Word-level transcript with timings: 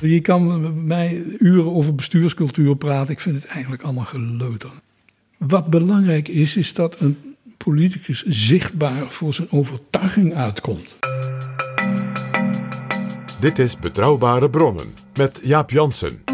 Je 0.00 0.20
kan 0.20 0.60
met 0.60 0.84
mij 0.84 1.22
uren 1.38 1.74
over 1.74 1.94
bestuurscultuur 1.94 2.76
praten. 2.76 3.12
Ik 3.12 3.20
vind 3.20 3.42
het 3.42 3.44
eigenlijk 3.44 3.82
allemaal 3.82 4.04
geleuter. 4.04 4.70
Wat 5.38 5.66
belangrijk 5.66 6.28
is, 6.28 6.56
is 6.56 6.74
dat 6.74 7.00
een 7.00 7.16
politicus 7.56 8.24
zichtbaar 8.26 9.10
voor 9.10 9.34
zijn 9.34 9.50
overtuiging 9.50 10.34
uitkomt. 10.34 10.98
Dit 13.40 13.58
is 13.58 13.78
Betrouwbare 13.78 14.50
Bronnen 14.50 14.86
met 15.14 15.40
Jaap 15.42 15.70
Jansen. 15.70 16.27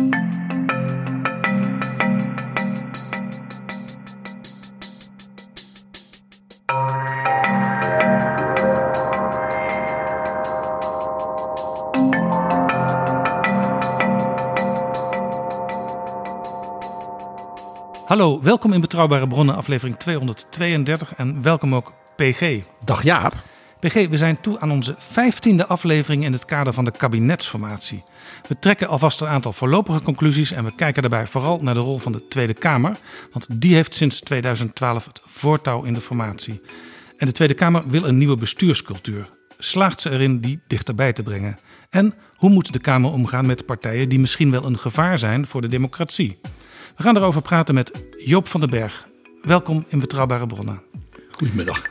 Welkom 18.65 18.83
in 18.83 18.89
Betrouwbare 18.89 19.27
Bronnen, 19.29 19.57
aflevering 19.57 19.99
232 19.99 21.15
en 21.15 21.43
welkom 21.43 21.75
ook 21.75 21.93
PG. 22.17 22.61
Dag 22.85 23.03
Jaap. 23.03 23.35
PG, 23.81 24.09
we 24.09 24.17
zijn 24.17 24.41
toe 24.41 24.61
aan 24.61 24.71
onze 24.71 24.95
vijftiende 24.99 25.67
aflevering 25.67 26.25
in 26.25 26.33
het 26.33 26.45
kader 26.45 26.73
van 26.73 26.85
de 26.85 26.91
kabinetsformatie. 26.91 28.03
We 28.49 28.59
trekken 28.59 28.89
alvast 28.89 29.21
een 29.21 29.27
aantal 29.27 29.53
voorlopige 29.53 30.03
conclusies 30.03 30.53
en 30.53 30.65
we 30.65 30.75
kijken 30.75 31.03
daarbij 31.03 31.27
vooral 31.27 31.59
naar 31.63 31.75
de 31.75 31.81
rol 31.81 31.99
van 31.99 32.13
de 32.13 32.29
Tweede 32.29 32.55
Kamer, 32.55 32.97
want 33.33 33.47
die 33.51 33.75
heeft 33.75 33.95
sinds 33.95 34.21
2012 34.21 35.05
het 35.05 35.21
voortouw 35.27 35.83
in 35.83 35.95
de 35.95 36.01
formatie. 36.01 36.61
En 37.17 37.27
de 37.27 37.33
Tweede 37.33 37.55
Kamer 37.55 37.83
wil 37.87 38.05
een 38.05 38.17
nieuwe 38.17 38.37
bestuurscultuur. 38.37 39.29
Slaagt 39.59 40.01
ze 40.01 40.11
erin 40.11 40.41
die 40.41 40.61
dichterbij 40.67 41.13
te 41.13 41.23
brengen? 41.23 41.59
En 41.91 42.15
hoe 42.35 42.51
moet 42.51 42.73
de 42.73 42.79
Kamer 42.81 43.13
omgaan 43.13 43.47
met 43.47 43.67
partijen 43.67 44.09
die 44.09 44.19
misschien 44.19 44.51
wel 44.51 44.65
een 44.65 44.79
gevaar 44.79 45.19
zijn 45.19 45.47
voor 45.47 45.61
de 45.61 45.69
democratie? 45.69 46.41
We 46.97 47.03
gaan 47.03 47.17
erover 47.17 47.43
praten 47.43 47.75
met 47.75 47.93
Joop 48.25 48.49
van 48.49 48.61
den 48.61 48.71
Berg. 48.71 49.09
Welkom 49.43 49.85
in 49.89 49.99
Betrouwbare 49.99 50.47
Bronnen. 50.47 50.83
Goedemiddag. 51.31 51.83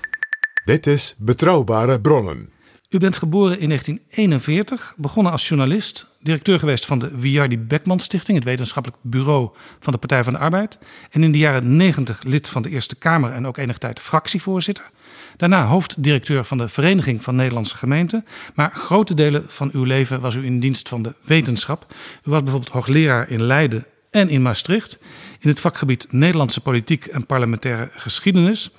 Dit 0.66 0.88
is 0.88 1.16
Betrouwbare 1.18 2.02
Bronnen. 2.02 2.50
U 2.90 2.98
bent 2.98 3.18
geboren 3.18 3.60
in 3.60 3.68
1941, 3.68 4.94
begonnen 4.98 5.32
als 5.32 5.48
journalist, 5.48 6.08
directeur 6.20 6.60
geweest 6.60 6.86
van 6.86 7.00
de 7.00 7.18
Wiardi 7.18 7.60
Beckman 7.60 8.00
Stichting, 8.00 8.38
het 8.38 8.48
wetenschappelijk 8.48 9.02
bureau 9.04 9.50
van 9.80 9.94
de 9.94 10.00
Partij 10.00 10.24
van 10.24 10.34
de 10.34 10.40
Arbeid. 10.40 10.78
En 11.12 11.24
in 11.24 11.32
de 11.32 11.38
jaren 11.38 11.76
90 11.76 12.24
lid 12.24 12.50
van 12.50 12.62
de 12.62 12.70
Eerste 12.70 12.96
Kamer 12.96 13.32
en 13.32 13.48
ook 13.48 13.58
enige 13.58 13.80
tijd 13.80 14.00
fractievoorzitter. 14.00 14.90
Daarna 15.38 15.66
hoofddirecteur 15.66 16.46
van 16.46 16.58
de 16.58 16.70
Vereniging 16.70 17.24
van 17.24 17.36
Nederlandse 17.36 17.78
Gemeenten. 17.78 18.26
Maar 18.56 18.72
grote 18.74 19.14
delen 19.14 19.44
van 19.48 19.70
uw 19.74 19.84
leven 19.84 20.22
was 20.22 20.36
u 20.36 20.46
in 20.46 20.60
dienst 20.60 20.90
van 20.90 21.04
de 21.04 21.14
wetenschap. 21.22 21.94
U 22.24 22.32
was 22.32 22.44
bijvoorbeeld 22.44 22.74
hoogleraar 22.74 23.30
in 23.30 23.42
Leiden 23.42 23.86
en 24.14 24.30
in 24.30 24.42
Maastricht. 24.42 24.98
In 25.40 25.50
het 25.50 25.60
vakgebied 25.60 26.08
Nederlandse 26.10 26.62
politiek 26.62 27.06
en 27.06 27.26
parlementaire 27.26 27.90
geschiedenis. 27.92 28.72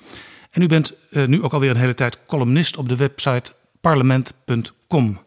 En 0.51 0.61
u 0.61 0.67
bent 0.67 0.93
eh, 1.11 1.25
nu 1.25 1.43
ook 1.43 1.53
alweer 1.53 1.69
een 1.69 1.75
hele 1.75 1.93
tijd 1.93 2.17
columnist 2.27 2.77
op 2.77 2.89
de 2.89 2.95
website 2.95 3.51
parlement.com. 3.81 5.19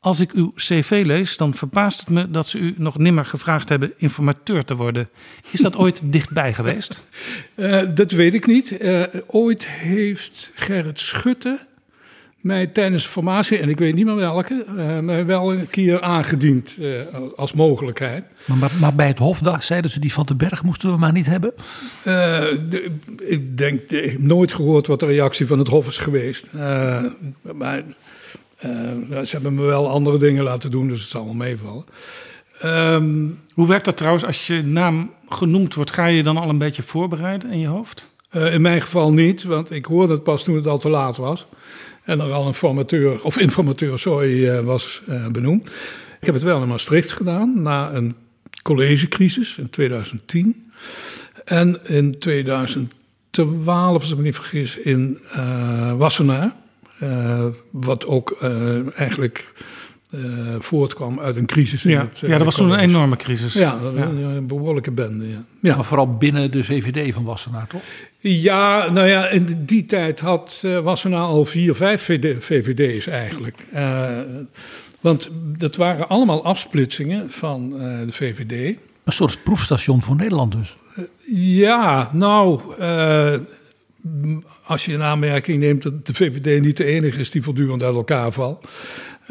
Als 0.00 0.20
ik 0.20 0.32
uw 0.32 0.52
cv 0.54 1.02
lees, 1.06 1.36
dan 1.36 1.54
verbaast 1.54 2.00
het 2.00 2.08
me 2.08 2.30
dat 2.30 2.48
ze 2.48 2.58
u 2.58 2.74
nog 2.76 2.98
nimmer 2.98 3.24
gevraagd 3.24 3.68
hebben 3.68 3.92
informateur 3.96 4.64
te 4.64 4.76
worden. 4.76 5.08
Is 5.50 5.60
dat 5.60 5.76
ooit 5.76 6.00
dichtbij 6.12 6.54
geweest? 6.54 7.02
Eh, 7.54 7.82
dat 7.94 8.10
weet 8.10 8.34
ik 8.34 8.46
niet. 8.46 8.76
Eh, 8.78 9.02
ooit 9.26 9.68
heeft 9.68 10.52
Gerrit 10.54 11.00
Schutte 11.00 11.58
mij 12.42 12.66
tijdens 12.66 13.02
de 13.02 13.08
formatie, 13.08 13.58
en 13.58 13.68
ik 13.68 13.78
weet 13.78 13.94
niet 13.94 14.04
meer 14.04 14.16
welke, 14.16 14.64
eh, 14.76 14.98
mij 14.98 15.26
wel 15.26 15.52
een 15.52 15.68
keer 15.70 16.00
aangediend 16.00 16.78
eh, 16.80 16.88
als 17.36 17.52
mogelijkheid. 17.52 18.24
Maar, 18.44 18.56
maar, 18.58 18.70
maar 18.80 18.94
bij 18.94 19.06
het 19.06 19.18
Hofdag 19.18 19.64
zeiden 19.64 19.90
ze 19.90 20.00
die 20.00 20.12
van 20.12 20.26
den 20.26 20.36
Berg 20.36 20.62
moesten 20.62 20.90
we 20.92 20.96
maar 20.98 21.12
niet 21.12 21.26
hebben. 21.26 21.52
Eh, 22.02 22.12
de- 22.68 22.90
ik 23.18 23.58
denk, 23.58 23.80
ik 23.90 24.10
heb 24.10 24.20
nooit 24.20 24.52
gehoord 24.52 24.86
wat 24.86 25.00
de 25.00 25.06
reactie 25.06 25.46
van 25.46 25.58
het 25.58 25.68
Hof 25.68 25.86
is 25.88 25.98
geweest. 25.98 26.50
Eh, 26.56 27.04
maar 27.54 27.82
ze 29.24 29.28
hebben 29.30 29.54
me 29.54 29.62
wel 29.62 29.88
andere 29.88 30.18
dingen 30.18 30.44
laten 30.44 30.70
doen, 30.70 30.88
dus 30.88 31.00
het 31.00 31.10
zal 31.10 31.24
wel 31.24 31.34
meevallen. 31.34 31.84
Ehm, 32.60 33.26
Hoe 33.54 33.66
werkt 33.68 33.84
dat 33.84 33.96
trouwens 33.96 34.24
als 34.24 34.46
je 34.46 34.62
naam 34.62 35.10
genoemd 35.28 35.74
wordt? 35.74 35.90
Ga 35.90 36.06
je 36.06 36.16
je 36.16 36.22
dan 36.22 36.36
al 36.36 36.48
een 36.48 36.58
beetje 36.58 36.82
voorbereiden 36.82 37.50
in 37.50 37.58
je 37.58 37.66
hoofd? 37.66 38.10
eh, 38.30 38.54
in 38.54 38.60
mijn 38.62 38.80
geval 38.80 39.12
niet, 39.12 39.42
want 39.42 39.70
ik 39.70 39.84
hoorde 39.84 40.12
het 40.12 40.22
pas 40.22 40.44
toen 40.44 40.56
het 40.56 40.66
al 40.66 40.78
te 40.78 40.88
laat 40.88 41.16
was. 41.16 41.46
En 42.02 42.20
er 42.20 42.32
al 42.32 42.46
een 42.46 42.54
formateur, 42.54 43.22
of 43.22 43.38
informateur, 43.38 43.98
sorry, 43.98 44.48
eh, 44.48 44.60
was 44.60 45.02
eh, 45.08 45.26
benoemd. 45.26 45.66
Ik 46.20 46.26
heb 46.26 46.34
het 46.34 46.42
wel 46.42 46.62
in 46.62 46.68
Maastricht 46.68 47.12
gedaan, 47.12 47.62
na 47.62 47.92
een 47.92 48.14
collegecrisis 48.62 49.58
in 49.58 49.70
2010. 49.70 50.64
En 51.44 51.78
in 51.86 52.18
2012, 52.18 54.00
als 54.00 54.10
ik 54.10 54.16
me 54.16 54.22
niet 54.22 54.34
vergis, 54.34 54.76
in 54.76 55.18
eh, 55.32 55.92
Wassenaar. 55.96 56.60
Wat 57.70 58.06
ook 58.06 58.42
eigenlijk 58.94 59.52
eh, 60.12 60.20
voortkwam 60.58 61.20
uit 61.20 61.36
een 61.36 61.46
crisis. 61.46 61.84
In 61.84 61.90
Ja, 61.90 62.00
het, 62.00 62.22
eh, 62.22 62.28
ja 62.28 62.36
dat 62.36 62.44
was 62.44 62.54
toen 62.54 62.70
een 62.70 62.78
enorme 62.78 63.16
crisis. 63.16 63.52
Ja, 63.52 63.78
een 63.94 64.46
behoorlijke 64.46 64.90
bende. 64.90 65.28
Ja. 65.28 65.44
Ja. 65.60 65.74
Maar 65.74 65.84
vooral 65.84 66.16
binnen 66.16 66.50
de 66.50 66.64
VVD 66.64 67.14
van 67.14 67.24
Wassenaar, 67.24 67.66
toch? 67.66 67.80
Ja, 68.18 68.90
nou 68.90 69.08
ja, 69.08 69.28
in 69.28 69.62
die 69.64 69.84
tijd 69.84 70.20
had 70.20 70.62
uh, 70.64 70.78
Wassenaar 70.78 71.24
al 71.24 71.44
vier, 71.44 71.74
vijf 71.74 72.02
VD, 72.02 72.44
VVD's 72.44 73.06
eigenlijk. 73.06 73.66
Uh, 73.74 74.08
want 75.00 75.30
dat 75.58 75.76
waren 75.76 76.08
allemaal 76.08 76.44
afsplitsingen 76.44 77.30
van 77.30 77.72
uh, 77.74 77.80
de 78.06 78.12
VVD. 78.12 78.76
Een 79.04 79.12
soort 79.12 79.38
proefstation 79.42 80.02
voor 80.02 80.16
Nederland 80.16 80.52
dus. 80.52 80.76
ja, 81.34 82.10
nou, 82.12 82.60
uh, 82.80 83.34
als 84.64 84.84
je 84.84 84.92
in 84.92 85.02
aanmerking 85.02 85.58
neemt 85.58 85.82
dat 85.82 86.06
de 86.06 86.14
VVD 86.14 86.60
niet 86.60 86.76
de 86.76 86.84
enige 86.84 87.20
is 87.20 87.30
die 87.30 87.42
voortdurend 87.42 87.82
uit 87.82 87.94
elkaar 87.94 88.32
valt. 88.32 88.68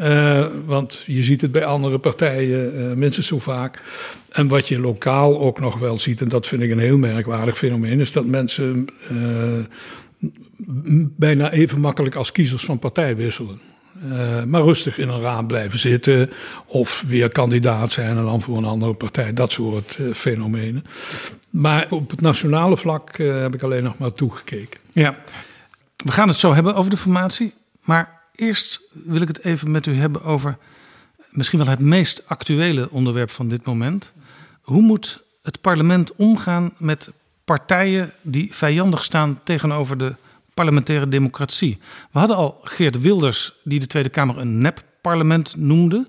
Uh, 0.00 0.46
want 0.66 1.02
je 1.06 1.22
ziet 1.22 1.40
het 1.40 1.52
bij 1.52 1.64
andere 1.64 1.98
partijen 1.98 2.76
uh, 2.76 2.92
minstens 2.92 3.26
zo 3.26 3.38
vaak. 3.38 3.80
En 4.30 4.48
wat 4.48 4.68
je 4.68 4.80
lokaal 4.80 5.40
ook 5.40 5.60
nog 5.60 5.78
wel 5.78 5.98
ziet, 5.98 6.20
en 6.20 6.28
dat 6.28 6.46
vind 6.46 6.62
ik 6.62 6.70
een 6.70 6.78
heel 6.78 6.98
merkwaardig 6.98 7.58
fenomeen, 7.58 8.00
is 8.00 8.12
dat 8.12 8.26
mensen 8.26 8.86
uh, 9.12 9.64
bijna 11.16 11.50
even 11.50 11.80
makkelijk 11.80 12.14
als 12.14 12.32
kiezers 12.32 12.64
van 12.64 12.78
partij 12.78 13.16
wisselen. 13.16 13.60
Maar 14.46 14.62
rustig 14.62 14.98
in 14.98 15.08
een 15.08 15.20
raad 15.20 15.46
blijven 15.46 15.78
zitten. 15.78 16.30
Of 16.66 17.04
weer 17.06 17.28
kandidaat 17.28 17.92
zijn 17.92 18.16
en 18.16 18.24
dan 18.24 18.42
voor 18.42 18.56
een 18.56 18.64
andere 18.64 18.94
partij. 18.94 19.32
Dat 19.32 19.52
soort 19.52 19.98
fenomenen. 20.12 20.84
Maar 21.50 21.86
op 21.90 22.10
het 22.10 22.20
nationale 22.20 22.76
vlak 22.76 23.16
heb 23.16 23.54
ik 23.54 23.62
alleen 23.62 23.82
nog 23.82 23.98
maar 23.98 24.12
toegekeken. 24.12 24.80
Ja, 24.92 25.16
we 25.96 26.12
gaan 26.12 26.28
het 26.28 26.36
zo 26.36 26.54
hebben 26.54 26.74
over 26.74 26.90
de 26.90 26.96
formatie. 26.96 27.54
Maar 27.84 28.21
eerst 28.42 28.80
wil 28.92 29.20
ik 29.20 29.28
het 29.28 29.44
even 29.44 29.70
met 29.70 29.86
u 29.86 29.94
hebben 29.94 30.22
over 30.22 30.56
misschien 31.30 31.58
wel 31.58 31.68
het 31.68 31.78
meest 31.78 32.22
actuele 32.26 32.90
onderwerp 32.90 33.30
van 33.30 33.48
dit 33.48 33.64
moment. 33.64 34.12
Hoe 34.60 34.82
moet 34.82 35.24
het 35.42 35.60
parlement 35.60 36.16
omgaan 36.16 36.72
met 36.78 37.10
partijen 37.44 38.12
die 38.22 38.54
vijandig 38.54 39.04
staan 39.04 39.40
tegenover 39.44 39.98
de 39.98 40.14
parlementaire 40.54 41.08
democratie. 41.08 41.78
We 42.12 42.18
hadden 42.18 42.36
al 42.36 42.58
Geert 42.62 43.00
Wilders, 43.00 43.52
die 43.64 43.80
de 43.80 43.86
Tweede 43.86 44.08
Kamer 44.08 44.38
een 44.38 44.58
nep-parlement 44.58 45.56
noemde. 45.56 46.08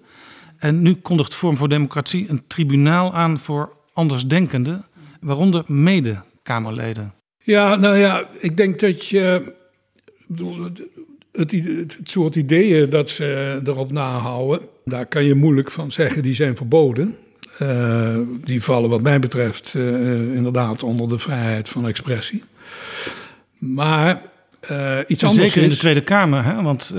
En 0.58 0.82
nu 0.82 0.94
kondigt 0.94 1.36
Vorm 1.36 1.58
voor 1.58 1.70
Democratie 1.70 2.30
een 2.30 2.44
tribunaal 2.48 3.14
aan 3.14 3.40
voor 3.40 3.78
andersdenkenden, 3.94 4.86
waaronder 5.22 5.64
mede-Kamerleden. 5.68 7.14
Ja, 7.38 7.76
nou 7.76 7.98
ja, 7.98 8.28
ik 8.40 8.58
denk 8.58 8.80
dat 8.80 9.08
je. 9.08 9.54
Het, 11.34 11.52
het, 11.52 11.98
soort 12.04 12.36
ideeën 12.36 12.90
dat 12.90 13.10
ze 13.10 13.60
erop 13.64 13.92
nahouden, 13.92 14.60
daar 14.86 15.06
kan 15.06 15.24
je 15.24 15.36
moeilijk 15.36 15.72
van 15.72 15.92
zeggen, 15.92 16.22
die 16.22 16.34
zijn 16.34 16.56
verboden. 16.56 17.16
Uh, 17.62 18.18
die 18.44 18.64
vallen, 18.64 18.90
wat 18.90 19.02
mij 19.02 19.20
betreft, 19.20 19.74
uh, 19.78 20.36
inderdaad 20.36 20.84
onder 20.84 21.10
de 21.10 21.20
vrijheid 21.20 21.70
van 21.70 21.88
expressie. 21.88 22.44
Maar 23.58 24.22
uh, 24.72 24.98
iets 25.08 25.24
anders. 25.24 25.54
Zeker 25.54 25.62
is, 25.62 25.64
in 25.64 25.70
de 25.70 25.76
Tweede 25.76 26.04
Kamer, 26.04 26.44
hè? 26.44 26.62
want 26.62 26.94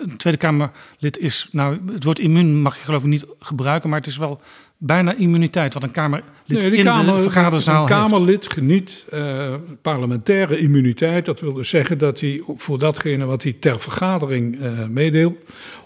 een 0.00 0.16
Tweede 0.16 0.38
Kamerlid 0.38 1.18
is, 1.18 1.48
nou, 1.52 1.78
het 1.92 2.04
woord 2.04 2.18
immuun 2.18 2.60
mag 2.60 2.76
je 2.76 2.84
geloof 2.84 3.02
ik 3.02 3.08
niet 3.08 3.24
gebruiken, 3.38 3.88
maar 3.90 3.98
het 3.98 4.08
is 4.08 4.16
wel 4.16 4.40
bijna 4.84 5.14
immuniteit 5.14 5.74
wat 5.74 5.82
een 5.82 5.90
Kamerlid 5.90 6.24
nee, 6.46 6.70
in 6.70 6.84
kamer, 6.84 7.16
de 7.16 7.22
vergaderzaal 7.22 7.82
Een 7.82 7.88
Kamerlid 7.88 8.42
heeft. 8.42 8.52
geniet 8.52 9.06
uh, 9.12 9.54
parlementaire 9.82 10.58
immuniteit. 10.58 11.24
Dat 11.24 11.40
wil 11.40 11.52
dus 11.52 11.68
zeggen 11.68 11.98
dat 11.98 12.20
hij 12.20 12.42
voor 12.56 12.78
datgene 12.78 13.24
wat 13.24 13.42
hij 13.42 13.52
ter 13.52 13.80
vergadering 13.80 14.60
uh, 14.60 14.86
meedeelt, 14.86 15.38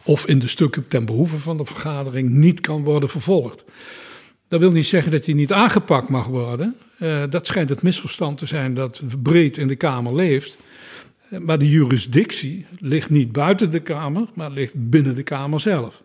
of 0.02 0.26
in 0.26 0.38
de 0.38 0.48
stukken 0.48 0.88
ten 0.88 1.04
behoeve 1.04 1.38
van 1.38 1.56
de 1.56 1.64
vergadering, 1.64 2.30
niet 2.30 2.60
kan 2.60 2.84
worden 2.84 3.08
vervolgd. 3.08 3.64
Dat 4.48 4.60
wil 4.60 4.70
niet 4.70 4.86
zeggen 4.86 5.12
dat 5.12 5.24
hij 5.24 5.34
niet 5.34 5.52
aangepakt 5.52 6.08
mag 6.08 6.26
worden. 6.26 6.76
Uh, 6.98 7.22
dat 7.30 7.46
schijnt 7.46 7.68
het 7.68 7.82
misverstand 7.82 8.38
te 8.38 8.46
zijn 8.46 8.74
dat 8.74 9.02
breed 9.22 9.56
in 9.56 9.66
de 9.66 9.76
Kamer 9.76 10.14
leeft. 10.14 10.58
Maar 11.40 11.58
de 11.58 11.70
jurisdictie 11.70 12.66
ligt 12.78 13.10
niet 13.10 13.32
buiten 13.32 13.70
de 13.70 13.80
Kamer, 13.80 14.26
maar 14.34 14.50
ligt 14.50 14.74
binnen 14.76 15.14
de 15.14 15.22
Kamer 15.22 15.60
zelf. 15.60 16.02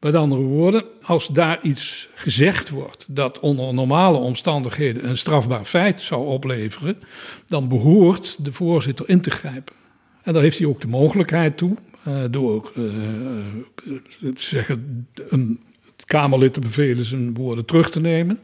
Met 0.00 0.14
andere 0.14 0.40
woorden, 0.42 0.84
als 1.02 1.26
daar 1.28 1.62
iets 1.62 2.08
gezegd 2.14 2.68
wordt 2.68 3.04
dat 3.08 3.40
onder 3.40 3.74
normale 3.74 4.16
omstandigheden 4.16 5.08
een 5.08 5.18
strafbaar 5.18 5.64
feit 5.64 6.00
zou 6.00 6.26
opleveren, 6.26 6.98
dan 7.46 7.68
behoort 7.68 8.44
de 8.44 8.52
voorzitter 8.52 9.08
in 9.08 9.20
te 9.20 9.30
grijpen. 9.30 9.74
En 10.22 10.32
daar 10.32 10.42
heeft 10.42 10.58
hij 10.58 10.66
ook 10.66 10.80
de 10.80 10.86
mogelijkheid 10.86 11.56
toe, 11.56 11.76
uh, 12.08 12.24
door 12.30 12.72
uh, 12.76 12.84
te 14.18 14.32
zeggen, 14.34 15.06
een 15.14 15.60
Kamerlid 16.04 16.52
te 16.54 16.60
bevelen 16.60 17.04
zijn 17.04 17.34
woorden 17.34 17.64
terug 17.64 17.90
te 17.90 18.00
nemen. 18.00 18.38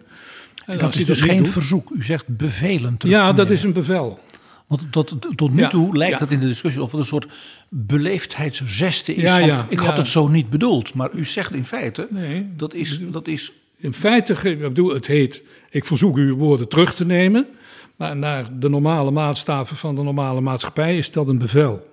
En 0.67 0.79
dat 0.79 0.95
is 0.95 1.05
dus 1.05 1.21
geen 1.21 1.43
doet, 1.43 1.53
verzoek, 1.53 1.91
u 1.91 2.05
zegt 2.05 2.29
bevelen 2.29 2.97
terug 2.97 3.15
Ja, 3.15 3.21
te 3.27 3.35
dat 3.35 3.37
nemen. 3.37 3.53
is 3.53 3.63
een 3.63 3.73
bevel. 3.73 4.19
Want 4.73 4.93
tot, 4.93 5.37
tot 5.37 5.55
nu 5.55 5.61
Ja, 5.61 5.69
toe 5.69 5.97
lijkt 5.97 6.19
ja. 6.19 6.25
het 6.25 6.33
in 6.33 6.39
de 6.39 6.47
discussie 6.47 6.83
of 6.83 6.91
het 6.91 7.01
een 7.01 7.07
soort 7.07 7.27
beleefdheidsgeste 7.69 9.15
is. 9.15 9.23
Ja, 9.23 9.67
ik 9.69 9.79
had 9.79 9.97
het 9.97 10.09
zo 10.09 10.29
niet 10.29 10.51
bedoeld. 10.51 10.95
Maar 10.95 11.11
u 11.15 11.25
zegt 11.25 11.53
in 11.53 11.65
feite, 11.65 12.07
Nee. 12.11 12.47
dat, 12.57 12.75
is, 12.75 13.01
dat 13.11 13.27
is... 13.27 13.53
In 13.77 13.93
feite, 13.93 14.51
ik 14.51 14.61
bedoel, 14.61 14.95
het 14.95 15.07
heet, 15.07 15.43
ik 15.71 15.85
verzoek 15.85 16.17
u 16.17 16.27
uw 16.27 16.37
woorden 16.37 16.69
terug 16.69 16.95
te 16.95 17.05
nemen. 17.05 17.47
Maar 17.97 18.17
naar 18.17 18.59
de 18.59 18.69
normale 18.69 19.11
maatstaven 19.11 19.77
van 19.77 19.95
de 19.95 20.03
normale 20.03 20.41
maatschappij 20.41 20.97
is 20.97 21.11
dat 21.11 21.29
een 21.29 21.39
bevel. 21.39 21.91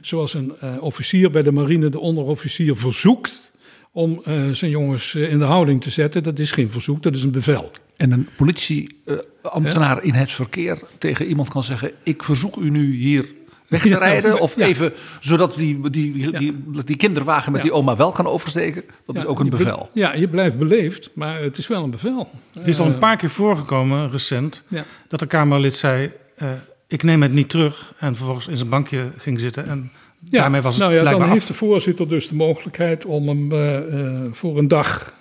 Zoals 0.00 0.34
een 0.34 0.52
eh, 0.60 0.76
officier 0.80 1.30
bij 1.30 1.42
de 1.42 1.52
marine 1.52 1.88
de 1.88 2.00
onderofficier 2.00 2.76
verzoekt 2.76 3.52
om 3.92 4.20
eh, 4.24 4.50
zijn 4.50 4.70
jongens 4.70 5.14
eh, 5.14 5.32
in 5.32 5.38
de 5.38 5.44
houding 5.44 5.82
te 5.82 5.90
zetten. 5.90 6.22
Dat 6.22 6.38
is 6.38 6.52
geen 6.52 6.70
verzoek, 6.70 7.02
dat 7.02 7.16
is 7.16 7.22
een 7.22 7.30
bevel. 7.30 7.70
En 8.00 8.12
een 8.12 8.28
politieambtenaar 8.36 10.02
in 10.02 10.12
het 10.14 10.32
verkeer 10.32 10.78
tegen 10.98 11.26
iemand 11.26 11.48
kan 11.48 11.62
zeggen... 11.64 11.90
ik 12.02 12.22
verzoek 12.22 12.56
u 12.56 12.70
nu 12.70 12.94
hier 12.94 13.28
weg 13.68 13.82
te 13.82 13.88
Ja, 13.88 13.98
rijden. 13.98 14.40
Of 14.40 14.56
ja. 14.56 14.64
even, 14.64 14.92
zodat 15.20 15.54
die, 15.54 15.90
die, 15.90 16.12
die, 16.12 16.38
die, 16.38 16.84
die 16.84 16.96
kinderwagen 16.96 17.52
met 17.52 17.60
Ja. 17.62 17.66
die 17.66 17.76
oma 17.76 17.96
wel 17.96 18.12
kan 18.12 18.26
oversteken. 18.26 18.82
Dat 19.04 19.16
is 19.16 19.26
ook 19.26 19.40
een 19.40 19.48
bevel. 19.48 19.90
Ja, 19.92 20.14
je 20.14 20.28
blijft 20.28 20.58
beleefd, 20.58 21.10
maar 21.14 21.40
het 21.42 21.58
is 21.58 21.66
wel 21.66 21.82
een 21.84 21.90
bevel. 21.90 22.30
Het 22.52 22.68
is 22.68 22.80
al 22.80 22.86
een 22.86 22.98
paar 22.98 23.16
keer 23.16 23.30
voorgekomen, 23.30 24.10
recent, 24.10 24.62
Ja. 24.68 24.84
dat 25.08 25.20
een 25.20 25.28
Kamerlid 25.28 25.76
zei: 25.76 26.10
eh, 26.36 26.48
Ik 26.86 27.02
neem 27.02 27.22
het 27.22 27.32
niet 27.32 27.48
terug. 27.48 27.92
En 27.98 28.16
vervolgens 28.16 28.46
in 28.48 28.56
zijn 28.56 28.68
bankje 28.68 29.10
ging 29.16 29.40
zitten. 29.40 29.66
En 29.68 29.90
Ja, 30.24 30.40
daarmee 30.40 30.60
was 30.60 30.74
het 30.74 30.82
nou 30.82 30.94
ja, 30.94 31.10
dan 31.10 31.28
heeft 31.30 31.46
de 31.46 31.54
voorzitter 31.54 32.08
dus 32.08 32.28
de 32.28 32.34
mogelijkheid 32.34 33.04
om 33.04 33.28
hem 33.28 33.52
eh, 33.52 33.76
eh, 33.76 34.32
voor 34.32 34.58
een 34.58 34.68
dag 34.68 35.02
eh, 35.06 35.18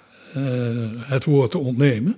het 1.00 1.24
woord 1.26 1.52
te 1.52 1.58
ontnemen. 1.58 2.16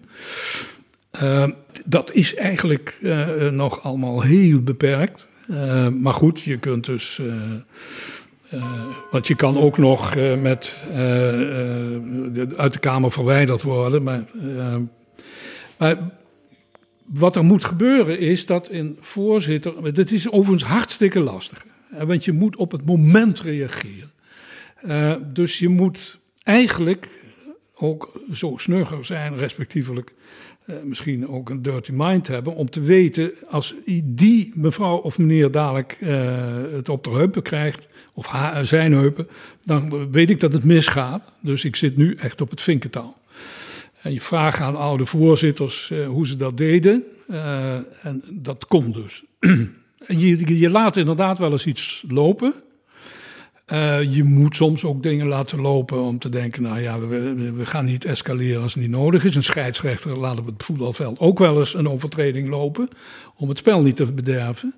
Eh, 1.12 1.50
dat 1.86 2.14
is 2.14 2.36
eigenlijk 2.36 2.98
eh, 3.02 3.48
nog 3.50 3.84
allemaal 3.84 4.22
heel 4.22 4.62
beperkt. 4.62 5.28
Eh, 5.50 5.88
maar 5.88 6.14
goed, 6.14 6.42
je 6.42 6.58
kunt 6.58 6.86
dus. 6.86 7.20
eh, 7.20 7.34
eh, 8.50 8.64
want 9.12 9.28
je 9.28 9.36
kan 9.36 9.58
ook 9.58 9.78
nog 9.78 10.16
eh, 10.16 10.42
met, 10.42 10.86
eh, 10.92 11.96
eh, 11.96 12.48
uit 12.58 12.74
de 12.74 12.80
Kamer 12.80 13.12
verwijderd 13.12 13.62
worden. 13.62 14.04
Maar, 14.04 14.24
eh, 14.58 14.76
maar 15.78 15.98
wat 17.06 17.36
er 17.36 17.44
moet 17.46 17.64
gebeuren 17.64 18.20
is 18.20 18.46
dat 18.46 18.70
een 18.72 18.98
voorzitter. 19.02 19.94
Dit 19.94 20.12
is 20.12 20.32
overigens 20.32 20.70
hartstikke 20.72 21.20
lastig. 21.20 21.66
Want 22.06 22.26
je 22.26 22.32
moet 22.32 22.56
op 22.56 22.72
het 22.72 22.86
moment 22.86 23.40
reageren. 23.40 24.12
Eh, 24.76 25.14
dus 25.34 25.60
je 25.60 25.70
moet 25.70 26.20
eigenlijk 26.44 27.20
ook 27.82 28.12
zo 28.34 28.54
snugger 28.58 29.06
zijn, 29.06 29.38
respectievelijk 29.38 30.14
eh, 30.66 30.76
misschien 30.84 31.28
ook 31.28 31.50
een 31.50 31.62
dirty 31.62 31.92
mind 31.94 32.28
hebben, 32.28 32.56
om 32.56 32.70
te 32.70 32.82
weten 32.82 33.32
als 33.50 33.76
die 34.04 34.52
mevrouw 34.56 34.98
of 34.98 35.18
meneer 35.18 35.52
dadelijk 35.52 35.98
eh, 36.00 36.36
het 36.72 36.90
op 36.90 37.04
de 37.04 37.10
heupen 37.10 37.42
krijgt, 37.42 37.88
of 38.14 38.26
haar, 38.26 38.66
zijn 38.66 38.94
heupen, 38.94 39.28
dan 39.62 40.12
weet 40.12 40.30
ik 40.30 40.40
dat 40.40 40.54
het 40.54 40.64
misgaat. 40.64 41.34
Dus 41.42 41.66
ik 41.66 41.76
zit 41.76 41.98
nu 41.98 42.16
echt 42.16 42.42
op 42.42 42.50
het 42.50 42.62
vinkertaal. 42.62 43.20
En 44.02 44.14
je 44.14 44.22
vraagt 44.22 44.60
aan 44.60 44.76
oude 44.76 45.06
voorzitters 45.06 45.92
eh, 45.92 46.08
hoe 46.08 46.28
ze 46.28 46.36
dat 46.36 46.58
deden. 46.58 47.04
eh, 47.28 47.76
en 48.06 48.24
dat 48.30 48.68
komt 48.68 48.94
dus. 48.94 49.24
en 50.10 50.20
je, 50.20 50.60
je 50.60 50.70
laat 50.70 50.98
inderdaad 50.98 51.38
wel 51.38 51.52
eens 51.52 51.66
iets 51.66 52.04
lopen. 52.08 52.54
Eh, 53.72 54.16
je 54.16 54.24
moet 54.24 54.56
soms 54.56 54.84
ook 54.84 55.04
dingen 55.04 55.28
laten 55.28 55.62
lopen 55.62 56.02
om 56.02 56.20
te 56.20 56.30
denken, 56.30 56.62
nou 56.62 56.80
ja, 56.80 57.00
we, 57.00 57.52
we- 57.54 57.66
gaan 57.66 57.86
niet 57.86 58.06
escaleren 58.06 58.62
als 58.62 58.74
het 58.74 58.84
niet 58.84 58.92
nodig 58.92 59.24
is. 59.26 59.36
Een 59.36 59.44
scheidsrechter 59.44 60.18
laat 60.20 60.40
op 60.40 60.46
het 60.46 60.64
voetbalveld 60.64 61.20
ook 61.20 61.40
wel 61.40 61.60
eens 61.60 61.74
een 61.74 61.90
overtreding 61.90 62.50
lopen 62.50 62.88
om 63.36 63.50
het 63.50 63.58
spel 63.58 63.82
niet 63.82 63.96
te 63.96 64.14
bederven. 64.14 64.74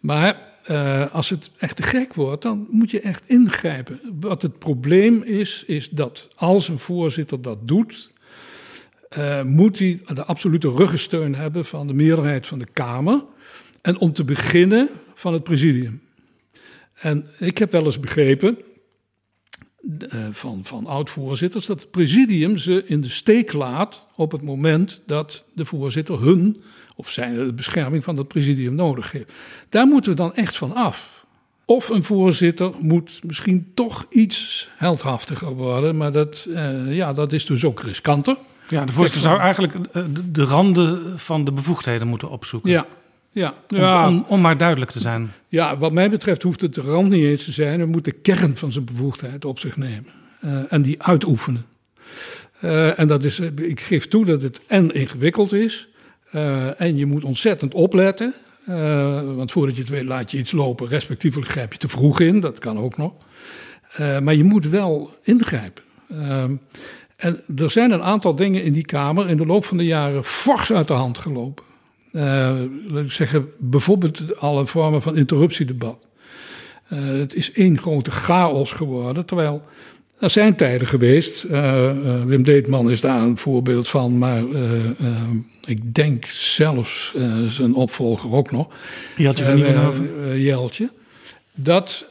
Maar 0.00 0.40
eh, 0.64 1.14
als 1.14 1.30
het 1.30 1.50
echt 1.58 1.76
te 1.76 1.82
gek 1.82 2.14
wordt, 2.14 2.42
dan 2.42 2.66
moet 2.70 2.90
je 2.90 3.00
echt 3.00 3.22
ingrijpen. 3.26 4.00
Wat 4.20 4.42
het 4.42 4.58
probleem 4.58 5.22
is, 5.22 5.64
is 5.66 5.88
dat 5.90 6.28
als 6.36 6.68
een 6.68 6.78
voorzitter 6.78 7.42
dat 7.42 7.58
doet, 7.68 8.10
eh, 9.08 9.42
moet 9.42 9.78
hij 9.78 10.00
de 10.14 10.24
absolute 10.24 10.70
ruggensteun 10.70 11.34
hebben 11.34 11.64
van 11.64 11.86
de 11.86 11.94
meerderheid 11.94 12.46
van 12.46 12.58
de 12.58 12.66
Kamer. 12.72 13.24
En 13.82 13.98
om 13.98 14.12
te 14.12 14.24
beginnen 14.24 14.88
van 15.14 15.32
het 15.32 15.42
presidium. 15.42 16.00
En 16.96 17.26
ik 17.38 17.58
heb 17.58 17.72
wel 17.72 17.84
eens 17.84 18.00
begrepen 18.00 18.58
eh, 20.08 20.26
van, 20.30 20.64
van 20.64 20.86
oud-voorzitters 20.86 21.66
dat 21.66 21.80
het 21.80 21.90
presidium 21.90 22.58
ze 22.58 22.82
in 22.86 23.00
de 23.00 23.08
steek 23.08 23.52
laat 23.52 24.06
op 24.16 24.32
het 24.32 24.42
moment 24.42 25.02
dat 25.06 25.44
de 25.54 25.64
voorzitter 25.64 26.20
hun 26.20 26.62
of 26.96 27.10
zijn 27.10 27.34
de 27.34 27.52
bescherming 27.52 28.04
van 28.04 28.16
het 28.16 28.28
presidium 28.28 28.74
nodig 28.74 29.12
heeft. 29.12 29.32
Daar 29.68 29.86
moeten 29.86 30.10
we 30.10 30.16
dan 30.16 30.34
echt 30.34 30.56
van 30.56 30.74
af. 30.74 31.24
Of 31.64 31.88
een 31.88 32.02
voorzitter 32.02 32.72
moet 32.78 33.20
misschien 33.24 33.70
toch 33.74 34.06
iets 34.10 34.70
heldhaftiger 34.76 35.54
worden, 35.54 35.96
maar 35.96 36.12
dat, 36.12 36.46
eh, 36.54 36.96
ja, 36.96 37.12
dat 37.12 37.32
is 37.32 37.46
dus 37.46 37.64
ook 37.64 37.80
riskanter. 37.80 38.36
Ja, 38.68 38.84
de 38.84 38.92
voorzitter 38.92 39.22
zou 39.22 39.38
eigenlijk 39.38 39.74
eh, 39.74 40.02
de, 40.12 40.30
de 40.30 40.44
randen 40.44 41.18
van 41.20 41.44
de 41.44 41.52
bevoegdheden 41.52 42.08
moeten 42.08 42.30
opzoeken. 42.30 42.70
Ja, 42.70 42.86
ja, 43.36 43.54
Om, 43.70 43.76
ja. 43.76 44.08
om, 44.08 44.24
om 44.28 44.40
maar 44.40 44.56
duidelijk 44.56 44.90
te 44.90 44.98
zijn. 45.00 45.32
Ja, 45.48 45.78
wat 45.78 45.92
mij 45.92 46.10
betreft 46.10 46.42
hoeft 46.42 46.60
het 46.60 46.74
de 46.74 46.80
rand 46.80 47.08
niet 47.08 47.24
eens 47.24 47.44
te 47.44 47.52
zijn. 47.52 47.78
Hij 47.78 47.88
moet 47.88 48.04
de 48.04 48.12
kern 48.12 48.56
van 48.56 48.72
zijn 48.72 48.84
bevoegdheid 48.84 49.44
op 49.44 49.58
zich 49.58 49.76
nemen. 49.76 50.06
eh, 50.40 50.72
en 50.72 50.82
die 50.82 51.02
uitoefenen. 51.02 51.64
Eh, 52.60 52.98
en 52.98 53.06
dat 53.08 53.24
is, 53.24 53.38
eh, 53.40 53.48
ik 53.56 53.80
geef 53.80 54.08
toe 54.08 54.24
dat 54.24 54.42
het 54.42 54.60
en 54.66 54.90
ingewikkeld 54.90 55.52
is. 55.52 55.88
en 56.76 56.96
je 56.96 57.06
moet 57.06 57.24
ontzettend 57.24 57.74
opletten. 57.74 58.34
want 59.36 59.52
voordat 59.52 59.74
je 59.74 59.80
het 59.80 59.90
weet 59.90 60.04
laat 60.04 60.30
je 60.30 60.38
iets 60.38 60.52
lopen. 60.52 60.88
Respectievelijk 60.88 61.50
grijp 61.50 61.72
je 61.72 61.78
te 61.78 61.88
vroeg 61.88 62.20
in. 62.20 62.40
Dat 62.40 62.58
kan 62.58 62.78
ook 62.78 62.96
nog. 62.96 63.12
Maar 64.22 64.34
je 64.34 64.44
moet 64.44 64.68
wel 64.68 65.10
ingrijpen. 65.22 65.82
Ehm, 66.10 66.54
en 67.16 67.40
er 67.56 67.70
zijn 67.70 67.90
een 67.90 68.02
aantal 68.02 68.36
dingen 68.36 68.62
in 68.62 68.72
die 68.72 68.84
Kamer 68.84 69.28
in 69.28 69.36
de 69.36 69.46
loop 69.46 69.64
van 69.64 69.76
de 69.76 69.84
jaren 69.84 70.24
fors 70.24 70.72
uit 70.72 70.88
de 70.88 70.94
hand 70.94 71.18
gelopen. 71.18 71.64
Eh, 72.16 72.54
laat 72.88 73.04
ik 73.04 73.12
zeggen, 73.12 73.48
bijvoorbeeld 73.58 74.38
alle 74.38 74.66
vormen 74.66 75.02
van 75.02 75.16
interruptiedebat. 75.16 75.96
Eh, 76.88 76.98
het 76.98 77.34
is 77.34 77.52
één 77.52 77.78
grote 77.78 78.10
chaos 78.10 78.72
geworden, 78.72 79.24
terwijl 79.24 79.62
Er 80.18 80.30
zijn 80.30 80.56
tijden 80.56 80.88
geweest, 80.88 81.44
uh, 81.44 81.90
Wim 82.26 82.42
Deetman 82.42 82.90
is 82.90 83.00
daar 83.00 83.22
een 83.22 83.38
voorbeeld 83.38 83.88
van, 83.88 84.18
maar 84.18 84.42
ik 85.66 85.94
denk 85.94 86.24
zelfs 86.24 87.14
zijn 87.48 87.74
opvolger 87.74 88.32
ook 88.32 88.50
nog. 88.50 88.68
Jeltje 89.16 89.44
van 89.44 89.54
Nieuwenhoven. 89.54 90.40
Jeltje. 90.40 90.90
Dat 91.54 92.06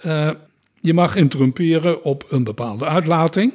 je 0.82 0.94
mag 0.94 1.16
interrumperen 1.16 2.04
op 2.04 2.26
een 2.30 2.44
bepaalde 2.44 2.86
uitlating. 2.86 3.54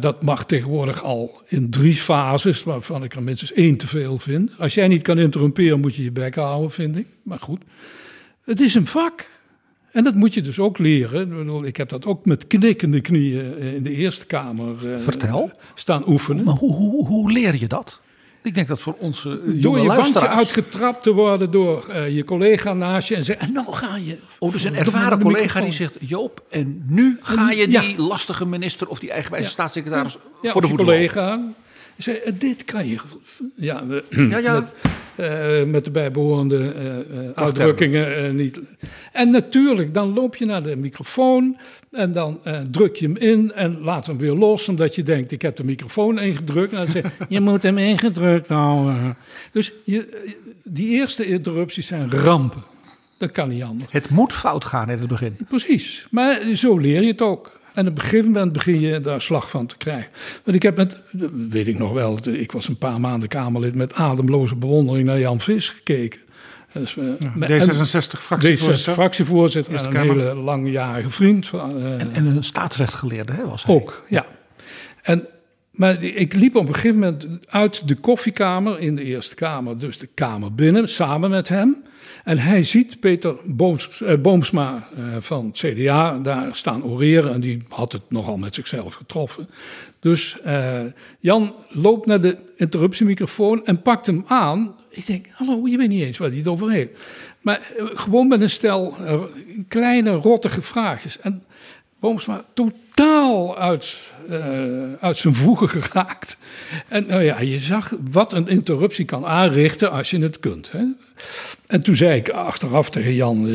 Dat 0.00 0.22
mag 0.22 0.46
tegenwoordig 0.46 1.02
al 1.02 1.42
in 1.46 1.70
drie 1.70 1.94
fases, 1.96 2.62
waarvan 2.62 3.04
ik 3.04 3.14
er 3.14 3.22
minstens 3.22 3.52
één 3.52 3.76
te 3.76 3.86
veel 3.86 4.18
vind. 4.18 4.50
Als 4.58 4.74
jij 4.74 4.88
niet 4.88 5.02
kan 5.02 5.18
interrumperen, 5.18 5.80
moet 5.80 5.94
je 5.94 6.02
je 6.02 6.12
bek 6.12 6.34
houden, 6.34 6.70
vind 6.70 6.96
ik. 6.96 7.06
Maar 7.22 7.40
goed, 7.40 7.62
het 8.44 8.60
is 8.60 8.74
een 8.74 8.86
vak. 8.86 9.28
En 9.92 10.04
dat 10.04 10.14
moet 10.14 10.34
je 10.34 10.42
dus 10.42 10.58
ook 10.58 10.78
leren. 10.78 11.64
Ik 11.64 11.76
heb 11.76 11.88
dat 11.88 12.04
ook 12.06 12.24
met 12.24 12.46
knikkende 12.46 13.00
knieën 13.00 13.58
in 13.58 13.82
de 13.82 13.90
Eerste 13.90 14.26
Kamer 14.26 14.76
Vertel. 15.02 15.50
staan 15.74 16.08
oefenen. 16.08 16.44
Maar 16.44 16.54
hoe, 16.54 16.72
hoe, 16.72 17.06
hoe 17.06 17.32
leer 17.32 17.56
je 17.56 17.66
dat? 17.66 18.00
Ik 18.48 18.54
denk 18.54 18.68
dat 18.68 18.80
voor 18.80 18.96
onze 18.98 19.28
jonge 19.28 19.60
Door 19.60 19.78
je 19.78 19.86
bankje 19.86 20.28
uitgetrapt 20.28 21.02
te 21.02 21.12
worden 21.12 21.50
door 21.50 21.86
uh, 21.90 22.16
je 22.16 22.24
collega 22.24 22.72
naast 22.72 23.08
je 23.08 23.16
en 23.16 23.24
zeggen, 23.24 23.46
en 23.46 23.52
nou 23.52 23.72
ga 23.72 23.96
je... 23.96 24.18
Oh, 24.38 24.52
dus 24.52 24.64
een 24.64 24.76
ervaren 24.76 25.20
collega 25.20 25.60
die 25.60 25.72
zegt, 25.72 25.96
Joop, 26.00 26.42
en 26.50 26.84
nu 26.86 27.18
ga 27.22 27.50
je 27.50 27.68
die 27.68 27.96
ja. 27.96 28.02
lastige 28.02 28.46
minister 28.46 28.88
of 28.88 28.98
die 28.98 29.10
eigenwijze 29.10 29.50
staatssecretaris 29.50 30.16
ja, 30.42 30.50
voor 30.52 30.60
de 30.60 30.66
je 30.66 30.74
voet 30.74 30.84
collega. 30.84 31.40
Zei, 31.98 32.18
dit 32.38 32.64
kan 32.64 32.88
je... 32.88 32.98
Ja, 33.54 33.82
ja, 34.10 34.38
ja. 34.38 34.54
Met, 34.54 34.72
uh, 35.30 35.64
met 35.64 35.84
de 35.84 35.90
bijbehorende 35.90 36.56
uh, 36.56 37.30
uitdrukkingen 37.34 38.36
niet. 38.36 38.60
En 39.12 39.30
natuurlijk, 39.30 39.94
dan 39.94 40.14
loop 40.14 40.36
je 40.36 40.44
naar 40.44 40.62
de 40.62 40.76
microfoon 40.76 41.56
en 41.90 42.12
dan 42.12 42.40
druk 42.70 42.96
je 42.96 43.06
hem 43.06 43.16
in 43.16 43.52
en 43.52 43.80
laat 43.80 44.06
hem 44.06 44.18
weer 44.18 44.32
los, 44.32 44.68
omdat 44.68 44.94
je 44.94 45.02
denkt, 45.02 45.32
ik 45.32 45.42
heb 45.42 45.56
de 45.56 45.64
microfoon 45.64 46.18
ingedrukt. 46.18 46.72
En 46.72 46.78
dan 46.78 46.90
zeg 46.90 47.02
je, 47.02 47.24
je 47.34 47.40
moet 47.40 47.62
hem 47.62 47.78
ingedrukt 47.78 48.48
houden. 48.48 49.16
Dus 49.52 49.72
je, 49.84 50.34
die 50.64 50.88
eerste 50.88 51.26
interrupties 51.26 51.86
zijn 51.86 52.10
rampen. 52.10 52.62
Dat 53.18 53.30
kan 53.30 53.48
niet 53.48 53.62
anders. 53.62 53.92
Het 53.92 54.10
moet 54.10 54.32
fout 54.32 54.64
gaan 54.64 54.90
in 54.90 54.98
het 54.98 55.08
begin. 55.08 55.36
Precies, 55.48 56.06
maar 56.10 56.40
zo 56.54 56.78
leer 56.78 57.00
je 57.00 57.08
het 57.08 57.22
ook. 57.22 57.57
En 57.74 57.88
op 57.88 57.96
een 57.96 58.02
gegeven 58.02 58.30
moment 58.30 58.52
begin 58.52 58.80
je 58.80 59.00
daar 59.00 59.22
slag 59.22 59.50
van 59.50 59.66
te 59.66 59.76
krijgen. 59.76 60.10
Want 60.44 60.56
ik 60.56 60.62
heb 60.62 60.76
met, 60.76 60.98
weet 61.48 61.66
ik 61.66 61.78
nog 61.78 61.92
wel, 61.92 62.18
ik 62.22 62.52
was 62.52 62.68
een 62.68 62.78
paar 62.78 63.00
maanden 63.00 63.28
Kamerlid 63.28 63.74
met 63.74 63.94
ademloze 63.94 64.56
bewondering 64.56 65.06
naar 65.06 65.18
Jan 65.18 65.40
Vis 65.40 65.68
gekeken. 65.68 66.20
Dus, 66.72 66.96
uh, 66.96 67.04
D66 67.24 68.20
fractievoorzitter. 68.20 68.92
D66 68.92 68.94
fractievoorzitter, 68.94 69.86
een 69.86 69.96
hele 69.96 70.34
langjarige 70.34 71.10
vriend. 71.10 71.46
Van, 71.46 71.76
uh, 71.76 72.00
en, 72.00 72.12
en, 72.12 72.26
een 72.26 72.44
staatsrechtgeleerde 72.44 73.32
hè, 73.32 73.46
was 73.46 73.64
hij. 73.64 73.74
Ook, 73.74 74.04
ja. 74.08 74.26
En, 75.02 75.26
maar 75.78 76.02
ik 76.02 76.34
liep 76.34 76.56
op 76.56 76.68
een 76.68 76.74
gegeven 76.74 76.98
moment 76.98 77.26
uit 77.46 77.88
de 77.88 77.94
koffiekamer 77.94 78.80
in 78.80 78.96
de 78.96 79.04
Eerste 79.04 79.34
Kamer, 79.34 79.78
dus 79.78 79.98
de 79.98 80.08
Kamer 80.14 80.54
binnen, 80.54 80.88
samen 80.88 81.30
met 81.30 81.48
hem. 81.48 81.76
En 82.24 82.38
hij 82.38 82.62
ziet 82.62 83.00
Peter 83.00 83.36
Booms, 83.44 84.02
eh, 84.02 84.18
Boomsma 84.18 84.88
eh, 84.94 85.04
van 85.18 85.46
het 85.46 85.56
CDA 85.56 86.18
daar 86.18 86.54
staan 86.54 86.84
oreren. 86.84 87.32
En 87.32 87.40
die 87.40 87.62
had 87.68 87.92
het 87.92 88.02
nogal 88.08 88.36
met 88.36 88.54
zichzelf 88.54 88.94
getroffen. 88.94 89.48
Dus 90.00 90.40
eh, 90.40 90.80
Jan 91.20 91.54
loopt 91.68 92.06
naar 92.06 92.20
de 92.20 92.36
interruptiemicrofoon 92.56 93.66
en 93.66 93.82
pakt 93.82 94.06
hem 94.06 94.24
aan. 94.26 94.74
Ik 94.88 95.06
denk, 95.06 95.26
hallo, 95.32 95.66
je 95.66 95.76
weet 95.76 95.88
niet 95.88 96.02
eens 96.02 96.18
waar 96.18 96.28
hij 96.28 96.38
het 96.38 96.48
over 96.48 96.70
heeft. 96.70 96.98
Maar 97.40 97.60
eh, 97.60 97.84
gewoon 97.94 98.28
met 98.28 98.40
een 98.40 98.50
stel 98.50 98.96
eh, 98.98 99.20
kleine, 99.68 100.10
rottige 100.10 100.62
vraagjes. 100.62 101.20
En 101.20 101.42
Boomsma 102.00 102.44
totaal 102.54 103.58
uit, 103.58 104.14
uh, 104.30 104.92
uit 105.00 105.18
zijn 105.18 105.34
voegen 105.34 105.68
geraakt. 105.68 106.36
En 106.88 107.06
nou 107.06 107.22
ja, 107.22 107.40
je 107.40 107.58
zag 107.58 107.92
wat 108.10 108.32
een 108.32 108.48
interruptie 108.48 109.04
kan 109.04 109.26
aanrichten 109.26 109.90
als 109.90 110.10
je 110.10 110.18
het 110.18 110.40
kunt. 110.40 110.72
Hè? 110.72 110.84
En 111.66 111.82
toen 111.82 111.94
zei 111.94 112.18
ik 112.18 112.28
achteraf 112.28 112.90
tegen 112.90 113.14
Jan: 113.14 113.46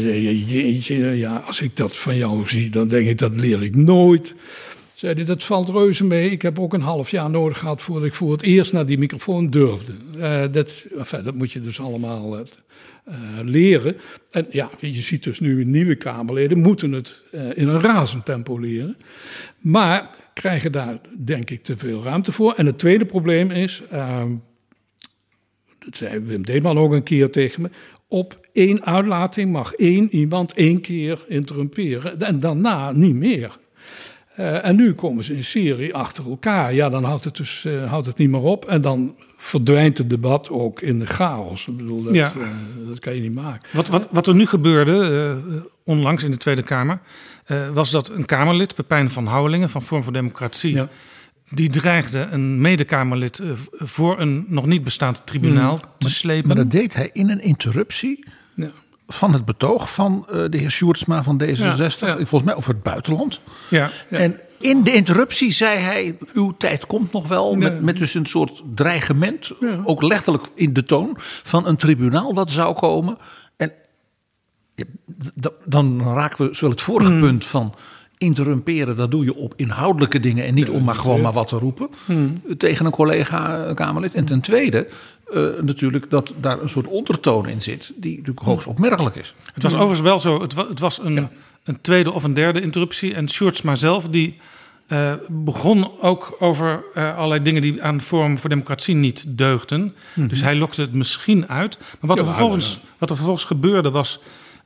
Jeetje, 0.46 0.96
ja, 1.18 1.44
als 1.46 1.62
ik 1.62 1.78
dat 1.78 1.96
van 1.96 2.18
jou 2.18 2.48
zie, 2.48 2.70
dan 2.70 2.88
denk 2.88 3.08
ik 3.08 3.18
dat 3.18 3.36
leer 3.36 3.64
ik 3.64 3.76
nooit. 3.76 4.36
Zei 4.94 5.16
hij, 5.16 5.26
dat 5.26 5.44
valt 5.44 5.70
reuze 5.70 6.04
mee. 6.04 6.30
Ik 6.30 6.42
heb 6.42 6.60
ook 6.60 6.74
een 6.74 6.82
half 6.82 7.12
jaar 7.12 7.30
nodig 7.30 7.58
gehad 7.58 7.82
voordat 7.82 8.06
ik 8.06 8.14
voor 8.14 8.32
het 8.32 8.42
eerst 8.42 8.74
naar 8.74 8.86
die 8.86 8.98
microfoon 8.98 9.50
durfde. 9.50 9.94
Uh, 10.18 10.42
dat, 10.52 10.86
enfin, 10.98 11.24
dat 11.24 11.36
moet 11.36 11.52
je 11.52 11.62
dus 11.62 11.80
allemaal 11.80 12.38
leren. 13.44 13.98
En 14.32 14.46
ja, 14.50 14.70
je 14.80 14.94
ziet 14.94 15.24
dus 15.24 15.40
nu 15.40 15.66
nieuwe 15.66 15.96
Kamerleden 15.96 16.60
moeten 16.60 16.92
het 16.92 17.22
uh, 17.32 17.42
in 17.54 17.68
een 17.68 17.82
razend 17.82 18.26
tempo 18.26 18.60
leren. 18.60 18.98
Maar 19.60 20.10
krijgen 20.34 20.72
daar 20.72 21.00
denk 21.18 21.50
ik 21.50 21.64
te 21.64 21.78
veel 21.78 22.04
ruimte 22.04 22.32
voor. 22.32 22.54
En 22.54 22.66
het 22.66 22.80
tweede 22.80 23.06
probleem 23.06 23.52
is, 23.52 23.84
uh, 23.94 24.24
dat 25.80 25.98
zei 25.98 26.20
Wim 26.20 26.46
Deeman 26.46 26.78
ook 26.78 26.92
een 26.92 27.04
keer 27.04 27.30
tegen 27.30 27.62
me, 27.62 27.70
op 28.08 28.48
één 28.54 28.86
uitlating 28.86 29.52
mag 29.52 29.74
één 29.74 30.16
iemand 30.16 30.54
één 30.54 30.82
keer 30.82 31.26
interrumperen 31.28 32.20
en 32.20 32.40
daarna 32.40 32.92
niet 32.92 33.16
meer. 33.16 33.58
Uh, 34.40 34.66
en 34.66 34.76
nu 34.76 34.94
komen 34.94 35.24
ze 35.24 35.36
in 35.36 35.44
serie 35.44 35.96
achter 35.96 36.30
elkaar. 36.30 36.74
Ja, 36.74 36.90
dan 36.90 37.04
houdt 37.04 37.24
het, 37.24 37.36
dus, 37.36 37.64
uh, 37.68 37.90
houdt 37.90 38.06
het 38.06 38.18
niet 38.18 38.30
meer 38.30 38.42
op. 38.42 38.66
En 38.66 38.82
dan 38.82 39.16
verdwijnt 39.38 39.98
het 39.98 40.10
debat 40.10 40.50
ook 40.50 40.82
in 40.82 41.00
de 41.00 41.06
chaos. 41.06 41.68
Ik 41.68 41.78
bedoel, 41.78 42.04
dat, 42.04 42.14
ja. 42.14 42.34
uh, 42.38 42.48
dat 42.88 43.00
kan 43.00 43.16
je 43.16 43.22
niet 43.22 43.34
maken. 43.34 43.70
Wat, 43.72 43.88
wat, 43.88 44.08
wat 44.12 44.28
er 44.28 44.36
nu 44.36 44.46
gebeurde, 44.46 45.42
onlangs 45.84 46.24
in 46.24 46.32
de 46.32 46.38
Tweede 46.38 46.64
Kamer... 46.64 47.00
was 47.74 47.92
dat 47.92 48.10
een 48.10 48.26
Kamerlid, 48.26 48.76
Pepijn 48.76 49.10
van 49.10 49.26
Houwelingen 49.26 49.70
van 49.70 49.82
Vorm 49.82 50.04
voor 50.04 50.14
Democratie... 50.14 50.74
Ja. 50.74 50.90
die 51.50 51.70
dreigde 51.70 52.28
een 52.32 52.62
medekamerlid 52.62 53.42
voor 53.72 54.20
een 54.20 54.46
nog 54.48 54.66
niet 54.66 54.84
bestaand 54.84 55.26
tribunaal 55.26 55.78
hmm. 55.78 55.90
te 55.98 56.10
slepen. 56.10 56.48
Maar 56.48 56.56
dat 56.56 56.72
deed 56.72 56.94
hij 56.94 57.10
in 57.14 57.30
een 57.30 57.42
interruptie... 57.42 58.26
Ja 58.56 58.72
van 59.14 59.34
het 59.34 59.46
betoog 59.46 59.94
van 59.94 60.28
uh, 60.30 60.44
de 60.50 60.58
heer 60.58 60.72
Sjoerdsma 60.72 61.24
van 61.24 61.42
D66, 61.44 61.58
ja, 61.58 61.76
ja. 62.00 62.16
volgens 62.16 62.44
mij 62.44 62.56
over 62.56 62.70
het 62.70 62.84
buitenland. 62.84 63.40
Ja, 63.70 63.90
ja, 64.10 64.18
En 64.18 64.40
in 64.60 64.84
de 64.84 64.94
interruptie 64.94 65.54
zei 65.54 65.80
hij, 65.80 66.18
uw 66.34 66.54
tijd 66.58 66.86
komt 66.86 67.12
nog 67.12 67.28
wel, 67.28 67.56
met, 67.56 67.82
met 67.82 67.98
dus 67.98 68.14
een 68.14 68.26
soort 68.26 68.62
dreigement, 68.76 69.52
ook 69.84 70.02
letterlijk 70.02 70.46
in 70.56 70.74
de 70.74 70.84
toon, 70.84 71.14
van 71.44 71.68
een 71.68 71.76
tribunaal 71.76 72.34
dat 72.34 72.52
zou 72.52 72.76
komen. 72.76 73.18
En 73.58 73.72
dan 75.66 76.04
raken 76.04 76.48
we 76.48 76.56
zo 76.56 76.70
het 76.70 76.82
vorige 76.82 77.14
mm. 77.14 77.20
punt 77.20 77.46
van 77.46 77.74
interrumperen, 78.18 78.98
dat 78.98 79.12
doe 79.12 79.24
je 79.24 79.36
op 79.36 79.54
inhoudelijke 79.56 80.20
dingen 80.20 80.46
en 80.46 80.54
niet 80.54 80.70
om 80.70 80.84
maar 80.84 80.96
gewoon 80.96 81.22
maar 81.22 81.34
wat 81.34 81.48
te 81.48 81.58
roepen 81.58 81.90
mm. 82.06 82.42
tegen 82.58 82.86
een 82.86 82.92
collega 82.92 83.74
Kamerlid. 83.74 84.14
En 84.14 84.26
ten 84.26 84.42
tweede, 84.42 84.88
uh, 85.36 85.62
natuurlijk 85.62 86.10
dat 86.10 86.34
daar 86.42 86.62
een 86.62 86.70
soort 86.70 86.88
ondertoon 86.88 87.48
in 87.48 87.62
zit, 87.62 87.94
die 87.96 88.18
natuurlijk 88.18 88.46
hoogst 88.46 88.68
opmerkelijk 88.68 89.16
is. 89.16 89.34
Het 89.54 89.64
was 89.64 89.74
overigens 89.74 90.02
wel 90.02 90.20
zo, 90.20 90.42
het 90.42 90.54
was, 90.54 90.68
het 90.68 90.80
was 90.80 91.00
een, 91.00 91.14
ja. 91.14 91.30
een, 91.64 91.82
tweede 91.82 92.12
of 92.12 92.24
een 92.24 92.34
derde 92.34 92.62
interruptie. 92.62 93.14
En 93.14 93.30
Sjoerdsma 93.30 93.76
zelf, 93.76 94.10
die 94.10 94.38
uh, 94.88 95.14
begon 95.30 95.92
ook 96.02 96.36
over 96.40 96.84
uh, 96.96 97.18
allerlei 97.18 97.42
dingen 97.42 97.62
die 97.62 97.84
aan 97.84 98.02
Forum 98.02 98.40
voor 98.40 98.50
Democratie 98.50 98.96
niet 98.96 99.26
deugden. 99.28 99.82
Mm 99.82 99.94
-hmm. 100.14 100.28
Dus 100.28 100.42
hij 100.42 100.56
lokte 100.56 100.82
het 100.82 100.94
misschien 100.94 101.48
uit. 101.48 101.78
Maar 101.80 101.98
wat, 102.00 102.18
ja, 102.18 102.24
er, 102.24 102.30
vervolgens, 102.30 102.80
wat 102.98 103.10
er 103.10 103.16
vervolgens 103.16 103.46
gebeurde 103.46 103.92
was 103.92 104.20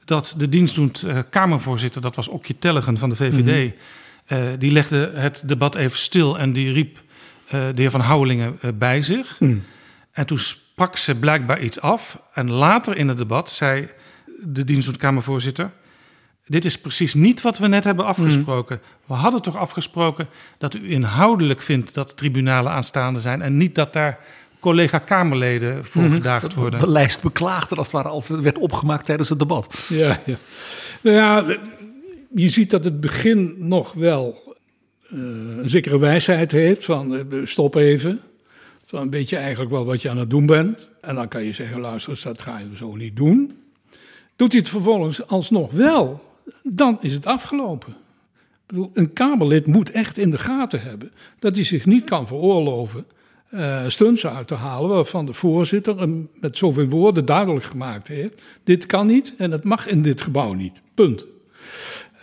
dat 0.05 0.33
de 0.37 0.49
dienstdoend 0.49 1.03
Kamervoorzitter, 1.29 2.01
dat 2.01 2.15
was 2.15 2.27
Okje 2.27 2.57
Tellegen 2.59 2.97
van 2.97 3.09
de 3.09 3.15
VVD, 3.15 3.73
mm 3.73 3.73
-hmm. 4.27 4.57
die 4.57 4.71
legde 4.71 5.11
het 5.15 5.43
debat 5.45 5.75
even 5.75 5.97
stil 5.97 6.39
en 6.39 6.53
die 6.53 6.71
riep 6.71 7.01
de 7.49 7.73
heer 7.75 7.91
Van 7.91 8.01
Houwelingen 8.01 8.59
bij 8.77 9.01
zich. 9.01 9.39
Mm. 9.39 9.63
En 10.17 10.25
toen 10.25 10.39
sprak 10.39 10.97
ze 10.97 11.15
blijkbaar 11.15 11.61
iets 11.61 11.81
af. 11.81 12.19
En 12.33 12.51
later 12.51 12.97
in 12.97 13.07
het 13.07 13.17
debat 13.17 13.49
zei 13.49 13.87
de 14.43 14.63
dienstkamervoorzitter... 14.63 15.71
dit 16.45 16.65
is 16.65 16.79
precies 16.79 17.13
niet 17.13 17.41
wat 17.41 17.57
we 17.57 17.67
net 17.67 17.83
hebben 17.83 18.05
afgesproken. 18.05 18.79
Mm. 18.81 18.89
We 19.05 19.13
hadden 19.13 19.41
toch 19.41 19.55
afgesproken 19.55 20.27
dat 20.57 20.73
u 20.73 20.91
inhoudelijk 20.91 21.61
vindt... 21.61 21.93
dat 21.93 22.17
tribunalen 22.17 22.71
aanstaande 22.71 23.21
zijn... 23.21 23.41
en 23.41 23.57
niet 23.57 23.75
dat 23.75 23.93
daar 23.93 24.19
collega-Kamerleden 24.59 25.85
voor 25.85 26.01
mm. 26.01 26.13
gedaagd 26.13 26.53
worden. 26.53 26.79
De 26.79 26.89
lijst 26.89 27.21
beklaagde 27.21 27.75
dat 27.75 27.91
het 27.91 28.05
al 28.05 28.23
werd 28.27 28.57
opgemaakt 28.57 29.05
tijdens 29.05 29.29
het 29.29 29.39
debat. 29.39 29.85
Ja, 29.89 30.19
ja. 30.25 30.37
Nou 31.01 31.15
ja, 31.15 31.57
je 32.35 32.49
ziet 32.49 32.69
dat 32.69 32.83
het 32.83 32.99
begin 32.99 33.55
nog 33.57 33.93
wel 33.93 34.55
uh, 35.13 35.19
een 35.57 35.69
zekere 35.69 35.99
wijsheid 35.99 36.51
heeft 36.51 36.85
van 36.85 37.27
stop 37.43 37.75
even... 37.75 38.21
Zo 38.87 38.97
een 38.97 39.09
beetje 39.09 39.37
eigenlijk 39.37 39.71
wel 39.71 39.85
wat 39.85 40.01
je 40.01 40.09
aan 40.09 40.17
het 40.17 40.29
doen 40.29 40.45
bent. 40.45 40.89
En 41.01 41.15
dan 41.15 41.27
kan 41.27 41.43
je 41.43 41.51
zeggen, 41.51 41.79
luister, 41.79 42.19
dat 42.23 42.41
ga 42.41 42.57
je 42.57 42.75
zo 42.75 42.95
niet 42.95 43.15
doen. 43.15 43.51
Doet 44.35 44.51
hij 44.51 44.61
het 44.61 44.69
vervolgens 44.69 45.27
alsnog 45.27 45.71
wel, 45.71 46.23
dan 46.63 46.97
is 47.01 47.13
het 47.13 47.25
afgelopen. 47.25 47.89
Ik 47.89 48.65
bedoel, 48.65 48.91
een 48.93 49.13
Kamerlid 49.13 49.65
moet 49.65 49.91
echt 49.91 50.17
in 50.17 50.31
de 50.31 50.37
gaten 50.37 50.81
hebben 50.81 51.11
dat 51.39 51.55
hij 51.55 51.63
zich 51.63 51.85
niet 51.85 52.03
kan 52.03 52.27
veroorloven 52.27 53.05
uh, 53.51 53.83
stunts 53.87 54.27
uit 54.27 54.47
te 54.47 54.55
halen 54.55 54.89
waarvan 54.89 55.25
de 55.25 55.33
voorzitter 55.33 55.99
hem 55.99 56.29
met 56.39 56.57
zoveel 56.57 56.87
woorden 56.87 57.25
duidelijk 57.25 57.65
gemaakt 57.65 58.07
heeft. 58.07 58.41
Dit 58.63 58.85
kan 58.85 59.07
niet 59.07 59.33
en 59.37 59.51
het 59.51 59.63
mag 59.63 59.87
in 59.87 60.01
dit 60.01 60.21
gebouw 60.21 60.53
niet. 60.53 60.81
Punt. 60.93 61.25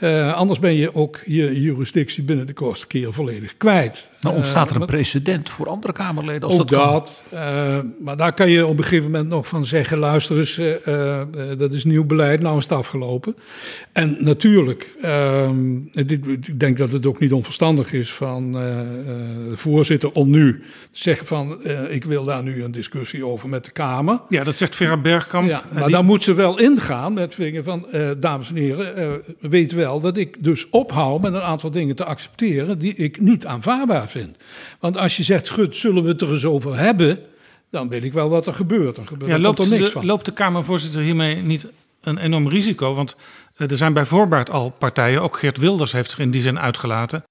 Uh, 0.01 0.35
anders 0.35 0.59
ben 0.59 0.75
je 0.75 0.95
ook 0.95 1.21
je 1.27 1.61
jurisdictie 1.61 2.23
binnen 2.23 2.47
de 2.47 2.53
kortste 2.53 2.87
keer 2.87 3.13
volledig 3.13 3.57
kwijt. 3.57 4.11
Nou 4.21 4.37
ontstaat 4.37 4.71
er 4.71 4.77
een 4.77 4.81
Uh, 4.81 4.87
precedent 4.87 5.51
voor 5.51 5.69
andere 5.69 5.93
Kamerleden 5.93 6.43
als 6.43 6.59
ook 6.59 6.69
dat 6.69 6.81
kan. 6.81 6.93
dat. 6.93 7.23
uh, 7.35 7.79
maar 8.01 8.17
daar 8.17 8.33
kan 8.33 8.51
je 8.51 8.67
op 8.67 8.79
een 8.79 8.85
gegeven 8.85 9.11
moment 9.11 9.29
nog 9.29 9.47
van 9.47 9.67
zeggen: 9.67 9.99
luister 9.99 10.39
eens, 10.39 10.59
uh, 10.59 10.67
uh, 10.89 11.21
dat 11.59 11.73
is 11.73 11.85
nieuw 11.85 12.05
beleid, 12.05 12.41
nou 12.41 12.57
is 12.57 12.63
het 12.63 12.73
afgelopen. 12.73 13.37
En 13.93 14.17
natuurlijk, 14.21 14.95
ehm, 15.03 15.79
dit, 15.93 16.27
ik 16.27 16.61
denk 16.61 16.79
dat 16.79 16.91
het 16.91 17.07
ook 17.07 17.19
niet 17.19 17.33
onverstandig 17.33 17.93
is 17.93 18.13
van 18.13 18.47
uh, 18.47 18.61
de 19.51 19.57
voorzitter 19.57 20.13
om 20.13 20.31
nu 20.31 20.63
te 20.91 21.01
zeggen: 21.01 21.27
van 21.27 21.65
ik 21.89 22.05
wil 22.05 22.25
daar 22.25 22.43
nu 22.43 22.65
een 22.65 22.73
discussie 22.73 23.27
over 23.27 23.49
met 23.49 23.65
de 23.65 23.71
Kamer. 23.71 24.21
Ja, 24.29 24.45
dat 24.45 24.57
zegt 24.57 24.77
Vera 24.77 24.97
Bergkamp. 24.97 25.49
Ja, 25.49 25.63
maar 25.73 25.83
die... 25.83 25.93
dan 25.93 26.05
moet 26.05 26.23
ze 26.23 26.35
wel 26.35 26.59
ingaan 26.59 27.13
met 27.13 27.35
vingen 27.35 27.65
van: 27.65 27.87
dames 28.19 28.49
en 28.49 28.57
heren, 28.57 29.23
weet 29.41 29.73
wel 29.73 29.84
dat 29.85 30.17
ik 30.17 30.45
dus 30.45 30.71
ophoud 30.71 31.21
met 31.21 31.35
een 31.35 31.41
aantal 31.41 31.71
dingen 31.71 31.97
te 31.97 32.05
accepteren 32.05 32.79
die 32.79 32.95
ik 32.95 33.21
niet 33.21 33.47
aanvaardbaar 33.47 34.09
vind. 34.09 34.37
Want 34.81 34.97
als 34.97 35.17
je 35.17 35.23
zegt, 35.23 35.49
gut, 35.51 35.77
zullen 35.77 36.03
we 36.03 36.09
het 36.09 36.21
er 36.21 36.31
eens 36.31 36.45
over 36.45 36.79
hebben, 36.79 37.19
dan 37.71 37.89
weet 37.89 38.05
ik 38.05 38.13
wel 38.13 38.29
wat 38.29 38.47
er 38.47 38.55
gebeurt. 38.55 38.97
Dan 38.97 39.07
gebeurt 39.07 39.31
ja, 39.31 39.39
loopt, 39.39 39.59
er 39.59 39.69
niks 39.69 39.85
de, 39.85 39.91
van. 39.91 40.07
loopt 40.07 40.25
de 40.25 40.33
Kamervoorzitter 40.33 41.03
hiermee 41.03 41.37
niet 41.37 41.67
een 42.01 42.19
enorm 42.19 42.49
risico? 42.49 42.95
Want 42.95 43.17
uh, 43.57 43.71
er 43.71 43.77
zijn 43.77 43.93
bij 43.93 44.05
voorbaat 44.05 44.51
al 44.51 44.71
partijen, 44.71 45.23
ook 45.23 45.37
Geert 45.37 45.59
Wilders 45.59 45.93
heeft 45.93 46.11
zich 46.11 46.19
in 46.19 46.31
die 46.31 46.43
zin 46.43 46.59
uitgelaten, 46.59 47.23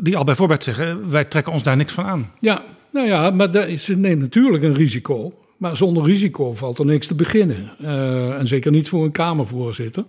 die 0.00 0.16
al 0.16 0.24
bij 0.24 0.34
voorbaat 0.34 0.64
zeggen, 0.64 1.10
wij 1.10 1.24
trekken 1.24 1.52
ons 1.52 1.62
daar 1.62 1.76
niks 1.76 1.92
van 1.92 2.04
aan. 2.04 2.32
Ja, 2.40 2.62
nou 2.92 3.06
ja, 3.06 3.30
maar 3.30 3.78
ze 3.78 3.96
neemt 3.96 4.20
natuurlijk 4.20 4.62
een 4.62 4.74
risico. 4.74 5.34
Maar 5.60 5.76
zonder 5.76 6.04
risico 6.04 6.54
valt 6.54 6.78
er 6.78 6.84
niks 6.84 7.06
te 7.06 7.14
beginnen. 7.14 7.72
Uh, 7.80 8.38
en 8.38 8.46
zeker 8.46 8.70
niet 8.70 8.88
voor 8.88 9.04
een 9.04 9.10
Kamervoorzitter. 9.10 10.04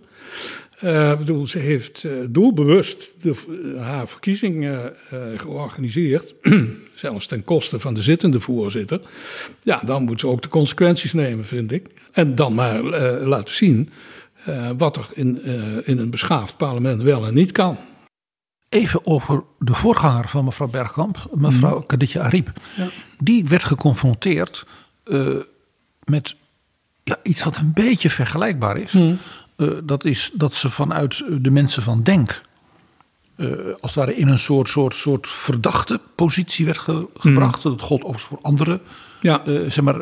Uh, 0.84 1.18
bedoel, 1.18 1.48
ze 1.48 1.60
heeft 1.60 2.04
uh, 2.04 2.12
doelbewust 2.30 3.12
de, 3.22 3.36
uh, 3.50 3.82
haar 3.82 4.08
verkiezing 4.08 4.80
georganiseerd, 5.38 6.34
zelfs 6.94 7.28
ten 7.28 7.44
koste 7.44 7.80
van 7.80 7.94
de 7.94 8.02
zittende 8.02 8.40
voorzitter. 8.40 9.02
Ja, 9.62 9.82
dan 9.86 10.04
moet 10.04 10.20
ze 10.20 10.28
ook 10.28 10.42
de 10.42 10.48
consequenties 10.48 11.14
nemen, 11.14 11.46
vind 11.46 11.72
ik. 11.72 11.88
En 12.12 12.36
dan 12.36 12.54
maar 12.54 12.84
laten 13.24 13.56
zien 13.56 13.90
wat 14.78 14.98
er 14.98 15.08
in, 15.14 15.44
in 15.86 15.98
een 15.98 16.10
beschaafd 16.10 16.58
parlement 16.58 17.02
wel 17.02 17.26
en 17.26 17.34
niet 17.34 17.52
kan. 17.52 17.78
Even 18.70 19.06
over 19.06 19.44
de 19.60 19.74
voorganger 19.74 20.28
van 20.28 20.46
mevrouw 20.46 20.68
Bergkamp, 20.68 21.28
mevrouw 21.34 21.78
mm. 21.78 21.86
Kadetje 21.86 22.20
Ariep. 22.20 22.52
Ja. 22.78 22.90
Die 23.18 23.46
werd 23.46 23.64
geconfronteerd 23.64 24.66
met 26.04 26.36
ja, 27.04 27.18
iets 27.24 27.44
wat 27.44 27.58
een 27.58 27.72
beetje 27.74 28.10
vergelijkbaar 28.10 28.78
is. 28.78 28.92
Mm. 28.92 29.18
Uh, 29.62 29.70
dat 29.84 30.06
is 30.06 30.32
dat 30.34 30.54
ze 30.54 30.70
vanuit 30.70 31.24
de 31.42 31.52
mensen 31.52 31.84
van 31.84 32.04
Denk. 32.04 32.42
Uh, 33.36 33.50
als 33.80 33.96
het 33.96 34.06
ware 34.06 34.16
in 34.16 34.28
een 34.28 34.40
soort, 34.40 34.70
soort, 34.70 34.96
soort 34.96 35.28
verdachte 35.28 36.00
positie 36.16 36.66
werd 36.66 36.78
ge 36.78 37.08
gebracht. 37.18 37.64
Mm. 37.64 37.72
Dat 37.72 37.82
gold 37.82 38.02
overigens 38.02 38.30
voor 38.30 38.40
andere. 38.42 38.82
Ja. 39.22 39.42
Uh, 39.48 39.60
zeg 39.70 39.84
maar, 39.84 40.00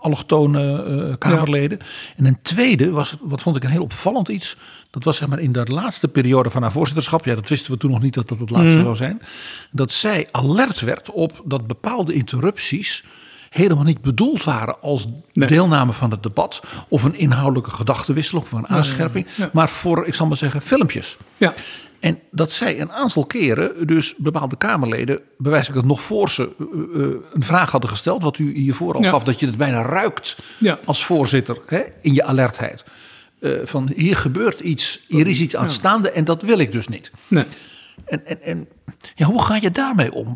allochtone 0.00 1.16
Kamerleden. 1.18 1.78
Ja. 1.80 1.84
En 2.16 2.24
een 2.24 2.42
tweede 2.42 2.90
was, 2.90 3.16
wat 3.20 3.42
vond 3.42 3.56
ik 3.56 3.64
een 3.64 3.70
heel 3.70 3.82
opvallend 3.82 4.28
iets. 4.28 4.56
Dat 4.90 5.04
was 5.04 5.16
zeg 5.16 5.28
maar 5.28 5.38
in 5.38 5.52
de 5.52 5.64
laatste 5.64 6.08
periode 6.08 6.50
van 6.50 6.62
haar 6.62 6.72
voorzitterschap. 6.72 7.24
Ja, 7.24 7.34
dat 7.34 7.48
wisten 7.48 7.72
we 7.72 7.78
toen 7.78 7.90
nog 7.90 8.02
niet 8.02 8.14
dat 8.14 8.28
dat 8.28 8.38
het 8.38 8.50
laatste 8.50 8.76
mm. 8.76 8.82
zou 8.82 8.96
zijn. 8.96 9.22
Dat 9.70 9.92
zij 9.92 10.28
alert 10.30 10.80
werd 10.80 11.10
op 11.10 11.42
dat 11.44 11.66
bepaalde 11.66 12.12
interrupties 12.12 13.04
helemaal 13.48 13.84
niet 13.84 14.00
bedoeld 14.00 14.44
waren 14.44 14.80
als 14.80 15.06
nee. 15.32 15.48
deelname 15.48 15.92
van 15.92 16.10
het 16.10 16.22
debat 16.22 16.60
of 16.88 17.02
een 17.02 17.18
inhoudelijke 17.18 17.70
gedachtenwissel 17.70 18.38
of 18.38 18.52
een 18.52 18.68
aanscherping, 18.68 19.26
ja. 19.36 19.50
maar 19.52 19.68
voor, 19.68 20.06
ik 20.06 20.14
zal 20.14 20.26
maar 20.26 20.36
zeggen, 20.36 20.62
filmpjes. 20.62 21.16
Ja. 21.36 21.54
En 22.00 22.18
dat 22.30 22.52
zij 22.52 22.80
een 22.80 22.92
aantal 22.92 23.26
keren, 23.26 23.86
dus 23.86 24.14
bepaalde 24.16 24.56
Kamerleden, 24.56 25.20
bewijs 25.38 25.68
ik 25.68 25.74
het 25.74 25.84
nog 25.84 26.02
voor 26.02 26.30
ze, 26.30 26.50
uh, 26.58 26.66
uh, 27.02 27.14
een 27.32 27.42
vraag 27.42 27.70
hadden 27.70 27.90
gesteld, 27.90 28.22
wat 28.22 28.38
u 28.38 28.54
hiervoor 28.54 28.94
al 28.94 29.02
ja. 29.02 29.10
gaf, 29.10 29.22
dat 29.22 29.40
je 29.40 29.46
het 29.46 29.56
bijna 29.56 29.82
ruikt 29.82 30.36
ja. 30.58 30.78
als 30.84 31.04
voorzitter 31.04 31.58
hè, 31.66 31.82
in 32.00 32.14
je 32.14 32.24
alertheid. 32.24 32.84
Uh, 33.40 33.52
van 33.64 33.90
hier 33.94 34.16
gebeurt 34.16 34.60
iets, 34.60 35.00
hier 35.08 35.26
is 35.26 35.40
iets 35.40 35.56
aanstaande 35.56 36.10
en 36.10 36.24
dat 36.24 36.42
wil 36.42 36.58
ik 36.58 36.72
dus 36.72 36.88
niet. 36.88 37.10
Nee. 37.28 37.44
En, 38.04 38.26
en, 38.26 38.42
en 38.42 38.68
ja, 39.14 39.26
hoe 39.26 39.42
ga 39.42 39.56
je 39.60 39.70
daarmee 39.70 40.12
om? 40.12 40.34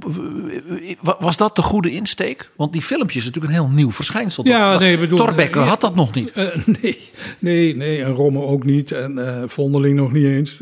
Was 1.01 1.37
dat 1.37 1.57
de 1.57 1.63
goede 1.63 1.91
insteek? 1.91 2.51
Want 2.57 2.73
die 2.73 2.83
filmpjes 2.83 3.17
is 3.17 3.25
natuurlijk 3.25 3.55
een 3.55 3.61
heel 3.61 3.75
nieuw 3.75 3.93
verschijnsel. 3.93 4.47
Ja, 4.47 4.79
nee, 4.79 4.99
bedoel, 4.99 5.19
Torbekke 5.19 5.59
uh, 5.59 5.69
had 5.69 5.81
dat 5.81 5.95
nog 5.95 6.15
niet. 6.15 6.37
Uh, 6.37 6.47
nee, 6.81 6.99
nee, 7.39 7.77
nee, 7.77 8.03
en 8.03 8.13
Romme 8.13 8.41
ook 8.41 8.65
niet. 8.65 8.93
En 8.93 9.13
uh, 9.19 9.43
Vondeling 9.47 9.97
nog 9.97 10.13
niet 10.13 10.25
eens. 10.25 10.61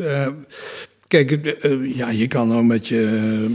kijk, 1.08 1.56
ja, 1.94 2.10
je 2.10 2.26
kan 2.26 2.48
nou 2.48 2.64
met 2.64 2.88
je, 2.88 3.02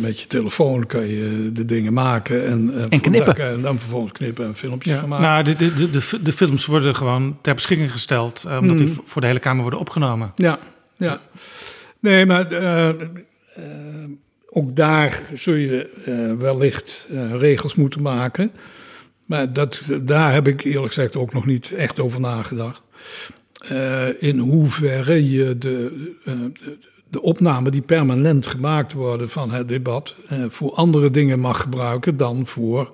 met 0.01 0.19
je 0.19 0.27
telefoon 0.27 0.85
kan 0.85 1.07
je 1.07 1.49
de 1.53 1.65
dingen 1.65 1.93
maken. 1.93 2.47
En, 2.47 2.73
en 2.89 3.01
knippen. 3.01 3.37
En 3.37 3.61
dan 3.61 3.79
vervolgens 3.79 4.11
knippen 4.11 4.45
en 4.45 4.55
filmpjes 4.55 4.93
ja, 4.93 4.99
van 4.99 5.09
maken. 5.09 5.25
Nou, 5.25 5.43
de, 5.43 5.73
de, 5.73 5.89
de, 5.89 6.21
de, 6.21 6.33
films 6.33 6.65
worden 6.65 6.95
gewoon 6.95 7.37
ter 7.41 7.53
beschikking 7.55 7.91
gesteld. 7.91 8.45
omdat 8.45 8.79
mm. 8.79 8.85
die 8.85 8.95
voor 9.05 9.21
de 9.21 9.27
hele 9.27 9.39
Kamer 9.39 9.61
worden 9.61 9.79
opgenomen. 9.79 10.31
Ja, 10.35 10.59
ja. 10.97 11.19
Nee, 11.99 12.25
maar... 12.25 12.51
Uh, 12.51 12.89
ook 14.57 14.75
daar 14.75 15.21
zul 15.33 15.53
je 15.53 15.89
uh, 16.07 16.41
wellicht 16.41 17.07
uh, 17.11 17.33
regels 17.33 17.75
moeten 17.75 18.01
maken. 18.01 18.51
Maar 19.25 19.53
dat, 19.53 19.81
daar 20.01 20.33
heb 20.33 20.47
ik 20.47 20.63
eerlijk 20.63 20.93
gezegd 20.93 21.15
ook 21.15 21.33
nog 21.33 21.45
niet 21.45 21.71
echt 21.71 21.99
over 21.99 22.19
nagedacht. 22.19 22.81
Uh, 23.71 24.21
in 24.21 24.37
hoeverre 24.37 25.29
je 25.29 25.57
de, 25.57 26.13
de, 26.23 26.77
de 27.09 27.21
opnamen 27.21 27.71
die 27.71 27.81
permanent 27.81 28.45
gemaakt 28.47 28.93
worden 28.93 29.29
van 29.29 29.51
het 29.51 29.67
debat 29.67 30.15
voor 30.49 30.73
andere 30.73 31.11
dingen 31.11 31.39
mag 31.39 31.61
gebruiken 31.61 32.17
dan 32.17 32.47
voor 32.47 32.93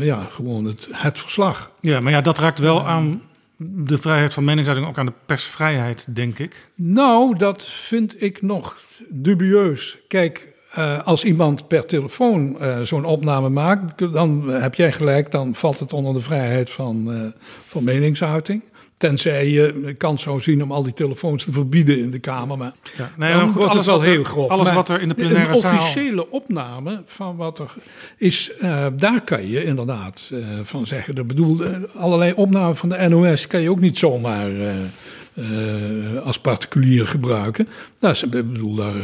ja, 0.00 0.28
gewoon 0.30 0.64
het, 0.64 0.88
het 0.90 1.18
verslag. 1.18 1.70
Ja, 1.80 2.00
maar 2.00 2.12
ja, 2.12 2.20
dat 2.20 2.38
raakt 2.38 2.58
wel 2.58 2.86
aan 2.86 3.22
de 3.58 3.98
vrijheid 3.98 4.34
van 4.34 4.44
meningsuiting 4.44 4.88
ook 4.88 4.98
aan 4.98 5.06
de 5.06 5.12
persvrijheid, 5.26 6.14
denk 6.14 6.38
ik? 6.38 6.68
Nou, 6.74 7.36
dat 7.36 7.64
vind 7.64 8.22
ik 8.22 8.42
nog 8.42 8.76
dubieus. 9.08 9.98
Kijk, 10.08 10.54
uh, 10.78 11.06
als 11.06 11.24
iemand 11.24 11.68
per 11.68 11.86
telefoon 11.86 12.56
uh, 12.60 12.80
zo'n 12.80 13.04
opname 13.04 13.48
maakt, 13.48 14.12
dan 14.12 14.48
heb 14.48 14.74
jij 14.74 14.92
gelijk, 14.92 15.30
dan 15.30 15.54
valt 15.54 15.78
het 15.78 15.92
onder 15.92 16.12
de 16.12 16.20
vrijheid 16.20 16.70
van, 16.70 17.12
uh, 17.12 17.20
van 17.66 17.84
meningsuiting. 17.84 18.62
Tenzij 18.98 19.48
je 19.48 19.94
kans 19.98 20.22
zou 20.22 20.40
zien 20.40 20.62
om 20.62 20.72
al 20.72 20.82
die 20.82 20.92
telefoons 20.92 21.44
te 21.44 21.52
verbieden 21.52 21.98
in 21.98 22.10
de 22.10 22.18
Kamer. 22.18 22.58
Maar 22.58 22.72
ja, 22.96 23.12
nee, 23.16 23.32
dan 23.32 23.84
wel 23.84 24.00
heel 24.00 24.24
grof. 24.24 24.50
Alles 24.50 24.66
maar 24.66 24.74
wat 24.74 24.88
er 24.88 25.00
in 25.00 25.08
de 25.08 25.14
plenaire 25.14 25.54
een 25.54 25.60
zaal... 25.60 25.74
officiële 25.74 26.30
opname 26.30 27.02
van 27.04 27.36
wat 27.36 27.58
er 27.58 27.74
is, 28.16 28.52
uh, 28.62 28.86
daar 28.96 29.20
kan 29.20 29.48
je 29.48 29.64
inderdaad 29.64 30.30
uh, 30.32 30.58
van 30.62 30.86
zeggen. 30.86 31.14
Ik 31.14 31.26
bedoel, 31.26 31.62
uh, 31.62 31.76
allerlei 31.96 32.32
opnamen 32.32 32.76
van 32.76 32.88
de 32.88 33.08
NOS 33.08 33.46
kan 33.46 33.60
je 33.60 33.70
ook 33.70 33.80
niet 33.80 33.98
zomaar 33.98 34.50
uh, 34.50 36.22
als 36.24 36.38
particulier 36.38 37.06
gebruiken. 37.06 37.68
Nou, 38.00 38.16
ik 38.16 38.30
bedoel, 38.30 38.74
daar, 38.74 38.94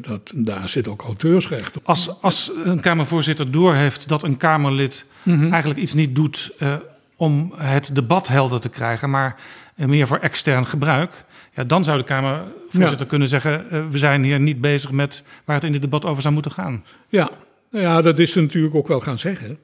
dat, 0.00 0.32
daar 0.34 0.68
zit 0.68 0.88
ook 0.88 1.02
auteursrecht 1.02 1.76
op. 1.76 1.88
Als, 1.88 2.22
als 2.22 2.50
een 2.64 2.80
Kamervoorzitter 2.80 3.50
doorheeft 3.50 4.08
dat 4.08 4.22
een 4.22 4.36
Kamerlid 4.36 5.04
mm 5.22 5.40
-hmm. 5.40 5.52
eigenlijk 5.52 5.80
iets 5.80 5.94
niet 5.94 6.14
doet 6.14 6.50
uh, 6.58 6.74
om 7.18 7.52
het 7.56 7.94
debat 7.94 8.28
helder 8.28 8.60
te 8.60 8.68
krijgen, 8.68 9.10
maar 9.10 9.36
meer 9.74 10.06
voor 10.06 10.18
extern 10.18 10.66
gebruik. 10.66 11.24
Ja, 11.54 11.64
dan 11.64 11.84
zou 11.84 11.98
de 11.98 12.04
Kamervoorzitter 12.04 12.98
ja. 12.98 13.04
kunnen 13.04 13.28
zeggen: 13.28 13.64
uh, 13.72 13.86
we 13.90 13.98
zijn 13.98 14.24
hier 14.24 14.40
niet 14.40 14.60
bezig 14.60 14.90
met 14.90 15.22
waar 15.44 15.56
het 15.56 15.64
in 15.64 15.72
dit 15.72 15.80
debat 15.80 16.04
over 16.04 16.22
zou 16.22 16.34
moeten 16.34 16.52
gaan. 16.52 16.84
Ja, 17.08 17.30
nou 17.70 17.84
ja 17.84 18.02
dat 18.02 18.18
is 18.18 18.32
ze 18.32 18.40
natuurlijk 18.40 18.74
ook 18.74 18.88
wel 18.88 19.00
gaan 19.00 19.18
zeggen. 19.18 19.58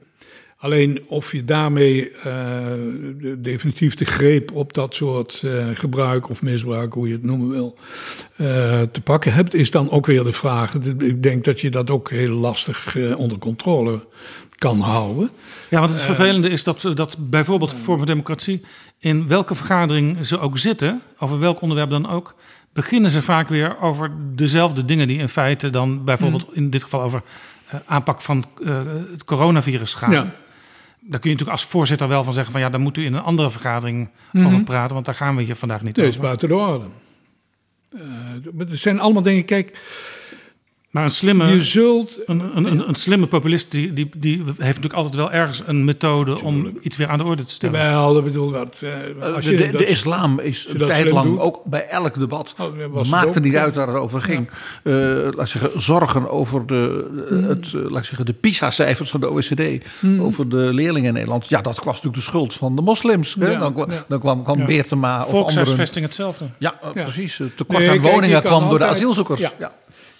Alleen 0.57 1.03
of 1.07 1.33
je 1.33 1.45
daarmee 1.45 2.11
uh, 2.11 2.25
de, 2.25 3.37
definitief 3.40 3.95
de 3.95 4.05
greep 4.05 4.53
op 4.53 4.73
dat 4.73 4.95
soort 4.95 5.43
uh, 5.45 5.67
gebruik 5.75 6.29
of 6.31 6.43
misbruik, 6.43 6.93
hoe 6.93 7.07
je 7.07 7.12
het 7.12 7.23
noemen 7.23 7.51
wil, 7.51 7.79
uh, 8.37 8.47
te 8.81 9.01
pakken 9.01 9.33
hebt, 9.33 9.55
is 9.55 9.71
dan 9.71 9.90
ook 9.90 10.07
weer 10.07 10.25
de 10.25 10.33
vraag. 10.33 10.75
Ik 10.99 11.23
denk 11.23 11.45
dat 11.45 11.61
je 11.61 11.71
dat 11.71 11.90
ook 11.90 12.11
heel 12.11 12.35
lastig 12.35 12.97
onder 13.17 13.38
controle 13.38 14.07
kan 14.59 14.81
houden. 14.81 15.31
Ja, 15.71 15.79
want 15.79 15.93
het 15.93 16.03
vervelende 16.03 16.49
is 16.49 16.64
dat, 16.64 16.81
dat 16.95 17.17
bijvoorbeeld 17.19 17.75
Vorm 17.83 17.99
van 17.99 18.07
Democratie, 18.07 18.64
in 18.99 19.29
welke 19.29 19.55
vergadering 19.55 20.27
ze 20.27 20.38
ook 20.38 20.59
zitten, 20.59 21.03
over 21.19 21.38
welk 21.38 21.61
onderwerp 21.61 21.90
dan 21.90 22.09
ook, 22.09 22.35
beginnen 22.73 23.11
ze 23.11 23.23
vaak 23.23 23.49
weer 23.49 23.81
over 23.81 24.11
dezelfde 24.35 24.85
dingen 24.85 25.09
die 25.09 25.19
in 25.19 25.29
feite 25.29 25.71
dan 25.71 26.05
bijvoorbeeld 26.05 26.47
mm. 26.47 26.55
in 26.55 26.71
dit 26.71 26.83
geval 26.83 27.03
over 27.03 27.23
aanpak 27.87 28.23
van 28.23 28.45
het 29.11 29.25
coronavirus 29.25 29.95
gaan. 29.95 30.12
Ja. 30.12 30.23
Daar 31.07 31.21
kun 31.21 31.31
je 31.31 31.37
natuurlijk 31.37 31.61
als 31.61 31.64
voorzitter 31.64 32.09
wel 32.09 32.25
van 32.25 32.33
zeggen 32.33 32.53
van 32.53 32.61
ja, 32.61 32.69
dan 32.69 32.81
moet 32.81 32.97
u 32.97 33.05
in 33.05 33.14
een 33.14 33.23
andere 33.23 33.51
vergadering 33.51 34.09
-hmm. 34.31 34.47
over 34.47 34.61
praten, 34.61 34.95
want 34.95 35.07
daar 35.07 35.14
gaan 35.14 35.37
we 35.37 35.43
hier 35.43 35.57
vandaag 35.57 35.83
niet 35.83 35.97
nee, 35.97 36.07
over. 36.07 36.19
is 36.19 36.25
buiten 36.27 36.49
de 36.49 36.55
orde. 36.55 36.85
Uh, 37.95 38.59
het 38.59 38.79
zijn 38.79 39.01
allemaal 39.01 39.23
dingen, 39.23 39.45
kijk, 39.45 39.79
Maar 40.94 41.04
een 41.04 41.11
slimme, 41.11 41.46
Je 41.46 41.62
zult... 41.62 42.18
een, 42.26 42.42
een, 42.54 42.64
een, 42.64 42.88
een 42.88 42.94
slimme 42.94 43.26
populist 43.26 43.70
die, 43.70 43.92
die, 43.92 44.11
die 44.16 44.37
heeft 44.46 44.59
natuurlijk 44.59 44.94
altijd 44.94 45.14
wel 45.14 45.33
ergens 45.33 45.62
een 45.66 45.85
methode 45.85 46.42
om 46.42 46.78
iets 46.80 46.96
weer 46.96 47.09
aan 47.09 47.18
de 47.18 47.24
orde 47.24 47.44
te 47.44 47.52
stellen. 47.52 47.80
Wel, 47.90 48.14
dat 48.14 48.24
bedoel 48.24 48.50
dat... 48.50 48.76
eh, 49.20 49.35
als 49.35 49.44
de, 49.44 49.50
je 49.50 49.57
de, 49.57 49.68
dat- 49.70 49.78
de 49.80 49.87
islam 49.87 50.40
is 50.40 50.66
een 50.68 50.87
tijd 50.87 51.11
lang, 51.11 51.26
doet- 51.30 51.40
ook 51.40 51.61
bij 51.64 51.87
elk 51.88 52.18
debat, 52.18 52.54
Oh, 52.61 53.04
maakte 53.11 53.28
ook, 53.38 53.44
niet 53.44 53.57
uit 53.57 53.74
waar 53.74 53.87
het 53.88 53.96
over 53.96 54.22
ging. 54.22 54.48
Eh, 54.83 54.94
laat 55.30 55.40
ik 55.40 55.46
zeggen, 55.46 55.80
zorgen 55.83 56.30
over 56.30 56.66
de, 56.66 57.09
Mm. 57.30 57.42
het, 57.42 57.66
eh, 57.74 57.80
laat 57.90 57.98
ik 57.98 58.04
zeggen, 58.04 58.26
de 58.26 58.33
PISA-cijfers 58.33 59.11
van 59.11 59.20
de 59.20 59.30
OECD, 59.30 59.85
over 60.20 60.48
de 60.48 60.57
leerlingen 60.57 61.09
in 61.09 61.14
Nederland. 61.14 61.48
Ja, 61.48 61.61
dat 61.62 61.76
was 61.76 61.85
natuurlijk 61.87 62.14
de 62.14 62.20
schuld 62.20 62.54
van 62.54 62.76
de 62.76 62.83
moslims. 62.83 63.37
Hè? 63.38 63.50
Ja, 63.50 63.59
dan, 63.59 63.72
kwam- 63.74 63.90
ja. 63.90 64.04
dan 64.09 64.20
kwam. 64.20 64.66
Beertema 64.66 65.09
of 65.14 65.14
anderen. 65.24 65.40
Volkshuisvesting 65.40 66.04
hetzelfde. 66.04 66.44
Ja, 66.59 66.74
eh, 66.83 66.88
Ja. 66.94 67.02
precies. 67.02 67.38
Het 67.38 67.57
tekort 67.57 67.78
Nee, 67.78 67.90
aan 67.90 68.00
kijk, 68.00 68.14
woningen 68.14 68.42
kwam 68.42 68.68
door 68.68 68.78
de 68.78 68.85
asielzoekers. 68.85 69.40
Ja. 69.40 69.72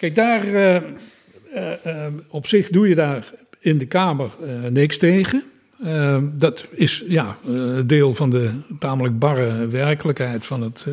Kijk, 0.05 0.15
daar 0.15 0.43
eh, 0.53 0.75
eh, 0.75 2.05
eh, 2.05 2.13
op 2.29 2.47
zich 2.47 2.69
doe 2.69 2.87
je 2.87 2.95
daar 2.95 3.31
in 3.59 3.77
de 3.77 3.85
Kamer 3.85 4.31
niks 4.69 4.97
tegen. 4.97 5.43
Eh, 5.83 6.17
dat 6.33 6.67
is 6.71 7.03
ja, 7.07 7.37
deel 7.85 8.15
van 8.15 8.29
de 8.29 8.51
tamelijk 8.79 9.19
barre 9.19 9.67
werkelijkheid 9.67 10.45
van 10.45 10.61
het, 10.61 10.85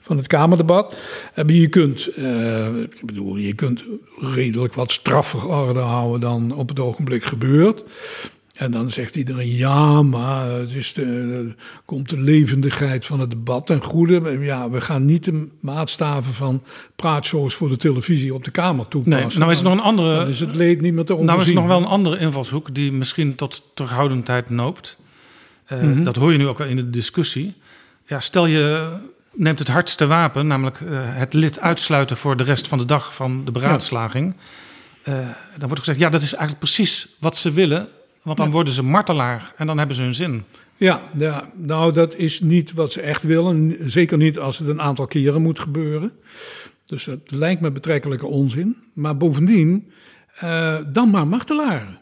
van 0.00 0.16
het 0.16 0.26
Kamerdebat. 0.26 0.96
Je 1.46 1.68
kunt, 1.68 2.06
ik 2.90 3.06
bedoel, 3.06 3.36
je 3.36 3.54
kunt 3.54 3.84
redelijk 4.20 4.74
wat 4.74 4.92
straffer 4.92 5.48
orde 5.48 5.80
houden 5.80 6.20
dan 6.20 6.54
op 6.54 6.68
het 6.68 6.80
ogenblik 6.80 7.24
gebeurt. 7.24 7.82
En 8.60 8.70
dan 8.70 8.90
zegt 8.90 9.16
iedereen 9.16 9.56
ja, 9.56 10.02
maar 10.02 10.46
het 10.46 10.72
is 10.72 10.92
de, 10.92 11.54
komt 11.84 12.08
de 12.08 12.18
levendigheid 12.18 13.04
van 13.04 13.20
het 13.20 13.30
debat 13.30 13.66
ten 13.66 13.82
goede. 13.82 14.38
Ja, 14.40 14.70
we 14.70 14.80
gaan 14.80 15.04
niet 15.04 15.24
de 15.24 15.48
maatstaven 15.60 16.32
van 16.32 16.62
praatshows 16.96 17.54
voor 17.54 17.68
de 17.68 17.76
televisie 17.76 18.34
op 18.34 18.44
de 18.44 18.50
Kamer 18.50 18.88
toepassen. 18.88 19.28
Nee, 19.28 19.38
nou 19.38 19.50
is 19.50 19.58
er 19.58 19.64
nog 19.64 19.72
een 19.72 19.80
andere. 19.80 20.18
Dan 20.18 20.28
is 20.28 20.40
het 20.40 20.54
leed 20.54 20.80
niet 20.80 20.92
meer 20.92 21.04
te 21.04 21.12
Nou 21.12 21.24
is 21.24 21.28
er 21.28 21.34
overzien. 21.34 21.54
nog 21.54 21.66
wel 21.66 21.78
een 21.78 21.84
andere 21.84 22.18
invalshoek 22.18 22.74
die 22.74 22.92
misschien 22.92 23.34
tot 23.34 23.62
terughoudendheid 23.74 24.50
noopt. 24.50 24.96
Mhm. 25.68 26.02
Dat 26.02 26.16
hoor 26.16 26.32
je 26.32 26.38
nu 26.38 26.46
ook 26.46 26.60
al 26.60 26.66
in 26.66 26.76
de 26.76 26.90
discussie. 26.90 27.54
Ja, 28.06 28.20
stel 28.20 28.46
je 28.46 28.92
neemt 29.32 29.58
het 29.58 29.68
hardste 29.68 30.06
wapen, 30.06 30.46
namelijk 30.46 30.80
eh, 30.80 30.86
het 30.92 31.32
lid 31.32 31.60
uitsluiten 31.60 32.16
voor 32.16 32.36
de 32.36 32.42
rest 32.42 32.68
van 32.68 32.78
de 32.78 32.84
dag 32.84 33.14
van 33.14 33.44
de 33.44 33.50
beraadslaging. 33.50 34.36
Eh, 35.02 35.14
dan 35.58 35.68
wordt 35.68 35.78
gezegd, 35.78 35.98
ja, 35.98 36.08
dat 36.08 36.22
is 36.22 36.32
eigenlijk 36.32 36.58
precies 36.58 37.08
wat 37.18 37.36
ze 37.36 37.52
willen. 37.52 37.88
Want 38.22 38.36
dan 38.36 38.46
Ja. 38.46 38.52
worden 38.52 38.72
ze 38.72 38.82
martelaar 38.82 39.52
en 39.56 39.66
dan 39.66 39.78
hebben 39.78 39.96
ze 39.96 40.02
hun 40.02 40.14
zin. 40.14 40.42
Ja, 40.76 41.02
ja, 41.16 41.50
nou 41.54 41.92
dat 41.92 42.16
is 42.16 42.40
niet 42.40 42.72
wat 42.72 42.92
ze 42.92 43.00
echt 43.00 43.22
willen. 43.22 43.76
Zeker 43.90 44.16
niet 44.18 44.38
als 44.38 44.58
het 44.58 44.68
een 44.68 44.80
aantal 44.80 45.06
keren 45.06 45.42
moet 45.42 45.58
gebeuren. 45.58 46.12
Dus 46.86 47.04
dat 47.04 47.18
lijkt 47.24 47.60
me 47.60 47.70
betrekkelijke 47.70 48.26
onzin. 48.26 48.76
Maar 48.92 49.16
bovendien, 49.16 49.90
eh, 50.34 50.76
dan 50.92 51.10
maar 51.10 51.26
martelaren. 51.26 51.98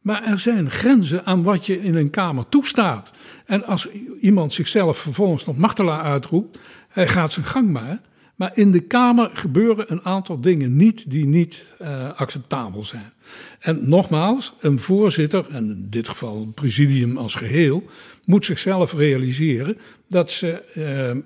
Maar 0.00 0.24
er 0.24 0.38
zijn 0.38 0.70
grenzen 0.70 1.24
aan 1.26 1.42
wat 1.42 1.66
je 1.66 1.82
in 1.82 1.94
een 1.94 2.10
kamer 2.10 2.48
toestaat. 2.48 3.12
En 3.46 3.64
als 3.64 3.88
iemand 4.20 4.52
zichzelf 4.52 4.98
vervolgens 4.98 5.44
tot 5.44 5.58
martelaar 5.58 6.02
uitroept, 6.02 6.58
hij 6.88 7.08
gaat 7.08 7.32
zijn 7.32 7.46
gang 7.46 7.70
maar. 7.70 8.00
Maar 8.34 8.50
in 8.54 8.70
de 8.70 8.80
Kamer 8.80 9.30
gebeuren 9.32 9.92
een 9.92 10.04
aantal 10.04 10.40
dingen 10.40 10.76
niet 10.76 11.10
die 11.10 11.26
niet 11.26 11.74
eh, 11.78 12.10
acceptabel 12.16 12.84
zijn. 12.84 13.12
En 13.58 13.88
nogmaals, 13.88 14.54
een 14.60 14.78
voorzitter, 14.78 15.46
en 15.50 15.70
in 15.70 15.86
dit 15.90 16.08
geval 16.08 16.40
het 16.40 16.54
presidium 16.54 17.16
als 17.16 17.34
geheel, 17.34 17.84
moet 18.24 18.44
zichzelf 18.44 18.92
realiseren 18.92 19.78
dat 20.08 20.30
ze 20.30 20.62
eh, 20.62 21.16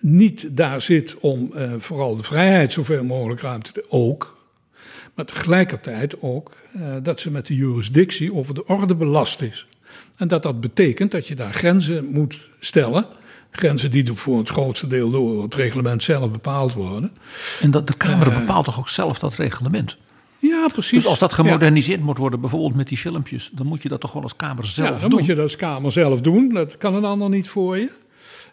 niet 0.00 0.56
daar 0.56 0.82
zit 0.82 1.16
om 1.20 1.50
eh, 1.54 1.72
vooral 1.78 2.16
de 2.16 2.22
vrijheid 2.22 2.72
zoveel 2.72 3.04
mogelijk 3.04 3.40
ruimte 3.40 3.72
te 3.72 3.84
ook. 3.88 4.40
Maar 5.14 5.24
tegelijkertijd 5.24 6.22
ook 6.22 6.52
eh, 6.72 6.96
dat 7.02 7.20
ze 7.20 7.30
met 7.30 7.46
de 7.46 7.56
jurisdictie 7.56 8.34
over 8.34 8.54
de 8.54 8.66
orde 8.66 8.94
belast 8.94 9.42
is. 9.42 9.66
En 10.16 10.28
dat 10.28 10.42
dat 10.42 10.60
betekent 10.60 11.10
dat 11.10 11.28
je 11.28 11.34
daar 11.34 11.54
grenzen 11.54 12.04
moet 12.04 12.50
stellen. 12.60 13.06
Grenzen 13.50 13.90
die 13.90 14.12
voor 14.12 14.38
het 14.38 14.48
grootste 14.48 14.86
deel 14.86 15.10
door 15.10 15.42
het 15.42 15.54
reglement 15.54 16.02
zelf 16.02 16.30
bepaald 16.30 16.72
worden. 16.72 17.12
En 17.60 17.70
dat, 17.70 17.86
de 17.86 17.96
Kamer 17.96 18.26
Eh, 18.26 18.38
bepaalt 18.38 18.64
toch 18.64 18.78
ook 18.78 18.88
zelf 18.88 19.18
dat 19.18 19.34
reglement? 19.34 19.96
Ja, 20.50 20.66
precies. 20.72 20.90
Dus 21.02 21.06
als 21.06 21.18
dat 21.18 21.30
Ja. 21.30 21.36
gemoderniseerd 21.36 22.00
moet 22.00 22.18
worden, 22.18 22.40
bijvoorbeeld 22.40 22.74
met 22.74 22.88
die 22.88 22.98
filmpjes, 22.98 23.50
dan 23.52 23.66
moet 23.66 23.82
je 23.82 23.88
dat 23.88 24.00
toch 24.00 24.10
gewoon 24.10 24.24
als 24.26 24.36
Kamer 24.36 24.64
zelf 24.66 24.88
Ja, 24.88 24.92
dan 25.00 25.10
doen. 25.10 25.18
moet 25.18 25.28
je 25.28 25.34
dat 25.34 25.42
als 25.42 25.56
Kamer 25.56 25.92
zelf 25.92 26.20
doen. 26.20 26.48
Dat 26.48 26.76
kan 26.76 26.94
een 26.94 27.04
ander 27.04 27.28
niet 27.28 27.48
voor 27.48 27.78
je. 27.78 27.90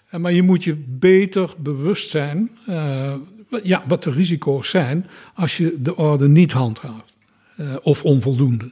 Eh, 0.10 0.19
Maar 0.19 0.34
je 0.34 0.43
moet 0.43 0.63
je 0.63 0.75
beter 0.88 1.54
bewust 1.58 2.10
zijn 2.10 2.58
eh, 2.67 3.13
wat- 3.49 3.65
ja, 3.67 3.84
wat 3.88 4.04
de 4.04 4.12
risico's 4.12 4.69
zijn 4.69 5.08
als 5.34 5.58
je 5.58 5.75
de 5.80 5.95
orde 5.95 6.28
niet 6.28 6.52
handhaaft. 6.52 7.17
Eh, 7.56 7.75
of 7.82 8.04
onvoldoende. 8.04 8.71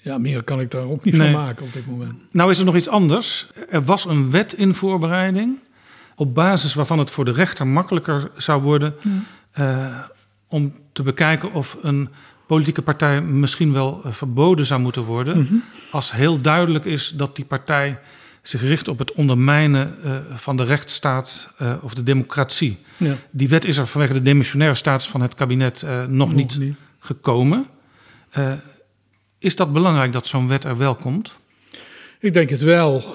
Ja, 0.00 0.18
meer 0.18 0.42
kan 0.42 0.60
ik 0.60 0.70
daar 0.70 0.84
ook 0.84 1.04
niet 1.04 1.16
Nee. 1.16 1.32
van 1.32 1.40
maken 1.42 1.66
op 1.66 1.72
dit 1.72 1.86
moment. 1.86 2.14
Nou 2.32 2.50
is 2.50 2.58
er 2.58 2.64
nog 2.64 2.76
iets 2.76 2.88
anders. 2.88 3.46
Er 3.68 3.84
was 3.84 4.04
een 4.04 4.30
wet 4.30 4.52
in 4.52 4.74
voorbereiding. 4.74 5.58
Op 6.16 6.34
basis 6.34 6.74
waarvan 6.74 6.98
het 6.98 7.10
voor 7.10 7.24
de 7.24 7.32
rechter 7.32 7.66
makkelijker 7.66 8.30
zou 8.36 8.62
worden. 8.62 8.94
eh, 9.52 9.98
om 10.54 10.72
te 10.92 11.02
bekijken 11.02 11.52
of 11.52 11.76
een 11.82 12.08
politieke 12.46 12.82
partij 12.82 13.22
misschien 13.22 13.72
wel 13.72 14.00
eh, 14.04 14.12
verboden 14.12 14.66
zou 14.66 14.80
moeten 14.80 15.02
worden. 15.02 15.38
Mhm. 15.38 15.54
Als 15.90 16.12
heel 16.12 16.40
duidelijk 16.40 16.84
is 16.84 17.12
dat 17.16 17.36
die 17.36 17.44
partij 17.44 17.98
zich 18.42 18.60
richt 18.60 18.88
op 18.88 18.98
het 18.98 19.12
ondermijnen 19.12 19.96
eh, 20.02 20.16
van 20.34 20.56
de 20.56 20.64
rechtsstaat 20.64 21.50
eh, 21.58 21.74
of 21.80 21.94
de 21.94 22.02
democratie. 22.02 22.78
Ja. 22.96 23.14
Die 23.30 23.48
wet 23.48 23.64
is 23.64 23.76
er 23.76 23.86
vanwege 23.86 24.12
de 24.12 24.22
demissionaire 24.22 24.76
status 24.76 25.08
van 25.08 25.20
het 25.20 25.34
kabinet 25.34 25.82
nog, 25.82 26.08
Nog 26.08 26.34
niet, 26.34 26.58
niet. 26.58 26.76
gekomen. 26.98 27.66
Is 29.38 29.56
dat 29.56 29.72
belangrijk 29.72 30.12
dat 30.12 30.26
zo'n 30.26 30.48
wet 30.48 30.64
er 30.64 30.76
wel 30.76 30.94
komt? 30.94 31.38
Ik 32.18 32.32
denk 32.32 32.50
het 32.50 32.60
wel. 32.60 33.14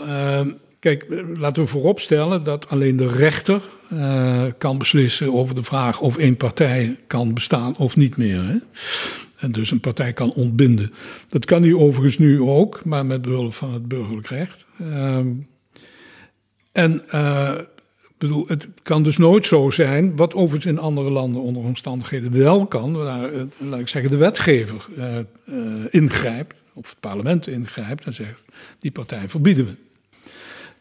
Kijk, 0.79 1.03
eh, 1.03 1.17
laten 1.35 1.63
we 1.63 1.69
vooropstellen 1.69 2.43
dat 2.43 2.69
alleen 2.69 2.97
de 2.97 3.07
rechter 3.07 3.69
eh, 3.89 4.45
kan 4.57 4.77
beslissen 4.77 5.33
over 5.33 5.55
de 5.55 5.63
vraag 5.63 5.99
of 5.99 6.17
een 6.17 6.37
partij 6.37 6.97
kan 7.07 7.33
bestaan 7.33 7.77
of 7.77 7.95
niet 7.95 8.17
meer. 8.17 8.43
Hè? 8.43 8.57
En 9.37 9.51
dus 9.51 9.71
een 9.71 9.79
partij 9.79 10.13
kan 10.13 10.33
ontbinden. 10.33 10.93
Dat 11.29 11.45
kan 11.45 11.61
hij 11.61 11.73
overigens 11.73 12.17
nu 12.17 12.41
ook, 12.41 12.85
maar 12.85 13.05
met 13.05 13.21
behulp 13.21 13.53
van 13.53 13.73
het 13.73 13.87
burgerlijk 13.87 14.27
recht. 14.27 14.65
Ehm, 14.79 15.27
en 16.71 17.09
eh, 17.09 17.57
bedoel, 18.17 18.45
het 18.47 18.67
kan 18.83 19.03
dus 19.03 19.17
nooit 19.17 19.45
zo 19.45 19.69
zijn, 19.69 20.15
wat 20.15 20.33
overigens 20.33 20.65
in 20.65 20.79
andere 20.79 21.09
landen 21.09 21.41
onder 21.41 21.63
omstandigheden 21.63 22.37
wel 22.37 22.67
kan, 22.67 22.93
waar, 22.93 23.31
laat 23.57 23.79
ik 23.79 23.87
zeggen, 23.87 24.11
de 24.11 24.17
wetgever 24.17 24.87
ingrijpt, 25.89 26.55
of 26.73 26.89
het 26.89 26.99
parlement 26.99 27.47
ingrijpt 27.47 28.05
en 28.05 28.13
zegt, 28.13 28.45
die 28.79 28.91
partij 28.91 29.29
verbieden 29.29 29.65
we. 29.65 29.88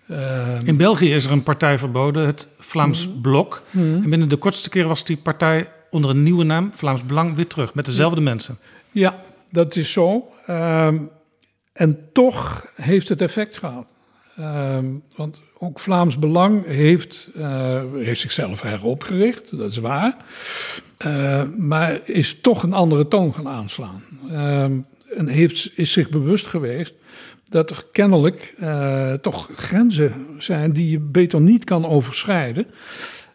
Ehm, 0.09 0.67
In 0.67 0.77
België 0.77 1.15
is 1.15 1.25
er 1.27 1.33
een 1.33 1.43
partij 1.43 1.79
verboden, 1.79 2.27
het 2.27 2.47
Vlaams 2.59 3.09
Mhm. 3.09 3.21
Blok. 3.21 3.63
En 3.73 4.11
binnen 4.11 4.29
de 4.29 4.37
kortste 4.37 4.69
keer 4.69 4.89
was 4.89 5.05
die 5.05 5.17
partij 5.17 5.69
onder 5.91 6.11
een 6.11 6.23
nieuwe 6.23 6.45
naam, 6.45 6.71
Vlaams 6.75 7.05
Belang, 7.05 7.35
weer 7.35 7.47
terug. 7.47 7.75
Met 7.75 7.85
dezelfde 7.85 8.21
mensen. 8.21 8.59
Ja, 8.91 9.19
dat 9.51 9.77
is 9.77 9.93
zo. 9.93 10.29
Ehm, 10.47 10.99
en 11.73 11.99
toch 12.13 12.67
heeft 12.75 13.09
het 13.09 13.21
effect 13.21 13.59
gehad. 13.59 13.87
Ehm, 14.37 14.85
want 15.17 15.41
ook 15.59 15.81
Vlaams 15.81 16.19
Belang 16.19 16.67
heeft, 16.67 17.31
eh, 17.37 17.83
heeft 17.95 18.21
zichzelf 18.21 18.63
heropgericht, 18.63 19.59
dat 19.59 19.71
is 19.71 19.79
waar. 19.79 20.17
Eh, 20.97 21.43
maar 21.57 22.01
is 22.05 22.41
toch 22.41 22.63
een 22.63 22.73
andere 22.73 23.09
toon 23.09 23.35
gaan 23.35 23.49
aanslaan. 23.49 24.03
Ehm, 24.31 24.73
en 25.19 25.27
heeft, 25.27 25.71
is 25.75 25.93
zich 25.93 26.09
bewust 26.09 26.47
geweest 26.47 26.95
dat 27.49 27.71
er 27.71 27.87
kennelijk 27.93 28.55
eh, 28.59 29.13
toch 29.13 29.49
grenzen 29.55 30.27
zijn 30.39 30.73
die 30.73 30.91
je 30.91 30.99
beter 30.99 31.41
niet 31.41 31.65
kan 31.65 31.87
overschrijden. 31.87 32.67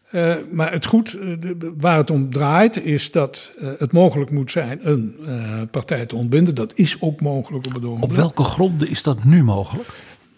Eh, 0.10 0.36
maar 0.52 0.72
het 0.72 0.86
goed, 0.86 1.14
eh, 1.20 1.28
waar 1.78 1.98
het 1.98 2.12
om 2.12 2.30
draait, 2.30 2.84
is 2.86 3.12
dat 3.12 3.52
het 3.78 3.92
mogelijk 3.92 4.32
moet 4.32 4.52
zijn 4.52 4.80
een 4.90 5.16
partij 5.72 6.06
te 6.06 6.16
ontbinden. 6.16 6.56
Dat 6.56 6.72
is 6.76 6.98
ook 7.00 7.22
mogelijk 7.22 7.66
op 7.68 7.74
het 7.74 7.84
ogenblik. 7.84 8.12
Op 8.12 8.16
welke 8.16 8.44
gronden 8.44 8.90
is 8.90 9.04
dat 9.04 9.24
nu 9.24 9.44
mogelijk? 9.44 9.90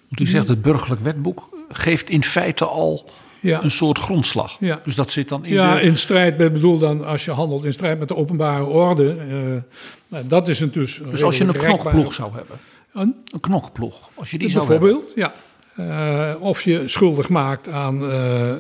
Want 0.08 0.22
u 0.22 0.28
zegt 0.28 0.48
het 0.48 0.62
burgerlijk 0.62 1.02
wetboek 1.02 1.50
geeft 1.70 2.10
in 2.10 2.24
feite 2.24 2.66
al 2.66 3.10
Ja. 3.46 3.64
een 3.64 3.72
soort 3.72 3.98
grondslag. 3.98 4.58
Ja. 4.60 4.82
Dus 4.84 4.96
dat 4.96 5.12
zit 5.12 5.30
dan 5.30 5.46
in 5.46 5.54
Ja, 5.54 5.76
de... 5.76 5.82
in 5.82 5.98
strijd, 5.98 6.42
ik 6.42 6.54
bedoel 6.54 6.78
dan 6.78 7.06
als 7.06 7.26
je 7.26 7.32
handelt 7.32 7.66
in 7.66 7.74
strijd 7.74 8.00
met 8.00 8.08
de 8.08 8.16
openbare 8.16 8.66
orde. 8.66 9.10
eh, 9.30 9.62
nou, 10.08 10.28
dat 10.28 10.48
is 10.48 10.60
een 10.60 10.72
dus. 10.72 11.02
Dus 11.12 11.24
als 11.24 11.38
je 11.38 11.44
een 11.44 11.52
knokploeg 11.54 12.14
zou 12.14 12.32
hebben. 12.36 12.58
Een? 12.94 13.16
Een 13.32 13.40
knokploeg. 13.40 14.10
Als 14.14 14.32
je 14.32 14.38
die 14.38 14.50
zou 14.50 14.68
hebben. 14.68 14.90
Bijvoorbeeld, 14.90 15.14
ja. 15.16 15.34
Eh, 15.76 16.42
of 16.42 16.62
je 16.62 16.84
schuldig 16.86 17.30
maakt 17.30 17.70
aan 17.70 18.12
eh, 18.12 18.54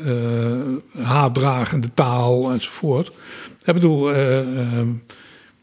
haatdragende 1.03 1.89
taal 1.93 2.51
enzovoort. 2.51 3.11
Ik 3.65 3.73
bedoel, 3.73 4.11
eh, 4.13 4.39
eh, 4.39 4.45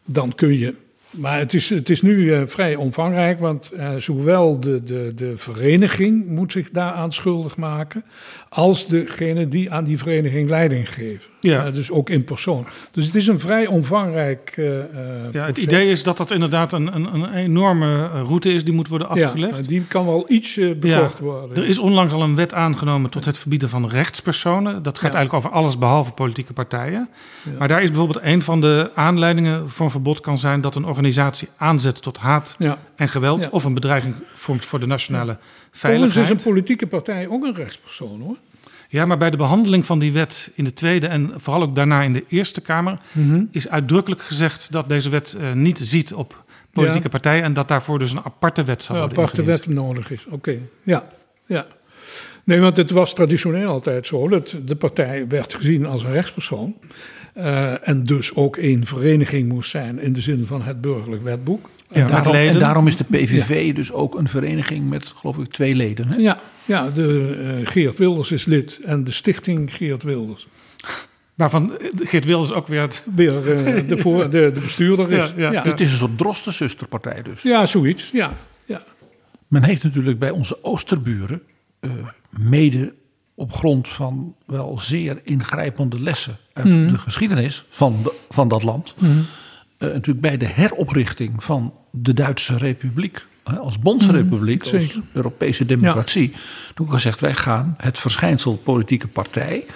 dan 0.04 0.34
kun 0.34 0.58
je 0.58 0.74
Maar 1.10 1.38
het 1.38 1.54
is, 1.54 1.68
het 1.68 1.90
is 1.90 2.02
nu 2.02 2.48
vrij 2.48 2.74
omvangrijk, 2.76 3.40
want 3.40 3.70
zowel 3.98 4.60
de, 4.60 4.82
de, 4.82 5.12
de 5.14 5.36
vereniging 5.36 6.26
moet 6.26 6.52
zich 6.52 6.70
daaraan 6.70 7.12
schuldig 7.12 7.56
maken, 7.56 8.04
als 8.54 8.86
degene 8.86 9.48
die 9.48 9.72
aan 9.72 9.84
die 9.84 9.98
vereniging 9.98 10.48
leiding 10.48 10.92
geven. 10.92 11.30
Ja. 11.40 11.70
Dus 11.70 11.90
ook 11.90 12.10
in 12.10 12.24
persoon. 12.24 12.66
Dus 12.92 13.06
het 13.06 13.14
is 13.14 13.26
een 13.26 13.40
vrij 13.40 13.66
omvangrijk. 13.66 14.52
eh, 14.56 14.78
eh, 14.78 14.84
Ja, 15.32 15.46
het 15.46 15.58
idee 15.58 15.90
is 15.90 16.02
dat 16.02 16.16
dat 16.16 16.30
inderdaad 16.30 16.72
een, 16.72 16.94
een, 16.94 17.14
een 17.14 17.32
enorme 17.34 18.08
eh, 18.12 18.20
route 18.24 18.52
is 18.52 18.64
die 18.64 18.74
moet 18.74 18.88
worden 18.88 19.08
Ja, 19.14 19.24
afgelegd. 19.26 19.52
maar 19.52 19.66
die 19.66 19.84
kan 19.86 20.06
wel 20.06 20.24
iets 20.28 20.54
bekocht 20.54 20.82
Ja, 20.82 21.10
worden. 21.20 21.56
Er 21.56 21.68
is 21.68 21.78
onlangs 21.78 22.12
al 22.12 22.22
een 22.22 22.34
wet 22.34 22.54
aangenomen 22.54 23.10
tot 23.10 23.24
het 23.24 23.38
verbieden 23.38 23.68
van 23.68 23.88
rechtspersonen. 23.88 24.82
Dat 24.82 24.98
gaat 24.98 25.12
Ja. 25.12 25.16
eigenlijk 25.18 25.46
over 25.46 25.58
alles 25.58 25.78
behalve 25.78 26.12
politieke 26.12 26.52
partijen. 26.52 27.08
Maar 27.58 27.68
daar 27.68 27.82
is 27.82 27.88
bijvoorbeeld 27.90 28.24
een 28.24 28.42
van 28.42 28.60
de 28.60 28.90
aanleidingen 28.94 29.70
voor 29.70 29.84
een 29.84 29.90
verbod 29.90 30.20
kan 30.20 30.38
zijn 30.38 30.60
dat 30.60 30.74
een 30.74 30.84
organisatie 30.86 31.48
aanzet 31.56 32.02
tot 32.02 32.18
haat 32.18 32.54
Ja. 32.58 32.78
en 32.96 33.08
geweld 33.08 33.42
Ja. 33.42 33.48
of 33.50 33.64
een 33.64 33.74
bedreiging 33.74 34.14
vormt 34.34 34.64
voor 34.64 34.80
de 34.80 34.86
nationale 34.86 35.36
Overigens 35.74 36.12
veiligheid. 36.14 36.24
is 36.24 36.30
een 36.44 36.52
politieke 36.52 36.86
partij 36.86 37.28
ook 37.28 37.44
een 37.44 37.54
rechtspersoon 37.54 38.20
hoor. 38.20 38.36
Ja, 38.88 39.06
maar 39.06 39.18
bij 39.18 39.30
de 39.30 39.36
behandeling 39.36 39.86
van 39.86 39.98
die 39.98 40.12
wet 40.12 40.50
in 40.54 40.64
de 40.64 40.72
Tweede 40.72 41.06
en 41.06 41.32
vooral 41.36 41.62
ook 41.62 41.74
daarna 41.74 42.02
in 42.02 42.12
de 42.12 42.24
Eerste 42.28 42.60
Kamer 42.60 42.98
Mhm. 43.12 43.44
is 43.50 43.68
uitdrukkelijk 43.68 44.22
gezegd 44.22 44.72
dat 44.72 44.88
deze 44.88 45.08
wet 45.08 45.36
eh, 45.40 45.52
niet 45.52 45.78
ziet 45.82 46.14
op 46.14 46.44
politieke 46.72 47.02
Ja. 47.02 47.08
partijen 47.08 47.42
en 47.44 47.52
dat 47.52 47.68
daarvoor 47.68 47.98
dus 47.98 48.12
een 48.12 48.20
aparte 48.24 48.64
wet 48.64 48.82
zou 48.82 48.98
Een 48.98 49.04
worden 49.04 49.24
aparte 49.24 49.40
ingediend. 49.42 49.64
wet 49.66 49.74
nodig 49.74 50.10
is. 50.10 50.26
Oké, 50.26 50.58
ja. 50.82 51.06
ja. 51.46 51.66
Nee, 52.44 52.60
want 52.60 52.76
het 52.76 52.90
was 52.90 53.14
traditioneel 53.14 53.68
altijd 53.68 54.06
zo 54.06 54.28
dat 54.28 54.56
de 54.64 54.76
partij 54.76 55.28
werd 55.28 55.54
gezien 55.54 55.86
als 55.86 56.02
een 56.04 56.12
rechtspersoon. 56.12 56.74
Eh, 57.32 57.88
en 57.88 58.04
dus 58.04 58.34
ook 58.34 58.56
een 58.56 58.86
vereniging 58.86 59.48
moest 59.48 59.70
zijn 59.70 59.98
in 59.98 60.12
de 60.12 60.20
zin 60.20 60.46
van 60.46 60.62
het 60.62 60.80
burgerlijk 60.80 61.22
wetboek. 61.22 61.70
En, 61.90 62.00
Ja, 62.00 62.06
daarom, 62.06 62.34
en 62.34 62.58
daarom 62.58 62.86
is 62.86 62.96
de 62.96 63.04
PVV 63.04 63.74
dus 63.74 63.92
ook 63.92 64.18
een 64.18 64.28
vereniging 64.28 64.88
met, 64.88 65.06
geloof 65.16 65.38
ik, 65.38 65.46
twee 65.46 65.74
leden. 65.74 66.08
Hè? 66.08 66.16
Ja, 66.16 66.40
ja 66.64 66.90
de, 66.90 67.36
eh, 67.60 67.66
Geert 67.70 67.98
Wilders 67.98 68.32
is 68.32 68.44
lid 68.44 68.80
en 68.84 69.04
de 69.04 69.10
stichting 69.10 69.74
Geert 69.74 70.02
Wilders. 70.02 70.48
Waarvan 71.34 71.78
eh, 71.78 71.88
Geert 71.94 72.24
Wilders 72.24 72.52
ook 72.52 72.66
weer 72.66 72.80
het... 72.80 73.04
Weer 73.14 73.42
de, 73.86 73.98
voor, 73.98 74.30
de, 74.30 74.50
de 74.54 74.60
bestuurder 74.60 75.12
is. 75.22 75.32
Ja, 75.36 75.62
het 75.62 75.80
is 75.80 75.90
een 75.90 75.98
soort 75.98 76.18
drostenzusterpartij 76.18 77.22
dus. 77.22 77.42
Ja, 77.42 77.66
zoiets. 77.66 78.10
Ja, 78.10 78.32
ja. 78.64 78.82
Men 79.48 79.62
heeft 79.62 79.82
natuurlijk 79.82 80.18
bij 80.18 80.30
onze 80.30 80.64
oosterburen, 80.64 81.42
mede 82.30 82.92
op 83.42 83.52
grond 83.52 83.88
van 83.88 84.34
wel 84.46 84.78
zeer 84.78 85.20
ingrijpende 85.24 86.00
lessen 86.00 86.36
uit 86.52 86.66
Mhm. 86.66 86.86
de 86.92 86.98
geschiedenis 86.98 87.64
van, 87.68 88.00
de- 88.02 88.14
van 88.28 88.48
dat 88.48 88.62
land, 88.62 88.94
eh, 88.98 89.08
natuurlijk 89.78 90.20
bij 90.20 90.36
de 90.36 90.46
heroprichting 90.46 91.44
van 91.44 91.74
de 91.90 92.14
Duitse 92.14 92.56
Republiek 92.56 93.24
hè, 93.44 93.56
als 93.58 93.78
bondsrepubliek, 93.78 94.60
als 94.62 94.72
Mhm, 94.72 94.80
zeker. 94.82 95.00
Europese 95.12 95.66
democratie, 95.66 96.32
toen 96.74 96.90
gezegd 96.90 97.20
wij 97.20 97.34
gaan 97.34 97.74
het 97.78 97.98
verschijnsel 97.98 98.56
politieke 98.56 99.08
partij 99.08 99.66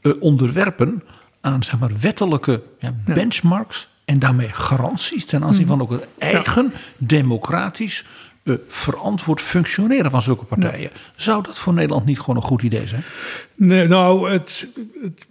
eh, 0.00 0.12
onderwerpen 0.20 1.02
aan 1.40 1.62
zeg 1.62 1.78
maar, 1.78 1.90
wettelijke 2.00 2.62
ja, 2.78 2.94
benchmarks 3.04 3.88
en 4.04 4.18
daarmee 4.18 4.48
garanties 4.52 5.24
ten 5.24 5.44
aanzien 5.44 5.66
van 5.66 5.80
ook 5.80 5.90
het 5.90 6.06
eigen 6.18 6.72
democratisch 6.96 8.04
eh, 8.42 8.54
verantwoord 8.68 9.40
functioneren 9.40 10.10
van 10.10 10.22
zulke 10.22 10.44
partijen. 10.44 10.90
Zou 11.16 11.42
dat 11.42 11.58
voor 11.58 11.72
Nederland 11.74 12.06
niet 12.06 12.18
gewoon 12.20 12.36
een 12.36 12.42
goed 12.42 12.62
idee 12.62 12.86
zijn? 12.86 13.02
Nee, 13.54 13.88
nou, 13.88 14.30
het, 14.30 14.68
het- 15.02 15.26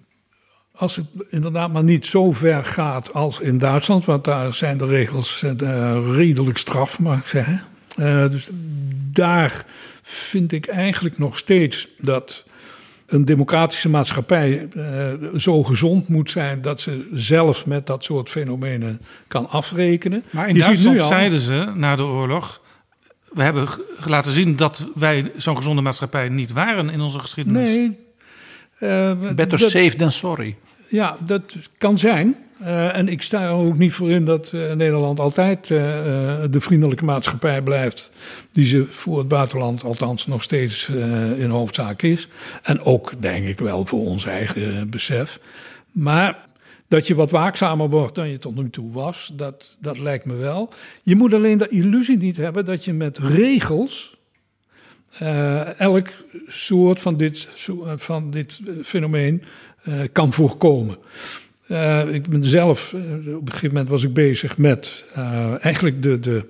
als 0.76 0.96
het 0.96 1.06
inderdaad 1.30 1.74
maar 1.74 1.84
niet 1.84 2.06
zo 2.06 2.32
ver 2.32 2.66
gaat 2.66 3.14
als 3.14 3.40
in 3.40 3.58
Duitsland, 3.58 4.06
want 4.06 4.24
daar 4.24 4.54
zijn 4.54 4.78
de 4.78 4.86
regels 4.86 5.44
eh, 5.44 5.98
redelijk 6.12 6.58
straf, 6.58 7.00
mag 7.00 7.18
ik 7.20 7.28
zeggen. 7.28 7.64
Eh, 7.96 8.30
dus 8.30 8.50
daar 9.12 9.66
vind 10.04 10.52
ik 10.52 10.66
eigenlijk 10.68 11.18
nog 11.18 11.38
steeds 11.38 11.88
dat 11.98 12.44
een 13.06 13.26
democratische 13.26 13.90
maatschappij 13.90 14.68
eh, 14.76 14.84
zo 15.36 15.64
gezond 15.64 16.08
moet 16.08 16.32
zijn 16.32 16.62
dat 16.62 16.82
ze 16.82 17.10
zelf 17.14 17.66
met 17.66 17.88
dat 17.88 18.04
soort 18.04 18.30
fenomenen 18.30 19.02
kan 19.28 19.50
afrekenen. 19.50 20.24
Maar 20.30 20.48
in 20.48 20.56
Je 20.56 20.60
ziet 20.62 20.68
Duitsland 20.68 20.96
nu 20.98 21.02
al- 21.02 21.08
zeiden 21.08 21.40
ze 21.40 21.72
na 21.76 21.96
de 21.96 22.04
oorlog... 22.04 22.62
We 23.32 23.44
hebben 23.44 23.68
laten 24.06 24.32
zien 24.32 24.56
dat 24.56 24.86
wij 24.96 25.32
zo'n 25.38 25.56
gezonde 25.56 25.82
maatschappij 25.82 26.30
niet 26.30 26.52
waren 26.52 26.90
in 26.90 27.02
onze 27.02 27.20
geschiedenis. 27.20 27.70
Nee. 27.70 27.98
eh, 28.80 29.12
Better 29.36 29.60
dat- 29.60 29.70
safe 29.70 29.96
than 29.96 30.12
sorry. 30.12 30.56
Ja, 30.88 31.18
dat 31.26 31.42
kan 31.78 31.98
zijn. 31.98 32.36
Eh, 32.64 32.98
en 32.98 33.08
ik 33.08 33.22
sta 33.22 33.42
er 33.44 33.50
ook 33.52 33.78
niet 33.78 33.94
voor 33.94 34.10
in 34.12 34.26
dat 34.26 34.50
eh, 34.54 34.72
Nederland 34.72 35.20
altijd 35.20 35.72
eh, 35.72 35.98
eh, 36.44 36.52
de 36.52 36.62
vriendelijke 36.62 37.06
maatschappij 37.06 37.62
blijft. 37.62 38.12
Die 38.52 38.66
ze 38.66 38.86
voor 38.90 39.18
het 39.18 39.28
buitenland 39.28 39.84
althans 39.84 40.28
nog 40.28 40.44
steeds 40.44 40.90
eh, 40.90 41.40
in 41.40 41.50
hoofdzaak 41.50 42.02
is. 42.02 42.28
En 42.64 42.82
ook 42.82 43.12
denk 43.20 43.48
ik 43.48 43.60
wel 43.60 43.86
voor 43.86 44.06
ons 44.06 44.26
eigen 44.26 44.90
besef. 44.90 45.40
Maar 45.92 46.38
dat 46.92 47.08
je 47.08 47.16
wat 47.16 47.32
waakzamer 47.32 47.90
wordt 47.90 48.16
dan 48.16 48.30
je 48.30 48.38
tot 48.38 48.56
nu 48.56 48.70
toe 48.70 48.92
was, 48.92 49.32
dat, 49.34 49.78
dat 49.80 50.00
lijkt 50.00 50.26
me 50.26 50.36
wel. 50.36 50.70
Je 51.04 51.16
moet 51.16 51.34
alleen 51.34 51.58
de 51.58 51.68
illusie 51.68 52.18
niet 52.18 52.38
hebben 52.38 52.66
dat 52.66 52.86
je 52.86 52.94
met 52.94 53.18
regels 53.18 54.18
eh, 55.12 55.80
elk 55.80 56.08
soort 56.48 57.00
van 57.00 57.18
dit, 57.18 57.50
eh, 57.68 57.94
van 57.96 58.32
dit 58.32 58.60
eh, 58.66 58.74
fenomeen 58.84 59.44
kan 60.12 60.34
voorkomen. 60.34 60.98
Ik 62.12 62.30
ben 62.30 62.46
zelf, 62.46 62.94
op 62.94 63.02
een 63.02 63.42
gegeven 63.46 63.68
moment 63.68 63.90
was 63.90 64.04
ik 64.04 64.14
bezig 64.14 64.58
met 64.58 65.06
eigenlijk 65.60 66.02
de, 66.02 66.20
de, 66.20 66.48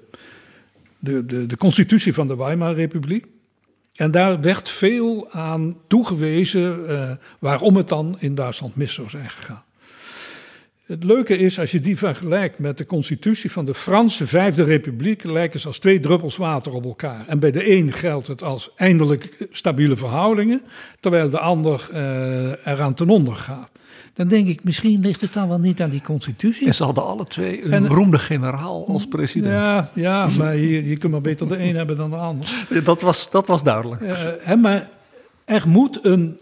de, 1.00 1.26
de, 1.26 1.46
de 1.46 1.58
constitutie 1.58 2.14
van 2.14 2.28
de 2.28 2.36
Weimar-republiek. 2.36 3.26
En 3.96 4.12
daar 4.12 4.42
werd 4.42 4.70
veel 4.70 5.32
aan 5.32 5.78
toegewezen 5.88 6.80
waarom 7.40 7.76
het 7.76 7.88
dan 7.88 8.16
in 8.20 8.36
Duitsland 8.36 8.76
mis 8.76 8.94
zou 8.94 9.10
zijn 9.10 9.30
gegaan. 9.30 9.64
Het 10.92 11.04
leuke 11.04 11.38
is, 11.38 11.60
als 11.60 11.72
je 11.72 11.80
die 11.80 11.98
vergelijkt 11.98 12.60
met 12.60 12.78
de 12.78 12.86
constitutie 12.86 13.52
van 13.52 13.66
de 13.66 13.74
Franse 13.74 14.28
Vijfde 14.28 14.64
Republiek, 14.64 15.24
lijken 15.24 15.60
ze 15.60 15.68
als 15.68 15.80
twee 15.80 16.00
druppels 16.00 16.38
water 16.38 16.74
op 16.74 16.86
elkaar. 16.86 17.24
En 17.28 17.40
bij 17.40 17.52
de 17.52 17.72
een 17.72 17.94
geldt 17.94 18.28
het 18.28 18.44
als 18.44 18.72
eindelijk 18.76 19.48
stabiele 19.52 19.96
verhoudingen, 19.96 20.62
terwijl 21.00 21.30
de 21.30 21.40
ander 21.40 21.90
eh, 21.92 22.74
eraan 22.74 22.94
ten 22.94 23.10
onder 23.10 23.34
gaat. 23.36 23.72
Dan 24.14 24.28
denk 24.28 24.48
ik, 24.48 24.64
misschien 24.64 25.02
ligt 25.02 25.22
het 25.22 25.34
dan 25.34 25.48
wel 25.48 25.60
niet 25.60 25.82
aan 25.82 25.90
die 25.90 26.02
constitutie. 26.02 26.68
En 26.68 26.74
ze 26.76 26.84
hadden 26.84 27.06
alle 27.06 27.26
twee 27.26 27.66
een 27.66 27.72
En- 27.72 27.84
beroemde 27.84 28.20
generaal 28.20 28.88
als 28.88 29.08
president. 29.08 29.54
Ja, 29.54 29.92
ja 29.94 30.28
maar 30.38 30.56
je, 30.56 30.88
je 30.88 30.98
kunt 30.98 31.12
maar 31.12 31.22
beter 31.22 31.48
de 31.48 31.64
een 31.64 31.76
hebben 31.76 31.98
dan 31.98 32.10
de 32.10 32.16
ander. 32.16 32.66
Dat, 32.84 33.02
was, 33.02 33.32
dat 33.32 33.48
was 33.48 33.64
duidelijk. 33.64 34.02
Eh, 34.02 34.54
maar 34.56 34.90
er 35.46 35.64
moet 35.68 36.06
een. 36.06 36.40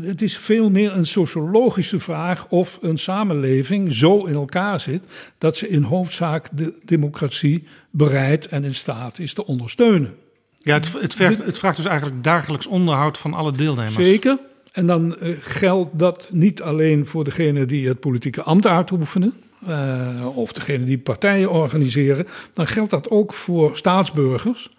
Het 0.00 0.22
is 0.22 0.36
veel 0.36 0.70
meer 0.70 0.92
een 0.92 1.06
sociologische 1.06 2.00
vraag 2.00 2.46
of 2.48 2.78
een 2.80 2.98
samenleving 2.98 3.92
zo 3.92 4.24
in 4.24 4.34
elkaar 4.34 4.80
zit 4.80 5.04
dat 5.38 5.56
ze 5.56 5.68
in 5.68 5.82
hoofdzaak 5.82 6.48
de 6.52 6.74
democratie 6.84 7.64
bereid 7.90 8.48
en 8.48 8.64
in 8.64 8.74
staat 8.74 9.18
is 9.18 9.34
te 9.34 9.46
ondersteunen. 9.46 10.14
Ja, 10.60 10.74
het, 10.74 10.92
het, 11.00 11.14
vergt, 11.14 11.44
het 11.44 11.58
vraagt 11.58 11.76
dus 11.76 11.86
eigenlijk 11.86 12.24
dagelijks 12.24 12.66
onderhoud 12.66 13.18
van 13.18 13.34
alle 13.34 13.52
deelnemers. 13.52 14.06
Zeker. 14.06 14.38
En 14.72 14.86
dan 14.86 15.16
eh, 15.16 15.36
geldt 15.38 15.90
dat 15.92 16.28
niet 16.32 16.62
alleen 16.62 17.06
voor 17.06 17.24
degene 17.24 17.64
die 17.64 17.88
het 17.88 18.00
politieke 18.00 18.42
ambt 18.42 18.66
uitoefenen. 18.66 19.34
eh, 19.66 20.26
of 20.34 20.52
degene 20.52 20.84
die 20.84 20.98
partijen 20.98 21.50
organiseren. 21.50 22.26
Dan 22.52 22.66
geldt 22.66 22.90
dat 22.90 23.10
ook 23.10 23.34
voor 23.34 23.76
staatsburgers. 23.76 24.70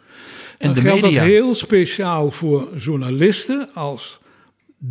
En 0.58 0.68
dan 0.68 0.74
de 0.74 0.82
geldt 0.82 1.02
media. 1.02 1.20
dat 1.20 1.30
heel 1.30 1.56
speciaal 1.56 2.32
voor 2.32 2.70
journalisten 2.76 3.70
als 3.74 4.20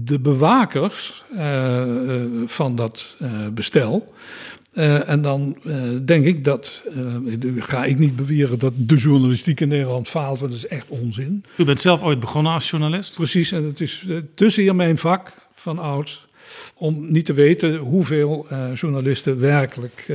de 0.02 0.18
bewakers 0.18 1.24
eh, 1.37 1.83
eh, 1.83 2.30
van 2.46 2.76
dat 2.76 3.16
eh, 3.18 3.30
bestel. 3.54 4.12
En 5.07 5.22
dan 5.22 5.59
denk 6.04 6.24
ik 6.24 6.44
dat, 6.44 6.83
ga 7.57 7.85
ik 7.85 7.98
niet 7.98 8.16
beweren 8.16 8.59
dat 8.59 8.72
de 8.76 8.96
journalistiek 8.96 9.61
in 9.61 9.68
Nederland 9.68 10.09
faalt, 10.09 10.38
want 10.38 10.50
dat 10.50 10.61
is 10.61 10.66
echt 10.66 10.88
onzin. 10.88 11.44
U 11.57 11.64
bent 11.64 11.80
zelf 11.80 12.02
ooit 12.02 12.20
begonnen 12.20 12.52
als 12.52 12.70
journalist. 12.70 13.14
Precies, 13.14 13.52
en 13.52 13.64
het 13.64 13.80
is 13.80 14.54
zeer 14.54 14.74
mijn 14.74 14.98
vak 14.98 15.33
van 15.52 15.78
ouds 15.78 16.26
om 16.74 17.12
niet 17.12 17.24
te 17.24 17.33
weten 17.33 17.76
hoeveel 17.76 18.46
journalisten 18.74 19.38
werkelijk 19.38 20.12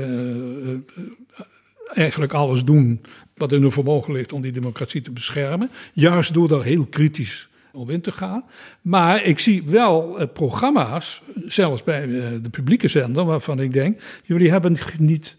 eigenlijk 1.93 2.33
alles 2.33 2.63
doen 2.63 3.01
wat 3.35 3.51
in 3.51 3.61
hun 3.61 3.71
vermogen 3.71 4.13
ligt 4.13 4.33
om 4.33 4.41
die 4.41 4.51
democratie 4.51 5.01
te 5.01 5.11
beschermen. 5.11 5.69
Juist 5.93 6.33
door 6.33 6.47
daar 6.47 6.63
heel 6.63 6.85
kritisch 6.85 7.48
op 7.73 7.89
in 7.89 8.01
te 8.01 8.11
gaan. 8.11 8.43
Maar 8.81 9.23
ik 9.23 9.39
zie 9.39 9.63
wel 9.63 10.19
eh, 10.19 10.27
programma's, 10.33 11.21
zelfs 11.45 11.83
bij 11.83 12.03
eh, 12.03 12.09
de 12.41 12.49
publieke 12.51 12.87
zender, 12.87 13.25
waarvan 13.25 13.59
ik 13.59 13.73
denk, 13.73 13.99
jullie 14.23 14.51
hebben 14.51 14.77
niet 14.99 15.35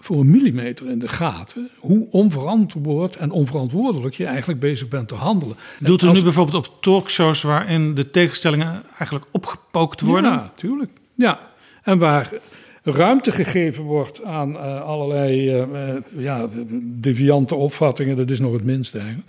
voor 0.00 0.20
een 0.20 0.30
millimeter 0.30 0.90
in 0.90 0.98
de 0.98 1.08
gaten 1.08 1.68
hoe 1.78 2.06
onverantwoord 2.10 3.16
en 3.16 3.30
onverantwoordelijk 3.30 4.14
je 4.14 4.24
eigenlijk 4.24 4.60
bezig 4.60 4.88
bent 4.88 5.08
te 5.08 5.14
handelen. 5.14 5.56
Doet 5.80 6.02
u 6.02 6.06
als- 6.06 6.18
nu 6.18 6.24
bijvoorbeeld 6.24 6.66
op 6.68 6.82
talkshows 6.82 7.42
waarin 7.42 7.94
de 7.94 8.10
tegenstellingen 8.10 8.82
eigenlijk 8.88 9.24
opgepookt 9.30 10.00
worden? 10.00 10.30
Ja, 10.32 10.52
tuurlijk. 10.54 10.90
Ja, 11.14 11.40
en 11.82 11.98
waar 11.98 12.32
ruimte 12.84 13.32
gegeven 13.32 13.84
wordt 13.84 14.24
aan 14.24 14.50
uh, 14.50 14.82
allerlei 14.82 15.56
uh, 15.56 15.66
ja, 16.16 16.48
deviante 16.82 17.54
opvattingen, 17.54 18.16
dat 18.16 18.30
is 18.30 18.40
nog 18.40 18.52
het 18.52 18.64
minste 18.64 18.98
eigenlijk. 18.98 19.28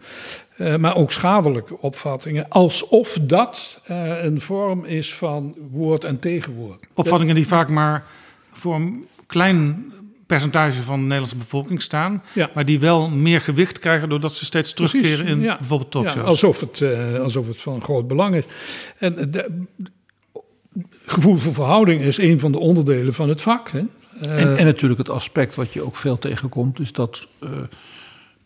Maar 0.80 0.96
ook 0.96 1.12
schadelijke 1.12 1.82
opvattingen, 1.82 2.50
alsof 2.50 3.18
dat 3.22 3.82
een 4.22 4.42
vorm 4.42 4.86
is 4.86 5.14
van 5.14 5.56
woord 5.72 6.04
en 6.04 6.20
tegenwoord. 6.20 6.84
Opvattingen 6.94 7.36
die 7.36 7.48
vaak 7.48 7.70
maar 7.70 8.06
voor 8.54 8.76
een 8.76 9.08
klein 9.28 9.94
percentage 10.28 10.82
van 10.82 10.96
de 10.96 11.02
Nederlandse 11.02 11.38
bevolking 11.38 11.82
staan, 11.82 12.24
ja. 12.34 12.50
maar 12.54 12.66
die 12.66 12.80
wel 12.80 13.10
meer 13.10 13.42
gewicht 13.42 13.80
krijgen 13.80 14.10
doordat 14.10 14.36
ze 14.36 14.46
steeds 14.46 14.74
terugkeren 14.74 15.10
Precies, 15.10 15.34
in 15.34 15.42
ja. 15.42 15.58
bijvoorbeeld 15.58 15.92
talkshows. 15.92 16.26
Ja, 16.26 16.30
alsof, 16.30 16.60
het, 16.60 16.84
alsof 17.20 17.48
het 17.48 17.62
van 17.62 17.82
groot 17.82 18.08
belang 18.08 18.36
is. 18.36 18.44
En 18.98 19.32
de, 19.32 19.66
gevoel 21.06 21.36
voor 21.36 21.54
verhouding 21.54 22.02
is 22.02 22.18
een 22.18 22.40
van 22.40 22.52
de 22.52 22.60
onderdelen 22.60 23.14
van 23.14 23.30
het 23.30 23.42
vak. 23.42 23.70
Hè? 23.70 23.82
Uh, 24.22 24.42
en, 24.42 24.58
en, 24.58 24.66
natuurlijk 24.66 25.00
het 25.00 25.10
aspect 25.10 25.56
wat 25.56 25.74
je 25.74 25.82
ook 25.82 25.96
veel 25.96 26.18
tegenkomt, 26.18 26.80
is 26.80 26.92
dat 26.92 27.28
uh, 27.44 27.50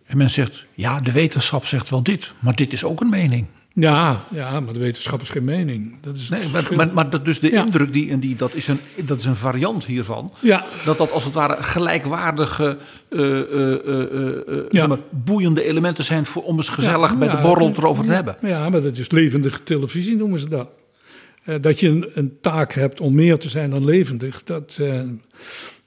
en 0.05 0.17
men 0.17 0.29
zegt, 0.29 0.65
ja, 0.73 0.99
de 0.99 1.11
wetenschap 1.11 1.65
zegt 1.65 1.89
wel 1.89 2.03
dit, 2.03 2.31
maar 2.39 2.55
dit 2.55 2.73
is 2.73 2.83
ook 2.83 3.01
een 3.01 3.09
mening. 3.09 3.45
Ja, 3.73 4.23
ja 4.31 4.59
maar 4.59 4.73
de 4.73 4.79
wetenschap 4.79 5.21
is 5.21 5.29
geen 5.29 5.43
mening. 5.43 5.97
Dat 6.01 6.15
is 6.15 6.29
nee, 6.29 6.47
maar, 6.51 6.67
maar, 6.75 6.89
maar, 6.93 7.09
dat 7.09 7.25
dus 7.25 7.39
de 7.39 7.51
ja. 7.51 7.63
indruk, 7.65 7.93
die, 7.93 8.11
en 8.11 8.19
die, 8.19 8.35
dat, 8.35 8.53
is 8.55 8.67
een, 8.67 8.79
dat 9.05 9.19
is 9.19 9.25
een 9.25 9.35
variant 9.35 9.85
hiervan. 9.85 10.33
Ja. 10.39 10.65
Dat 10.85 10.97
dat 10.97 11.11
als 11.11 11.23
het 11.23 11.33
ware 11.33 11.63
gelijkwaardige, 11.63 12.77
uh, 13.09 13.39
ja. 14.69 14.87
maar, 14.87 14.97
boeiende 15.09 15.63
elementen 15.63 16.03
zijn 16.03 16.25
voor, 16.25 16.43
om 16.43 16.57
eens 16.57 16.69
gezellig 16.69 17.17
bij 17.17 17.29
de 17.29 17.41
borrel 17.41 17.69
erover 17.69 18.05
te 18.05 18.11
hebben. 18.11 18.35
Ja, 18.41 18.69
maar 18.69 18.81
dat 18.81 18.97
is 18.97 19.11
levendige 19.11 19.63
televisie 19.63 20.15
noemen 20.15 20.39
ze 20.39 20.49
dat. 20.49 20.69
Uh, 21.49 21.55
dat 21.61 21.79
je 21.79 21.87
een, 21.87 22.09
een, 22.13 22.37
taak 22.41 22.73
hebt 22.73 23.01
om 23.01 23.13
meer 23.13 23.37
te 23.37 23.49
zijn 23.49 23.69
dan 23.69 23.85
levendig, 23.85 24.43
dat, 24.43 24.77
uh, 24.81 25.01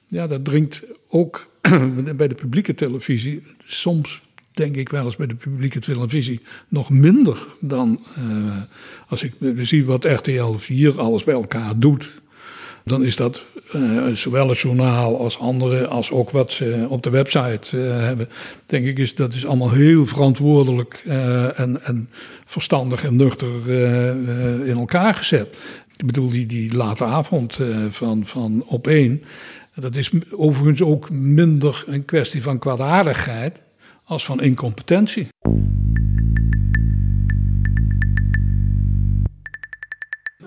ja, 0.07 0.27
dat 0.27 0.45
dringt 0.45 0.83
ook 1.07 1.51
bij 2.15 2.27
de 2.27 2.35
publieke 2.35 2.73
televisie, 2.73 3.43
soms 3.65 4.21
denk 4.51 4.75
ik 4.75 4.89
wel 4.89 5.05
eens 5.05 5.15
bij 5.15 5.27
de 5.27 5.35
publieke 5.35 5.79
televisie, 5.79 6.39
nog 6.67 6.89
minder 6.89 7.45
dan 7.59 8.05
uh, 8.17 8.61
als 9.07 9.23
ik 9.23 9.33
zie 9.57 9.85
wat 9.85 10.05
RTL 10.05 10.51
4 10.53 11.01
alles 11.01 11.23
bij 11.23 11.33
elkaar 11.33 11.79
doet. 11.79 12.21
Dan 12.83 13.03
is 13.03 13.15
dat 13.15 13.41
zowel 14.13 14.49
het 14.49 14.59
journaal 14.59 15.19
als 15.19 15.39
andere, 15.39 15.87
als 15.87 16.11
ook 16.11 16.29
wat 16.29 16.51
ze 16.51 16.85
op 16.89 17.03
de 17.03 17.09
website 17.09 17.77
hebben. 17.77 18.29
Denk 18.65 18.85
ik, 18.85 18.99
is 18.99 19.15
dat 19.15 19.33
is 19.33 19.45
allemaal 19.45 19.71
heel 19.71 20.05
verantwoordelijk 20.05 21.03
en, 21.55 21.83
en 21.83 22.09
verstandig 22.45 23.03
en 23.03 23.15
nuchter 23.15 23.69
in 24.67 24.77
elkaar 24.77 25.15
gezet. 25.15 25.57
Ik 25.95 26.05
bedoel, 26.05 26.29
die, 26.29 26.45
die 26.45 26.73
late 26.73 27.05
avond 27.05 27.59
van, 27.89 28.25
van 28.25 28.63
op 28.65 28.87
één. 28.87 29.23
Dat 29.75 29.95
is 29.95 30.11
overigens 30.31 30.81
ook 30.81 31.09
minder 31.09 31.83
een 31.87 32.05
kwestie 32.05 32.41
van 32.41 32.59
kwaadaardigheid 32.59 33.61
als 34.03 34.25
van 34.25 34.41
incompetentie. 34.41 35.27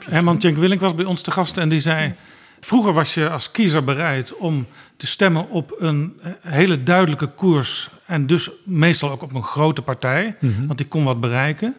Herman 0.04 0.38
Tjenk 0.38 0.56
Willink 0.56 0.80
was 0.80 0.94
bij 0.94 1.04
ons 1.04 1.22
te 1.22 1.30
gast 1.30 1.58
en 1.58 1.68
die 1.68 1.80
zei... 1.80 2.14
Vroeger 2.60 2.92
was 2.92 3.14
je 3.14 3.30
als 3.30 3.50
kiezer 3.50 3.84
bereid 3.84 4.36
om 4.36 4.66
te 4.96 5.06
stemmen 5.06 5.50
op 5.50 5.74
een 5.78 6.20
hele 6.40 6.82
duidelijke 6.82 7.26
koers... 7.26 7.90
en 8.06 8.26
dus 8.26 8.50
meestal 8.64 9.10
ook 9.10 9.22
op 9.22 9.34
een 9.34 9.42
grote 9.42 9.82
partij, 9.82 10.36
mm 10.40 10.54
-hmm. 10.54 10.66
want 10.66 10.78
die 10.78 10.88
kon 10.88 11.04
wat 11.04 11.20
bereiken... 11.20 11.76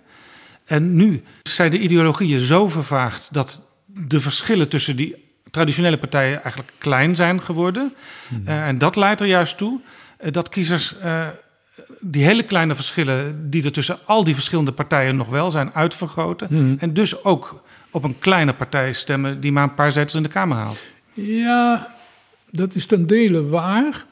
En 0.67 0.95
nu 0.95 1.23
zijn 1.43 1.71
de 1.71 1.79
ideologieën 1.79 2.39
zo 2.39 2.67
vervaagd 2.69 3.33
dat 3.33 3.61
de 3.85 4.19
verschillen 4.19 4.69
tussen 4.69 4.95
die 4.95 5.25
traditionele 5.51 5.97
partijen 5.97 6.43
eigenlijk 6.43 6.73
klein 6.77 7.15
zijn 7.15 7.41
geworden. 7.41 7.93
Hmm. 8.27 8.43
Uh, 8.47 8.67
en 8.67 8.77
dat 8.77 8.95
leidt 8.95 9.21
er 9.21 9.27
juist 9.27 9.57
toe 9.57 9.79
uh, 10.21 10.31
dat 10.31 10.49
kiezers 10.49 10.95
uh, 11.03 11.27
die 11.99 12.23
hele 12.23 12.43
kleine 12.43 12.75
verschillen 12.75 13.49
die 13.49 13.63
er 13.63 13.71
tussen 13.71 13.97
al 14.05 14.23
die 14.23 14.33
verschillende 14.33 14.71
partijen 14.71 15.15
nog 15.15 15.29
wel 15.29 15.51
zijn 15.51 15.73
uitvergroten. 15.73 16.47
Hmm. 16.47 16.75
En 16.79 16.93
dus 16.93 17.23
ook 17.23 17.63
op 17.91 18.03
een 18.03 18.19
kleine 18.19 18.53
partij 18.53 18.93
stemmen 18.93 19.39
die 19.39 19.51
maar 19.51 19.63
een 19.63 19.75
paar 19.75 19.91
zetels 19.91 20.15
in 20.15 20.23
de 20.23 20.29
Kamer 20.29 20.57
haalt. 20.57 20.83
Ja, 21.13 21.95
dat 22.51 22.75
is 22.75 22.85
ten 22.85 23.07
dele 23.07 23.45
waar. 23.45 24.05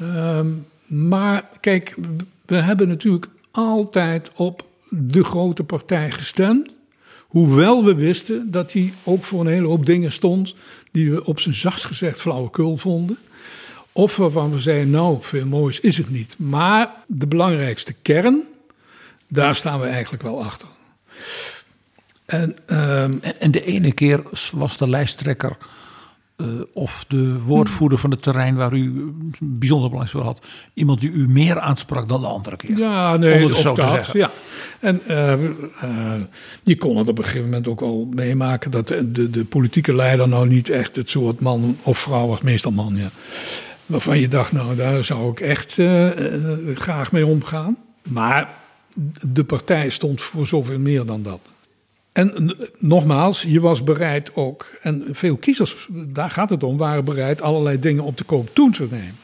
Um, 0.00 0.66
maar 0.86 1.48
kijk, 1.60 1.96
we 2.46 2.56
hebben 2.56 2.88
natuurlijk 2.88 3.26
altijd 3.50 4.30
op 4.34 4.64
de 4.88 5.24
grote 5.24 5.64
partij 5.64 6.10
gestemd. 6.10 6.76
Hoewel 7.26 7.84
we 7.84 7.94
wisten 7.94 8.50
dat 8.50 8.72
hij 8.72 8.92
ook 9.04 9.24
voor 9.24 9.40
een 9.40 9.46
hele 9.46 9.66
hoop 9.66 9.86
dingen 9.86 10.12
stond 10.12 10.54
die 10.90 11.10
we 11.10 11.24
op 11.24 11.40
zijn 11.40 11.54
zachtst 11.54 11.84
gezegd 11.84 12.20
flauwekul 12.20 12.76
vonden. 12.76 13.18
Of 13.92 14.16
waarvan 14.16 14.50
we 14.50 14.60
zeiden, 14.60 14.90
nou, 14.90 15.16
veel 15.20 15.46
moois 15.46 15.80
is 15.80 15.96
het 15.96 16.10
niet. 16.10 16.34
Maar 16.38 16.90
de 17.06 17.26
belangrijkste 17.26 17.92
kern, 18.02 18.42
daar 19.28 19.54
staan 19.54 19.80
we 19.80 19.86
eigenlijk 19.86 20.22
wel 20.22 20.44
achter. 20.44 20.68
En, 22.30 22.56
um, 22.66 23.18
en, 23.22 23.40
en 23.40 23.50
de 23.50 23.64
ene 23.64 23.92
keer 23.92 24.22
was 24.52 24.76
de 24.76 24.88
lijsttrekker 24.88 25.56
uh, 26.36 26.46
of 26.72 27.04
de 27.08 27.40
woordvoerder 27.40 27.98
van 27.98 28.10
het 28.10 28.22
terrein 28.22 28.56
waar 28.56 28.72
u 28.72 29.12
bijzonder 29.40 29.90
belang 29.90 30.10
voor 30.10 30.22
had, 30.22 30.40
iemand 30.74 31.00
die 31.00 31.10
u 31.10 31.28
meer 31.28 31.60
aansprak 31.60 32.08
dan 32.08 32.20
de 32.20 32.26
andere 32.26 32.56
keer. 32.56 32.78
Ja, 32.78 33.16
nee, 33.16 33.42
Om 33.44 33.48
het 33.48 33.58
zo 33.58 33.74
te 33.74 33.88
zeggen. 33.88 34.18
Ja. 34.18 34.30
En 34.80 35.00
uh, 35.08 35.32
uh, 35.84 36.20
je 36.62 36.76
kon 36.76 36.96
het 36.96 37.08
op 37.08 37.18
een 37.18 37.24
gegeven 37.24 37.44
moment 37.44 37.68
ook 37.68 37.80
al 37.80 38.08
meemaken 38.14 38.70
dat 38.70 38.88
de, 38.88 39.12
de, 39.12 39.30
de, 39.30 39.44
politieke 39.44 39.94
leider 39.94 40.28
nou 40.28 40.48
niet 40.48 40.70
echt 40.70 40.96
het 40.96 41.10
soort 41.10 41.40
man 41.40 41.76
of 41.82 41.98
vrouw 41.98 42.26
was, 42.26 42.40
meestal 42.40 42.72
man, 42.72 42.96
ja. 42.96 43.10
Waarvan 43.86 44.18
je 44.18 44.28
dacht, 44.28 44.52
nou, 44.52 44.76
daar 44.76 45.04
zou 45.04 45.30
ik 45.30 45.40
echt 45.40 45.78
graag 46.74 47.12
mee 47.12 47.26
omgaan. 47.26 47.76
Maar 48.08 48.50
de 49.28 49.44
partij 49.44 49.88
stond 49.88 50.20
voor 50.22 50.46
zoveel 50.46 50.78
meer 50.78 51.06
dan 51.06 51.22
dat. 51.22 51.40
En 52.12 52.56
nogmaals, 52.78 53.42
je 53.42 53.60
was 53.60 53.84
bereid 53.84 54.34
ook, 54.34 54.66
en 54.82 55.04
veel 55.10 55.36
kiezers, 55.36 55.88
daar 55.90 56.30
gaat 56.30 56.50
het 56.50 56.62
om, 56.62 56.76
waren 56.76 57.04
bereid 57.04 57.42
allerlei 57.42 57.78
dingen 57.78 58.04
op 58.04 58.18
de 58.18 58.24
koop 58.24 58.54
toe 58.54 58.70
te 58.70 58.86
nemen. 58.90 59.18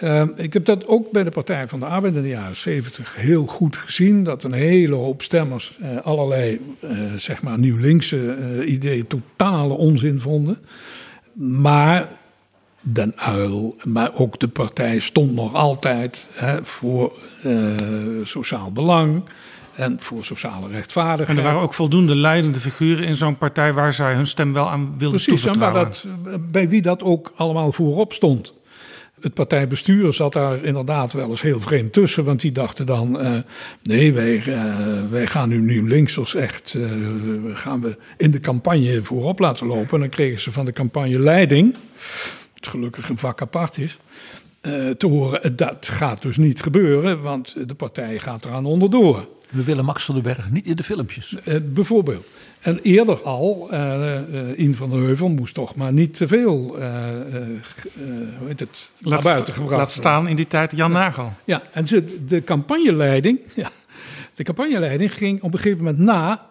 Uh, 0.00 0.22
ik 0.36 0.52
heb 0.52 0.64
dat 0.64 0.86
ook 0.86 1.10
bij 1.10 1.24
de 1.24 1.30
Partij 1.30 1.68
van 1.68 1.80
de 1.80 1.86
Arbeid 1.86 2.14
in 2.14 2.22
de 2.22 2.28
jaren 2.28 2.56
70 2.56 3.16
heel 3.16 3.46
goed 3.46 3.76
gezien. 3.76 4.24
Dat 4.24 4.42
een 4.42 4.52
hele 4.52 4.94
hoop 4.94 5.22
stemmers 5.22 5.78
uh, 5.82 6.00
allerlei, 6.00 6.60
uh, 6.80 7.12
zeg 7.16 7.42
maar, 7.42 7.58
nieuw-linkse 7.58 8.64
ideeën 8.66 9.06
totale 9.06 9.74
onzin 9.74 10.20
vonden. 10.20 10.58
Maar 11.32 12.08
Den 12.80 13.12
Uil, 13.16 13.76
maar 13.82 14.10
ook 14.14 14.38
de 14.40 14.48
partij 14.48 14.98
stond 14.98 15.32
nog 15.32 15.54
altijd 15.54 16.28
hè, 16.32 16.64
voor 16.64 17.12
sociaal 18.22 18.72
belang 18.72 19.22
en 19.76 20.00
voor 20.00 20.24
sociale 20.24 20.68
rechtvaardigheid. 20.68 21.38
En 21.38 21.44
er 21.44 21.50
waren 21.50 21.66
ook 21.66 21.74
voldoende 21.74 22.14
leidende 22.14 22.60
figuren 22.60 23.04
in 23.04 23.16
zo'n 23.16 23.38
partij 23.38 23.72
waar 23.72 23.92
zij 23.92 24.14
hun 24.14 24.26
stem 24.26 24.52
wel 24.52 24.70
aan 24.70 24.84
wilden 24.98 25.22
Precies, 25.22 25.42
toevertrouwen. 25.42 25.88
Precies, 25.88 26.08
dat, 26.24 26.50
bij 26.50 26.68
wie 26.68 26.82
dat 26.82 27.02
ook 27.02 27.32
allemaal 27.36 27.72
voorop 27.72 28.12
stond. 28.12 28.54
Het 29.20 29.34
partijbestuur 29.34 30.12
zat 30.12 30.32
daar 30.32 30.64
inderdaad 30.64 31.12
wel 31.12 31.28
eens 31.28 31.42
heel 31.42 31.60
vreemd 31.60 31.92
tussen, 31.92 32.24
want 32.24 32.40
die 32.40 32.52
dachten 32.52 32.86
dan: 32.86 33.20
uh, 33.20 33.38
nee, 33.82 34.12
wij, 34.12 34.42
uh, 34.46 34.64
wij 35.10 35.26
gaan 35.26 35.48
nu, 35.48 35.60
nu 35.60 35.88
linksers 35.88 36.34
echt 36.34 36.74
uh, 36.76 36.90
gaan 37.54 37.80
we 37.80 37.96
in 38.16 38.30
de 38.30 38.40
campagne 38.40 39.02
voorop 39.02 39.38
laten 39.38 39.66
lopen. 39.66 39.90
En 39.90 40.00
dan 40.00 40.08
kregen 40.08 40.40
ze 40.40 40.52
van 40.52 40.64
de 40.64 40.72
campagneleiding, 40.72 41.74
wat 42.54 42.68
gelukkig 42.68 43.08
een 43.08 43.18
vak 43.18 43.40
apart 43.40 43.78
is, 43.78 43.98
te 44.96 45.06
horen: 45.06 45.56
dat 45.56 45.88
gaat 45.88 46.22
dus 46.22 46.36
niet 46.36 46.62
gebeuren, 46.62 47.22
want 47.22 47.68
de 47.68 47.74
partij 47.74 48.18
gaat 48.18 48.44
eraan 48.44 48.66
onderdoor. 48.66 49.26
We 49.54 49.64
willen 49.64 49.84
Max 49.84 50.04
van 50.04 50.14
den 50.14 50.24
Berg 50.24 50.50
niet 50.50 50.66
in 50.66 50.74
de 50.74 50.82
filmpjes. 50.82 51.36
Uh, 51.44 51.56
bijvoorbeeld. 51.64 52.26
En 52.60 52.78
eerder 52.78 53.22
al, 53.22 53.68
uh, 53.72 53.78
uh, 54.32 54.58
In 54.58 54.74
van 54.74 54.90
der 54.90 54.98
Heuvel 54.98 55.28
moest 55.28 55.54
toch 55.54 55.74
maar 55.74 55.92
niet 55.92 56.14
te 56.14 56.26
veel, 56.26 56.76
hoe 58.38 58.46
heet 58.46 58.60
het, 58.60 58.90
laat 58.98 59.12
naar 59.12 59.32
buiten 59.32 59.54
gebracht 59.54 59.76
Laat 59.76 59.90
staan 59.90 60.28
in 60.28 60.36
die 60.36 60.46
tijd 60.46 60.76
Jan 60.76 60.92
Nagel. 60.92 61.32
Ja, 61.44 61.62
en 61.72 61.86
ze, 61.86 62.24
de 62.26 62.44
campagneleiding, 62.44 63.38
ja, 63.54 63.70
de 64.34 64.42
campagneleiding 64.42 65.14
ging 65.14 65.42
op 65.42 65.52
een 65.52 65.58
gegeven 65.58 65.84
moment 65.84 66.02
na, 66.02 66.46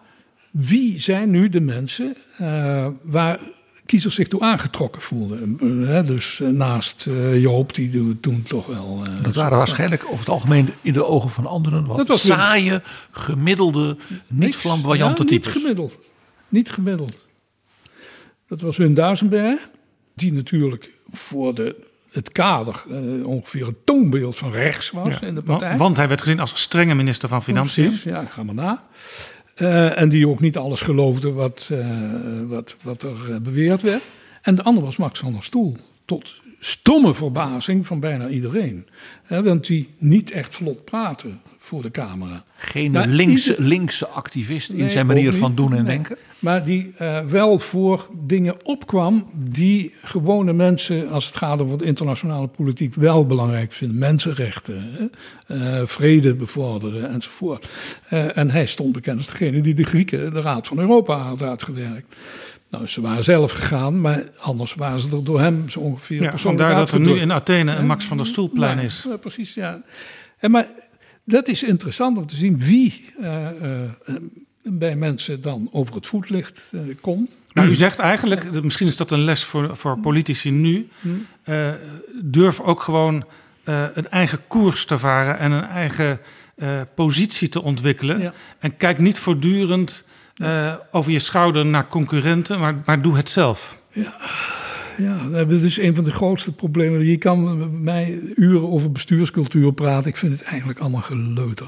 wie 0.50 1.00
zijn 1.00 1.30
nu 1.30 1.48
de 1.48 1.60
mensen 1.60 2.16
waar 3.02 3.40
kiezers 3.86 4.14
zich 4.14 4.28
toe 4.28 4.40
aangetrokken 4.40 5.02
voelden. 5.02 5.56
Dus 6.06 6.40
naast 6.50 7.06
Joop, 7.34 7.74
die 7.74 8.20
toen 8.20 8.42
toch 8.42 8.66
wel... 8.66 9.04
Dat 9.22 9.34
waren 9.34 9.58
waarschijnlijk 9.58 10.04
over 10.04 10.18
het 10.18 10.28
algemeen 10.28 10.68
in 10.82 10.92
de 10.92 11.06
ogen 11.06 11.30
van 11.30 11.46
anderen 11.46 11.86
wat 11.86 12.08
was 12.08 12.26
saaie, 12.26 12.82
gemiddelde, 13.10 13.96
niet 14.26 14.56
flamboyante 14.56 15.22
ja, 15.22 15.28
types. 15.28 15.46
Niet 15.46 15.62
gemiddeld. 15.62 15.98
Niet 16.48 16.70
gemiddeld. 16.70 17.26
Dat 18.48 18.60
was 18.60 18.76
Wim 18.76 18.94
Duisenberg, 18.94 19.68
die 20.14 20.32
natuurlijk 20.32 20.90
voor 21.10 21.54
de, 21.54 21.76
het 22.10 22.32
kader 22.32 22.84
uh, 22.88 23.26
ongeveer 23.26 23.66
een 23.66 23.76
toonbeeld 23.84 24.36
van 24.36 24.50
rechts 24.50 24.90
was 24.90 25.08
ja, 25.08 25.20
in 25.20 25.34
de 25.34 25.42
partij. 25.42 25.76
Want 25.76 25.96
hij 25.96 26.08
werd 26.08 26.20
gezien 26.20 26.40
als 26.40 26.60
strenge 26.60 26.94
minister 26.94 27.28
van 27.28 27.42
Financiën. 27.42 27.86
Precies, 27.86 28.02
ja, 28.02 28.24
ga 28.24 28.42
maar 28.42 28.54
na. 28.54 28.84
Uh, 29.58 29.98
en 30.00 30.08
die 30.08 30.28
ook 30.28 30.40
niet 30.40 30.56
alles 30.56 30.80
geloofde 30.80 31.32
wat, 31.32 31.68
uh, 31.72 31.86
wat, 32.46 32.76
wat 32.82 33.02
er 33.02 33.42
beweerd 33.42 33.82
werd. 33.82 34.02
En 34.42 34.54
de 34.54 34.62
ander 34.62 34.84
was 34.84 34.96
Max 34.96 35.18
van 35.18 35.32
der 35.32 35.42
Stoel. 35.42 35.76
tot 36.04 36.34
stomme 36.58 37.14
verbazing 37.14 37.86
van 37.86 38.00
bijna 38.00 38.28
iedereen. 38.28 38.86
Hè, 39.24 39.42
want 39.42 39.66
die 39.66 39.88
niet 39.98 40.30
echt 40.30 40.54
vlot 40.54 40.84
praten 40.84 41.40
voor 41.58 41.82
de 41.82 41.90
camera. 41.90 42.44
Geen 42.56 42.90
Maar 42.90 43.06
linkse, 43.06 43.50
ieder- 43.50 43.64
linkse 43.64 44.06
activist 44.08 44.70
in 44.70 44.76
Nee, 44.76 44.88
zijn 44.88 45.06
manier 45.06 45.32
van 45.32 45.54
doen 45.54 45.70
en 45.70 45.76
Nee. 45.84 45.94
denken. 45.94 46.16
Maar 46.44 46.64
die 46.64 46.92
eh, 46.96 47.20
wel 47.20 47.58
voor 47.58 48.08
dingen 48.12 48.54
opkwam 48.64 49.30
die 49.34 49.94
gewone 50.02 50.52
mensen, 50.52 51.08
als 51.08 51.26
het 51.26 51.36
gaat 51.36 51.60
over 51.60 51.78
de 51.78 51.84
internationale 51.84 52.46
politiek, 52.46 52.94
wel 52.94 53.26
belangrijk 53.26 53.72
vinden. 53.72 53.98
Mensenrechten, 53.98 55.10
eh, 55.46 55.82
vrede 55.84 56.34
bevorderen 56.34 57.10
enzovoort. 57.10 57.68
Eh, 58.08 58.36
en 58.36 58.50
hij 58.50 58.66
stond 58.66 58.92
bekend 58.92 59.16
als 59.16 59.26
degene 59.26 59.60
die 59.60 59.74
de 59.74 59.84
Grieken 59.84 60.32
de 60.32 60.40
Raad 60.40 60.66
van 60.66 60.78
Europa 60.78 61.16
had 61.16 61.42
uitgewerkt. 61.42 62.16
Nou, 62.70 62.86
ze 62.86 63.00
waren 63.00 63.24
zelf 63.24 63.52
gegaan, 63.52 64.00
maar 64.00 64.24
anders 64.38 64.74
waren 64.74 65.00
ze 65.00 65.16
er 65.16 65.24
door 65.24 65.40
hem 65.40 65.68
zo 65.68 65.80
ongeveer 65.80 66.22
Ja, 66.22 66.38
vandaar 66.38 66.74
dat 66.74 66.92
er 66.92 67.00
nu 67.00 67.18
in 67.18 67.32
Athene 67.32 67.74
een 67.74 67.86
Max 67.86 68.04
van 68.04 68.16
der 68.16 68.26
Stoelplein 68.26 68.78
is. 68.78 69.04
ja, 69.08 69.16
precies, 69.16 69.54
ja. 69.54 69.80
En 70.38 70.50
maar 70.50 70.66
dat 71.24 71.48
is 71.48 71.62
interessant 71.62 72.16
om 72.16 72.26
te 72.26 72.36
zien 72.36 72.58
wie 72.58 73.04
bij 74.64 74.96
mensen 74.96 75.40
dan 75.40 75.68
over 75.72 75.94
het 75.94 76.06
voetlicht 76.06 76.70
eh, 76.72 76.80
komt. 77.00 77.36
Nou, 77.52 77.68
u 77.68 77.74
zegt 77.74 77.98
eigenlijk, 77.98 78.62
misschien 78.62 78.86
is 78.86 78.96
dat 78.96 79.10
een 79.10 79.24
les 79.24 79.44
voor, 79.44 79.76
voor 79.76 79.98
politici 79.98 80.50
nu. 80.50 80.88
Hmm. 81.00 81.26
eh, 81.42 81.68
durf 82.22 82.60
ook 82.60 82.80
gewoon 82.80 83.24
eh, 83.64 83.84
een 83.94 84.08
eigen 84.08 84.38
koers 84.46 84.84
te 84.84 84.98
varen 84.98 85.38
en 85.38 85.52
een 85.52 85.64
eigen 85.64 86.20
positie 86.94 87.48
te 87.48 87.62
ontwikkelen. 87.62 88.20
Ja. 88.20 88.32
En 88.58 88.76
kijk 88.76 88.98
niet 88.98 89.18
voortdurend 89.18 90.04
over 90.90 91.12
je 91.12 91.18
schouder 91.18 91.66
naar 91.66 91.88
concurrenten, 91.88 92.60
maar, 92.60 92.82
maar 92.84 93.02
doe 93.02 93.16
het 93.16 93.28
zelf. 93.28 93.78
Ja, 94.96 95.28
dat 95.28 95.50
is 95.50 95.78
een 95.78 95.94
van 95.94 96.04
de 96.04 96.12
grootste 96.12 96.52
problemen. 96.52 97.04
Je 97.04 97.16
kan 97.16 97.58
met 97.58 97.72
mij 97.72 98.18
uren 98.36 98.70
over 98.70 98.92
bestuurscultuur 98.92 99.72
praten. 99.72 100.08
Ik 100.10 100.16
vind 100.16 100.32
het 100.32 100.42
eigenlijk 100.42 100.78
allemaal 100.78 101.02
geleuter. 101.02 101.66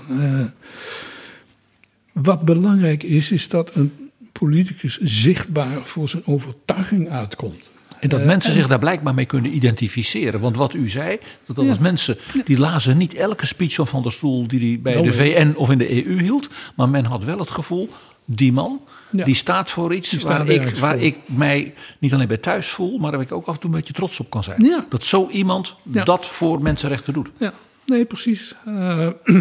Wat 2.22 2.40
belangrijk 2.42 3.02
is, 3.02 3.30
is 3.32 3.48
dat 3.48 3.74
een 3.74 3.92
politicus 4.32 4.98
zichtbaar 5.00 5.84
voor 5.84 6.08
zijn 6.08 6.22
overtuiging 6.26 7.10
uitkomt. 7.10 7.70
En 8.00 8.08
dat 8.08 8.20
Eh, 8.20 8.26
mensen 8.26 8.50
en- 8.50 8.56
zich 8.56 8.66
daar 8.66 8.78
blijkbaar 8.78 9.14
mee 9.14 9.24
kunnen 9.24 9.54
identificeren. 9.54 10.40
Want 10.40 10.56
wat 10.56 10.74
u 10.74 10.88
zei, 10.88 11.18
dat, 11.46 11.56
dat 11.56 11.64
Ja. 11.64 11.70
was 11.70 11.80
mensen 11.80 12.16
die 12.44 12.58
lazen 12.58 12.96
niet 12.96 13.14
elke 13.14 13.46
speech 13.46 13.74
van 13.74 13.86
Van 13.86 14.02
der 14.02 14.12
Stoel 14.12 14.46
die 14.48 14.60
hij 14.70 14.80
bij 14.82 14.92
Nou, 14.94 15.10
de 15.10 15.16
nee. 15.16 15.34
VN 15.34 15.52
of 15.56 15.70
in 15.70 15.78
de 15.78 16.06
EU 16.06 16.20
hield. 16.22 16.48
Maar 16.76 16.88
men 16.88 17.04
had 17.04 17.24
wel 17.24 17.38
het 17.38 17.50
gevoel, 17.50 17.88
die 18.24 18.52
man, 18.52 18.80
Ja. 19.12 19.24
die 19.24 19.34
staat 19.34 19.70
voor 19.70 19.94
iets 19.94 20.08
staat 20.18 20.22
waar, 20.46 20.48
ik, 20.48 20.76
waar 20.76 20.92
voor. 20.96 21.02
ik 21.06 21.16
mij 21.24 21.74
niet 21.98 22.14
alleen 22.14 22.28
bij 22.28 22.36
thuis 22.36 22.66
voel, 22.68 22.98
maar 22.98 23.10
waar 23.10 23.20
ik 23.20 23.32
ook 23.32 23.46
af 23.46 23.54
en 23.54 23.60
toe 23.60 23.70
een 23.70 23.76
beetje 23.76 23.92
trots 23.92 24.20
op 24.20 24.30
kan 24.30 24.44
zijn. 24.44 24.64
Ja. 24.64 24.86
Dat 24.88 25.04
zo 25.04 25.28
iemand 25.30 25.74
Ja. 25.92 26.04
dat 26.04 26.26
voor 26.26 26.62
mensenrechten 26.62 27.12
doet. 27.12 27.30
Ja, 27.38 27.52
nee, 27.86 28.04
precies. 28.04 28.54
Eh, 28.66 29.06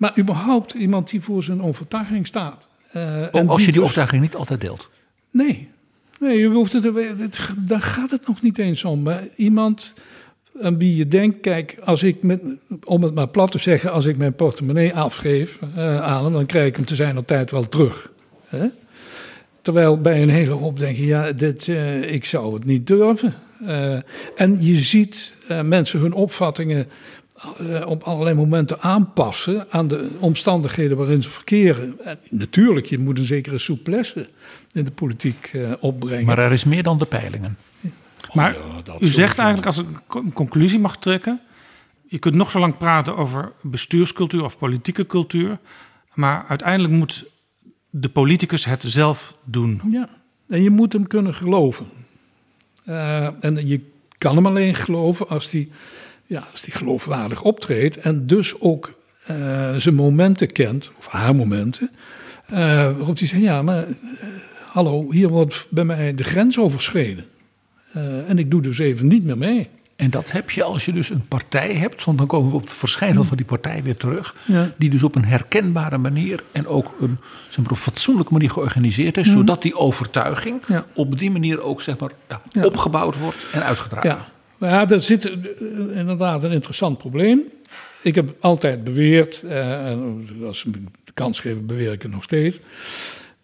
maar 0.00 0.18
überhaupt 0.18 0.74
iemand 0.74 1.10
die 1.10 1.20
voor 1.20 1.42
zijn 1.42 1.62
overtuiging 1.62 2.26
staat. 2.26 2.68
Eh, 2.92 3.22
Ook 3.22 3.32
en 3.32 3.48
als 3.48 3.60
je 3.60 3.64
die 3.64 3.72
dus- 3.72 3.82
overtuiging 3.82 4.22
niet 4.22 4.34
altijd 4.34 4.60
deelt. 4.60 4.90
Nee, 5.30 5.68
nee 6.20 6.38
je 6.38 6.48
hoeft 6.48 6.72
het, 6.72 6.84
het, 7.18 7.50
daar 7.56 7.80
gaat 7.82 8.10
het 8.10 8.26
nog 8.26 8.42
niet 8.42 8.58
eens 8.58 8.84
om. 8.84 9.02
Maar 9.02 9.22
iemand 9.36 9.94
aan 10.62 10.78
wie 10.78 10.96
je 10.96 11.08
denkt, 11.08 11.40
kijk, 11.40 11.76
als 11.84 12.02
ik 12.02 12.22
met, 12.22 12.40
om 12.84 13.02
het 13.02 13.14
maar 13.14 13.28
plat 13.28 13.52
te 13.52 13.58
zeggen, 13.58 13.92
als 13.92 14.06
ik 14.06 14.16
mijn 14.16 14.34
portemonnee 14.34 14.94
afgeef 14.94 15.58
eh, 15.74 16.02
aan 16.02 16.24
hem, 16.24 16.32
dan 16.32 16.46
krijg 16.46 16.66
ik 16.66 16.76
hem 16.76 16.84
te 16.84 16.94
zijn 16.94 17.18
op 17.18 17.26
tijd 17.26 17.50
wel 17.50 17.68
terug. 17.68 18.12
Hè? 18.46 18.66
Terwijl 19.62 20.00
bij 20.00 20.22
een 20.22 20.30
hele 20.30 20.54
hoop 20.54 20.78
denk 20.78 20.96
je, 20.96 21.06
ja, 21.06 21.32
dit, 21.32 21.68
eh, 21.68 22.12
ik 22.12 22.24
zou 22.24 22.54
het 22.54 22.64
niet 22.64 22.86
durven. 22.86 23.34
En 24.36 24.64
je 24.64 24.76
ziet 24.76 25.36
mensen 25.64 26.00
hun 26.00 26.12
opvattingen 26.12 26.86
op 27.86 28.02
allerlei 28.02 28.34
momenten 28.34 28.80
aanpassen 28.80 29.66
aan 29.70 29.88
de 29.88 30.10
omstandigheden 30.18 30.96
waarin 30.96 31.22
ze 31.22 31.30
verkeren. 31.30 32.04
En 32.04 32.18
natuurlijk, 32.28 32.86
je 32.86 32.98
moet 32.98 33.18
een 33.18 33.24
zekere 33.24 33.58
souplesse 33.58 34.28
in 34.72 34.84
de 34.84 34.90
politiek 34.90 35.50
eh, 35.52 35.72
opbrengen. 35.80 36.24
Maar 36.24 36.38
er 36.38 36.52
is 36.52 36.64
meer 36.64 36.82
dan 36.82 36.98
de 36.98 37.04
peilingen. 37.04 37.56
Maar 38.32 38.56
Oh 38.56 38.74
ja, 38.76 38.82
dat 38.82 39.02
u 39.02 39.06
zegt 39.06 39.38
eigenlijk, 39.38 39.66
als 39.66 39.78
ik 39.78 39.86
een 40.08 40.32
conclusie 40.32 40.78
mag 40.78 40.96
trekken... 40.96 41.40
je 42.08 42.18
kunt 42.18 42.34
nog 42.34 42.50
zo 42.50 42.58
lang 42.58 42.78
praten 42.78 43.16
over 43.16 43.52
bestuurscultuur 43.62 44.44
of 44.44 44.58
politieke 44.58 45.06
cultuur... 45.06 45.58
maar 46.14 46.44
uiteindelijk 46.48 46.94
moet 46.94 47.24
de 47.90 48.08
politicus 48.08 48.64
het 48.64 48.82
zelf 48.86 49.34
doen. 49.44 49.80
Ja, 49.90 50.08
en 50.48 50.62
je 50.62 50.70
moet 50.70 50.92
hem 50.92 51.06
kunnen 51.06 51.34
geloven. 51.34 51.86
Eh, 52.84 53.44
en 53.44 53.66
je 53.66 53.80
kan 54.18 54.36
hem 54.36 54.46
alleen 54.46 54.74
geloven 54.74 55.28
als 55.28 55.50
hij 55.50 55.68
ja, 56.30 56.48
als 56.50 56.60
die 56.62 56.72
geloofwaardig 56.74 57.42
optreedt 57.42 57.96
en 57.96 58.26
dus 58.26 58.60
ook 58.60 58.92
eh, 59.26 59.74
zijn 59.76 59.94
momenten 59.94 60.52
kent, 60.52 60.90
of 60.98 61.06
haar 61.06 61.34
momenten, 61.36 61.90
eh, 62.46 62.56
waarop 62.96 63.18
hij 63.18 63.26
zegt, 63.26 63.42
ja, 63.42 63.62
maar 63.62 63.82
eh, 63.82 63.94
hallo, 64.66 65.12
hier 65.12 65.28
wordt 65.28 65.66
bij 65.70 65.84
mij 65.84 66.14
de 66.14 66.24
grens 66.24 66.58
overschreden. 66.58 67.24
En 68.26 68.38
ik 68.38 68.50
doe 68.50 68.62
dus 68.62 68.78
even 68.78 69.06
niet 69.06 69.24
meer 69.24 69.38
mee. 69.38 69.68
En 69.96 70.10
dat 70.10 70.30
heb 70.30 70.50
je 70.50 70.62
als 70.62 70.84
je 70.84 70.92
dus 70.92 71.10
een 71.10 71.28
partij 71.28 71.74
hebt, 71.74 72.04
want 72.04 72.18
dan 72.18 72.26
komen 72.26 72.50
we 72.50 72.56
op 72.56 72.62
het 72.62 72.72
verschijnsel 72.72 73.24
van 73.24 73.36
die 73.36 73.46
partij 73.46 73.82
weer 73.82 73.96
terug. 73.96 74.34
Ja. 74.46 74.70
Die 74.78 74.90
dus 74.90 75.02
op 75.02 75.14
een 75.14 75.24
herkenbare 75.24 75.98
manier 75.98 76.42
en 76.52 76.66
ook 76.66 76.94
een, 77.00 77.18
zeg 77.48 77.64
maar, 77.64 77.72
op 77.72 77.78
fatsoenlijke 77.78 78.32
manier 78.32 78.50
georganiseerd 78.50 79.16
is. 79.16 79.30
Zodat 79.30 79.62
die 79.62 79.76
overtuiging 79.76 80.62
Ja. 80.66 80.84
op 80.94 81.18
die 81.18 81.30
manier 81.30 81.62
ook 81.62 81.80
zeg 81.80 81.98
maar, 81.98 82.10
Ja. 82.28 82.64
opgebouwd 82.64 83.18
wordt 83.18 83.46
en 83.52 83.62
uitgedragen. 83.64 84.18
Ja, 84.60 84.84
daar 84.84 85.00
zit 85.00 85.24
eh, 85.24 85.32
inderdaad 85.94 86.44
een 86.44 86.50
interessant 86.52 86.98
probleem. 86.98 87.42
Ik 88.02 88.14
heb 88.14 88.34
altijd 88.40 88.84
beweerd, 88.84 89.42
eh, 89.42 89.86
en 89.90 90.26
als 90.44 90.58
ze 90.58 90.68
me 90.70 90.76
de 91.04 91.12
kans 91.14 91.40
geven, 91.40 91.66
beweer 91.66 91.92
ik 91.92 92.02
het 92.02 92.10
nog 92.10 92.22
steeds, 92.22 92.58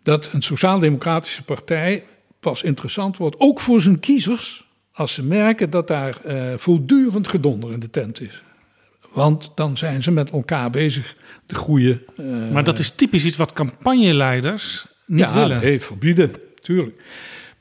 dat 0.03 0.29
een 0.33 0.43
sociaal-democratische 0.43 1.43
partij 1.43 2.05
pas 2.41 2.63
interessant 2.63 3.17
wordt, 3.17 3.39
ook 3.39 3.61
voor 3.61 3.81
zijn 3.81 4.01
kiezers, 4.01 4.67
als 4.93 5.15
ze 5.15 5.23
merken 5.23 5.71
dat 5.71 5.89
daar 5.89 6.21
eh, 6.25 6.55
voortdurend 6.57 7.29
gedonder 7.29 7.73
in 7.73 7.79
de 7.81 7.91
tent 7.91 8.21
is. 8.21 8.43
Want 9.13 9.53
dan 9.55 9.77
zijn 9.77 10.03
ze 10.03 10.11
met 10.11 10.31
elkaar 10.31 10.71
bezig 10.71 11.17
de 11.47 11.55
goede. 11.55 12.05
eh, 12.17 12.25
Maar 12.53 12.65
dat 12.65 12.79
is 12.79 12.91
typisch 12.91 13.25
iets 13.25 13.37
wat 13.37 13.53
campagneleiders 13.53 14.87
niet 15.07 15.21
ja, 15.29 15.35
willen. 15.35 15.61
Nee, 15.61 15.81
verbieden, 15.81 16.33
tuurlijk. 16.61 17.03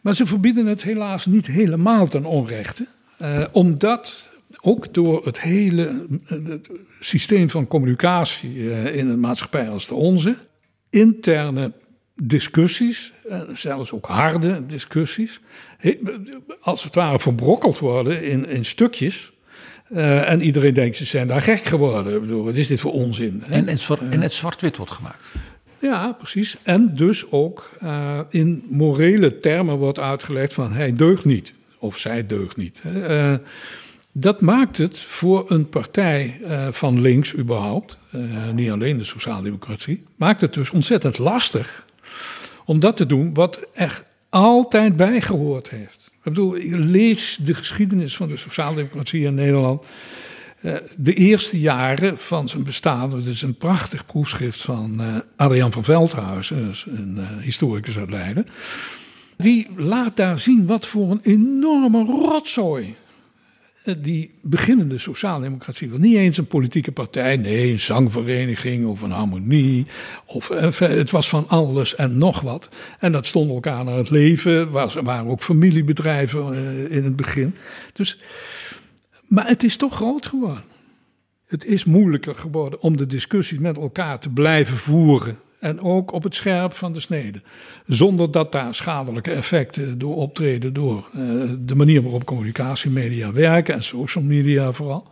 Maar 0.01 0.15
ze 0.15 0.25
verbieden 0.25 0.65
het 0.65 0.83
helaas 0.83 1.25
niet 1.25 1.47
helemaal 1.47 2.07
ten 2.07 2.25
onrechte. 2.25 2.87
Eh, 3.17 3.43
omdat 3.51 4.31
ook 4.61 4.93
door 4.93 5.25
het 5.25 5.41
hele 5.41 6.05
eh, 6.27 6.37
het 6.45 6.69
systeem 6.99 7.49
van 7.49 7.67
communicatie 7.67 8.71
eh, 8.71 8.95
in 8.95 9.09
een 9.09 9.19
maatschappij 9.19 9.69
als 9.69 9.87
de 9.87 9.93
onze, 9.93 10.35
interne 10.89 11.71
discussies, 12.15 13.13
zelfs 13.53 13.91
ook 13.91 14.05
harde 14.05 14.65
discussies, 14.65 15.39
als 16.59 16.83
het 16.83 16.95
ware 16.95 17.19
verbrokkeld 17.19 17.79
worden 17.79 18.23
in, 18.23 18.47
in 18.47 18.65
stukjes. 18.65 19.33
En 19.89 20.41
iedereen 20.41 20.73
denkt, 20.73 20.95
ze 20.95 21.05
zijn 21.05 21.27
daar 21.27 21.41
gek 21.41 21.63
geworden. 21.63 22.15
Ik 22.15 22.21
bedoel, 22.21 22.43
wat 22.43 22.55
is 22.55 22.67
dit 22.67 22.79
voor 22.79 22.91
onzin? 22.91 23.43
hè? 23.45 23.53
En, 23.53 23.77
en 24.11 24.21
het 24.21 24.33
zwart-wit 24.33 24.77
wordt 24.77 24.91
gemaakt. 24.91 25.27
Ja, 25.79 26.11
precies. 26.11 26.57
En 26.63 26.95
dus 26.95 27.31
ook 27.31 27.69
in 28.29 28.63
morele 28.69 29.39
termen 29.39 29.77
wordt 29.77 29.99
uitgelegd 29.99 30.53
van 30.53 30.71
hij 30.71 30.93
deugt 30.93 31.25
niet. 31.25 31.53
Of 31.85 31.97
zij 31.97 32.25
deugt 32.25 32.57
niet. 32.57 32.81
Eh, 33.07 33.33
dat 34.11 34.41
maakt 34.41 34.77
het 34.77 34.99
voor 34.99 35.45
een 35.51 35.69
partij 35.69 36.39
eh, 36.43 36.67
van 36.71 37.01
links 37.01 37.35
überhaupt, 37.35 37.97
eh, 38.11 38.49
niet 38.53 38.71
alleen 38.71 38.97
de 38.97 39.03
sociaaldemocratie, 39.03 40.03
maakt 40.15 40.41
het 40.41 40.53
dus 40.53 40.69
ontzettend 40.69 41.17
lastig 41.17 41.85
om 42.65 42.79
dat 42.79 42.97
te 42.97 43.05
doen 43.05 43.33
wat 43.33 43.59
er 43.73 44.03
altijd 44.29 44.95
bij 44.95 45.21
gehoord 45.21 45.69
heeft. 45.69 46.11
Ik 46.11 46.23
bedoel, 46.23 46.53
lees 46.69 47.37
de 47.41 47.53
geschiedenis 47.53 48.15
van 48.15 48.27
de 48.27 48.37
sociaaldemocratie 48.37 49.25
in 49.25 49.33
Nederland. 49.33 49.85
De 50.97 51.13
eerste 51.13 51.59
jaren 51.59 52.17
van 52.17 52.49
zijn 52.49 52.63
bestaan, 52.63 53.09
dat 53.09 53.25
is 53.25 53.41
een 53.41 53.57
prachtig 53.57 54.05
proefschrift 54.05 54.61
van 54.61 55.01
Adriaan 55.35 55.71
van 55.71 55.83
Veldhuizen, 55.83 56.73
een 56.85 57.19
historicus 57.41 57.97
uit 57.97 58.09
Leiden. 58.09 58.47
Die 59.37 59.67
laat 59.75 60.17
daar 60.17 60.39
zien 60.39 60.65
wat 60.65 60.87
voor 60.87 61.11
een 61.11 61.21
enorme 61.23 62.03
rotzooi 62.03 62.95
eh, 63.85 63.95
die 63.97 64.33
beginnende 64.41 64.99
sociaaldemocratie 64.99 65.89
was. 65.89 65.99
Niet 65.99 66.15
eens 66.15 66.37
een 66.37 66.47
politieke 66.47 66.91
partij, 66.91 67.37
nee, 67.37 67.71
een 67.71 67.79
zangvereniging 67.79 68.85
of 68.85 69.01
een 69.01 69.11
harmonie. 69.11 69.85
Of, 70.25 70.49
eh, 70.49 70.79
het 70.79 71.11
was 71.11 71.29
van 71.29 71.47
alles 71.47 71.95
en 71.95 72.17
nog 72.17 72.41
wat. 72.41 72.69
En 72.99 73.11
dat 73.11 73.25
stond 73.25 73.51
elkaar 73.51 73.83
naar 73.83 73.97
het 73.97 74.09
leven. 74.09 74.51
Er 74.51 75.03
waren 75.03 75.27
ook 75.27 75.41
familiebedrijven 75.41 76.53
eh, 76.53 76.97
in 76.97 77.03
het 77.03 77.15
begin. 77.15 77.55
Dus, 77.93 78.19
maar 79.27 79.47
het 79.47 79.63
is 79.63 79.77
toch 79.77 79.95
groot 79.95 80.25
geworden. 80.25 80.63
Het 81.47 81.65
is 81.65 81.85
moeilijker 81.85 82.35
geworden 82.35 82.81
om 82.81 82.97
de 82.97 83.05
discussie 83.05 83.59
met 83.59 83.77
elkaar 83.77 84.19
te 84.19 84.29
blijven 84.29 84.77
voeren. 84.77 85.37
En 85.65 85.81
ook 85.81 86.11
op 86.11 86.23
het 86.23 86.35
scherp 86.35 86.73
van 86.73 86.93
de 86.93 86.99
snede. 86.99 87.41
Zonder 87.85 88.31
dat 88.31 88.51
daar 88.51 88.75
schadelijke 88.75 89.31
effecten 89.31 89.97
door 89.97 90.15
optreden 90.15 90.73
door 90.73 91.09
uh, 91.15 91.53
de 91.59 91.75
manier 91.75 92.01
waarop 92.01 92.25
communicatiemedia 92.25 93.31
werken 93.31 93.73
en 93.73 93.83
social 93.83 94.23
media 94.23 94.71
vooral. 94.71 95.07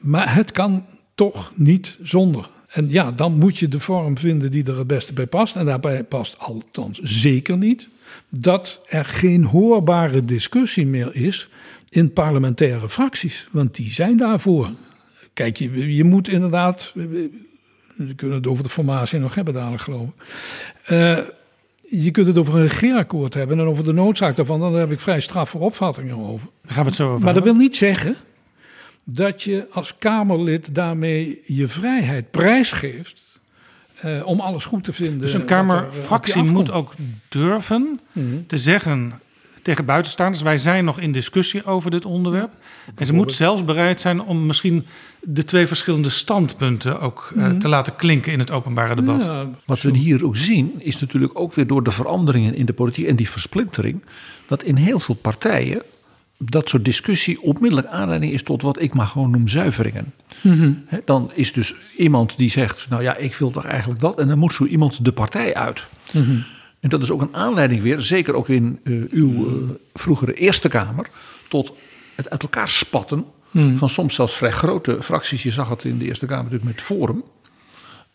Maar 0.00 0.34
het 0.34 0.52
kan 0.52 0.84
toch 1.14 1.52
niet 1.54 1.98
zonder. 2.02 2.48
En 2.68 2.90
ja, 2.90 3.10
dan 3.10 3.38
moet 3.38 3.58
je 3.58 3.68
de 3.68 3.80
vorm 3.80 4.18
vinden 4.18 4.50
die 4.50 4.64
er 4.64 4.78
het 4.78 4.86
beste 4.86 5.12
bij 5.12 5.26
past. 5.26 5.56
En 5.56 5.66
daarbij 5.66 6.04
past 6.04 6.38
althans 6.38 6.98
zeker 7.02 7.56
niet 7.56 7.88
dat 8.28 8.80
er 8.86 9.04
geen 9.04 9.44
hoorbare 9.44 10.24
discussie 10.24 10.86
meer 10.86 11.14
is 11.14 11.48
in 11.88 12.12
parlementaire 12.12 12.88
fracties. 12.88 13.48
Want 13.50 13.74
die 13.74 13.90
zijn 13.90 14.16
daarvoor. 14.16 14.70
Kijk, 15.32 15.56
je, 15.56 15.94
je 15.94 16.04
moet 16.04 16.28
inderdaad. 16.28 16.94
We 17.96 18.14
kunnen 18.14 18.36
het 18.36 18.46
over 18.46 18.62
de 18.62 18.70
formatie 18.70 19.18
nog 19.18 19.34
hebben, 19.34 19.54
dadelijk 19.54 19.82
geloof 19.82 20.08
ik. 20.08 20.28
Uh, 20.90 21.18
je 21.88 22.10
kunt 22.10 22.26
het 22.26 22.38
over 22.38 22.54
een 22.54 22.62
regeerakkoord 22.62 23.34
hebben 23.34 23.58
en 23.58 23.64
over 23.64 23.84
de 23.84 23.92
noodzaak 23.92 24.36
daarvan. 24.36 24.60
Dan 24.60 24.74
heb 24.74 24.92
ik 24.92 25.00
vrij 25.00 25.20
straffe 25.20 25.58
opvattingen 25.58 26.16
over. 26.16 26.48
Daar 26.62 26.74
gaan 26.74 26.82
we 26.82 26.88
het 26.88 26.98
zo 26.98 27.10
over 27.10 27.24
Maar 27.24 27.34
dat 27.34 27.44
wil 27.44 27.54
niet 27.54 27.76
zeggen 27.76 28.16
dat 29.04 29.42
je 29.42 29.66
als 29.70 29.98
Kamerlid 29.98 30.74
daarmee 30.74 31.42
je 31.46 31.68
vrijheid 31.68 32.30
prijsgeeft. 32.30 33.22
Uh, 34.04 34.26
om 34.26 34.40
alles 34.40 34.64
goed 34.64 34.84
te 34.84 34.92
vinden. 34.92 35.18
Dus 35.18 35.32
een 35.32 35.44
Kamerfractie 35.44 36.42
moet 36.42 36.70
ook 36.70 36.92
durven 37.28 38.00
mm-hmm. 38.12 38.46
te 38.46 38.58
zeggen 38.58 39.20
tegen 39.64 39.84
buitenstaanders: 39.84 40.42
wij 40.42 40.58
zijn 40.58 40.84
nog 40.84 41.00
in 41.00 41.12
discussie 41.12 41.64
over 41.64 41.90
dit 41.90 42.04
onderwerp. 42.04 42.50
En 42.94 43.06
ze 43.06 43.12
moet 43.12 43.32
zelfs 43.32 43.64
bereid 43.64 44.00
zijn 44.00 44.22
om 44.22 44.46
misschien 44.46 44.86
de 45.20 45.44
twee 45.44 45.66
verschillende 45.66 46.10
standpunten 46.10 47.00
ook 47.00 47.30
uh, 47.30 47.42
mm-hmm. 47.42 47.58
te 47.58 47.68
laten 47.68 47.96
klinken 47.96 48.32
in 48.32 48.38
het 48.38 48.50
openbare 48.50 48.94
debat. 48.94 49.22
Ja, 49.22 49.46
Wat 49.66 49.82
we 49.82 49.96
hier 49.96 50.24
ook 50.24 50.36
zien, 50.36 50.74
is 50.78 51.00
natuurlijk 51.00 51.38
ook 51.38 51.54
weer 51.54 51.66
door 51.66 51.82
de 51.82 51.90
veranderingen 51.90 52.54
in 52.54 52.66
de 52.66 52.72
politiek 52.72 53.06
en 53.06 53.16
die 53.16 53.30
versplintering, 53.30 54.02
dat 54.46 54.62
in 54.62 54.76
heel 54.76 55.00
veel 55.00 55.14
partijen 55.14 55.82
dat 56.38 56.68
soort 56.68 56.84
discussie 56.84 57.42
onmiddellijk 57.42 57.86
aanleiding 57.86 58.32
is 58.32 58.42
tot 58.42 58.62
wat 58.62 58.80
ik 58.80 58.94
maar 58.94 59.06
gewoon 59.06 59.30
noem 59.30 59.48
zuiveringen. 59.48 60.12
Mm-hmm. 60.40 60.84
dan 61.04 61.30
is 61.34 61.52
dus 61.52 61.74
iemand 61.96 62.36
die 62.36 62.50
zegt, 62.50 62.86
nou 62.90 63.02
ja, 63.02 63.16
ik 63.16 63.34
wil 63.34 63.50
toch 63.50 63.64
eigenlijk 63.64 64.00
dat. 64.00 64.18
En 64.18 64.28
dan 64.28 64.38
moet 64.38 64.52
zo 64.52 64.64
iemand 64.64 65.04
de 65.04 65.12
partij 65.12 65.54
uit. 65.54 65.84
Mm-hmm. 66.12 66.44
En 66.84 66.90
dat 66.90 67.02
is 67.02 67.10
ook 67.10 67.20
een 67.20 67.34
aanleiding 67.34 67.82
weer, 67.82 68.00
zeker 68.00 68.34
ook 68.34 68.48
in 68.48 68.80
uh, 68.82 69.04
uw 69.10 69.46
uh, 69.46 69.70
vroegere 69.94 70.34
Eerste 70.34 70.68
Kamer, 70.68 71.06
tot 71.48 71.72
het 72.14 72.30
uit 72.30 72.42
elkaar 72.42 72.68
spatten 72.68 73.24
mm. 73.50 73.76
van 73.76 73.88
soms 73.88 74.14
zelfs 74.14 74.36
vrij 74.36 74.50
grote 74.50 75.02
fracties. 75.02 75.42
Je 75.42 75.50
zag 75.50 75.68
het 75.68 75.84
in 75.84 75.98
de 75.98 76.04
Eerste 76.04 76.26
Kamer 76.26 76.44
natuurlijk 76.44 76.76
met 76.76 76.84
Forum. 76.84 77.24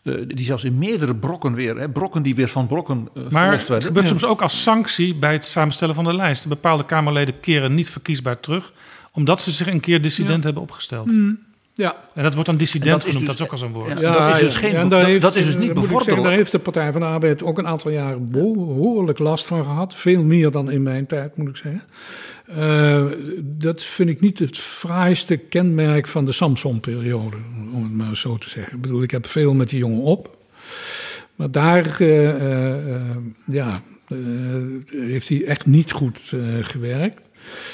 Uh, 0.02 0.22
die 0.26 0.44
zelfs 0.44 0.64
in 0.64 0.78
meerdere 0.78 1.14
brokken 1.14 1.54
weer, 1.54 1.76
hè, 1.76 1.88
brokken 1.88 2.22
die 2.22 2.34
weer 2.34 2.48
van 2.48 2.66
brokken 2.66 3.08
uh, 3.14 3.28
Maar 3.28 3.52
het 3.52 3.84
gebeurt 3.84 3.94
ja. 3.94 4.06
soms 4.06 4.24
ook 4.24 4.42
als 4.42 4.62
sanctie 4.62 5.14
bij 5.14 5.32
het 5.32 5.44
samenstellen 5.44 5.94
van 5.94 6.04
de 6.04 6.14
lijst. 6.14 6.48
Bepaalde 6.48 6.84
Kamerleden 6.84 7.40
keren 7.40 7.74
niet 7.74 7.90
verkiesbaar 7.90 8.40
terug, 8.40 8.72
omdat 9.12 9.40
ze 9.40 9.50
zich 9.50 9.66
een 9.66 9.80
keer 9.80 10.02
dissident 10.02 10.38
ja. 10.38 10.44
hebben 10.44 10.62
opgesteld. 10.62 11.06
Mm. 11.06 11.38
Ja. 11.80 11.96
En 12.14 12.22
dat 12.22 12.32
wordt 12.32 12.48
dan 12.48 12.56
dissident 12.56 13.04
genoemd, 13.04 13.18
dus, 13.18 13.26
dat 13.26 13.34
is 13.34 13.42
ook 13.42 13.50
als 13.50 13.60
een 13.60 13.72
woord. 13.72 14.00
Ja, 14.00 14.28
dat 14.28 14.34
is 14.34 14.40
dus, 14.40 14.54
geen, 14.54 14.88
dat, 14.88 15.04
heeft, 15.04 15.22
dat, 15.22 15.34
is 15.34 15.44
dus 15.44 15.56
niet 15.56 15.72
bevorderlijk. 15.72 16.22
Daar 16.22 16.32
heeft 16.32 16.52
de 16.52 16.58
Partij 16.58 16.92
van 16.92 17.00
de 17.00 17.06
Arbeid 17.06 17.42
ook 17.42 17.58
een 17.58 17.66
aantal 17.66 17.90
jaren 17.90 18.30
behoorlijk 18.30 19.18
last 19.18 19.46
van 19.46 19.64
gehad. 19.64 19.94
Veel 19.94 20.22
meer 20.22 20.50
dan 20.50 20.70
in 20.70 20.82
mijn 20.82 21.06
tijd, 21.06 21.36
moet 21.36 21.48
ik 21.48 21.56
zeggen. 21.56 21.82
Uh, 22.58 23.04
dat 23.42 23.82
vind 23.82 24.08
ik 24.08 24.20
niet 24.20 24.38
het 24.38 24.58
fraaiste 24.58 25.36
kenmerk 25.36 26.06
van 26.06 26.24
de 26.24 26.32
Samson-periode, 26.32 27.36
om 27.72 27.82
het 27.82 27.92
maar 27.92 28.16
zo 28.16 28.38
te 28.38 28.50
zeggen. 28.50 28.74
Ik 28.74 28.80
bedoel, 28.80 29.02
ik 29.02 29.10
heb 29.10 29.26
veel 29.26 29.54
met 29.54 29.68
die 29.68 29.78
jongen 29.78 30.02
op. 30.02 30.36
Maar 31.34 31.50
daar 31.50 31.96
uh, 32.00 32.24
uh, 32.24 32.74
ja, 33.44 33.82
heeft 34.86 35.28
hij 35.28 35.44
echt 35.44 35.66
niet 35.66 35.92
goed 35.92 36.32
gewerkt. 36.60 37.20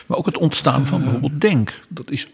Maar 0.07 0.19
ook 0.19 0.27
het 0.27 0.39
ontstaan 0.39 0.87
van 0.87 1.01
bijvoorbeeld 1.03 1.41
Denk. 1.41 1.81
Dat 1.89 2.11
is, 2.11 2.29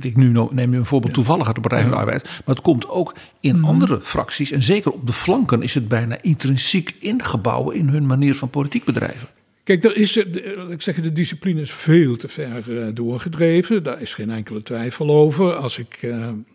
ik 0.00 0.16
nu 0.16 0.32
neem 0.50 0.70
nu 0.70 0.76
een 0.76 0.84
voorbeeld 0.84 1.14
toevallig 1.14 1.46
uit 1.46 1.54
de 1.54 1.60
Partij 1.60 1.80
van 1.82 1.90
de 1.90 1.96
Arbeid. 1.96 2.22
Maar 2.24 2.54
het 2.54 2.64
komt 2.64 2.88
ook 2.88 3.14
in 3.40 3.56
Mhm. 3.56 3.64
andere 3.64 4.00
fracties. 4.02 4.50
En 4.50 4.62
zeker 4.62 4.92
op 4.92 5.06
de 5.06 5.12
flanken 5.12 5.62
is 5.62 5.74
het 5.74 5.88
bijna 5.88 6.16
intrinsiek 6.22 6.94
ingebouwen 7.00 7.76
in 7.76 7.88
hun 7.88 8.06
manier 8.06 8.34
van 8.34 8.50
politiek 8.50 8.84
bedrijven. 8.84 9.28
Kijk, 9.68 9.84
er 9.84 9.96
is, 9.96 10.16
ik 10.68 10.82
zeg, 10.82 11.00
de 11.00 11.12
discipline 11.12 11.60
is 11.60 11.70
veel 11.70 12.16
te 12.16 12.28
ver 12.28 12.68
uh, 12.68 12.86
doorgedreven. 12.94 13.82
Daar 13.82 14.00
is 14.00 14.14
geen 14.14 14.30
enkele 14.30 14.62
twijfel 14.62 15.10
over. 15.10 15.54
Als 15.54 15.78
ik, 15.78 15.98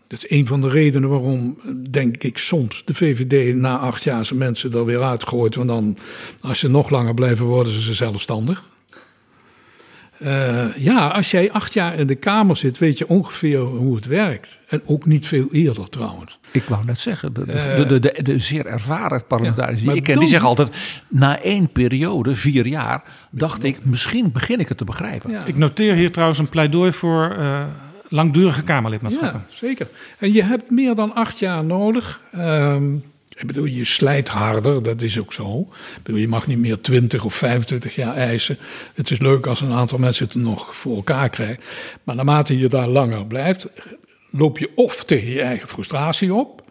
dat 0.07 0.23
is 0.23 0.29
een 0.29 0.47
van 0.47 0.61
de 0.61 0.69
redenen 0.69 1.09
waarom, 1.09 1.59
denk 1.89 2.17
ik, 2.17 2.37
soms 2.37 2.85
de 2.85 2.93
VVD 2.93 3.55
na 3.55 3.77
acht 3.77 4.03
jaar 4.03 4.25
zijn 4.25 4.39
mensen 4.39 4.73
er 4.73 4.85
weer 4.85 5.03
uitgooit. 5.03 5.55
Want 5.55 5.67
dan, 5.67 5.97
als 6.41 6.59
ze 6.59 6.69
nog 6.69 6.89
langer 6.89 7.13
blijven, 7.13 7.45
worden 7.45 7.73
ze 7.73 7.93
zelfstandig. 7.93 8.63
Uh, 10.25 10.77
ja, 10.77 11.07
als 11.07 11.31
jij 11.31 11.51
acht 11.51 11.73
jaar 11.73 11.95
in 11.95 12.07
de 12.07 12.15
Kamer 12.15 12.57
zit, 12.57 12.77
weet 12.77 12.97
je 12.97 13.07
ongeveer 13.07 13.59
hoe 13.59 13.95
het 13.95 14.05
werkt. 14.05 14.61
En 14.67 14.81
ook 14.85 15.05
niet 15.05 15.27
veel 15.27 15.47
eerder 15.51 15.89
trouwens. 15.89 16.39
Ik 16.51 16.63
wou 16.63 16.85
net 16.85 16.99
zeggen, 16.99 17.33
de, 17.33 17.45
de, 17.45 17.85
de, 17.87 17.99
de, 17.99 18.23
de 18.23 18.39
zeer 18.39 18.65
ervaren 18.65 19.27
parlementariërs 19.27 19.81
die 19.81 19.95
ik 19.95 20.03
ken, 20.03 20.19
die 20.19 20.27
zeggen 20.27 20.47
altijd... 20.47 20.69
na 21.07 21.39
één 21.39 21.71
periode, 21.71 22.35
vier 22.35 22.67
jaar, 22.67 23.03
dacht 23.31 23.63
ik, 23.63 23.85
misschien 23.85 24.31
begin 24.31 24.59
ik 24.59 24.67
het 24.67 24.77
te 24.77 24.85
begrijpen. 24.85 25.31
Ja. 25.31 25.45
Ik 25.45 25.57
noteer 25.57 25.93
hier 25.93 26.11
trouwens 26.11 26.39
een 26.39 26.49
pleidooi 26.49 26.91
voor 26.91 27.35
uh, 27.39 27.63
langdurige 28.07 28.63
Kamerlidmaatschappen. 28.63 29.43
Ja, 29.49 29.55
zeker. 29.55 29.87
En 30.17 30.33
je 30.33 30.43
hebt 30.43 30.71
meer 30.71 30.95
dan 30.95 31.15
acht 31.15 31.39
jaar 31.39 31.63
nodig... 31.63 32.21
Um, 32.35 33.03
ik 33.35 33.47
bedoel, 33.47 33.65
je 33.65 33.85
slijt 33.85 34.27
harder, 34.27 34.83
dat 34.83 35.01
is 35.01 35.19
ook 35.19 35.33
zo. 35.33 35.59
Ik 35.69 36.03
bedoel, 36.03 36.21
je 36.21 36.27
mag 36.27 36.47
niet 36.47 36.57
meer 36.57 36.81
20 36.81 37.25
of 37.25 37.35
25 37.35 37.95
jaar 37.95 38.15
eisen. 38.15 38.57
Het 38.93 39.11
is 39.11 39.19
leuk 39.19 39.47
als 39.47 39.61
een 39.61 39.71
aantal 39.71 39.97
mensen 39.97 40.25
het 40.25 40.35
nog 40.35 40.75
voor 40.75 40.95
elkaar 40.95 41.29
krijgt. 41.29 41.65
Maar 42.03 42.15
naarmate 42.15 42.57
je 42.57 42.67
daar 42.67 42.87
langer 42.87 43.25
blijft, 43.25 43.67
loop 44.29 44.57
je 44.57 44.69
of 44.75 45.03
tegen 45.03 45.29
je 45.29 45.41
eigen 45.41 45.67
frustratie 45.67 46.33
op. 46.33 46.61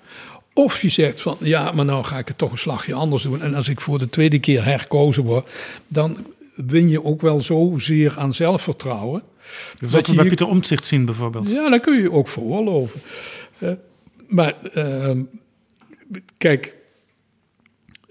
Of 0.55 0.81
je 0.83 0.89
zegt 0.89 1.21
van, 1.21 1.37
ja, 1.41 1.73
maar 1.73 1.85
nou 1.85 2.05
ga 2.05 2.19
ik 2.19 2.29
het 2.29 2.39
toch 2.39 2.51
een 2.51 2.59
slagje 2.59 2.95
anders 2.95 3.23
doen. 3.23 3.43
En 3.43 3.55
als 3.55 3.69
ik 3.69 3.81
voor 3.81 3.99
de 3.99 4.11
tweede 4.11 4.39
keer 4.39 4.65
herkozen 4.65 5.25
word, 5.25 5.49
dan 5.89 6.27
win 6.55 6.89
je 6.89 7.05
ook 7.05 7.21
wel 7.21 7.41
zozeer 7.41 8.15
aan 8.19 8.35
zelfvertrouwen. 8.35 9.23
Dat, 9.75 9.91
dat 9.91 10.07
je 10.07 10.15
bij 10.15 10.27
Pieter 10.27 10.47
Omtzigt 10.47 10.87
zien 10.87 11.05
bijvoorbeeld. 11.05 11.49
Ja, 11.49 11.71
daar 11.71 11.81
kun 11.81 12.03
je 12.03 12.13
ook 12.13 12.29
veroorloven. 12.29 13.01
Uh, 13.59 13.71
maar... 14.27 14.55
Uh, 14.75 15.11
Kijk, 16.39 16.75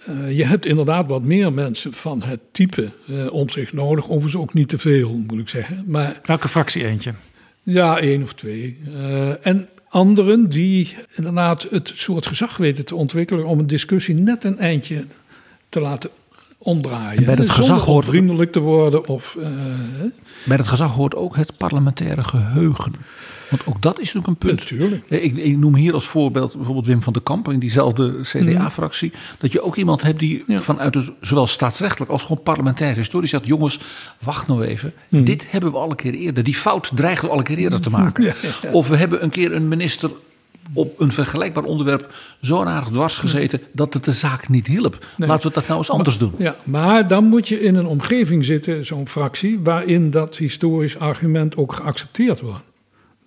uh, 0.10 0.38
je 0.38 0.46
hebt 0.46 0.66
inderdaad 0.66 1.08
wat 1.08 1.24
meer 1.24 1.54
mensen 1.54 1.94
van 1.94 2.22
het 2.24 2.40
type 2.52 2.92
uh, 3.10 3.34
om 3.34 3.50
zich 3.50 3.74
nodig. 3.74 4.04
Overigens 4.04 4.36
ook 4.36 4.54
niet 4.54 4.70
te 4.70 4.78
veel, 4.78 5.24
moet 5.28 5.40
ik 5.40 5.50
zeggen. 5.50 5.84
Maar, 5.88 6.20
Welke 6.24 6.48
fractie 6.48 6.86
eentje? 6.86 7.14
Ja, 7.64 7.98
één 8.00 8.24
of 8.24 8.34
twee. 8.34 8.78
Uh, 8.88 9.48
en 9.48 9.70
anderen 9.90 10.50
die 10.50 10.96
inderdaad 11.16 11.68
het 11.72 11.92
soort 11.96 12.26
gezag 12.26 12.58
weten 12.58 12.86
te 12.86 12.96
ontwikkelen... 12.96 13.46
om 13.46 13.60
een 13.60 13.68
discussie 13.68 14.16
net 14.16 14.44
een 14.44 14.60
eindje 14.60 15.06
te 15.70 15.80
laten 15.80 16.10
omdraaien. 16.58 17.18
En 17.18 17.26
bij 17.26 17.36
het 17.36 17.50
gezag 17.50 17.86
hoort 17.86 18.06
vriendelijk 18.06 18.52
te 18.52 18.60
worden. 18.60 19.08
Of, 19.08 19.38
bij 20.44 20.58
het 20.58 20.68
gezag 20.68 20.92
hoort 20.92 21.16
ook 21.16 21.36
het 21.36 21.58
parlementaire 21.58 22.24
geheugen. 22.24 22.94
Want 23.52 23.66
ook 23.66 23.82
dat 23.82 24.00
is 24.00 24.14
natuurlijk 24.14 24.28
een 24.28 24.48
punt. 24.48 24.60
Natuurlijk. 24.60 25.04
Ik, 25.08 25.36
ik, 25.36 25.58
noem 25.58 25.76
hier 25.76 25.94
als 25.94 26.06
voorbeeld 26.06 26.56
bijvoorbeeld 26.56 26.86
Wim 26.86 27.02
van 27.02 27.14
der 27.14 27.22
Kamp 27.22 27.52
in 27.52 27.60
diezelfde 27.60 28.20
CDA-fractie. 28.22 29.12
Dat 29.38 29.52
je 29.52 29.64
ook 29.64 29.76
iemand 29.76 30.02
hebt 30.02 30.20
die 30.20 30.44
ja. 30.48 30.60
vanuit 30.60 30.94
de, 30.94 31.14
zowel 31.22 31.48
staatsrechtelijk 31.48 32.12
als 32.12 32.22
gewoon 32.22 32.44
parlementaire 32.44 33.00
historie 33.00 33.28
zegt: 33.28 33.46
jongens, 33.46 33.80
wacht 34.20 34.48
nou 34.48 34.64
even. 34.64 34.94
Hmm. 35.10 35.24
Dit 35.24 35.52
hebben 35.52 35.72
we 35.72 35.78
al 35.78 35.90
een 35.90 35.96
keer 35.96 36.14
eerder. 36.14 36.44
Die 36.44 36.56
fout 36.56 36.92
dreigen 36.96 37.26
we 37.26 37.32
al 37.32 37.38
een 37.38 37.44
keer 37.44 37.58
eerder 37.58 37.82
te 37.82 37.90
maken. 37.90 38.24
Ja, 38.24 38.34
ja, 38.62 38.70
of 38.72 38.88
we 38.88 38.96
hebben 38.96 39.24
een 39.24 39.30
keer 39.30 39.52
een 39.52 39.68
minister 39.68 40.12
op 40.74 41.00
een 41.00 41.12
vergelijkbaar 41.12 41.64
onderwerp 41.64 42.14
zo 42.42 42.64
aardig 42.64 42.90
dwars 42.90 43.18
gezeten 43.18 43.62
dat 43.72 43.94
het 43.94 44.04
de 44.04 44.12
zaak 44.12 44.50
niet 44.50 44.68
hielp. 44.68 45.06
Nee. 45.18 45.30
Laten 45.30 45.48
we 45.48 45.54
dat 45.54 45.68
nou 45.68 45.78
eens 45.78 45.90
anders 45.90 46.18
doen. 46.18 46.34
Ja, 46.38 46.56
maar 46.64 47.08
dan 47.08 47.26
moet 47.26 47.48
je 47.48 47.62
in 47.62 47.76
een 47.76 47.86
omgeving 47.86 48.46
zitten, 48.46 48.86
zo'n 48.86 49.08
fractie, 49.08 49.60
waarin 49.64 50.12
dat 50.12 50.38
historisch 50.38 50.98
argument 50.98 51.58
ook 51.58 51.74
geaccepteerd 51.74 52.40
wordt. 52.40 52.64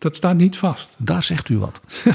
Dat 0.04 0.16
staat 0.16 0.36
niet 0.36 0.56
vast. 0.56 0.88
Daar 0.96 1.22
zegt 1.22 1.48
u 1.48 1.58
wat. 1.58 1.80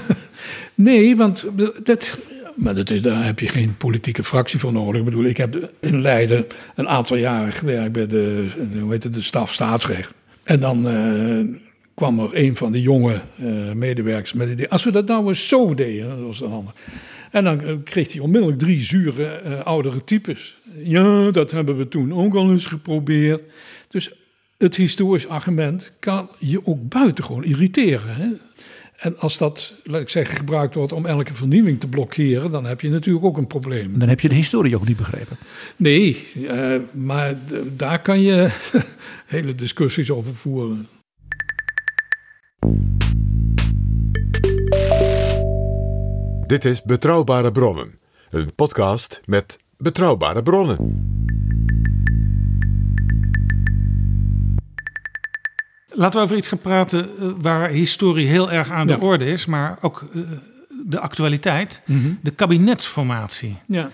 nee, 0.76 1.18
want 1.18 1.46
dat, 1.84 2.20
maar 2.56 2.76
dat 2.76 2.90
is, 2.90 3.02
daar 3.02 3.26
heb 3.26 3.40
je 3.40 3.48
geen 3.48 3.78
politieke 3.78 4.24
fractie 4.24 4.60
voor 4.60 4.74
nodig. 4.74 5.00
Ik 5.00 5.06
bedoel, 5.06 5.24
ik 5.24 5.38
heb 5.38 5.72
in 5.80 6.02
Leiden 6.02 6.48
een 6.76 6.88
aantal 6.88 7.18
jaren 7.18 7.54
gewerkt 7.54 7.92
bij 7.92 8.08
de, 8.08 8.48
hoe 8.82 8.92
heet 8.92 9.04
het, 9.04 9.14
de 9.14 9.22
staf 9.22 9.54
staatsrecht. 9.54 10.14
En 10.44 10.60
dan 10.60 10.88
uh, 10.88 11.56
kwam 11.94 12.20
er 12.20 12.30
een 12.32 12.56
van 12.56 12.72
de 12.72 12.82
jonge 12.82 13.22
uh, 13.40 13.72
medewerkers 13.72 14.34
met 14.34 14.48
het 14.48 14.56
idee: 14.56 14.70
als 14.70 14.84
we 14.84 14.92
dat 14.92 15.08
nou 15.08 15.28
eens 15.28 15.48
zo 15.48 15.74
deden, 15.74 16.10
dat 16.10 16.20
was 16.20 16.42
een 16.42 16.52
ander. 16.52 16.74
En 17.32 17.44
dan 17.44 17.62
uh, 17.64 17.76
kreeg 17.84 18.12
hij 18.12 18.22
onmiddellijk 18.22 18.60
drie 18.60 18.84
zure 18.84 19.28
oudere 19.64 20.04
types. 20.04 20.58
Ja, 20.84 21.32
dat 21.32 21.52
hebben 21.52 21.78
we 21.78 21.88
toen 21.88 22.14
ook 22.14 22.36
al 22.36 22.52
eens 22.52 22.66
geprobeerd. 22.66 23.46
Dus 23.88 24.12
het 24.60 24.76
historisch 24.76 25.28
argument 25.28 25.92
kan 26.00 26.30
je 26.38 26.66
ook 26.66 26.90
buitengewoon 26.90 27.44
irriteren. 27.44 28.16
Hè? 28.16 28.28
En 28.96 29.18
als 29.18 29.38
dat, 29.38 29.74
laat 29.84 30.02
ik 30.02 30.10
zeggen, 30.10 30.38
gebruikt 30.38 30.76
wordt 30.76 30.92
om 30.92 31.06
elke 31.06 31.34
vernieuwing 31.34 31.80
te 31.80 31.88
blokkeren, 31.88 32.52
dan 32.52 32.66
heb 32.66 32.82
je 32.82 32.90
natuurlijk 32.90 33.26
ook 33.26 33.38
een 33.38 33.48
probleem. 33.48 34.00
Dan 34.00 34.10
heb 34.10 34.20
je 34.20 34.30
de 34.30 34.36
historie 34.36 34.76
ook 34.76 34.88
niet 34.88 34.98
begrepen. 34.98 35.38
Nee, 35.76 36.28
uh, 36.36 36.76
maar 36.92 37.36
daar 37.76 38.02
kan 38.02 38.22
je 38.22 38.50
hele 39.26 39.56
discussies 39.56 40.12
over 40.12 40.36
voeren. 40.36 40.88
Dit 46.42 46.66
is 46.66 46.84
Betrouwbare 46.84 47.52
Bronnen, 47.52 48.00
een 48.30 48.56
podcast 48.56 49.22
met 49.26 49.60
betrouwbare 49.78 50.44
bronnen. 50.44 51.18
Laten 56.00 56.18
we 56.18 56.24
over 56.26 56.38
iets 56.38 56.48
gaan 56.48 56.60
praten 56.62 57.10
uh, 57.20 57.32
waar 57.38 57.70
historie 57.70 58.28
heel 58.28 58.52
erg 58.52 58.70
aan 58.70 58.88
Ja. 58.88 58.96
de 58.96 59.02
orde 59.02 59.26
is, 59.26 59.46
maar 59.46 59.78
ook 59.82 60.06
uh, 60.14 60.24
de 60.86 61.00
actualiteit. 61.00 61.82
Mhm. 61.86 62.12
De 62.22 62.32
kabinetsformatie. 62.32 63.58
Ja. 63.66 63.90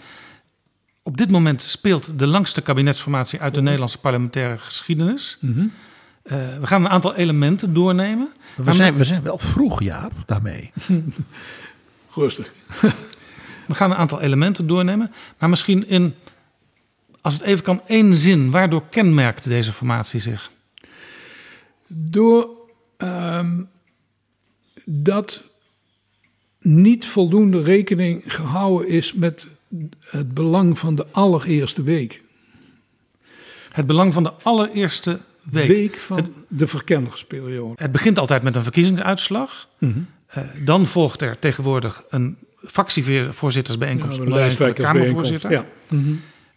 Op 1.03 1.18
dit 1.18 1.32
moment 1.32 1.62
speelt 1.62 2.20
de 2.20 2.28
langste 2.28 2.62
kabinetsformatie 2.62 3.41
uit 3.41 3.53
de 3.53 3.62
Nederlandse 3.62 3.97
parlementaire 3.99 4.58
geschiedenis. 4.58 5.38
Mhm. 5.41 5.60
Uh, 5.60 5.68
we 6.60 6.68
gaan 6.68 6.86
een 6.86 6.89
aantal 6.89 7.16
elementen 7.16 7.74
doornemen. 7.74 8.30
We 8.56 8.74
zijn, 8.74 8.95
we 8.95 9.03
zijn 9.03 9.22
wel 9.24 9.38
vroeg, 9.38 9.84
Jaap, 9.84 10.12
daarmee. 10.26 10.72
Rustig. 12.16 12.53
We 13.68 13.74
gaan 13.76 13.91
een 13.91 13.97
aantal 13.97 14.22
elementen 14.22 14.68
doornemen. 14.68 15.12
Maar 15.39 15.49
misschien 15.49 15.88
in, 15.88 16.16
als 17.22 17.34
het 17.34 17.41
even 17.43 17.64
kan, 17.64 17.82
één 17.88 18.14
zin. 18.16 18.51
Waardoor 18.51 18.84
kenmerkt 18.89 19.43
deze 19.47 19.74
formatie 19.74 20.20
zich? 20.20 20.53
Door 21.88 22.49
ehm, 22.97 23.63
dat 24.86 25.43
niet 26.59 27.05
voldoende 27.05 27.61
rekening 27.61 28.23
gehouden 28.25 28.88
is 28.88 29.13
met 29.13 29.47
het 29.99 30.33
belang 30.33 30.79
van 30.79 30.95
de 30.95 31.05
allereerste 31.11 31.83
week. 31.83 32.23
Het 33.71 33.86
belang 33.86 34.13
van 34.13 34.23
de 34.23 34.33
allereerste 34.43 35.19
week. 35.43 35.67
Week 35.67 35.95
van 35.95 36.33
de 36.47 36.67
verkennersperiode. 36.67 37.81
Het 37.81 37.91
begint 37.91 38.19
altijd 38.19 38.43
met 38.43 38.55
een 38.55 38.63
verkiezingsuitslag. 38.63 39.67
Mhm. 39.77 39.99
Uh, 40.38 40.43
dan 40.63 40.88
volgt 40.88 41.21
er 41.21 41.39
tegenwoordig 41.39 42.03
een 42.09 42.38
fractievoorzittersbijeenkomst 42.67 44.17
Ja, 44.17 44.49
van 44.49 44.67
de 44.67 44.73
Kamervoorzitter. 44.73 45.51
ja. 45.51 45.65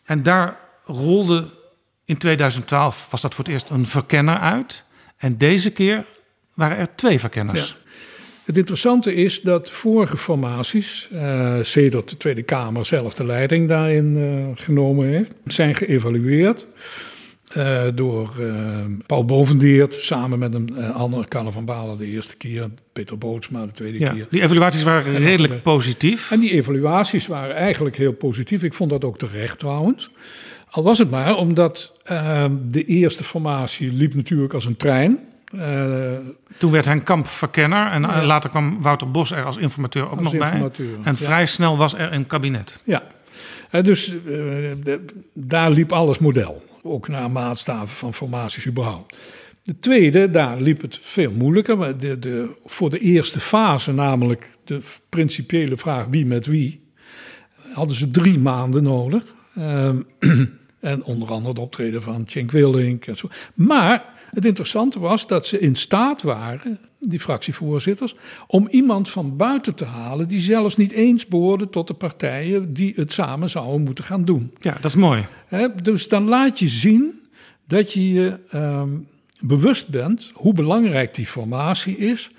En 0.04 0.22
daar 0.22 0.58
rolde 0.84 1.48
in 2.04 2.16
2012 2.18 3.06
was 3.10 3.20
dat 3.20 3.34
voor 3.34 3.44
het 3.44 3.52
eerst 3.52 3.70
een 3.70 3.86
verkenner 3.86 4.38
uit. 4.38 4.84
En 5.18 5.36
deze 5.36 5.70
keer 5.72 6.04
waren 6.54 6.76
er 6.76 6.94
twee 6.94 7.18
verkenners. 7.18 7.68
Ja. 7.68 7.88
Het 8.44 8.56
interessante 8.56 9.14
is 9.14 9.40
dat 9.40 9.70
vorige 9.70 10.16
formaties, 10.16 11.08
uh, 11.12 11.58
sedert 11.62 12.10
de 12.10 12.16
Tweede 12.16 12.42
Kamer 12.42 12.86
zelf 12.86 13.14
de 13.14 13.24
leiding 13.24 13.68
daarin 13.68 14.16
uh, 14.16 14.48
genomen 14.54 15.06
heeft, 15.06 15.30
zijn 15.46 15.74
geëvalueerd. 15.74 16.66
Uh, 17.56 17.82
door 17.94 18.32
Paul 19.06 19.24
Bovendeert 19.24 19.94
samen 19.94 20.38
met 20.38 20.54
een 20.54 20.92
andere 20.92 21.28
Carlo 21.28 21.50
van 21.50 21.64
Balen 21.64 21.96
de 21.96 22.06
eerste 22.06 22.36
keer, 22.36 22.68
Peter 22.92 23.18
Bootsma 23.18 23.66
de 23.66 23.72
tweede 23.72 23.98
ja, 23.98 24.12
keer. 24.12 24.26
Die 24.30 24.42
evaluaties 24.42 24.82
waren 24.82 25.14
en 25.14 25.22
redelijk 25.22 25.52
de, 25.52 25.60
positief. 25.60 26.30
En 26.30 26.40
die 26.40 26.50
evaluaties 26.50 27.26
waren 27.26 27.54
eigenlijk 27.56 27.96
heel 27.96 28.12
positief. 28.12 28.62
Ik 28.62 28.74
vond 28.74 28.90
dat 28.90 29.04
ook 29.04 29.18
terecht 29.18 29.58
trouwens. 29.58 30.10
Al 30.70 30.82
was 30.82 30.98
het 30.98 31.10
maar 31.10 31.36
omdat 31.36 31.92
ehm, 32.04 32.52
de 32.62 32.84
eerste 32.84 33.24
formatie 33.24 33.92
liep 33.92 34.14
natuurlijk 34.14 34.54
als 34.54 34.64
een 34.64 34.76
trein. 34.76 35.18
Uh, 35.54 36.16
Toen 36.58 36.70
werd 36.70 36.84
Henk 36.84 37.04
Kamp 37.04 37.26
verkenner 37.26 37.86
en 37.86 38.02
ja. 38.02 38.24
later 38.24 38.50
kwam 38.50 38.82
Wouter 38.82 39.10
Bos 39.10 39.30
er 39.30 39.44
als 39.44 39.56
informateur 39.56 40.04
ook 40.04 40.10
als 40.10 40.32
nog 40.32 40.32
informateur, 40.32 40.86
bij. 40.86 41.04
En 41.04 41.16
ja. 41.18 41.24
vrij 41.24 41.46
snel 41.46 41.76
was 41.76 41.94
er 41.94 42.12
een 42.12 42.26
kabinet. 42.26 42.80
Ja, 42.84 43.02
uh, 43.72 43.82
dus 43.82 44.12
uh, 44.12 44.14
de, 44.82 45.04
daar 45.32 45.70
liep 45.70 45.92
alles 45.92 46.18
model. 46.18 46.64
Ook 46.82 47.08
naar 47.08 47.30
maatstaven 47.30 47.88
van 47.88 48.14
formaties 48.14 48.66
überhaupt. 48.66 49.16
De 49.62 49.78
tweede, 49.78 50.30
daar 50.30 50.60
liep 50.60 50.80
het 50.80 50.98
veel 51.02 51.32
moeilijker. 51.32 51.78
Maar 51.78 51.98
de, 51.98 52.18
de, 52.18 52.48
voor 52.64 52.90
de 52.90 52.98
eerste 52.98 53.40
fase, 53.40 53.92
namelijk 53.92 54.56
de 54.64 54.80
principiële 55.08 55.76
vraag 55.76 56.06
wie 56.10 56.26
met 56.26 56.46
wie, 56.46 56.80
hadden 57.72 57.96
ze 57.96 58.10
drie 58.10 58.38
maanden 58.38 58.82
nodig. 58.82 59.22
Um, 59.58 60.06
en 60.80 61.04
onder 61.04 61.28
andere 61.28 61.48
het 61.48 61.58
optreden 61.58 62.02
van 62.02 62.24
Cenk 62.26 62.50
Willink 62.50 63.06
en 63.06 63.16
zo. 63.16 63.28
Maar 63.54 64.04
het 64.30 64.44
interessante 64.44 64.98
was 64.98 65.26
dat 65.26 65.46
ze 65.46 65.58
in 65.58 65.76
staat 65.76 66.22
waren, 66.22 66.78
die 67.00 67.20
fractievoorzitters, 67.20 68.14
om 68.46 68.68
iemand 68.70 69.10
van 69.10 69.36
buiten 69.36 69.74
te 69.74 69.84
halen 69.84 70.28
die 70.28 70.40
zelfs 70.40 70.76
niet 70.76 70.92
eens 70.92 71.26
behoorde 71.26 71.70
tot 71.70 71.86
de 71.86 71.94
partijen 71.94 72.72
die 72.72 72.92
het 72.96 73.12
samen 73.12 73.50
zouden 73.50 73.82
moeten 73.82 74.04
gaan 74.04 74.24
doen. 74.24 74.52
Ja, 74.60 74.72
dat 74.72 74.84
is 74.84 74.94
mooi. 74.94 75.26
He, 75.46 75.74
dus 75.82 76.08
dan 76.08 76.28
laat 76.28 76.58
je 76.58 76.68
zien 76.68 77.20
dat 77.66 77.92
je 77.92 78.12
je 78.12 78.38
um, 78.54 79.06
bewust 79.40 79.88
bent 79.88 80.30
hoe 80.34 80.52
belangrijk 80.52 81.14
die 81.14 81.26
formatie 81.26 81.96
is. 81.96 82.30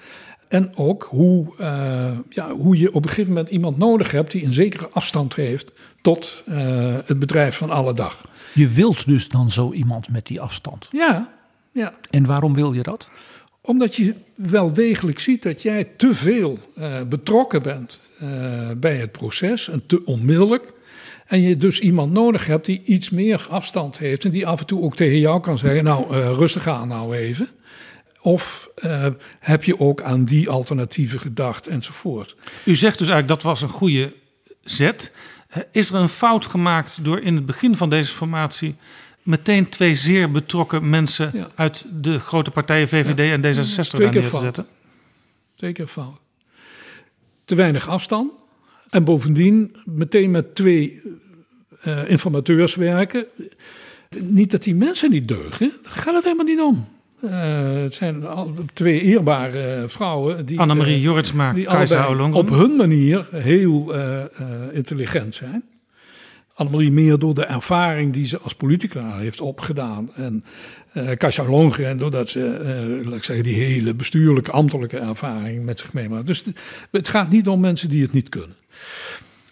En 0.49 0.71
ook 0.75 1.03
hoe, 1.03 1.45
uh, 1.59 2.17
ja, 2.29 2.51
hoe 2.51 2.77
je 2.77 2.93
op 2.93 3.03
een 3.03 3.09
gegeven 3.09 3.33
moment 3.33 3.49
iemand 3.49 3.77
nodig 3.77 4.11
hebt 4.11 4.31
die 4.31 4.45
een 4.45 4.53
zekere 4.53 4.89
afstand 4.91 5.35
heeft 5.35 5.71
tot 6.01 6.43
uh, 6.47 6.95
het 7.05 7.19
bedrijf 7.19 7.57
van 7.57 7.69
alle 7.69 7.93
dag. 7.93 8.25
Je 8.53 8.67
wilt 8.67 9.05
dus 9.05 9.27
dan 9.27 9.51
zo 9.51 9.71
iemand 9.71 10.09
met 10.09 10.25
die 10.25 10.41
afstand. 10.41 10.87
Ja, 10.91 11.29
ja. 11.71 11.93
En 12.09 12.25
waarom 12.25 12.53
wil 12.53 12.73
je 12.73 12.83
dat? 12.83 13.09
Omdat 13.61 13.95
je 13.95 14.13
wel 14.35 14.73
degelijk 14.73 15.19
ziet 15.19 15.43
dat 15.43 15.61
jij 15.61 15.83
te 15.97 16.13
veel 16.13 16.57
uh, 16.77 17.01
betrokken 17.09 17.61
bent 17.61 17.99
bij 18.77 18.97
het 18.97 19.11
proces 19.11 19.69
en 19.69 19.83
te 19.85 20.05
onmiddellijk. 20.05 20.73
En 21.25 21.41
je 21.41 21.57
dus 21.57 21.79
iemand 21.79 22.11
nodig 22.11 22.45
hebt 22.45 22.65
die 22.65 22.81
iets 22.83 23.09
meer 23.09 23.47
afstand 23.49 23.97
heeft 23.97 24.25
en 24.25 24.31
die 24.31 24.47
af 24.47 24.59
en 24.59 24.65
toe 24.65 24.81
ook 24.81 24.95
tegen 24.95 25.19
jou 25.19 25.41
kan 25.41 25.57
zeggen: 25.57 25.83
Nou, 25.83 26.13
rustig 26.13 26.67
aan 26.67 26.87
nou 26.87 27.15
even. 27.15 27.49
Of 28.21 28.69
uh, 28.85 29.07
heb 29.39 29.63
je 29.63 29.79
ook 29.79 30.01
aan 30.01 30.25
die 30.25 30.49
alternatieven 30.49 31.19
gedacht 31.19 31.67
enzovoort. 31.67 32.35
U 32.65 32.75
zegt 32.75 32.97
dus 32.97 33.07
eigenlijk 33.07 33.41
dat 33.41 33.51
was 33.51 33.61
een 33.61 33.69
goede 33.69 34.13
zet. 34.63 35.11
Is 35.71 35.89
er 35.89 35.95
een 35.95 36.09
fout 36.09 36.45
gemaakt 36.45 37.03
door 37.03 37.19
in 37.19 37.35
het 37.35 37.45
begin 37.45 37.75
van 37.75 37.89
deze 37.89 38.13
formatie 38.13 38.75
meteen 39.23 39.69
twee 39.69 39.95
zeer 39.95 40.31
betrokken 40.31 40.89
mensen 40.89 41.31
ja. 41.33 41.47
uit 41.55 41.85
de 41.91 42.19
grote 42.19 42.51
partijen 42.51 42.87
VVD 42.87 43.17
ja. 43.17 43.31
en 43.31 43.41
D66 43.41 43.97
daar 43.97 44.13
neer 44.13 44.29
te 44.29 44.39
zetten? 44.39 44.67
Twee 45.55 45.71
keer 45.71 45.87
fout. 45.87 46.19
Te 47.45 47.55
weinig 47.55 47.87
afstand. 47.87 48.31
En 48.89 49.03
bovendien 49.03 49.75
meteen 49.85 50.31
met 50.31 50.55
twee 50.55 51.01
uh, 51.85 52.09
informateurs 52.09 52.75
werken. 52.75 53.25
Niet 54.17 54.51
dat 54.51 54.63
die 54.63 54.75
mensen 54.75 55.11
niet 55.11 55.27
deugen, 55.27 55.73
daar 55.83 55.91
gaat 55.91 56.15
het 56.15 56.23
helemaal 56.23 56.45
niet 56.45 56.59
om. 56.59 56.87
Uh, 57.23 57.31
het 57.83 57.93
zijn 57.93 58.23
twee 58.73 59.01
eerbare 59.01 59.83
vrouwen 59.87 60.45
die. 60.45 60.59
Annemarie 60.59 60.97
uh, 60.97 61.03
Jorritsma, 61.03 61.53
die 61.53 61.65
Kajsa 61.65 62.29
op 62.31 62.49
hun 62.49 62.75
manier 62.75 63.27
heel 63.31 63.95
uh, 63.95 64.23
intelligent 64.71 65.35
zijn. 65.35 65.63
Annemarie 66.53 66.91
meer 66.91 67.19
door 67.19 67.33
de 67.33 67.45
ervaring 67.45 68.13
die 68.13 68.25
ze 68.25 68.39
als 68.39 68.55
politica 68.55 69.17
heeft 69.17 69.41
opgedaan. 69.41 70.09
En 70.15 70.43
uh, 70.93 71.11
Kajsa 71.17 71.43
Olongren 71.43 71.97
doordat 71.97 72.29
ze, 72.29 73.01
laat 73.05 73.15
ik 73.15 73.23
zeggen, 73.23 73.43
die 73.43 73.55
hele 73.55 73.93
bestuurlijke, 73.93 74.51
ambtelijke 74.51 74.97
ervaring 74.97 75.65
met 75.65 75.79
zich 75.79 75.93
meemaakt. 75.93 76.27
Dus 76.27 76.43
het 76.91 77.07
gaat 77.07 77.29
niet 77.29 77.47
om 77.47 77.59
mensen 77.59 77.89
die 77.89 78.01
het 78.01 78.11
niet 78.11 78.29
kunnen. 78.29 78.55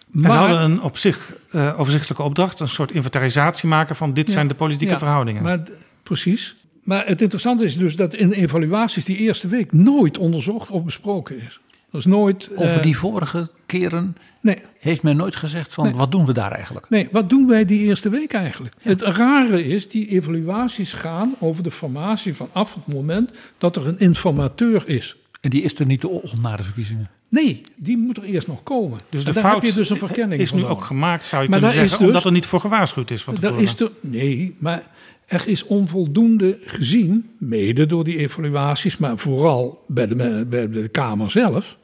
Maar, 0.06 0.30
ze 0.30 0.36
hadden 0.36 0.60
een 0.60 0.82
op 0.82 0.96
zich 0.98 1.36
overzichtelijke 1.76 2.22
opdracht, 2.22 2.60
een 2.60 2.68
soort 2.68 2.92
inventarisatie 2.92 3.68
maken 3.68 3.96
van 3.96 4.14
dit 4.14 4.26
ja, 4.26 4.32
zijn 4.32 4.48
de 4.48 4.54
politieke 4.54 4.92
ja, 4.92 4.98
verhoudingen. 4.98 5.42
Maar, 5.42 5.62
precies. 6.02 6.56
Maar 6.88 7.06
het 7.06 7.22
interessante 7.22 7.64
is 7.64 7.76
dus 7.76 7.96
dat 7.96 8.14
in 8.14 8.32
evaluaties 8.32 9.04
die 9.04 9.16
eerste 9.16 9.48
week 9.48 9.72
nooit 9.72 10.18
onderzocht 10.18 10.70
of 10.70 10.84
besproken 10.84 11.40
is. 11.40 11.60
Dat 11.90 12.00
is 12.00 12.06
nooit. 12.06 12.50
Over 12.54 12.76
uh, 12.76 12.82
die 12.82 12.98
vorige 12.98 13.48
keren 13.66 14.16
nee. 14.40 14.56
heeft 14.78 15.02
men 15.02 15.16
nooit 15.16 15.36
gezegd 15.36 15.74
van 15.74 15.84
nee. 15.84 15.94
wat 15.94 16.10
doen 16.10 16.26
we 16.26 16.32
daar 16.32 16.52
eigenlijk? 16.52 16.88
Nee, 16.88 17.08
wat 17.12 17.30
doen 17.30 17.46
wij 17.46 17.64
die 17.64 17.80
eerste 17.80 18.08
week 18.08 18.32
eigenlijk? 18.32 18.74
Ja. 18.80 18.90
Het 18.90 19.02
rare 19.02 19.64
is, 19.64 19.88
die 19.88 20.08
evaluaties 20.08 20.92
gaan 20.92 21.34
over 21.38 21.62
de 21.62 21.70
formatie 21.70 22.34
vanaf 22.34 22.74
het 22.74 22.94
moment 22.94 23.30
dat 23.58 23.76
er 23.76 23.86
een 23.86 23.98
informateur 23.98 24.88
is. 24.88 25.16
En 25.40 25.50
die 25.50 25.62
is 25.62 25.78
er 25.78 25.86
niet 25.86 26.04
na 26.42 26.56
de 26.56 26.62
verkiezingen? 26.62 27.10
Nee, 27.28 27.62
die 27.76 27.98
moet 27.98 28.16
er 28.16 28.22
eerst 28.22 28.46
nog 28.46 28.62
komen. 28.62 28.98
Dus 29.08 29.24
de 29.24 29.34
fout 29.34 29.54
heb 29.54 29.62
je 29.62 29.72
dus 29.72 29.90
een 29.90 29.98
verkenning 29.98 30.40
is 30.40 30.52
nu 30.52 30.64
ook 30.64 30.84
gemaakt, 30.84 31.24
zou 31.24 31.42
je 31.42 31.48
maar 31.48 31.58
kunnen 31.58 31.78
zeggen, 31.78 31.98
dus, 31.98 32.06
omdat 32.06 32.24
er 32.24 32.32
niet 32.32 32.46
voor 32.46 32.60
gewaarschuwd 32.60 33.10
is 33.10 33.22
van 33.22 33.34
tevoren. 33.34 33.62
Is 33.62 33.80
er, 33.80 33.90
nee, 34.00 34.56
maar 34.58 34.86
er 35.28 35.48
is 35.48 35.64
onvoldoende 35.64 36.58
gezien, 36.64 37.30
mede 37.38 37.86
door 37.86 38.04
die 38.04 38.18
evaluaties, 38.18 38.96
maar 38.96 39.18
vooral 39.18 39.84
bij 39.86 40.06
de, 40.06 40.46
bij 40.48 40.70
de 40.70 40.88
Kamer 40.88 41.30
zelf, 41.30 41.78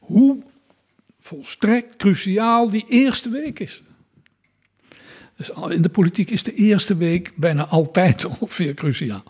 hoe 0.00 0.42
volstrekt 1.20 1.96
cruciaal 1.96 2.70
die 2.70 2.84
eerste 2.88 3.28
week 3.28 3.58
is. 3.58 3.82
Dus 5.36 5.50
in 5.68 5.82
de 5.82 5.88
politiek 5.88 6.30
is 6.30 6.42
de 6.42 6.52
eerste 6.52 6.96
week 6.96 7.32
bijna 7.36 7.66
altijd 7.66 8.24
ongeveer 8.40 8.74
cruciaal. 8.74 9.22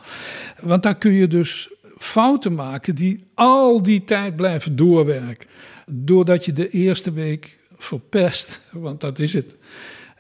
Want 0.60 0.82
daar 0.82 0.98
kun 0.98 1.12
je 1.12 1.26
dus 1.26 1.70
fouten 1.98 2.54
maken 2.54 2.94
die 2.94 3.24
al 3.34 3.82
die 3.82 4.04
tijd 4.04 4.36
blijven 4.36 4.76
doorwerken. 4.76 5.48
Doordat 5.86 6.44
je 6.44 6.52
de 6.52 6.70
eerste 6.70 7.12
week 7.12 7.58
verpest, 7.76 8.60
want 8.72 9.00
dat 9.00 9.18
is 9.18 9.32
het. 9.32 9.56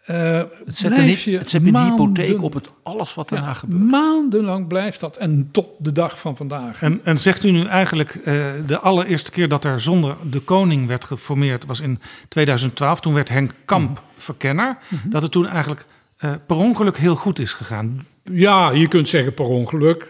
Uh, 0.06 0.42
het 0.64 0.76
zet 0.76 0.98
een, 0.98 1.06
niet, 1.06 1.24
het 1.24 1.50
zet 1.50 1.66
een 1.66 1.76
hypotheek 1.76 2.42
op 2.42 2.54
het 2.54 2.70
alles 2.82 3.14
wat 3.14 3.28
daarna 3.28 3.46
ja, 3.46 3.54
gebeurt. 3.54 3.82
Maandenlang 3.82 4.66
blijft 4.66 5.00
dat 5.00 5.16
en 5.16 5.48
tot 5.50 5.68
de 5.78 5.92
dag 5.92 6.20
van 6.20 6.36
vandaag. 6.36 6.82
En, 6.82 7.00
en 7.04 7.18
zegt 7.18 7.44
u 7.44 7.50
nu 7.50 7.64
eigenlijk 7.64 8.14
uh, 8.14 8.24
de 8.66 8.78
allereerste 8.78 9.30
keer 9.30 9.48
dat 9.48 9.64
er 9.64 9.80
zonder 9.80 10.16
de 10.30 10.40
koning 10.40 10.86
werd 10.86 11.04
geformeerd 11.04 11.66
was 11.66 11.80
in 11.80 12.00
2012. 12.28 13.00
Toen 13.00 13.14
werd 13.14 13.28
Henk 13.28 13.52
Kamp 13.64 13.88
mm 13.88 13.94
-hmm. 13.94 14.04
verkenner. 14.16 14.78
Mm 14.88 14.98
-hmm. 15.02 15.10
Dat 15.10 15.22
het 15.22 15.32
toen 15.32 15.46
eigenlijk 15.46 15.84
uh, 16.24 16.30
per 16.46 16.56
ongeluk 16.56 16.96
heel 16.96 17.16
goed 17.16 17.38
is 17.38 17.52
gegaan. 17.52 18.06
Ja, 18.22 18.70
je 18.70 18.88
kunt 18.88 19.08
zeggen 19.08 19.34
per 19.34 19.44
ongeluk. 19.44 20.08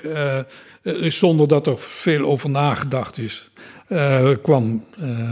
zonder 1.02 1.48
dat 1.48 1.66
er 1.66 1.78
veel 1.78 2.24
over 2.24 2.50
nagedacht 2.50 3.18
is. 3.18 3.50
kwam 4.42 4.84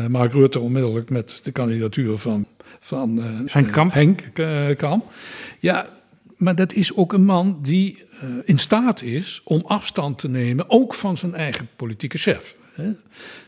Mark 0.08 0.32
Rutte 0.32 0.60
onmiddellijk 0.60 1.10
met 1.10 1.40
de 1.42 1.50
kandidatuur 1.50 2.18
van 2.18 2.46
van 2.80 3.18
uh, 3.18 3.24
Henk 3.44 3.72
Kamp. 3.72 3.92
Henk 3.92 4.22
uh, 4.34 4.68
Kamp. 4.76 5.12
Ja, 5.58 5.88
maar 6.36 6.54
dat 6.54 6.72
is 6.72 6.94
ook 6.94 7.12
een 7.12 7.24
man 7.24 7.58
die 7.62 8.06
in 8.44 8.58
staat 8.58 9.02
is 9.02 9.40
om 9.44 9.62
afstand 9.64 10.18
te 10.18 10.28
nemen, 10.28 10.70
ook 10.70 10.94
van 10.94 11.18
zijn 11.18 11.34
eigen 11.34 11.68
politieke 11.76 12.18
chef. 12.18 12.54
Hè. 12.72 12.90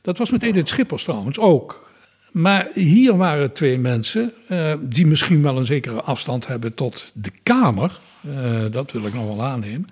Dat 0.03 0.19
was 0.19 0.31
met 0.31 0.43
Edith 0.43 0.69
Schippers 0.69 1.05
trouwens 1.05 1.39
ook. 1.39 1.89
Maar 2.33 2.69
hier 2.75 3.17
waren 3.17 3.53
twee 3.53 3.79
mensen 3.79 4.33
die 4.81 5.07
misschien 5.07 5.43
wel 5.43 5.57
een 5.57 5.67
zekere 5.67 6.01
afstand 6.01 6.47
hebben 6.47 6.75
tot 6.75 7.11
de 7.15 7.31
Kamer. 7.43 8.01
dat 8.71 8.93
wil 8.93 9.07
ik 9.07 9.15
nog 9.15 9.27
wel 9.27 9.45
aannemen. 9.45 9.89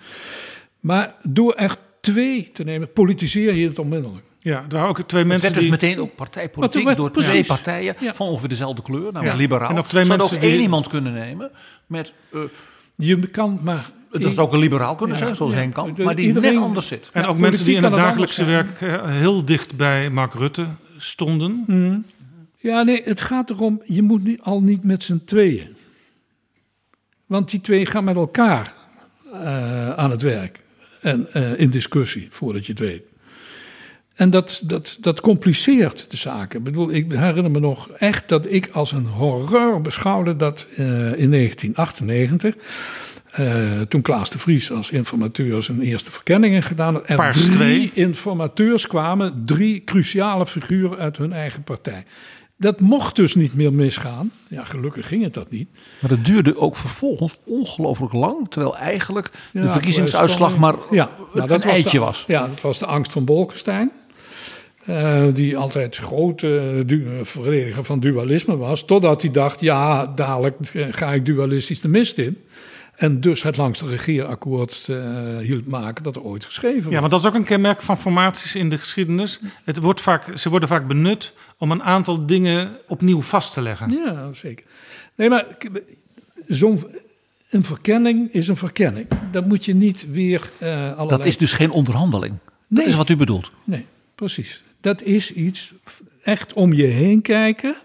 Maar 0.80 1.14
door 1.22 1.53
echt 1.53 1.78
twee 2.01 2.51
te 2.53 2.64
nemen, 2.64 2.93
politiseer 2.93 3.55
je 3.55 3.68
het 3.68 3.78
onmiddellijk. 3.78 4.24
Ja, 4.49 4.64
er 4.68 4.74
waren 4.74 4.88
ook 4.88 5.01
twee 5.01 5.24
mensen 5.24 5.46
het 5.46 5.57
werd 5.57 5.70
die... 5.70 5.78
dus 5.78 5.88
meteen 5.88 6.05
ook 6.05 6.14
partijpolitiek 6.14 6.84
werd, 6.84 6.96
door 6.96 7.11
twee 7.11 7.44
partijen 7.44 7.94
ja. 8.01 8.14
van 8.14 8.26
ongeveer 8.26 8.49
dezelfde 8.49 8.82
kleur, 8.82 9.03
namelijk 9.03 9.26
ja. 9.26 9.36
liberaal. 9.36 9.70
En 9.70 9.78
ook 9.78 9.86
twee 9.86 10.05
Zou 10.05 10.18
mensen 10.18 10.36
ook 10.36 10.42
één 10.42 10.53
die... 10.53 10.62
iemand 10.62 10.86
kunnen 10.86 11.12
nemen 11.12 11.51
met... 11.86 12.12
Uh, 12.34 12.40
je 12.96 13.18
kan 13.18 13.59
maar... 13.62 13.90
Dat 14.11 14.22
zou 14.22 14.38
ook 14.38 14.53
een 14.53 14.59
liberaal 14.59 14.94
kunnen 14.94 15.16
zijn, 15.16 15.36
zoals 15.36 15.53
Henk 15.53 15.74
Kamp, 15.74 15.99
maar 15.99 16.14
die 16.14 16.26
Iedereen, 16.26 16.55
net 16.55 16.62
anders 16.62 16.86
zit. 16.86 17.11
En 17.12 17.24
ook 17.24 17.38
mensen 17.38 17.64
die 17.64 17.76
in 17.76 17.82
het 17.82 17.92
dagelijkse 17.92 18.44
werk 18.44 18.80
heel 19.07 19.44
dicht 19.44 19.76
bij 19.76 20.11
Mark 20.11 20.34
Rutte 20.34 20.66
stonden. 20.96 21.64
Mm. 21.66 22.05
Ja, 22.57 22.82
nee, 22.82 23.03
het 23.05 23.20
gaat 23.20 23.51
erom, 23.51 23.82
je 23.84 24.03
moet 24.03 24.22
nu 24.24 24.38
al 24.42 24.62
niet 24.62 24.84
met 24.84 25.03
z'n 25.03 25.22
tweeën. 25.24 25.76
Want 27.26 27.51
die 27.51 27.61
twee 27.61 27.86
gaan 27.86 28.05
met 28.05 28.16
elkaar 28.16 28.74
uh, 29.32 29.90
aan 29.90 30.11
het 30.11 30.22
werk. 30.22 30.64
En 31.01 31.28
uh, 31.34 31.61
in 31.61 31.70
discussie, 31.70 32.26
voordat 32.30 32.66
je 32.66 32.72
het 32.72 32.80
weet. 32.80 33.03
En 34.18 34.30
dat, 34.30 34.60
dat, 34.64 34.96
dat 35.00 35.20
compliceert 35.20 36.10
de 36.10 36.16
zaken. 36.16 36.58
Ik 36.58 36.64
bedoel, 36.64 36.90
ik 36.92 37.12
herinner 37.12 37.50
me 37.50 37.60
nog 37.60 37.88
echt 37.90 38.28
dat 38.28 38.52
ik 38.52 38.68
als 38.72 38.92
een 38.92 39.06
horror 39.06 39.80
beschouwde 39.80 40.36
dat 40.36 40.66
uh, 40.70 40.78
in 41.18 41.30
1998. 41.30 42.54
Uh, 43.40 43.80
toen 43.88 44.02
Klaas 44.02 44.30
de 44.30 44.38
Vries 44.38 44.72
als 44.72 44.90
informateur 44.90 45.62
zijn 45.62 45.80
eerste 45.80 46.10
verkenningen 46.10 46.62
gedaan 46.62 46.94
had. 46.94 47.08
Er 47.08 47.16
Paars 47.16 47.40
drie 47.44 47.50
twee. 47.56 47.90
informateurs 47.94 48.86
kwamen, 48.86 49.42
drie 49.46 49.84
cruciale 49.84 50.46
figuren 50.46 50.98
uit 50.98 51.16
hun 51.16 51.32
eigen 51.32 51.62
partij. 51.62 52.04
Dat 52.56 52.80
mocht 52.80 53.16
dus 53.16 53.34
niet 53.34 53.54
meer 53.54 53.72
misgaan. 53.72 54.30
Ja, 54.48 54.64
gelukkig 54.64 55.08
ging 55.08 55.22
het 55.22 55.34
dat 55.34 55.50
niet. 55.50 55.68
Maar 56.00 56.10
dat 56.10 56.24
duurde 56.24 56.56
ook 56.56 56.76
vervolgens 56.76 57.38
ongelooflijk 57.44 58.12
lang. 58.12 58.48
Terwijl 58.48 58.76
eigenlijk 58.76 59.30
de 59.52 59.70
verkiezingsuitslag 59.70 60.58
maar 60.58 60.76
was- 60.76 60.84
ja, 60.90 61.10
nou, 61.18 61.40
een 61.40 61.46
dat 61.46 61.64
was 61.64 61.72
eitje 61.72 61.90
de- 61.98 62.04
was. 62.04 62.24
Ja, 62.26 62.46
dat 62.46 62.60
was 62.60 62.78
de 62.78 62.86
angst 62.86 63.12
van 63.12 63.24
Bolkestein. 63.24 63.90
Eh, 64.89 65.24
die 65.32 65.57
altijd 65.57 65.97
grote 65.97 66.82
du- 66.86 67.07
eh, 67.18 67.24
verdediger 67.24 67.84
van 67.84 68.01
dualisme 68.01 68.57
was. 68.57 68.84
Totdat 68.84 69.22
hij 69.22 69.30
dacht, 69.30 69.61
ja, 69.61 70.07
dadelijk 70.07 70.57
eh, 70.74 70.86
ga 70.91 71.12
ik 71.12 71.26
dualistisch 71.26 71.80
de 71.80 71.89
mist 71.89 72.18
in. 72.18 72.39
En 72.97 73.20
dus 73.20 73.43
het 73.43 73.57
langste 73.57 73.86
regeerakkoord 73.86 74.86
eh, 74.91 75.39
hield 75.39 75.66
maken 75.66 76.05
dat 76.05 76.16
er 76.16 76.22
ooit 76.22 76.45
geschreven 76.45 76.82
was. 76.82 76.93
Ja, 76.93 76.99
want 77.01 77.11
dat 77.11 77.20
is 77.20 77.26
ook 77.26 77.34
een 77.34 77.45
kenmerk 77.45 77.82
van 77.82 77.99
formaties 77.99 78.55
in 78.55 78.68
de 78.70 78.78
geschiedenis. 78.78 79.41
Het 79.64 79.76
wordt 79.78 80.01
vaak, 80.01 80.39
ze 80.39 80.49
worden 80.51 80.68
vaak 80.68 80.86
benut 80.86 81.32
om 81.59 81.70
een 81.70 81.82
aantal 81.82 82.26
dingen 82.26 82.70
opnieuw 82.86 83.22
vast 83.22 83.53
te 83.53 83.61
leggen. 83.61 83.91
Ja, 83.91 84.32
zeker. 84.32 84.66
Nee, 85.14 85.28
maar 85.28 85.47
zo'n 86.47 86.84
een 87.51 87.64
verkenning 87.64 88.32
is 88.32 88.49
een 88.49 88.57
verkenning. 88.57 89.07
Dat 89.30 89.47
moet 89.47 89.64
je 89.64 89.74
niet 89.74 90.07
weer 90.11 90.51
eh 90.59 90.70
allerlei... 90.70 91.09
Dat 91.09 91.24
is 91.26 91.36
dus 91.36 91.53
geen 91.53 91.70
onderhandeling. 91.70 92.34
Dat 92.68 92.86
is 92.86 92.95
wat 92.95 93.09
u 93.09 93.16
bedoelt. 93.16 93.51
Nee, 93.64 93.86
precies. 94.14 94.62
Dat 94.80 95.02
is 95.02 95.32
iets 95.32 95.72
echt 96.22 96.52
om 96.52 96.72
je 96.72 96.86
heen 96.86 97.22
kijken 97.22 97.76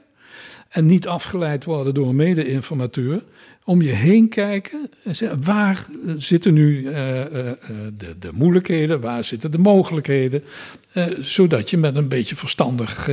en 0.70 0.86
niet 0.86 1.08
afgeleid 1.08 1.64
worden 1.64 1.94
door 1.94 2.10
een 2.10 2.16
mede-informateur. 2.16 3.24
Om 3.66 3.82
je 3.82 3.92
heen 3.92 4.30
kijken 4.30 4.90
en 5.04 5.16
zeggen, 5.16 5.44
waar 5.44 5.86
zitten 6.18 6.54
nu 6.54 6.88
eh, 6.88 7.22
eh, 7.22 7.50
eh, 7.50 7.58
de, 7.98 8.16
de 8.20 8.30
moeilijkheden, 8.34 9.02
waar 9.02 9.24
zitten 9.24 9.52
de 9.52 9.58
mogelijkheden. 9.58 10.44
zodat 11.20 11.70
je 11.70 11.78
met 11.78 11.96
een 11.96 12.08
beetje 12.08 12.36
verstandig 12.36 13.10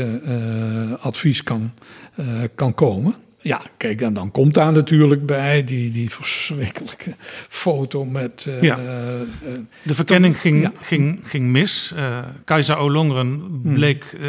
advies 1.00 1.42
kan, 1.42 1.70
kan 2.54 2.74
komen. 2.74 3.14
Ja, 3.42 3.60
kijk, 3.76 4.00
en 4.02 4.14
dan 4.14 4.30
komt 4.30 4.54
daar 4.54 4.72
natuurlijk 4.72 5.26
bij 5.26 5.64
die, 5.64 5.90
die 5.90 6.10
verschrikkelijke 6.10 7.14
foto 7.48 8.04
met... 8.04 8.44
eh, 8.48 8.60
Ja. 8.62 8.78
eh, 8.78 9.14
De 9.82 9.94
verkenning 9.94 10.36
ging, 10.40 10.62
Ja. 10.62 10.72
ging, 10.80 11.20
ging 11.24 11.46
mis. 11.46 11.92
Eh 11.96 12.18
Keizer 12.44 12.76
Olongeren 12.76 13.60
bleek 13.62 14.04
eh, 14.20 14.28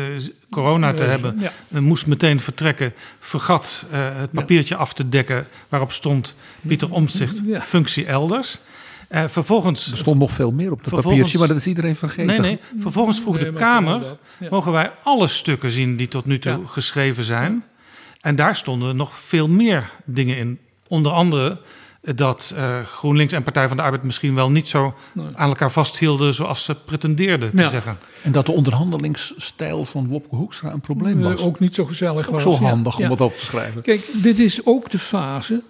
corona 0.50 0.94
te 0.94 1.04
hebben. 1.04 1.36
ja. 1.40 1.52
En 1.72 1.84
moest 1.84 2.08
meteen 2.08 2.40
vertrekken. 2.40 2.94
Vergat 3.20 3.86
eh, 3.92 4.00
het 4.14 4.32
papiertje 4.32 4.76
af 4.76 4.94
te 4.94 5.10
dekken 5.10 5.48
waarop 5.70 5.92
stond 5.92 6.36
Pieter 6.68 6.92
Omtzigt, 6.92 7.42
Ja. 7.46 7.62
functie 7.62 8.06
elders. 8.06 8.60
Eh, 9.08 9.24
vervolgens 9.28 9.92
Er 9.92 9.98
stond 9.98 10.20
nog 10.20 10.32
veel 10.32 10.52
meer 10.52 10.72
op 10.72 10.78
dat 10.78 10.88
Vervolgens- 10.90 11.06
papiertje, 11.14 11.38
maar 11.40 11.48
dat 11.48 11.58
is 11.58 11.68
iedereen 11.68 11.96
vergeten. 11.96 12.26
Nee, 12.26 12.40
nee. 12.40 12.60
Vervolgens 12.80 13.20
vroeg 13.20 13.40
Nee, 13.40 13.52
de 13.52 13.58
Kamer: 13.58 14.02
mogen 14.50 14.72
wij 14.72 14.92
alle 15.04 15.28
stukken 15.28 15.72
zien 15.72 15.96
die 15.96 16.08
tot 16.08 16.26
nu 16.26 16.40
toe 16.40 16.52
Ja. 16.52 16.60
geschreven 16.66 17.24
zijn? 17.26 17.64
En 18.22 18.36
daar 18.36 18.56
stonden 18.56 18.96
nog 18.96 19.20
veel 19.20 19.48
meer 19.48 19.90
dingen 20.06 20.38
in. 20.38 20.60
Onder 20.88 21.12
andere 21.12 21.58
dat 22.16 22.54
eh, 22.56 22.80
GroenLinks 22.86 23.34
en 23.34 23.44
Partij 23.44 23.68
van 23.68 23.78
de 23.78 23.84
Arbeid 23.84 24.04
misschien 24.04 24.36
wel 24.36 24.52
niet 24.52 24.68
zo 24.68 24.94
aan 25.34 25.50
elkaar 25.50 25.72
vasthielden 25.72 26.34
zoals 26.34 26.64
ze 26.64 26.76
pretendeerden 26.76 27.50
te 27.56 27.62
Ja. 27.62 27.70
zeggen. 27.70 27.98
En 28.24 28.32
dat 28.32 28.46
de 28.46 28.52
onderhandelingsstijl 28.52 29.86
van 29.86 30.08
Wopke 30.08 30.36
Hoekstra 30.36 30.72
een 30.72 30.82
probleem 30.82 31.22
was. 31.22 31.42
ook 31.42 31.60
niet 31.60 31.76
zo 31.76 31.86
gezellig 31.86 32.28
Ook 32.28 32.34
was. 32.34 32.44
zo 32.44 32.52
Ja, 32.52 32.58
handig 32.58 32.96
om 32.98 33.04
ja. 33.04 33.10
het 33.10 33.22
op 33.22 33.38
te 33.38 33.46
schrijven. 33.46 33.82
Kijk, 33.82 34.08
dit 34.14 34.40
is 34.40 34.66
ook 34.66 34.90
de 34.90 35.00
fase 35.00 35.62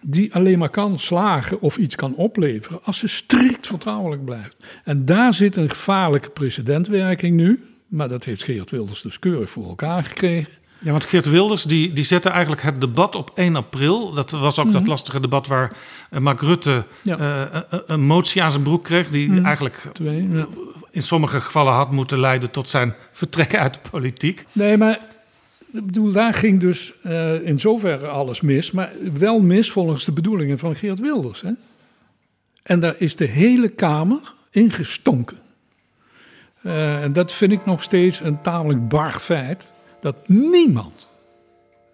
die 0.00 0.34
alleen 0.34 0.58
maar 0.58 0.68
kan 0.68 0.98
slagen 0.98 1.60
of 1.60 1.76
iets 1.76 1.94
kan 1.96 2.14
opleveren 2.14 2.80
als 2.84 2.98
ze 2.98 3.06
strikt 3.08 3.66
vertrouwelijk 3.66 4.24
blijft. 4.24 4.56
En 4.84 5.04
daar 5.04 5.34
zit 5.34 5.56
een 5.56 5.70
gevaarlijke 5.70 6.30
precedentwerking 6.30 7.36
nu. 7.36 7.64
Maar 7.88 8.08
dat 8.08 8.24
heeft 8.24 8.42
Geert 8.42 8.70
Wilders 8.70 9.02
dus 9.02 9.18
keurig 9.18 9.50
voor 9.50 9.68
elkaar 9.68 10.04
gekregen. 10.04 10.52
Ja, 10.82 10.90
want 10.90 11.04
Geert 11.04 11.26
Wilders 11.30 11.62
die, 11.62 11.92
die 11.92 12.04
zette 12.04 12.28
eigenlijk 12.28 12.62
het 12.62 12.80
debat 12.80 13.14
op 13.14 13.30
1 13.34 13.56
april. 13.56 14.12
Dat 14.12 14.30
was 14.30 14.58
ook 14.58 14.72
dat 14.72 14.86
lastige 14.86 15.20
debat 15.20 15.46
waar 15.46 15.72
eh, 16.10 16.20
Mark 16.20 16.40
Rutte 16.40 16.70
Mhm. 16.70 16.82
Ja. 17.02 17.16
Mhm. 17.16 17.24
eh, 17.24 17.60
een, 17.70 17.82
een 17.86 18.00
motie 18.00 18.42
aan 18.42 18.50
zijn 18.50 18.62
broek 18.62 18.84
kreeg. 18.84 19.10
Die 19.10 19.40
eigenlijk 19.40 19.82
Twee, 19.92 20.28
ja. 20.32 20.46
in 20.90 21.02
sommige 21.02 21.40
gevallen 21.40 21.72
had 21.72 21.90
moeten 21.90 22.18
leiden 22.20 22.50
tot 22.50 22.68
zijn 22.68 22.94
vertrek 23.12 23.56
uit 23.56 23.74
de 23.74 23.80
politiek. 23.90 24.46
Nee, 24.52 24.76
maar 24.76 24.98
ik 25.72 25.86
bedoel, 25.86 26.12
daar 26.12 26.34
ging 26.34 26.60
dus 26.60 26.92
eh, 27.02 27.46
in 27.46 27.60
zoverre 27.60 28.06
alles 28.06 28.40
mis. 28.40 28.70
Maar 28.70 28.90
wel 29.18 29.40
mis 29.40 29.70
volgens 29.70 30.04
de 30.04 30.12
bedoelingen 30.12 30.58
van 30.58 30.76
Geert 30.76 30.98
Wilders. 31.00 31.40
Hè? 31.40 31.50
En 32.62 32.80
daar 32.80 32.94
is 32.98 33.16
de 33.16 33.24
hele 33.26 33.68
Kamer 33.68 34.20
ingestonken. 34.50 35.38
Eh, 36.62 37.02
en 37.02 37.12
dat 37.12 37.32
vind 37.32 37.52
ik 37.52 37.64
nog 37.64 37.82
steeds 37.82 38.20
een 38.20 38.40
tamelijk 38.42 38.88
bar 38.88 39.12
feit. 39.12 39.72
Dat 40.00 40.16
niemand 40.28 41.08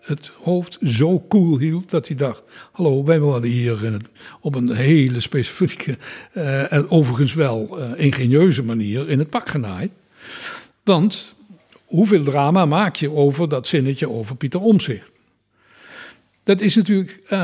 het 0.07 0.31
hoofd 0.43 0.79
zo 0.83 1.19
koel 1.19 1.59
hield 1.59 1.91
dat 1.91 2.07
hij 2.07 2.17
dacht... 2.17 2.43
hallo, 2.73 3.05
wij 3.05 3.21
worden 3.21 3.51
hier 3.51 4.01
op 4.41 4.55
een 4.55 4.73
hele 4.73 5.21
specifieke... 5.21 5.97
eh, 6.33 6.73
en 6.73 6.91
overigens 6.91 7.35
wel 7.35 7.79
eh, 7.79 8.05
ingenieuze 8.05 8.63
manier 8.63 9.09
in 9.09 9.19
het 9.19 9.31
pak 9.31 9.49
genaaid. 9.49 9.91
Want 10.85 11.35
hoeveel 11.85 12.25
drama 12.25 12.67
maak 12.67 12.97
je 12.97 13.11
over 13.11 13.49
dat 13.49 13.69
zinnetje 13.69 14.11
over 14.11 14.37
Pieter 14.37 14.61
Omzicht? 14.61 15.11
Dat 16.43 16.61
is 16.61 16.77
natuurlijk, 16.77 17.21
eh, 17.25 17.39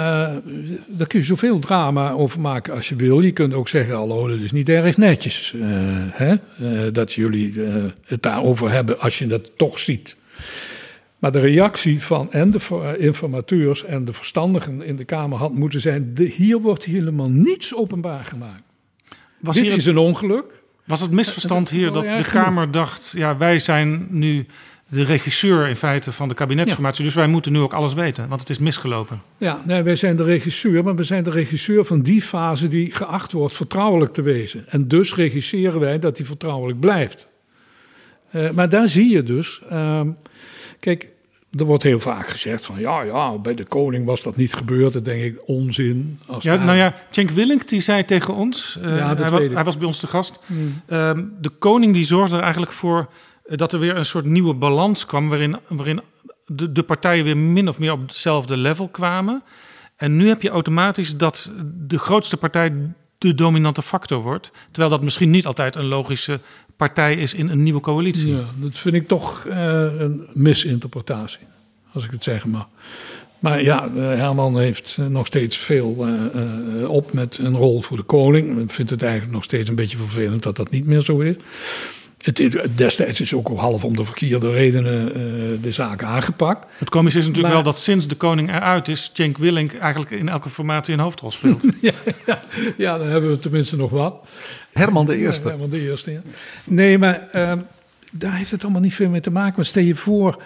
daar 0.87 1.07
kun 1.07 1.19
je 1.19 1.25
zoveel 1.25 1.59
drama 1.59 2.11
over 2.11 2.41
maken 2.41 2.75
als 2.75 2.89
je 2.89 2.97
wil. 2.97 3.21
Je 3.21 3.33
kunt 3.33 3.55
ook 3.55 3.69
zeggen, 3.69 3.95
hallo, 3.95 4.29
dat 4.29 4.39
is 4.39 4.53
niet 4.53 4.69
erg 4.69 4.97
netjes. 4.97 5.55
hè? 6.13 6.35
dat 6.93 7.13
jullie 7.13 7.61
het 8.05 8.23
daarover 8.23 8.71
hebben 8.71 9.01
als 9.01 9.19
je 9.19 9.27
dat 9.27 9.51
toch 9.57 9.79
ziet. 9.79 10.17
Maar 11.19 11.33
de 11.33 11.41
reactie 11.41 12.03
van 12.03 12.33
en 12.33 12.51
de 12.51 12.61
ver- 12.61 12.99
informateurs 12.99 13.85
en 13.85 14.05
de 14.05 14.13
verstandigen 14.13 14.83
in 14.83 14.97
de 14.97 15.05
Kamer 15.05 15.39
had 15.39 15.55
moeten 15.55 15.81
zijn... 15.81 16.15
De, 16.15 16.25
hier 16.25 16.61
wordt 16.61 16.85
helemaal 16.85 17.31
niets 17.31 17.75
openbaar 17.75 18.25
gemaakt. 18.25 18.63
Was 19.41 19.55
Dit 19.55 19.65
hier, 19.65 19.75
is 19.75 19.87
een 19.87 19.99
ongeluk. 19.99 20.63
Was 20.85 21.01
het 21.01 21.11
misverstand 21.11 21.71
hier 21.71 21.93
dat 21.93 22.03
de. 22.03 22.25
Kamer 22.31 22.71
dacht... 22.71 23.13
ja, 23.17 23.37
wij 23.37 23.59
zijn 23.59 24.07
nu 24.11 24.47
de 24.89 25.05
regisseur 25.05 25.69
in 25.69 25.77
feite 25.77 26.13
van 26.13 26.29
de 26.29 26.35
kabinetsformatie... 26.35 27.05
dus 27.05 27.15
wij 27.15 27.27
moeten 27.27 27.53
nu 27.53 27.59
ook 27.59 27.73
alles 27.73 27.95
weten, 27.95 28.29
want 28.29 28.41
het 28.41 28.51
is 28.51 28.59
misgelopen. 28.59 29.23
Ja, 29.37 29.63
nee, 29.67 29.83
wij 29.83 29.97
zijn 29.97 30.17
de 30.17 30.25
regisseur, 30.25 30.85
maar 30.85 30.97
we 30.97 31.05
zijn 31.05 31.25
de 31.25 31.31
regisseur 31.31 31.85
van 31.85 32.03
die 32.03 32.23
fase 32.23 32.69
die 32.69 32.91
geacht 32.91 33.33
wordt 33.33 33.57
vertrouwelijk 33.57 34.13
te 34.13 34.23
wezen. 34.23 34.65
En 34.69 34.89
dus 34.89 35.15
regisseren 35.15 35.81
wij 35.81 35.99
dat 35.99 36.17
die 36.17 36.27
vertrouwelijk 36.27 36.81
blijft. 36.81 37.29
Eh, 38.33 38.51
maar 38.51 38.69
daar 38.69 38.89
zie 38.89 39.11
je 39.11 39.23
dus, 39.23 39.61
ehm, 39.69 40.09
kijk, 40.81 41.09
er 41.59 41.65
wordt 41.65 41.83
heel 41.83 42.01
vaak 42.01 42.29
gezegd 42.29 42.65
van 42.65 42.79
ja, 42.81 43.03
ja, 43.03 43.39
bij 43.39 43.55
de 43.55 43.65
koning 43.65 44.05
was 44.07 44.23
dat 44.23 44.37
niet 44.37 44.55
gebeurd. 44.55 44.93
Dat 44.93 45.05
denk 45.05 45.23
ik 45.23 45.39
onzin. 45.47 46.21
Als 46.27 46.45
Ja, 46.45 46.57
daar- 46.57 46.65
nou 46.65 46.77
ja, 46.77 46.95
Cenk 47.11 47.31
Willink 47.31 47.69
die 47.69 47.81
zei 47.81 48.05
tegen 48.05 48.35
ons... 48.35 48.79
eh, 48.83 48.97
Ja, 48.97 49.17
hij 49.17 49.65
was 49.65 49.77
bij 49.79 49.87
ons 49.87 49.99
te 49.99 50.07
gast... 50.07 50.41
Hmm. 50.47 50.83
Ehm, 50.87 51.23
de 51.41 51.49
koning 51.51 51.95
die 51.95 52.05
zorgde 52.05 52.37
er 52.37 52.43
eigenlijk 52.43 52.73
voor 52.73 53.09
eh, 53.45 53.57
dat 53.57 53.73
er 53.73 53.79
weer 53.79 53.97
een 53.97 54.07
soort 54.07 54.25
nieuwe 54.25 54.55
balans 54.55 55.07
kwam... 55.07 55.29
waarin, 55.29 55.57
waarin 55.69 56.01
de, 56.47 56.73
de 56.73 56.83
partijen 56.83 57.25
weer 57.25 57.37
min 57.37 57.69
of 57.69 57.79
meer 57.79 57.93
op 57.93 58.01
hetzelfde 58.01 58.57
level 58.57 58.89
kwamen. 58.89 59.43
En 59.97 60.17
nu 60.17 60.29
heb 60.29 60.43
je 60.43 60.49
automatisch 60.51 61.17
dat 61.17 61.53
de 61.87 61.99
grootste 61.99 62.37
partij 62.37 62.73
de 63.23 63.35
dominante 63.35 63.83
factor 63.83 64.23
wordt. 64.23 64.51
Terwijl 64.71 64.91
dat 64.91 65.03
misschien 65.03 65.31
niet 65.31 65.47
altijd 65.47 65.77
een 65.77 65.85
logische 65.85 66.41
partij 66.77 67.15
is 67.15 67.35
in 67.35 67.49
een 67.49 67.63
nieuwe 67.63 67.81
coalitie. 67.81 68.35
Ja, 68.35 68.45
dat 68.55 68.79
vind 68.79 68.95
ik 68.95 69.09
toch 69.09 69.47
eh, 69.47 70.01
een 70.01 70.27
misinterpretatie, 70.33 71.47
als 71.93 72.05
ik 72.05 72.11
het 72.11 72.23
zeggen 72.23 72.51
mag. 72.51 72.69
Maar 73.39 73.63
ja, 73.63 73.85
eh, 73.85 74.03
Herman 74.03 74.59
heeft 74.59 74.97
eh, 74.99 75.07
nog 75.07 75.27
steeds 75.27 75.57
veel 75.57 76.07
op 76.89 77.13
met 77.13 77.39
een 77.39 77.57
rol 77.57 77.83
voor 77.83 77.97
de 77.97 78.03
koning. 78.03 78.61
Ik 78.61 78.71
vind 78.71 78.91
het 78.91 79.03
eigenlijk 79.03 79.33
nog 79.33 79.45
steeds 79.45 79.69
een 79.69 79.75
beetje 79.75 79.97
vervelend 79.97 80.43
dat 80.43 80.57
dat 80.57 80.71
niet 80.71 80.87
meer 80.87 81.01
zo 81.01 81.19
is. 81.19 81.35
Het, 82.23 82.41
is- 82.41 82.55
destijds 82.75 83.21
is 83.21 83.35
ook 83.35 83.49
half 83.57 83.85
om 83.85 83.97
de 83.97 84.05
verkeerde 84.05 84.51
redenen 84.53 85.15
eh, 85.15 85.23
de 85.63 85.73
zaak 85.73 86.03
aangepakt. 86.03 86.67
Het 86.79 86.89
komische 86.89 87.19
is 87.19 87.27
natuurlijk 87.27 87.55
Maar- 87.55 87.63
wel 87.63 87.73
dat 87.73 87.83
sinds 87.83 88.09
de 88.09 88.15
koning 88.15 88.49
eruit 88.49 88.89
is... 88.89 89.11
Cenk 89.15 89.39
Willink 89.39 89.75
eigenlijk 89.75 90.11
in 90.11 90.29
elke 90.29 90.49
formatie 90.49 90.95
een 90.95 91.01
hoofdrol 91.01 91.31
speelt. 91.31 91.63
ja, 91.81 91.93
ja, 92.27 92.43
ja, 92.77 92.99
dan 92.99 93.07
hebben 93.07 93.31
we 93.31 93.39
tenminste 93.39 93.77
nog 93.77 93.91
wat. 93.91 94.29
Herman 94.73 95.07
de 95.07 95.17
Eerste. 95.17 95.43
Ja, 95.45 95.49
Herman 95.51 95.71
de 95.71 95.81
Eerste, 95.81 96.11
ja. 96.13 96.21
Nee, 96.65 96.99
maar 96.99 97.29
ehm, 97.33 97.59
daar 98.13 98.37
heeft 98.37 98.51
het 98.51 98.63
allemaal 98.63 98.81
niet 98.83 98.95
veel 98.95 99.09
mee 99.09 99.21
te 99.21 99.31
maken. 99.31 99.53
Maar 99.57 99.65
stel 99.65 99.83
je 99.83 99.95
voor 99.95 100.43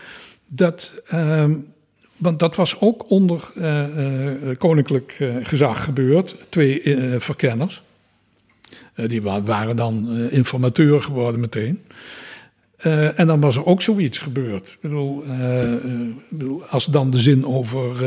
dat... 0.48 0.94
ehm, 1.06 1.52
want 2.16 2.38
dat 2.38 2.56
was 2.56 2.80
ook 2.80 3.10
onder 3.10 3.50
eh, 3.56 4.30
eh, 4.50 4.58
koninklijk 4.58 5.16
eh, 5.18 5.28
gezag 5.42 5.84
gebeurd. 5.84 6.36
Twee 6.48 6.82
eh, 6.82 7.20
verkenners. 7.20 7.82
Eh, 8.94 9.08
die 9.08 9.22
wa- 9.22 9.42
waren 9.42 9.76
dan 9.76 10.08
eh, 10.16 10.32
informateur 10.32 11.02
geworden 11.02 11.40
meteen. 11.40 11.82
Eh, 12.76 13.18
en 13.18 13.26
dan 13.26 13.40
was 13.40 13.56
er 13.56 13.66
ook 13.66 13.82
zoiets 13.82 14.18
gebeurd. 14.18 14.68
Ik 14.68 14.78
bedoel, 14.80 15.24
als 16.68 16.84
dan 16.86 17.10
de 17.10 17.20
zin 17.20 17.46
over 17.46 17.98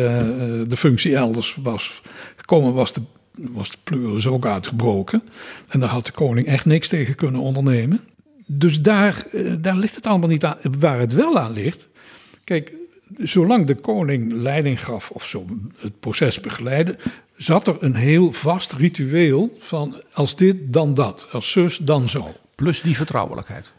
de 0.70 0.78
functie 0.78 1.16
elders 1.16 1.58
was 1.64 2.02
gekomen, 2.36 2.74
was 2.74 2.94
de, 2.94 3.02
was 3.36 3.72
de 3.72 3.78
pleuris 3.84 4.28
ook 4.28 4.46
uitgebroken. 4.46 5.24
En 5.68 5.80
daar 5.80 5.90
had 5.90 6.06
de 6.06 6.12
koning 6.12 6.48
echt 6.48 6.66
niks 6.66 6.88
tegen 6.88 7.16
kunnen 7.16 7.42
ondernemen. 7.42 8.02
Dus 8.46 8.82
daar, 8.82 9.26
daar 9.62 9.76
ligt 9.78 9.96
het 9.96 10.06
allemaal 10.06 10.30
niet 10.30 10.46
aan. 10.46 10.58
Waar 10.80 11.00
het 11.00 11.14
wel 11.14 11.40
aan 11.40 11.52
ligt. 11.52 11.88
Kijk, 12.44 12.74
zolang 13.18 13.66
de 13.66 13.76
koning 13.76 14.32
leiding 14.34 14.84
gaf 14.84 15.10
of 15.12 15.28
zo 15.28 15.46
het 15.78 16.00
proces 16.00 16.40
begeleidde, 16.40 16.96
zat 17.40 17.68
er 17.68 17.78
een 17.80 17.96
heel 17.96 18.32
vast 18.32 18.74
ritueel 18.74 19.56
van 19.60 19.96
als 20.14 20.36
dit 20.36 20.56
dan 20.74 20.94
dat, 20.94 21.28
als 21.32 21.52
zus 21.52 21.78
dan 21.78 22.10
zo. 22.10 22.34
Plus 22.56 22.82
die 22.82 22.96
vertrouwelijkheid. 22.96 23.70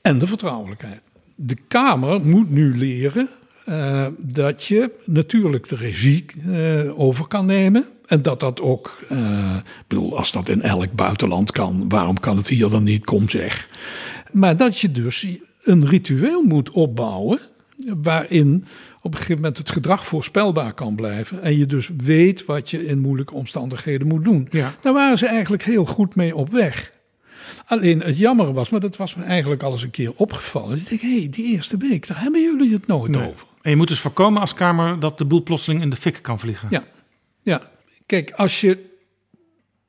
En 0.00 0.18
de 0.18 0.26
vertrouwelijkheid. 0.26 1.00
De 1.34 1.56
Kamer 1.68 2.26
moet 2.26 2.50
nu 2.50 2.78
leren 2.78 3.28
eh, 3.64 4.06
dat 4.18 4.64
je 4.64 4.90
natuurlijk 5.04 5.68
de 5.68 5.76
regie 5.76 6.24
eh, 6.46 7.00
over 7.00 7.26
kan 7.26 7.46
nemen. 7.46 7.86
En 8.06 8.22
dat 8.22 8.40
dat 8.40 8.60
ook, 8.60 8.96
ik 9.08 9.86
bedoel, 9.86 10.18
als 10.18 10.32
dat 10.32 10.48
in 10.48 10.62
elk 10.62 10.92
buitenland 10.92 11.50
kan, 11.50 11.88
waarom 11.88 12.20
kan 12.20 12.36
het 12.36 12.48
hier 12.48 12.68
dan 12.68 12.82
niet? 12.82 13.04
Kom 13.04 13.28
zeg. 13.28 13.68
Maar 14.32 14.56
dat 14.56 14.78
je 14.78 14.90
dus 14.90 15.26
een 15.62 15.86
ritueel 15.86 16.42
moet 16.42 16.70
opbouwen. 16.70 17.40
waarin 18.02 18.64
op 19.04 19.12
een 19.12 19.18
gegeven 19.18 19.36
moment 19.42 19.58
het 19.58 19.70
gedrag 19.70 20.06
voorspelbaar 20.06 20.72
kan 20.72 20.94
blijven. 20.94 21.42
En 21.42 21.58
je 21.58 21.66
dus 21.66 21.90
weet 21.96 22.44
wat 22.44 22.70
je 22.70 22.86
in 22.86 22.98
moeilijke 22.98 23.34
omstandigheden 23.34 24.06
moet 24.06 24.24
doen. 24.24 24.48
Ja. 24.50 24.74
Daar 24.80 24.92
waren 24.92 25.18
ze 25.18 25.26
eigenlijk 25.26 25.62
heel 25.62 25.84
goed 25.84 26.14
mee 26.14 26.36
op 26.36 26.50
weg. 26.50 26.92
Alleen 27.66 28.00
het 28.00 28.18
jammer 28.18 28.52
was, 28.52 28.70
maar 28.70 28.80
dat 28.80 28.96
was 28.96 29.14
me 29.14 29.22
eigenlijk 29.22 29.62
al 29.62 29.72
eens 29.72 29.82
een 29.82 29.90
keer 29.90 30.12
opgevallen. 30.16 30.76
Ik 30.78 30.88
denk, 30.88 31.00
hé, 31.00 31.18
hey, 31.18 31.28
die 31.30 31.44
eerste 31.44 31.76
week, 31.76 32.06
daar 32.06 32.20
hebben 32.22 32.40
jullie 32.40 32.72
het 32.72 32.86
nooit 32.86 33.10
Nee. 33.10 33.28
over. 33.28 33.46
En 33.62 33.70
je 33.70 33.76
moet 33.76 33.88
dus 33.88 34.00
voorkomen 34.00 34.40
als 34.40 34.54
Kamer 34.54 35.00
dat 35.00 35.18
de 35.18 35.24
boel 35.24 35.42
plotseling 35.42 35.82
in 35.82 35.90
de 35.90 35.96
fik 35.96 36.18
kan 36.22 36.38
vliegen. 36.40 36.68
Ja, 36.70 36.84
ja. 37.42 37.70
Kijk, 38.06 38.30
als 38.30 38.60
je 38.60 38.78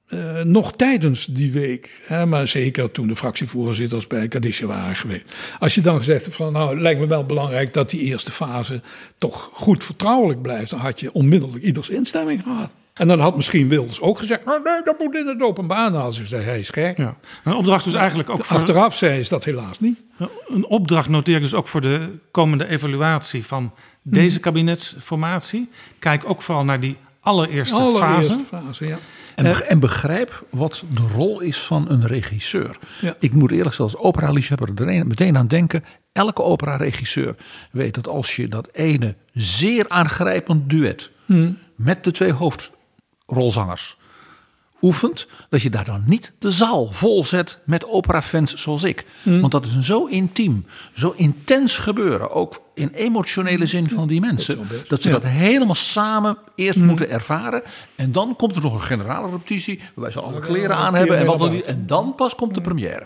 eh, 0.05 0.41
nog 0.41 0.75
tijdens 0.75 1.25
die 1.25 1.51
week, 1.51 2.01
hè, 2.05 2.25
maar 2.25 2.47
zeker 2.47 2.91
toen 2.91 3.07
de 3.07 3.15
fractievoorzitters 3.15 4.07
bij 4.07 4.27
Kadisha 4.27 4.65
waren 4.65 4.95
geweest. 4.95 5.35
Als 5.59 5.75
je 5.75 5.81
dan 5.81 5.97
gezegd 5.97 6.23
hebt 6.23 6.35
van, 6.35 6.53
nou, 6.53 6.69
het 6.73 6.81
lijkt 6.81 6.99
me 6.99 7.07
wel 7.07 7.25
belangrijk 7.25 7.73
dat 7.73 7.89
die 7.89 8.01
eerste 8.01 8.31
fase 8.31 8.81
toch 9.17 9.49
goed 9.53 9.83
vertrouwelijk 9.83 10.41
blijft. 10.41 10.69
Dan 10.69 10.79
had 10.79 10.99
je 10.99 11.13
onmiddellijk 11.13 11.63
ieders 11.63 11.89
instemming 11.89 12.43
gehad. 12.43 12.73
En 12.93 13.07
dan 13.07 13.19
had 13.19 13.35
misschien 13.35 13.67
Wilders 13.67 14.01
ook 14.01 14.17
gezegd, 14.17 14.45
nou, 14.45 14.61
nee, 14.63 14.81
dat 14.83 14.99
moet 14.99 15.15
in 15.15 15.27
het 15.27 15.41
openbaar. 15.41 15.91
Nou, 15.91 16.03
als 16.03 16.19
ik 16.19 16.25
zei, 16.25 16.43
hij 16.43 16.59
is 16.59 16.69
gek. 16.69 16.97
Ja. 16.97 17.17
Een 17.43 17.55
opdracht 17.55 17.83
dus 17.83 17.93
eigenlijk 17.93 18.29
ook 18.29 18.45
voor... 18.45 18.55
Achteraf 18.55 18.95
zei 18.95 19.19
is 19.19 19.29
dat 19.29 19.43
helaas 19.43 19.79
niet. 19.79 19.99
Een 20.47 20.65
opdracht 20.65 21.09
noteer 21.09 21.35
ik 21.35 21.41
dus 21.41 21.53
ook 21.53 21.67
voor 21.67 21.81
de 21.81 22.09
komende 22.31 22.67
evaluatie 22.67 23.45
van 23.45 23.73
deze 24.01 24.39
kabinetsformatie. 24.39 25.69
Kijk 25.99 26.29
ook 26.29 26.41
vooral 26.41 26.63
naar 26.63 26.79
die 26.79 26.97
allereerste, 27.19 27.75
Allereerste 27.75 28.33
fase. 28.33 28.65
fase, 28.65 28.87
ja. 28.87 28.97
En, 29.35 29.43
beg- 29.43 29.61
en 29.61 29.79
begrijp 29.79 30.45
wat 30.49 30.83
de 30.89 31.01
rol 31.13 31.39
is 31.39 31.57
van 31.57 31.89
een 31.89 32.07
regisseur. 32.07 32.77
Ja. 33.01 33.15
Ik 33.19 33.33
moet 33.33 33.51
eerlijk 33.51 33.75
zeggen, 33.75 33.85
als 33.85 33.97
opera-liefhebber 34.05 34.69
er 34.75 34.87
een- 34.87 35.07
meteen 35.07 35.37
aan 35.37 35.47
denken. 35.47 35.83
Elke 36.13 36.43
opera-regisseur 36.43 37.35
weet 37.71 37.93
dat 37.93 38.07
als 38.07 38.35
je 38.35 38.47
dat 38.47 38.69
ene 38.73 39.15
zeer 39.33 39.85
aangrijpend 39.89 40.69
duet 40.69 41.11
met 41.75 42.03
de 42.03 42.11
twee 42.11 42.31
hoofdrolzangers 42.31 43.97
oefent, 44.85 45.27
dat 45.49 45.61
je 45.61 45.69
daar 45.69 45.85
dan 45.85 46.03
niet 46.07 46.33
de 46.39 46.51
zaal 46.51 46.91
vol 46.91 47.25
zet 47.25 47.59
met 47.63 47.87
operafans 47.87 48.55
zoals 48.55 48.83
ik. 48.83 49.05
Want 49.23 49.51
dat 49.51 49.65
is 49.65 49.73
een 49.73 49.83
zo 49.83 50.05
intiem, 50.05 50.65
zo 50.93 51.13
intens 51.15 51.77
gebeuren, 51.77 52.31
ook 52.31 52.61
in 52.73 52.89
emotionele 52.89 53.65
zin 53.65 53.89
van 53.89 54.07
die 54.07 54.21
mensen, 54.21 54.59
dat 54.87 55.01
ze 55.01 55.09
dat 55.09 55.23
helemaal 55.23 55.75
samen 55.75 56.37
eerst 56.55 56.79
moeten 56.79 57.09
ervaren. 57.09 57.61
En 57.95 58.11
dan 58.11 58.35
komt 58.35 58.55
er 58.55 58.61
nog 58.61 58.73
een 58.73 58.81
generale 58.81 59.29
repetitie, 59.29 59.79
waarbij 59.93 60.11
ze 60.11 60.21
alle 60.21 60.39
kleren 60.39 60.75
aan 60.75 60.95
hebben. 60.95 61.17
En, 61.17 61.25
wat 61.25 61.39
dan 61.39 61.51
niet, 61.51 61.65
en 61.65 61.83
dan 61.87 62.15
pas 62.15 62.35
komt 62.35 62.53
de 62.55 62.61
première. 62.61 63.05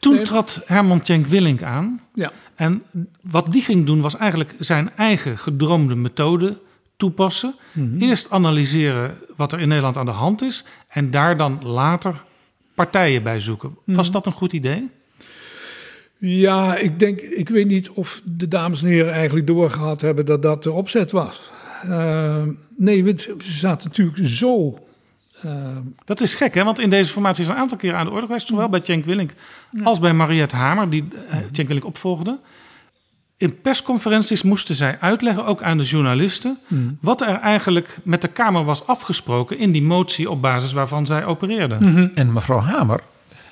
Toen 0.00 0.22
trad 0.22 0.60
Herman 0.66 1.02
Tjenk 1.02 1.26
Willink 1.26 1.62
aan. 1.62 2.00
Ja. 2.14 2.32
En 2.54 2.82
wat 3.20 3.52
die 3.52 3.62
ging 3.62 3.86
doen 3.86 4.00
was 4.00 4.16
eigenlijk 4.16 4.54
zijn 4.58 4.90
eigen 4.96 5.38
gedroomde 5.38 5.94
methode 5.94 6.56
toepassen. 6.96 7.54
Eerst 7.98 8.30
analyseren 8.30 9.18
wat 9.36 9.52
er 9.52 9.60
in 9.60 9.68
Nederland 9.68 9.96
aan 9.96 10.06
de 10.06 10.12
hand 10.12 10.42
is. 10.42 10.64
En 10.88 11.10
daar 11.10 11.36
dan 11.36 11.60
later 11.62 12.24
partijen 12.74 13.22
bij 13.22 13.40
zoeken. 13.40 13.76
Was 13.84 14.10
dat 14.10 14.26
een 14.26 14.32
goed 14.32 14.52
idee? 14.52 14.90
Ja, 16.18 16.76
ik 16.76 16.98
denk, 16.98 17.20
ik 17.20 17.48
weet 17.48 17.66
niet 17.66 17.90
of 17.90 18.22
de 18.24 18.48
dames 18.48 18.82
en 18.82 18.88
heren 18.88 19.12
eigenlijk 19.12 19.46
doorgehad 19.46 20.00
hebben 20.00 20.26
dat 20.26 20.42
dat 20.42 20.62
de 20.62 20.72
opzet 20.72 21.10
was. 21.10 21.52
Uh, 21.86 22.42
nee, 22.76 23.14
ze 23.16 23.34
zaten 23.38 23.88
natuurlijk 23.88 24.26
zo. 24.26 24.78
Uh, 25.44 25.76
dat 26.04 26.20
is 26.20 26.34
gek, 26.34 26.54
hè? 26.54 26.64
Want 26.64 26.80
in 26.80 26.90
deze 26.90 27.12
formatie 27.12 27.42
is 27.42 27.48
een 27.48 27.56
aantal 27.56 27.78
keer 27.78 27.94
aan 27.94 28.06
de 28.06 28.12
orde 28.12 28.26
geweest, 28.26 28.46
zowel 28.46 28.68
bij 28.68 28.80
Cenk 28.82 29.04
Willink 29.04 29.32
als 29.82 29.98
bij 29.98 30.12
Mariette 30.12 30.56
Hamer, 30.56 30.90
die 30.90 31.04
uh, 31.12 31.36
Cenk 31.52 31.68
Willink 31.68 31.86
opvolgde. 31.86 32.38
In 33.36 33.60
persconferenties 33.60 34.42
moesten 34.42 34.74
zij 34.74 34.96
uitleggen, 35.00 35.46
ook 35.46 35.62
aan 35.62 35.78
de 35.78 35.84
journalisten, 35.84 36.58
mm. 36.66 36.98
wat 37.00 37.20
er 37.20 37.38
eigenlijk 37.38 37.98
met 38.02 38.22
de 38.22 38.28
Kamer 38.28 38.64
was 38.64 38.86
afgesproken 38.86 39.58
in 39.58 39.72
die 39.72 39.82
motie 39.82 40.30
op 40.30 40.42
basis 40.42 40.72
waarvan 40.72 41.06
zij 41.06 41.24
opereerden. 41.24 41.78
Mm 41.82 41.94
-hmm. 41.94 42.10
En 42.14 42.32
mevrouw 42.32 42.60
Hamer 42.60 43.00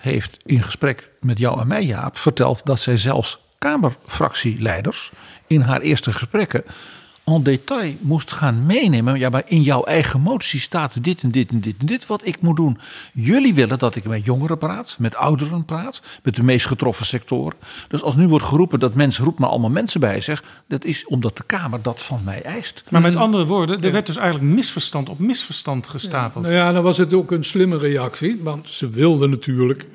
heeft 0.01 0.39
in 0.45 0.63
gesprek 0.63 1.11
met 1.21 1.39
jou 1.39 1.61
en 1.61 1.67
mij, 1.67 1.85
Jaap, 1.85 2.19
verteld 2.19 2.61
dat 2.65 2.81
zij 2.81 2.97
zelfs 2.97 3.39
Kamerfractieleiders 3.59 5.11
in 5.47 5.61
haar 5.61 5.81
eerste 5.81 6.13
gesprekken 6.13 6.65
en 7.25 7.43
detail 7.43 7.95
moest 8.01 8.33
gaan 8.33 8.67
meenemen. 8.67 9.19
Ja, 9.19 9.29
maar 9.29 9.43
in 9.47 9.63
jouw 9.63 9.83
eigen 9.83 10.21
motie 10.21 10.61
staat 10.61 11.05
dit 11.05 11.23
en 11.23 11.31
dit 11.31 11.51
en 11.51 11.61
dit 11.61 11.75
en 11.79 11.87
dit 11.87 12.07
wat 12.07 12.27
ik 12.27 12.41
moet 12.41 12.57
doen. 12.57 12.79
Jullie 13.13 13.55
willen 13.55 13.79
dat 13.79 13.95
ik 13.95 14.05
met 14.05 14.25
jongeren 14.25 14.59
praat, 14.59 14.97
met 14.99 15.17
ouderen 15.17 15.65
praat, 15.65 16.03
met 16.23 16.37
de 16.37 16.43
meest 16.43 16.67
getroffen 16.67 17.07
sectoren. 17.07 17.59
Dus 17.89 18.03
als 18.03 18.17
nu 18.17 18.29
wordt 18.29 18.45
geroepen 18.45 18.81
dat 18.81 18.95
mensen, 18.95 19.25
roep 19.25 19.39
maar 19.39 19.49
allemaal 19.49 19.71
mensen 19.71 20.01
bij 20.01 20.21
zich. 20.21 20.45
Dat 20.69 20.85
is 20.85 21.07
omdat 21.07 21.37
de 21.37 21.45
Kamer 21.47 21.83
dat 21.83 22.03
van 22.03 22.21
mij 22.25 22.43
eist. 22.43 22.85
Maar 22.91 23.01
met 23.01 23.17
andere 23.17 23.45
woorden, 23.45 23.81
er 23.81 23.93
werd 23.93 24.07
dus 24.07 24.17
eigenlijk 24.17 24.55
misverstand 24.55 25.09
op 25.09 25.19
misverstand 25.19 25.89
gestapeld. 25.89 26.45
Ja. 26.45 26.51
Nou 26.51 26.63
ja, 26.63 26.73
dan 26.73 26.83
was 26.83 26.99
het 26.99 27.15
ook 27.15 27.31
een 27.31 27.45
slimme 27.45 27.79
reactie. 27.79 28.41
Want 28.43 28.69
ze 28.69 28.89
wilden 28.89 29.31
natuurlijk 29.31 29.87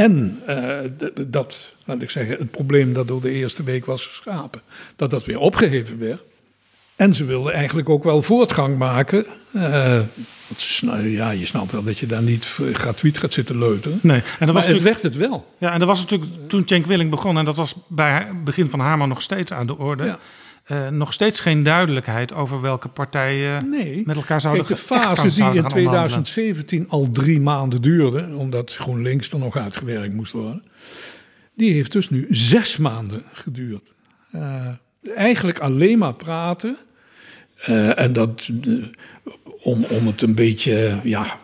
En 0.00 0.42
uh, 0.48 0.78
dat, 1.26 1.72
laat 1.84 2.02
ik 2.02 2.10
zeggen, 2.10 2.36
het 2.38 2.50
probleem 2.50 2.92
dat 2.92 3.08
door 3.08 3.20
de 3.20 3.30
eerste 3.30 3.62
week 3.62 3.84
was 3.84 4.06
geschapen, 4.06 4.60
dat 4.96 5.10
dat 5.10 5.24
weer 5.24 5.38
opgeheven 5.38 5.98
werd. 5.98 6.20
En 6.96 7.14
ze 7.14 7.24
wilden 7.24 7.52
eigenlijk 7.52 7.88
ook 7.88 8.04
wel 8.04 8.22
voortgang 8.22 8.78
maken. 8.78 9.26
Uh, 9.52 10.00
ja, 11.02 11.30
je 11.30 11.46
snapt 11.46 11.72
wel 11.72 11.82
dat 11.82 11.98
je 11.98 12.06
daar 12.06 12.22
niet 12.22 12.58
gratuit 12.72 13.18
gaat 13.18 13.32
zitten 13.32 13.58
leuteren. 13.58 13.98
Nee, 14.02 14.22
en 14.38 14.46
dat 14.46 14.54
was 14.54 14.66
het 14.66 14.82
werd 14.82 15.02
het 15.02 15.16
wel. 15.16 15.54
Ja, 15.58 15.72
en 15.72 15.78
dat 15.78 15.88
was 15.88 16.00
natuurlijk 16.00 16.30
toen 16.48 16.62
Cenk 16.66 16.86
Willing 16.86 17.10
begon, 17.10 17.38
en 17.38 17.44
dat 17.44 17.56
was 17.56 17.74
bij 17.86 18.12
het 18.12 18.44
begin 18.44 18.70
van 18.70 18.80
Hamer 18.80 19.08
nog 19.08 19.22
steeds 19.22 19.52
aan 19.52 19.66
de 19.66 19.78
orde. 19.78 20.04
Ja. 20.04 20.18
Uh, 20.72 20.88
nog 20.88 21.12
steeds 21.12 21.40
geen 21.40 21.62
duidelijkheid 21.62 22.32
over 22.32 22.60
welke 22.60 22.88
partijen 22.88 23.70
nee. 23.70 24.02
met 24.06 24.16
elkaar 24.16 24.40
zouden 24.40 24.64
Kijk, 24.64 24.78
de 24.78 24.84
fase 24.86 25.34
die 25.34 25.62
in 25.62 25.68
2017 25.68 26.86
al 26.88 27.10
drie 27.10 27.40
maanden 27.40 27.82
duurde, 27.82 28.36
omdat 28.36 28.74
GroenLinks 28.74 29.32
er 29.32 29.38
nog 29.38 29.56
uitgewerkt 29.56 30.14
moest 30.14 30.32
worden, 30.32 30.62
die 31.54 31.72
heeft 31.72 31.92
dus 31.92 32.10
nu 32.10 32.26
zes 32.28 32.76
maanden 32.76 33.22
geduurd. 33.32 33.92
Uh, 34.34 34.68
eigenlijk 35.16 35.58
alleen 35.58 35.98
maar 35.98 36.14
praten. 36.14 36.76
Uh, 37.68 37.98
en 37.98 38.12
dat 38.12 38.48
om, 39.62 39.84
om 39.84 40.06
het 40.06 40.22
een 40.22 40.34
beetje 40.34 41.00
ja, 41.02 41.38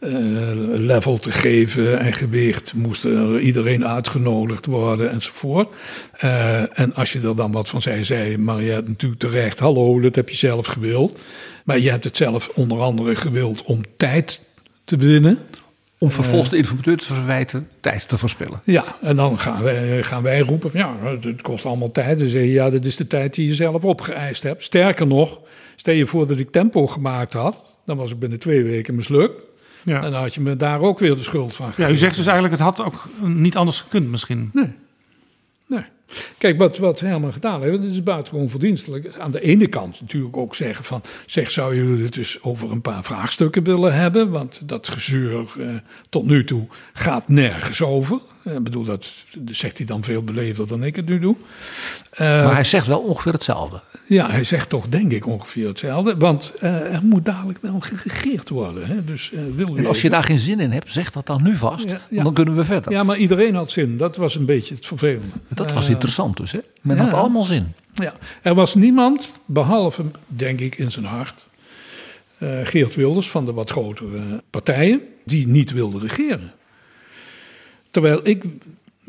level 0.00 1.18
te 1.18 1.32
geven 1.32 1.98
en 1.98 2.12
gewicht 2.12 2.74
moest 2.74 3.04
er 3.04 3.40
iedereen 3.40 3.86
uitgenodigd 3.86 4.66
worden 4.66 5.10
enzovoort. 5.10 5.68
Uh, 6.24 6.78
en 6.78 6.94
als 6.94 7.12
je 7.12 7.20
er 7.20 7.36
dan 7.36 7.52
wat 7.52 7.68
van 7.68 7.82
zei, 7.82 8.04
zei 8.04 8.38
Mariette 8.38 8.90
natuurlijk 8.90 9.20
terecht, 9.20 9.58
hallo, 9.58 10.00
dat 10.00 10.14
heb 10.14 10.28
je 10.28 10.36
zelf 10.36 10.66
gewild. 10.66 11.18
Maar 11.64 11.78
je 11.78 11.90
hebt 11.90 12.04
het 12.04 12.16
zelf 12.16 12.50
onder 12.54 12.80
andere 12.80 13.16
gewild 13.16 13.62
om 13.62 13.80
tijd 13.96 14.42
te 14.84 14.96
winnen. 14.96 15.38
Om 15.98 16.10
vervolgens 16.10 16.50
de 16.50 16.56
informateur 16.56 16.96
te 16.96 17.14
verwijten 17.14 17.68
tijd 17.80 18.08
te 18.08 18.18
verspillen. 18.18 18.60
Ja, 18.64 18.84
en 19.00 19.16
dan 19.16 19.38
gaan 19.38 19.62
wij, 19.62 20.02
gaan 20.02 20.22
wij 20.22 20.40
roepen: 20.40 20.70
van, 20.70 20.80
ja, 20.80 20.96
het 21.20 21.42
kost 21.42 21.66
allemaal 21.66 21.92
tijd. 21.92 22.18
Dan 22.18 22.28
zeg 22.28 22.42
je: 22.42 22.50
ja, 22.50 22.70
dat 22.70 22.84
is 22.84 22.96
de 22.96 23.06
tijd 23.06 23.34
die 23.34 23.46
je 23.46 23.54
zelf 23.54 23.84
opgeëist 23.84 24.42
hebt. 24.42 24.62
Sterker 24.62 25.06
nog, 25.06 25.40
stel 25.76 25.94
je 25.94 26.06
voor 26.06 26.26
dat 26.26 26.38
ik 26.38 26.50
tempo 26.50 26.86
gemaakt 26.86 27.32
had, 27.32 27.76
dan 27.86 27.96
was 27.96 28.10
ik 28.10 28.18
binnen 28.18 28.38
twee 28.38 28.62
weken 28.62 28.94
mislukt. 28.94 29.48
Ja. 29.84 30.02
En 30.02 30.10
dan 30.10 30.20
had 30.20 30.34
je 30.34 30.40
me 30.40 30.56
daar 30.56 30.80
ook 30.80 30.98
weer 30.98 31.16
de 31.16 31.22
schuld 31.22 31.54
van 31.54 31.66
gegeven. 31.66 31.90
Ja, 31.90 31.96
u 31.96 31.98
zegt 31.98 32.16
dus 32.16 32.26
eigenlijk: 32.26 32.54
het 32.54 32.64
had 32.64 32.84
ook 32.84 33.08
niet 33.20 33.56
anders 33.56 33.80
gekund, 33.80 34.10
misschien. 34.10 34.50
Nee. 34.52 34.72
Nee. 35.66 35.84
Kijk, 36.38 36.58
wat, 36.58 36.78
wat 36.78 37.00
Herman 37.00 37.32
gedaan 37.32 37.62
heeft, 37.62 37.82
dat 37.82 37.90
is 37.90 38.02
buitengewoon 38.02 38.50
verdienstelijk. 38.50 39.16
Aan 39.18 39.30
de 39.30 39.40
ene 39.40 39.66
kant 39.66 40.00
natuurlijk 40.00 40.36
ook 40.36 40.54
zeggen 40.54 40.84
van... 40.84 41.02
zeg, 41.26 41.50
zou 41.50 41.74
je 41.74 42.02
het 42.02 42.12
dus 42.12 42.42
over 42.42 42.70
een 42.70 42.80
paar 42.80 43.04
vraagstukken 43.04 43.62
willen 43.62 43.94
hebben? 43.94 44.30
Want 44.30 44.68
dat 44.68 44.88
gezeur 44.88 45.46
eh, 45.58 45.68
tot 46.08 46.24
nu 46.24 46.44
toe 46.44 46.66
gaat 46.92 47.28
nergens 47.28 47.82
over. 47.82 48.20
Ik 48.56 48.62
bedoel, 48.62 48.84
dat, 48.84 49.06
zegt 49.50 49.76
hij 49.76 49.86
dan 49.86 50.04
veel 50.04 50.22
beleefder 50.22 50.68
dan 50.68 50.84
ik 50.84 50.96
het 50.96 51.06
nu 51.06 51.18
doe. 51.18 51.36
Uh, 52.12 52.18
maar 52.18 52.54
hij 52.54 52.64
zegt 52.64 52.86
wel 52.86 52.98
ongeveer 52.98 53.32
hetzelfde. 53.32 53.80
Ja, 54.06 54.30
hij 54.30 54.44
zegt 54.44 54.68
toch 54.68 54.88
denk 54.88 55.12
ik 55.12 55.26
ongeveer 55.26 55.68
hetzelfde. 55.68 56.16
Want 56.16 56.52
uh, 56.62 56.94
er 56.94 57.02
moet 57.02 57.24
dadelijk 57.24 57.58
wel 57.62 57.80
geregeerd 57.80 58.48
worden. 58.48 58.86
Hè? 58.86 59.04
Dus, 59.04 59.30
uh, 59.30 59.40
wil 59.56 59.76
en 59.76 59.86
als 59.86 59.96
even... 59.96 60.08
je 60.08 60.14
daar 60.14 60.24
geen 60.24 60.38
zin 60.38 60.60
in 60.60 60.72
hebt, 60.72 60.92
zeg 60.92 61.10
dat 61.10 61.26
dan 61.26 61.42
nu 61.42 61.56
vast. 61.56 61.90
Ja, 61.90 62.00
ja. 62.10 62.22
Dan 62.22 62.34
kunnen 62.34 62.56
we 62.56 62.64
verder. 62.64 62.92
Ja, 62.92 63.02
maar 63.02 63.16
iedereen 63.16 63.54
had 63.54 63.70
zin. 63.70 63.96
Dat 63.96 64.16
was 64.16 64.34
een 64.34 64.46
beetje 64.46 64.74
het 64.74 64.86
vervelende. 64.86 65.26
Dat 65.48 65.72
was 65.72 65.88
interessant 65.88 66.36
dus, 66.36 66.52
hè? 66.52 66.58
Men 66.80 66.98
had 66.98 67.12
allemaal 67.12 67.44
zin. 67.44 67.72
Ja, 67.92 68.14
er 68.42 68.54
was 68.54 68.74
niemand, 68.74 69.38
behalve 69.44 70.04
denk 70.26 70.60
ik 70.60 70.78
in 70.78 70.90
zijn 70.90 71.04
hart... 71.04 71.48
Geert 72.62 72.94
Wilders 72.94 73.30
van 73.30 73.44
de 73.44 73.52
wat 73.52 73.70
grotere 73.70 74.42
partijen... 74.50 75.00
die 75.24 75.48
niet 75.48 75.72
wilde 75.72 75.98
regeren. 75.98 76.52
Terwijl 77.90 78.20
ik 78.22 78.44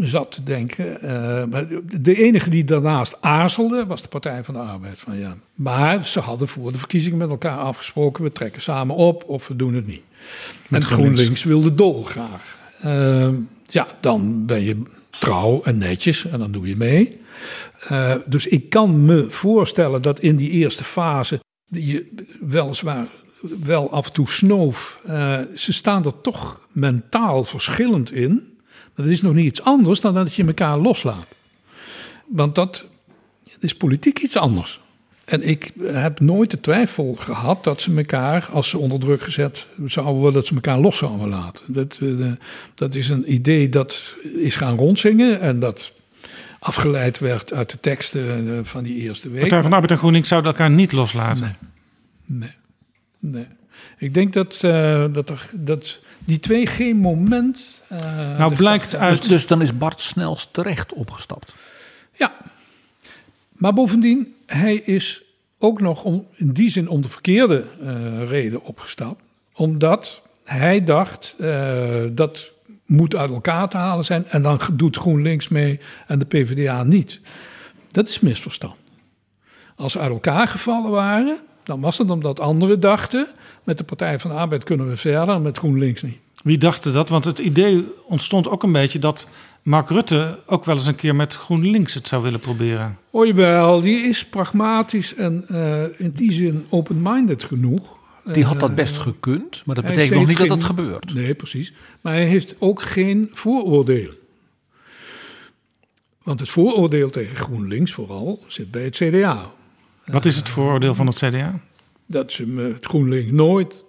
zat 0.08 0.32
te 0.32 0.44
denken. 0.44 0.98
Uh, 1.04 1.70
de 2.02 2.16
enige 2.16 2.50
die 2.50 2.64
daarnaast 2.64 3.18
aarzelde 3.22 3.86
was 3.86 4.02
de 4.02 4.08
Partij 4.08 4.44
van 4.44 4.54
de 4.54 4.60
Arbeid. 4.60 5.00
Van, 5.00 5.18
ja. 5.18 5.38
Maar 5.56 6.08
ze 6.08 6.20
hadden 6.20 6.48
voor 6.48 6.72
de 6.72 6.78
verkiezingen 6.78 7.18
met 7.18 7.30
elkaar 7.30 7.58
afgesproken: 7.58 8.24
we 8.24 8.32
trekken 8.32 8.62
samen 8.62 8.96
op 8.96 9.24
of 9.28 9.48
we 9.48 9.56
doen 9.56 9.74
het 9.74 9.88
niet. 9.88 10.02
Met 10.70 10.82
en 10.82 10.88
GroenLinks, 10.88 10.92
GroenLinks 10.92 11.44
wilde 11.44 11.76
dolgraag. 11.76 12.60
Uh, 12.86 13.28
ja, 13.66 13.88
dan 14.00 14.46
ben 14.46 14.64
je 14.64 14.82
trouw 15.10 15.62
en 15.64 15.78
netjes 15.78 16.26
en 16.26 16.40
dan 16.40 16.52
doe 16.52 16.68
je 16.68 16.76
mee. 16.76 17.20
Uh, 17.92 18.16
dus 18.26 18.48
ik 18.48 18.70
kan 18.70 19.06
me 19.06 19.26
voorstellen 19.30 20.02
dat 20.02 20.20
in 20.20 20.36
die 20.36 20.50
eerste 20.50 20.84
fase 20.84 21.40
je 21.68 22.12
weliswaar 22.40 23.08
wel 23.64 23.92
af 23.92 24.08
en 24.08 24.14
toe 24.14 24.30
snoof. 24.30 25.00
ze 25.56 25.74
staan 25.74 26.06
er 26.06 26.22
toch 26.22 26.62
mentaal 26.72 27.44
verschillend 27.44 28.12
in. 28.12 28.51
Dat 28.96 29.06
is 29.06 29.22
nog 29.22 29.34
niet 29.34 29.46
iets 29.46 29.62
anders 29.62 30.02
dan 30.02 30.14
dat 30.14 30.34
je 30.34 30.46
elkaar 30.46 30.78
loslaat. 30.78 31.28
Want 32.28 32.56
dat 32.56 32.86
is 33.60 33.76
politiek 33.76 34.20
iets 34.20 34.38
anders. 34.38 34.80
En 35.26 35.48
ik 35.48 35.72
heb 35.84 36.20
nooit 36.20 36.52
de 36.52 36.60
twijfel 36.60 37.16
gehad 37.20 37.64
dat 37.64 37.82
ze 37.82 37.96
elkaar, 37.96 38.50
als 38.52 38.70
ze 38.70 38.78
onder 38.78 39.00
druk 39.00 39.22
gezet 39.22 39.68
zouden 39.86 40.16
worden, 40.16 40.34
dat 40.34 40.46
ze 40.46 40.54
elkaar 40.54 40.80
los 40.80 40.98
zouden 40.98 41.30
laten. 41.30 41.74
Dat, 41.74 42.00
dat 42.74 42.96
is 42.96 43.10
een 43.10 43.34
idee 43.34 43.70
dat 43.70 44.16
is 44.36 44.56
gaan 44.56 44.78
rondzingen 44.78 45.40
en 45.40 45.60
dat 45.60 45.92
afgeleid 46.60 47.20
werd 47.20 47.54
uit 47.54 47.70
de 47.70 47.80
teksten 47.80 48.66
van 48.66 48.84
die 48.84 48.96
eerste 48.96 49.30
week. 49.30 49.40
Partij 49.40 49.62
van 49.62 49.74
Arbeid 49.74 49.92
en 49.92 49.98
GroenLinks 49.98 50.28
zouden 50.28 50.52
elkaar 50.52 50.72
niet 50.72 50.92
loslaten. 50.92 51.58
Nee, 52.26 52.50
nee. 53.20 53.34
nee. 53.34 53.48
Ik 53.98 54.14
denk 54.14 54.34
dat, 54.34 54.62
uh, 54.66 55.06
dat, 55.12 55.30
er, 55.30 55.50
dat 55.54 56.00
die 56.26 56.40
twee 56.40 56.66
geen 56.68 56.98
moment. 56.98 57.84
Uh, 57.92 58.00
nou, 58.38 58.56
blijkt 58.56 58.96
uit. 58.96 59.18
Dus, 59.18 59.28
dus, 59.30 59.48
dan 59.48 59.62
is 59.62 59.78
Bart 59.78 60.02
snel 60.02 60.38
terecht 60.52 60.94
opgestapt. 60.94 61.54
Ja, 62.14 62.34
maar 63.52 63.74
bovendien, 63.74 64.36
hij 64.46 64.76
is 64.76 65.24
ook 65.60 65.82
nog 65.82 66.04
om, 66.04 66.28
in 66.34 66.52
die 66.52 66.70
zin 66.70 66.90
om 66.90 67.02
de 67.02 67.10
verkeerde 67.10 67.66
uh, 67.82 68.30
reden 68.30 68.64
opgestapt. 68.64 69.22
Omdat 69.54 70.22
hij 70.44 70.84
dacht 70.84 71.36
uh, 71.40 71.86
dat 72.12 72.52
moet 72.86 73.16
uit 73.16 73.30
elkaar 73.30 73.70
te 73.70 73.78
halen 73.78 74.06
zijn. 74.06 74.28
En 74.28 74.42
dan 74.42 74.60
doet 74.74 74.98
GroenLinks 74.98 75.48
mee 75.48 75.80
en 76.08 76.20
de 76.20 76.26
PvdA 76.26 76.84
niet. 76.84 77.22
Dat 77.88 78.08
is 78.08 78.20
misverstand. 78.20 78.76
Als 79.76 79.92
ze 79.92 80.00
uit 80.00 80.12
elkaar 80.12 80.48
gevallen 80.48 80.92
waren, 80.92 81.38
dan 81.64 81.80
was 81.82 81.98
het 81.98 82.10
omdat 82.10 82.40
anderen 82.40 82.80
dachten: 82.80 83.28
met 83.64 83.78
de 83.78 83.84
Partij 83.84 84.20
van 84.20 84.32
de 84.32 84.38
Arbeid 84.38 84.64
kunnen 84.64 84.90
we 84.90 84.98
verder, 84.98 85.42
met 85.42 85.58
GroenLinks 85.58 86.02
niet. 86.02 86.20
Wie 86.44 86.58
dacht 86.58 86.94
dat? 86.94 87.10
Want 87.10 87.26
het 87.26 87.40
idee 87.40 87.86
ontstond 88.08 88.50
ook 88.50 88.64
een 88.64 88.72
beetje 88.72 89.00
dat 89.00 89.28
Mark 89.62 89.90
Rutte 89.90 90.40
ook 90.46 90.66
wel 90.66 90.76
eens 90.76 90.86
een 90.86 90.96
keer 90.96 91.16
met 91.16 91.36
GroenLinks 91.36 91.94
het 91.94 92.08
zou 92.08 92.24
willen 92.24 92.40
proberen. 92.40 92.98
Oh 93.10 93.26
jawel, 93.26 93.82
die 93.82 93.98
is 93.98 94.26
pragmatisch 94.26 95.16
en 95.16 95.46
uh, 95.52 95.84
in 95.98 96.12
die 96.12 96.32
zin 96.32 96.66
open-minded 96.70 97.44
genoeg. 97.44 98.00
Die 98.26 98.44
had 98.44 98.60
dat 98.60 98.76
best 98.76 98.98
gekund, 98.98 99.62
maar 99.66 99.76
dat 99.76 99.86
betekent 99.86 100.20
nog 100.20 100.28
niet 100.28 100.38
geen, 100.38 100.48
dat 100.48 100.58
het 100.58 100.66
gebeurt. 100.66 101.14
Nee, 101.14 101.34
precies. 101.34 101.74
Maar 102.02 102.14
hij 102.14 102.26
heeft 102.26 102.56
ook 102.60 102.82
geen 102.82 103.30
vooroordelen. 103.34 104.16
Want 106.24 106.40
het 106.40 106.50
vooroordeel 106.50 107.10
tegen 107.10 107.36
GroenLinks 107.36 107.92
vooral 107.92 108.44
zit 108.48 108.72
bij 108.72 108.84
het 108.84 108.96
CDA. 108.96 109.52
Wat 110.12 110.26
is 110.26 110.36
het 110.36 110.50
vooroordeel 110.50 110.96
van 110.96 111.08
het 111.08 111.16
CDA? 111.16 111.60
Dat 112.08 112.32
ze 112.32 112.48
met 112.48 112.86
GroenLinks 112.86 113.32
nooit. 113.32 113.84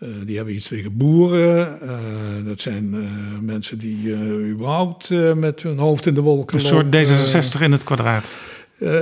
Uh, 0.00 0.08
die 0.24 0.36
hebben 0.36 0.54
iets 0.54 0.68
tegen 0.68 0.96
boeren. 0.96 1.78
Uh, 1.82 2.46
dat 2.46 2.60
zijn 2.60 2.94
uh, 2.94 3.10
mensen 3.40 3.78
die 3.78 4.14
überhaupt 4.50 5.10
met 5.34 5.62
hun 5.62 5.78
hoofd 5.78 6.06
in 6.06 6.14
de 6.14 6.20
wolken 6.20 6.58
Een 6.58 6.64
soort 6.64 6.96
D66 6.96 7.60
in 7.60 7.72
het 7.72 7.84
kwadraat. 7.84 8.30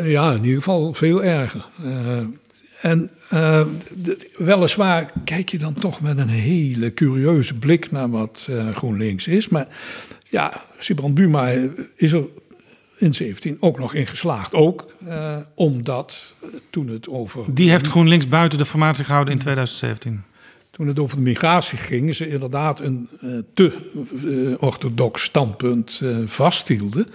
ja, 0.05 0.33
in 0.33 0.45
ieder 0.45 0.57
geval 0.57 0.95
veel 0.95 1.25
erger. 1.25 1.67
en 2.81 3.11
weliswaar 4.37 5.13
kijk 5.25 5.49
je 5.49 5.59
dan 5.59 5.75
toch 5.75 6.01
met 6.01 6.19
een 6.19 6.29
hele 6.29 6.95
curieuze 6.95 7.55
blik 7.55 7.91
naar 7.91 8.11
wat 8.11 8.49
GroenLinks 8.75 9.29
is. 9.29 9.49
Maar 9.49 9.69
ja, 10.31 10.63
Sibrand 10.79 11.15
Buma 11.15 11.53
is 11.97 12.13
er 12.13 12.25
in 12.99 13.15
17 13.15 13.57
ook 13.61 13.79
nog 13.79 13.95
in 13.95 14.07
geslaagd. 14.07 14.55
Ook 14.55 14.93
uh, 15.07 15.37
omdat 15.55 16.35
uh, 16.43 16.49
toen 16.71 16.89
het 16.89 17.09
over. 17.09 17.55
Die 17.55 17.71
heeft 17.71 17.87
GroenLinks 17.87 18.29
buiten 18.29 18.59
de 18.59 18.67
formatie 18.67 19.05
gehouden 19.05 19.33
in 19.33 19.41
2017. 19.41 20.23
Toen 20.71 20.87
het 20.87 20.99
over 20.99 21.17
de 21.17 21.23
migratie 21.23 21.79
ging, 21.79 22.15
ze 22.15 22.29
inderdaad 22.29 22.81
een 22.81 23.09
uh, 23.23 23.39
te 23.55 24.57
orthodox 24.61 25.23
standpunt 25.23 26.03
vasthielden. 26.27 27.07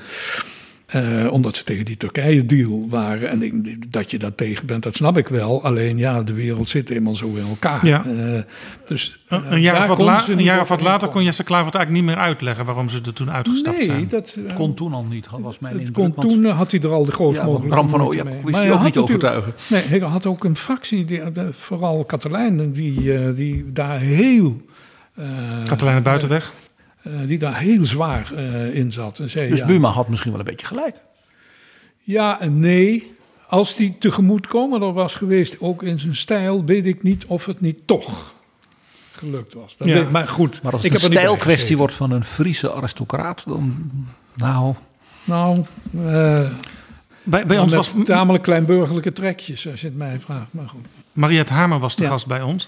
Uh, 0.95 1.31
omdat 1.31 1.57
ze 1.57 1.63
tegen 1.63 1.85
die 1.85 1.97
Turkije-deal 1.97 2.85
waren. 2.89 3.29
En 3.29 3.41
ik, 3.41 3.91
dat 3.91 4.11
je 4.11 4.17
daar 4.17 4.35
tegen 4.35 4.65
bent, 4.65 4.83
dat 4.83 4.95
snap 4.95 5.17
ik 5.17 5.27
wel. 5.27 5.63
Alleen 5.63 5.97
ja, 5.97 6.23
de 6.23 6.33
wereld 6.33 6.69
zit 6.69 6.89
eenmaal 6.89 7.15
zo 7.15 7.27
in 7.27 7.45
elkaar. 7.49 7.85
Ja. 7.85 8.05
Uh, 8.05 8.41
dus, 8.87 9.19
uh, 9.29 9.39
een 9.49 9.61
jaar 9.61 9.81
of 9.81 9.87
wat, 9.87 9.97
la 9.97 10.23
een 10.29 10.43
jaar 10.43 10.61
of 10.61 10.67
wat 10.67 10.81
later 10.81 11.07
kon 11.07 11.23
Jesse 11.23 11.43
Klaver 11.43 11.73
eigenlijk 11.75 12.05
niet 12.05 12.15
meer 12.15 12.23
uitleggen 12.23 12.65
waarom 12.65 12.89
ze 12.89 12.99
er 13.05 13.13
toen 13.13 13.31
uitgestapt 13.31 13.77
nee, 13.77 13.85
zijn. 13.85 14.07
Dat, 14.07 14.35
het 14.43 14.53
kon 14.53 14.73
toen 14.73 14.93
al 14.93 15.05
niet, 15.09 15.27
was 15.39 15.59
mijn 15.59 15.79
Het 15.79 15.91
kon 15.91 16.13
toen, 16.13 16.45
had 16.45 16.71
hij 16.71 16.79
er 16.79 16.91
al 16.91 17.05
de 17.05 17.11
grootste 17.11 17.41
ja, 17.41 17.47
mogelijke 17.47 17.75
Bram 17.75 17.89
van 17.89 18.01
Ooyen 18.01 18.27
wist 18.43 18.57
hij 18.57 18.71
ook 18.71 18.83
niet 18.83 18.97
overtuigen. 18.97 19.53
Nee, 19.69 19.81
hij 19.81 19.99
had 19.99 20.25
ook 20.25 20.43
een 20.43 20.55
fractie, 20.55 21.05
die, 21.05 21.21
vooral 21.51 22.05
Katelijn, 22.05 22.71
die, 22.71 23.33
die 23.33 23.71
daar 23.71 23.99
heel... 23.99 24.61
Katelijn 25.67 26.03
Buitenweg? 26.03 26.53
Eh, 27.03 27.11
die 27.27 27.37
daar 27.37 27.57
heel 27.57 27.85
zwaar 27.85 28.33
eh, 28.35 28.75
in 28.75 28.91
zat. 28.91 29.19
En 29.19 29.29
zei, 29.29 29.49
Dus 29.49 29.59
ja, 29.59 29.65
Buma 29.65 29.89
had 29.89 30.09
misschien 30.09 30.31
wel 30.31 30.39
een 30.39 30.45
beetje 30.45 30.65
gelijk. 30.65 30.95
ja 31.99 32.39
en 32.41 32.59
nee. 32.59 33.11
Als 33.47 33.75
die 33.75 33.95
tegemoetkomen 33.99 34.93
was 34.93 35.15
geweest, 35.15 35.55
ook 35.59 35.83
in 35.83 35.99
zijn 35.99 36.15
stijl, 36.15 36.65
weet 36.65 36.85
ik 36.85 37.03
niet 37.03 37.25
of 37.25 37.45
het 37.45 37.61
niet 37.61 37.87
toch 37.87 38.33
gelukt 39.11 39.53
was. 39.53 39.77
Dat 39.77 39.87
Ja. 39.87 39.93
weet- 39.93 40.11
maar 40.11 40.27
goed, 40.27 40.61
Maar 40.63 40.73
als 40.73 40.83
ik 40.83 40.91
het 40.91 41.03
een 41.03 41.11
stijlkwestie 41.11 41.77
wordt 41.77 41.93
van 41.93 42.11
een 42.11 42.23
Friese 42.23 42.73
aristocraat, 42.73 43.43
dan. 43.47 43.91
Nou, 44.33 44.75
Nou, 45.23 45.63
eh 46.05 46.49
Bij, 47.23 47.45
bij 47.45 47.59
ons 47.59 47.73
met 47.73 47.85
was 47.93 47.93
tamelijk 48.05 48.43
kleinburgerlijke 48.43 49.13
trekjes, 49.13 49.67
als 49.67 49.81
je 49.81 49.87
het 49.87 49.95
mij 49.97 50.19
vraagt. 50.19 50.47
Maar 50.51 50.67
goed. 50.69 50.85
Mariette 51.11 51.53
Hamer 51.53 51.79
was 51.79 51.95
de 51.95 52.03
Ja. 52.03 52.09
gast 52.09 52.27
bij 52.27 52.41
ons. 52.41 52.67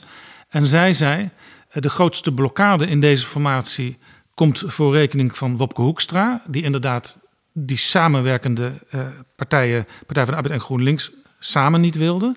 En 0.50 0.68
zij 0.68 0.94
zei, 0.94 1.30
de 1.74 1.90
grootste 1.90 2.32
blokkade 2.34 2.88
in 2.88 3.00
deze 3.02 3.26
formatie 3.26 3.98
komt 4.36 4.64
voor 4.66 4.94
rekening 4.94 5.38
van 5.38 5.58
Wopke 5.58 5.82
Hoekstra. 5.82 6.42
Die 6.48 6.64
inderdaad 6.64 7.20
die 7.52 7.78
samenwerkende 7.78 8.74
eh, 8.90 9.08
partijen, 9.36 9.86
Partij 10.06 10.24
van 10.24 10.34
de 10.34 10.40
Arbeid 10.40 10.54
en 10.60 10.66
GroenLinks, 10.66 11.12
samen 11.40 11.82
niet 11.82 11.96
wilde. 11.96 12.36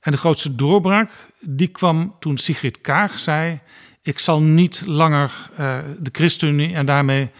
En 0.00 0.12
de 0.12 0.18
grootste 0.18 0.54
doorbraak, 0.54 1.10
die 1.40 1.68
kwam 1.68 2.14
toen 2.20 2.36
Sigrid 2.38 2.80
Kaag 2.80 3.18
zei... 3.18 3.60
ik 4.02 4.18
zal 4.18 4.42
niet 4.42 4.82
langer 4.86 5.32
eh, 5.56 5.78
de 5.98 6.10
ChristenUnie 6.12 6.74
en 6.74 6.86
daarmee 6.86 7.30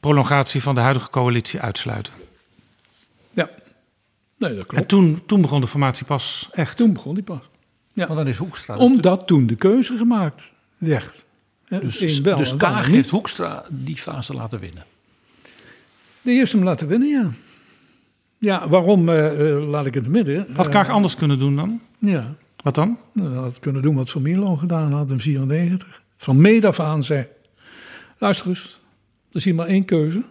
prolongatie 0.00 0.62
van 0.62 0.74
de 0.74 0.80
huidige 0.80 1.10
coalitie 1.10 1.60
uitsluiten. 1.60 2.12
Ja, 3.32 3.50
nee, 4.36 4.50
dat 4.50 4.58
En 4.58 4.66
klopt. 4.66 4.88
toen, 4.88 5.22
toen 5.26 5.40
begon 5.42 5.60
de 5.60 5.66
formatie 5.66 6.06
pas 6.06 6.48
echt. 6.52 6.76
Toen 6.76 6.92
begon 6.92 7.14
die 7.14 7.24
pas. 7.24 7.40
maar 7.94 8.06
dan 8.08 8.26
is 8.26 8.36
Hoekstra. 8.36 8.74
dus- 8.74 8.82
Omdat 8.84 9.26
toen 9.26 9.46
de 9.46 9.56
keuze 9.56 9.96
gemaakt 9.96 10.52
werd. 10.76 11.26
Hè, 11.68 11.80
dus 11.80 12.20
bel 12.20 12.36
dus 12.36 12.54
Kaag 12.54 12.86
niet. 12.86 12.94
heeft 12.94 13.08
Hoekstra 13.10 13.64
die 13.70 13.96
fase 13.96 14.34
laten 14.34 14.60
winnen. 14.60 14.84
Die 16.22 16.36
heeft 16.38 16.52
hem 16.52 16.62
laten 16.62 16.88
winnen, 16.88 17.08
ja. 17.08 17.30
Ja, 18.38 18.68
waarom 18.68 19.08
eh, 19.08 19.50
eh, 19.50 19.68
laat 19.68 19.86
ik 19.86 19.94
het 19.94 20.08
midden? 20.08 20.46
Had 20.54 20.66
Eh, 20.66 20.72
Kaag 20.72 20.88
anders 20.88 21.16
kunnen 21.16 21.38
doen 21.38 21.56
dan? 21.56 21.80
Ja, 21.98 22.34
Wat 22.62 22.74
dan? 22.74 22.98
nou, 23.12 23.34
had 23.34 23.58
kunnen 23.58 23.82
doen 23.82 23.94
wat 23.94 24.10
Van 24.10 24.22
Mierlo 24.22 24.56
gedaan 24.56 24.92
had 24.92 25.10
in 25.10 25.20
94. 25.20 26.02
Van 26.16 26.40
meet 26.40 26.64
af 26.64 26.80
aan 26.80 27.04
zei, 27.04 27.26
luister 28.18 28.48
eens, 28.48 28.80
er 29.30 29.36
is 29.36 29.44
hier 29.44 29.54
maar 29.54 29.66
één 29.66 29.84
keuze. 29.84 30.22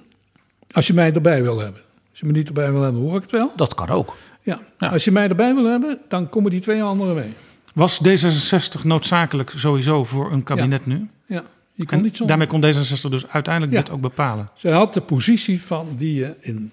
Als 0.72 0.88
je 0.88 0.94
mij 0.94 1.14
erbij 1.14 1.44
wil 1.44 1.60
hebben. 1.60 1.82
Als 2.10 2.20
je 2.20 2.26
me 2.26 2.32
niet 2.32 2.48
erbij 2.48 2.72
wil 2.72 2.82
hebben, 2.82 3.02
hoor 3.02 3.16
ik 3.16 3.22
het 3.22 3.32
wel. 3.32 3.52
Dat 3.56 3.74
kan 3.76 3.90
ook. 3.90 4.16
Ja. 4.42 4.60
Ja. 4.80 4.88
Als 4.88 5.04
je 5.06 5.12
mij 5.12 5.28
erbij 5.30 5.56
wil 5.56 5.66
hebben, 5.66 6.00
dan 6.08 6.30
komen 6.30 6.52
die 6.52 6.60
twee 6.60 6.84
anderen 6.84 7.16
mee. 7.16 7.34
Was 7.74 8.02
D66 8.08 8.82
noodzakelijk 8.84 9.54
sowieso 9.56 10.04
voor 10.04 10.32
een 10.32 10.44
kabinet 10.44 10.86
nu? 10.86 11.08
Ja, 11.28 11.44
je 11.74 11.86
kon 11.86 12.02
niet 12.02 12.18
zonder. 12.18 12.38
daarmee 12.38 12.60
kon 12.74 12.74
D66 12.86 13.10
dus 13.10 13.28
uiteindelijk 13.28 13.74
Ja. 13.76 13.82
dit 13.82 13.92
ook 13.92 14.02
bepalen. 14.02 14.50
Zij 14.54 14.72
had 14.72 14.94
de 14.94 15.02
positie 15.02 15.62
van 15.62 15.88
die 15.96 16.14
je 16.16 16.36
in 16.40 16.72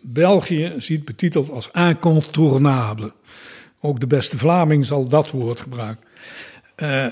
België 0.00 0.72
ziet 0.78 1.04
betiteld 1.04 1.50
als 1.50 1.70
incontournable. 1.72 3.12
Ook 3.80 4.00
de 4.00 4.06
beste 4.06 4.38
Vlaming 4.38 4.86
zal 4.86 5.08
dat 5.08 5.30
woord 5.30 5.60
gebruiken. 5.60 6.04
Eh, 6.74 7.06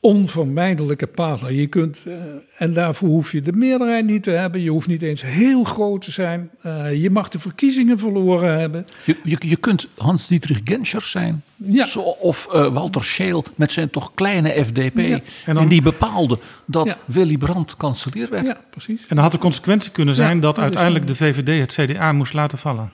onvermijdelijke 0.00 1.06
partner. 1.06 1.52
Je 1.52 1.66
kunt, 1.66 2.04
eh, 2.06 2.14
en 2.56 2.72
daarvoor 2.72 3.08
hoef 3.08 3.32
je 3.32 3.42
de 3.42 3.52
meerderheid 3.52 4.04
niet 4.06 4.22
te 4.22 4.30
hebben. 4.30 4.60
Je 4.60 4.70
hoeft 4.70 4.86
niet 4.86 5.02
eens 5.02 5.22
heel 5.22 5.64
groot 5.64 6.02
te 6.02 6.10
zijn. 6.10 6.50
Eh, 6.62 7.02
je 7.02 7.10
mag 7.10 7.28
de 7.28 7.38
verkiezingen 7.38 7.98
verloren 7.98 8.58
hebben. 8.58 8.86
Je, 9.04 9.16
je, 9.24 9.36
je 9.40 9.56
kunt 9.56 9.86
Hans-Dietrich 9.96 10.60
Genscher 10.64 11.02
zijn. 11.02 11.42
Ja. 11.56 11.86
Zo- 11.86 12.00
of 12.00 12.48
eh, 12.52 12.72
Walter 12.72 13.04
Scheel 13.04 13.44
met 13.54 13.72
zijn 13.72 13.90
toch 13.90 14.10
kleine 14.14 14.48
FDP. 14.64 14.98
Ja. 14.98 15.20
En, 15.46 15.68
die 15.68 15.82
bepaalde 15.82 16.38
dat 16.66 16.86
Ja. 16.86 16.96
Willy 17.04 17.36
Brandt 17.36 17.76
kanselier 17.76 18.28
werd. 18.30 18.46
Ja, 18.46 18.60
precies. 18.70 19.00
En 19.00 19.14
dan 19.14 19.18
had 19.24 19.32
de 19.32 19.38
consequentie 19.38 19.90
kunnen 19.90 20.14
zijn 20.14 20.34
Ja, 20.34 20.40
dat 20.42 20.58
uiteindelijk 20.58 21.06
de 21.06 21.14
VVD 21.14 21.76
het 21.76 21.90
CDA 21.90 22.12
moest 22.12 22.32
laten 22.32 22.58
vallen. 22.58 22.92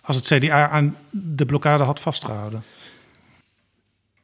Als 0.00 0.16
het 0.16 0.24
CDA 0.26 0.68
aan 0.68 0.96
de 1.10 1.46
blokkade 1.46 1.84
had 1.84 2.00
vastgehouden. 2.00 2.62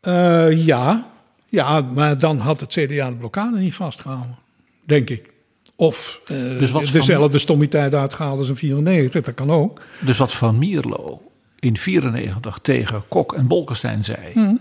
Eh, 0.00 0.66
ja. 0.66 1.10
Ja, 1.52 1.80
maar 1.80 2.18
dan 2.18 2.38
had 2.38 2.60
het 2.60 2.70
CDA 2.70 3.08
de 3.10 3.16
blokkade 3.16 3.58
niet 3.58 3.74
vastgehouden. 3.74 4.36
Denk 4.84 5.10
ik. 5.10 5.30
Of 5.76 6.20
eh, 6.26 6.36
Dus 6.36 6.70
wat 6.70 6.82
van- 6.82 6.92
dezelfde 6.92 7.38
stommiteit 7.38 7.94
uitgehaald 7.94 8.38
als 8.38 8.48
in 8.48 8.56
94, 8.56 9.22
dat 9.22 9.34
kan 9.34 9.50
ook. 9.50 9.80
Dus 10.00 10.16
wat 10.16 10.32
Van 10.32 10.58
Mierlo 10.58 11.22
in 11.58 11.76
94 11.76 12.58
tegen 12.62 13.02
Kok 13.08 13.32
en 13.32 13.46
Bolkestein 13.46 14.04
zei. 14.04 14.18
Mhm. 14.34 14.54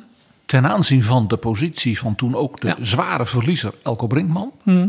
Ten 0.46 0.68
aanzien 0.68 1.04
van 1.04 1.28
de 1.28 1.38
positie 1.38 2.00
van 2.00 2.16
toen 2.16 2.36
ook 2.36 2.62
de 2.62 2.68
Ja. 2.68 2.76
zware 2.82 3.26
verliezer 3.26 3.74
Elko 3.84 4.08
Brinkman. 4.08 4.52
Mhm. 4.64 4.88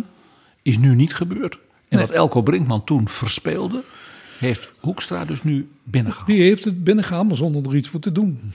Is 0.62 0.78
nu 0.78 0.94
niet 0.94 1.14
gebeurd. 1.14 1.54
En 1.88 1.98
Nee. 1.98 2.06
wat 2.06 2.16
Elko 2.16 2.42
Brinkman 2.42 2.84
toen 2.84 3.08
verspeelde. 3.08 3.82
Heeft 4.38 4.72
Hoekstra 4.80 5.24
dus 5.24 5.42
nu 5.42 5.68
binnengehaald. 5.84 6.28
Die 6.28 6.42
heeft 6.42 6.64
het 6.64 6.84
binnengehaald, 6.84 7.26
maar 7.26 7.36
zonder 7.36 7.66
er 7.70 7.76
iets 7.76 7.88
voor 7.88 8.00
te 8.00 8.12
doen. 8.12 8.52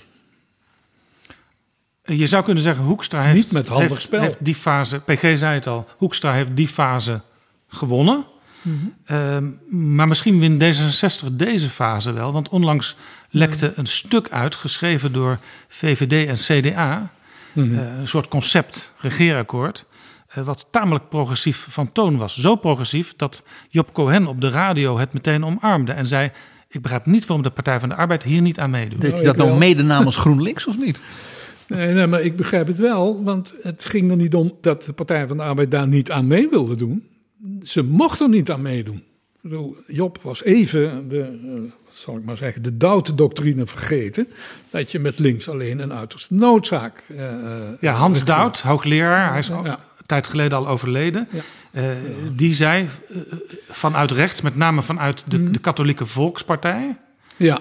Je 2.08 2.28
zou 2.28 2.44
kunnen 2.44 2.64
zeggen, 2.64 2.84
Hoekstra 2.86 3.22
heeft, 3.22 3.36
Niet 3.36 3.52
met 3.52 3.68
handig 3.68 3.90
heeft, 3.90 4.02
spel. 4.02 4.22
heeft 4.22 4.38
die 4.40 4.56
fase, 4.56 5.00
PG 5.00 5.38
zei 5.38 5.54
het 5.54 5.68
al, 5.68 5.88
Hoekstra 5.98 6.34
heeft 6.34 6.50
die 6.56 6.68
fase 6.68 7.22
gewonnen. 7.68 8.26
Mhm. 8.62 8.76
Ehm, 9.06 9.46
maar 9.96 10.08
misschien 10.08 10.40
wint 10.40 10.64
D66 10.64 11.28
deze 11.32 11.70
fase 11.70 12.12
wel. 12.12 12.32
Want 12.34 12.50
onlangs 12.50 12.96
lekte 13.30 13.72
een 13.76 13.86
stuk 13.88 14.30
uit, 14.30 14.56
geschreven 14.56 15.12
door 15.14 15.40
VVD 15.68 16.28
en 16.28 16.36
CDA. 16.62 17.10
Mhm. 17.54 17.74
eh, 17.78 17.98
een 18.00 18.08
soort 18.08 18.28
concept 18.28 18.94
regeerakkoord. 19.00 19.86
eh, 20.28 20.44
wat 20.44 20.68
tamelijk 20.72 21.10
progressief 21.10 21.68
van 21.70 21.92
toon 21.92 22.18
was. 22.18 22.38
Zo 22.40 22.56
progressief 22.56 23.14
dat 23.16 23.44
Job 23.70 23.94
Cohen 23.94 24.28
op 24.28 24.42
de 24.42 24.50
radio 24.50 24.98
het 25.00 25.14
meteen 25.14 25.46
omarmde. 25.46 25.92
En 25.92 26.08
zei, 26.08 26.32
ik 26.70 26.82
begrijp 26.82 27.06
niet 27.06 27.26
waarom 27.26 27.44
de 27.46 27.50
Partij 27.50 27.80
van 27.80 27.90
de 27.90 27.96
Arbeid 27.96 28.24
hier 28.24 28.42
niet 28.42 28.60
aan 28.60 28.70
meedoet. 28.70 29.02
Deed 29.02 29.10
Oh, 29.12 29.16
hij 29.18 29.26
dat 29.26 29.36
nou 29.38 29.58
mede 29.58 29.84
namens 29.84 30.16
GroenLinks 30.16 30.68
of 30.68 30.78
niet? 30.78 31.00
Nee, 31.68 31.94
nee, 31.94 32.08
maar 32.08 32.22
ik 32.22 32.36
begrijp 32.36 32.68
het 32.68 32.78
wel, 32.78 33.24
want 33.24 33.56
het 33.62 33.86
ging 33.86 34.12
er 34.12 34.18
niet 34.18 34.36
om 34.36 34.52
dat 34.62 34.84
de 34.84 34.94
Partij 34.94 35.28
van 35.28 35.38
de 35.38 35.44
Arbeid 35.44 35.72
daar 35.72 35.88
niet 35.88 36.12
aan 36.12 36.28
mee 36.28 36.50
wilde 36.50 36.76
doen. 36.76 37.08
Ze 37.64 37.84
mochten 37.84 38.26
er 38.26 38.32
niet 38.32 38.52
aan 38.52 38.62
meedoen. 38.62 38.96
Ik 38.96 39.42
bedoel, 39.42 39.76
Job 39.88 40.20
was 40.22 40.44
even 40.44 41.10
de, 41.10 41.22
eh, 41.22 41.62
zal 41.92 42.18
ik 42.18 42.24
maar 42.24 42.38
zeggen, 42.38 42.62
de 42.64 42.78
Doubt-doctrine 42.78 43.66
vergeten. 43.66 44.28
Dat 44.70 44.92
je 44.92 45.00
met 45.00 45.20
links 45.20 45.50
alleen 45.50 45.80
een 45.80 45.94
uiterste 45.94 46.34
noodzaak. 46.34 47.04
eh, 47.18 47.24
Ja, 47.82 47.94
Hans 47.94 48.20
eh, 48.20 48.26
Dout, 48.26 48.60
hoogleraar, 48.62 49.30
hij 49.30 49.40
is 49.40 49.52
al 49.52 49.66
Ja. 49.66 49.72
een 49.98 50.06
tijd 50.06 50.28
geleden 50.28 50.58
al 50.58 50.68
overleden. 50.68 51.28
Ja. 51.32 51.42
Eh, 51.72 51.84
die 52.36 52.54
zei 52.54 52.88
eh, 53.10 53.18
vanuit 53.70 54.12
rechts, 54.12 54.42
met 54.42 54.56
name 54.56 54.82
vanuit 54.82 55.24
de, 55.28 55.38
Mhm. 55.40 55.52
de 55.52 55.60
katholieke 55.60 56.06
volkspartij... 56.06 56.98
Ja, 57.38 57.60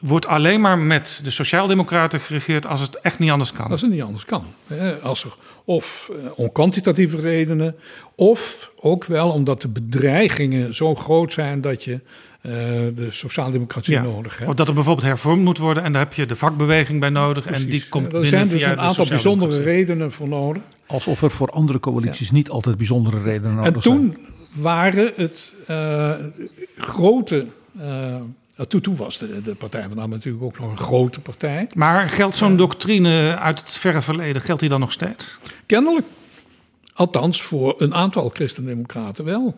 wordt 0.00 0.26
alleen 0.26 0.60
maar 0.60 0.78
met 0.78 1.20
de 1.24 1.30
sociaaldemocraten 1.30 2.20
geregeerd 2.20 2.66
als 2.66 2.80
het 2.80 2.94
echt 3.00 3.18
niet 3.18 3.30
anders 3.30 3.52
kan. 3.52 3.70
als 3.70 3.80
het 3.82 3.90
niet 3.90 4.02
anders 4.02 4.24
kan. 4.24 4.44
Hè. 4.66 4.94
Als 4.98 5.24
er 5.24 5.34
of 5.64 6.10
eh, 6.12 6.30
om 6.34 6.52
kwantitatieve 6.52 7.16
redenen, 7.20 7.74
of 8.14 8.70
ook 8.80 9.04
wel 9.04 9.30
omdat 9.30 9.62
de 9.62 9.68
bedreigingen 9.68 10.74
zo 10.74 10.94
groot 10.94 11.32
zijn 11.32 11.60
dat 11.60 11.84
je 11.84 11.92
eh, 12.40 12.52
de 12.94 13.06
sociaaldemocratie 13.10 13.94
Ja. 13.94 14.02
nodig 14.02 14.38
hebt. 14.38 14.50
Of 14.50 14.54
dat 14.56 14.68
er 14.68 14.74
bijvoorbeeld 14.74 15.06
hervormd 15.06 15.42
moet 15.44 15.58
worden 15.58 15.82
en 15.82 15.92
daar 15.92 16.02
heb 16.02 16.12
je 16.12 16.26
de 16.26 16.36
vakbeweging 16.36 17.00
bij 17.00 17.10
nodig. 17.10 17.46
En 17.46 17.66
die 17.66 17.88
komt 17.88 18.04
er 18.04 18.10
binnen 18.10 18.28
zijn 18.28 18.48
dus 18.48 18.64
een 18.64 18.80
aantal 18.80 19.06
bijzondere 19.06 19.62
redenen 19.62 20.12
voor 20.12 20.28
nodig. 20.28 20.62
Alsof 20.86 21.22
er 21.22 21.30
voor 21.30 21.50
andere 21.50 21.80
coalities 21.80 22.30
niet 22.30 22.50
altijd 22.50 22.76
bijzondere 22.76 23.20
redenen 23.22 23.54
nodig 23.56 23.74
En 23.74 23.82
zijn. 23.82 23.96
toen 23.96 24.26
waren 24.62 25.12
het 25.16 25.54
eh, 25.66 26.10
grote. 26.76 27.46
eh 27.78 28.14
toen, 28.68 28.80
toen 28.80 28.96
was 28.96 29.18
de, 29.18 29.40
de 29.42 29.54
Partij 29.54 29.80
van 29.82 29.90
de 29.90 29.96
Arbeid 30.00 30.24
natuurlijk 30.24 30.44
ook 30.44 30.58
nog 30.58 30.70
een 30.70 30.78
grote 30.78 31.20
partij. 31.20 31.68
Maar 31.74 32.08
geldt 32.08 32.36
zo'n 32.36 32.56
doctrine 32.56 33.36
uit 33.38 33.60
het 33.60 33.70
verre 33.70 34.02
verleden, 34.02 34.42
geldt 34.42 34.60
die 34.60 34.70
dan 34.70 34.80
nog 34.80 34.92
steeds? 34.92 35.38
Kennelijk. 35.66 36.06
Althans, 36.94 37.42
voor 37.42 37.74
een 37.78 37.94
aantal 37.94 38.28
christendemocraten 38.28 39.24
wel. 39.24 39.56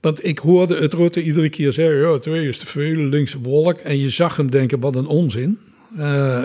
Want 0.00 0.24
ik 0.24 0.38
hoorde 0.38 0.76
het 0.80 0.94
Rutte 0.94 1.22
iedere 1.22 1.48
keer 1.48 1.72
zeggen: 1.72 2.10
ja, 2.12 2.18
twee 2.18 2.48
is 2.48 2.58
te 2.58 2.66
veel, 2.66 2.96
linkse 2.96 3.40
wolk. 3.40 3.78
En 3.78 3.98
je 3.98 4.10
zag 4.10 4.36
hem 4.36 4.50
denken: 4.50 4.80
wat 4.80 4.96
een 4.96 5.06
onzin. 5.06 5.58
Eh, 5.96 6.42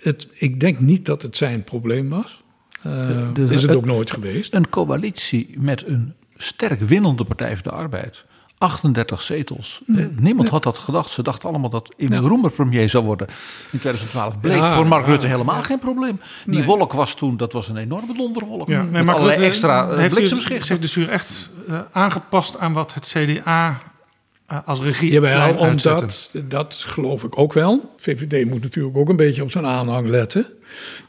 het, 0.00 0.28
ik 0.32 0.60
denk 0.60 0.80
niet 0.80 1.06
dat 1.06 1.22
het 1.22 1.36
zijn 1.36 1.64
probleem 1.64 2.08
was. 2.08 2.42
Eh, 2.82 3.06
De- 3.06 3.30
de- 3.32 3.42
is 3.54 3.60
het 3.60 3.70
het- 3.70 3.74
ook 3.78 3.84
nooit 3.84 4.10
geweest. 4.10 4.54
Een 4.54 4.68
coalitie 4.68 5.54
met 5.58 5.86
een 5.86 6.14
sterk 6.36 6.80
winnende 6.80 7.24
Partij 7.24 7.52
van 7.56 7.62
de 7.62 7.70
Arbeid. 7.70 8.24
38 8.64 9.22
zetels. 9.22 9.80
Eh, 9.96 10.04
Niemand 10.18 10.48
had 10.48 10.62
dat 10.62 10.78
gedacht. 10.78 11.10
Ze 11.10 11.22
dachten 11.22 11.48
allemaal 11.48 11.70
dat 11.70 11.94
Emil 11.96 12.22
Ja. 12.22 12.28
Roemer 12.28 12.50
premier 12.50 12.90
zou 12.90 13.04
worden. 13.04 13.26
In 13.70 13.78
2012 13.78 14.40
bleek 14.40 14.56
Ja, 14.56 14.74
voor 14.74 14.86
Mark 14.86 15.04
ja, 15.04 15.10
Rutte 15.10 15.26
helemaal 15.26 15.62
geen 15.62 15.78
probleem. 15.78 16.20
Die 16.46 16.54
Nee. 16.58 16.64
wolk 16.66 16.92
was 16.92 17.14
toen, 17.14 17.36
dat 17.36 17.52
was 17.52 17.68
een 17.68 17.76
enorme 17.76 18.14
donderwolk. 18.16 18.68
Ja, 18.68 18.82
nee, 18.82 19.02
Rutte 19.04 19.30
extra 19.42 19.90
uh, 19.90 19.96
heeft 19.96 20.10
u 20.12 20.14
bliksemschichten. 20.14 20.66
zich 20.66 20.78
dus 20.78 20.96
u 20.96 21.04
echt 21.06 21.50
eh, 21.68 21.80
aangepast 21.92 22.58
aan 22.58 22.72
wat 22.72 22.94
het 22.94 23.06
CDA 23.16 23.78
eh, 24.46 24.58
als 24.64 24.80
regie 24.80 25.10
Jawel, 25.12 25.62
uitzette. 25.62 26.00
omdat, 26.00 26.30
dat 26.48 26.74
geloof 26.74 27.24
ik 27.24 27.38
ook 27.38 27.52
wel. 27.52 27.94
VVD 27.96 28.48
moet 28.50 28.62
natuurlijk 28.62 28.96
ook 28.96 29.08
een 29.08 29.16
beetje 29.16 29.42
op 29.42 29.50
zijn 29.50 29.66
aanhang 29.66 30.08
letten. 30.08 30.46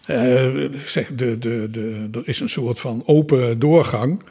Eh, 0.06 0.44
zeg, 0.86 1.16
de, 1.16 1.38
de, 1.38 1.68
de, 1.72 2.08
er 2.12 2.22
is 2.28 2.40
een 2.40 2.50
soort 2.50 2.80
van 2.80 3.04
open 3.06 3.60
doorgang. 3.60 4.24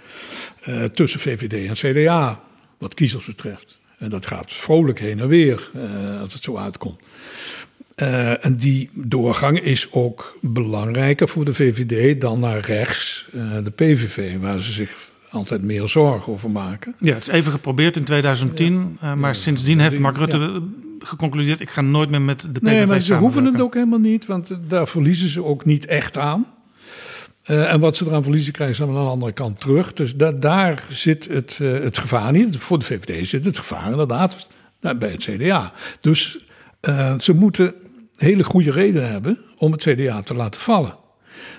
eh, 0.63 0.85
tussen 0.85 1.21
VVD 1.21 1.53
en 1.69 1.75
CDA, 1.75 2.41
wat 2.85 2.95
kiezers 2.95 3.25
betreft. 3.25 3.81
En 3.99 4.09
dat 4.11 4.27
gaat 4.27 4.53
vrolijk 4.53 5.01
heen 5.01 5.21
en 5.21 5.29
weer 5.29 5.71
eh, 5.75 6.21
als 6.21 6.33
het 6.33 6.43
zo 6.43 6.57
uitkomt. 6.57 7.01
Eh, 7.95 8.45
en 8.45 8.57
die 8.57 8.91
doorgang 8.95 9.61
is 9.61 9.93
ook 9.93 10.39
belangrijker 10.41 11.29
voor 11.29 11.45
de 11.45 11.55
VVD 11.55 12.21
dan 12.21 12.41
naar 12.41 12.61
rechts, 12.61 13.29
eh, 13.33 13.41
de 13.65 13.71
PVV, 13.71 14.39
waar 14.41 14.61
ze 14.61 14.73
zich 14.73 15.11
altijd 15.31 15.63
meer 15.63 15.89
zorgen 15.89 16.33
over 16.33 16.51
maken. 16.51 16.95
Ja, 17.01 17.15
het 17.15 17.27
is 17.27 17.33
even 17.33 17.53
geprobeerd 17.53 17.97
in 17.97 18.05
2010, 18.05 18.97
eh, 19.01 19.15
maar 19.15 19.35
sindsdien 19.35 19.81
heeft 19.81 19.99
Mark 19.99 20.17
Rutte 20.17 20.39
Ja. 20.39 20.61
geconcludeerd... 20.99 21.61
ik 21.61 21.71
ga 21.71 21.81
nooit 21.81 22.11
meer 22.11 22.23
met 22.23 22.41
de 22.41 22.49
PVV 22.61 22.61
Nee, 22.63 22.87
maar 22.87 23.01
ze 23.01 23.15
hoeven 23.15 23.45
het 23.45 23.61
ook 23.61 23.75
helemaal 23.75 23.99
niet, 23.99 24.27
want 24.27 24.59
daar 24.69 24.89
verliezen 24.89 25.29
ze 25.29 25.45
ook 25.45 25.65
niet 25.65 25.87
echt 25.87 26.19
aan. 26.19 26.47
Eh, 27.45 27.73
en 27.73 27.81
wat 27.81 27.97
ze 27.97 28.07
eraan 28.07 28.23
verliezen, 28.23 28.53
krijgen 28.53 28.77
ze 28.77 28.83
aan 28.83 28.93
de 28.93 28.99
andere 28.99 29.33
kant 29.33 29.61
terug. 29.61 29.93
Dus 29.93 30.17
da- 30.17 30.33
daar 30.33 30.87
zit 30.91 31.29
het, 31.29 31.59
eh, 31.63 31.73
het 31.73 31.99
gevaar 31.99 32.33
niet. 32.33 32.57
Voor 32.57 32.79
de 32.79 32.85
VVD 32.85 33.29
zit 33.29 33.45
het 33.45 33.59
gevaar 33.59 33.91
inderdaad 33.91 34.49
bij 34.81 35.11
het 35.11 35.23
CDA. 35.23 35.73
Dus 36.01 36.39
eh, 36.81 37.19
ze 37.19 37.33
moeten 37.33 37.75
hele 38.17 38.45
goede 38.45 38.71
reden 38.71 39.09
hebben 39.11 39.39
om 39.57 39.73
het 39.73 39.83
CDA 39.83 40.23
te 40.23 40.35
laten 40.35 40.61
vallen. 40.61 40.97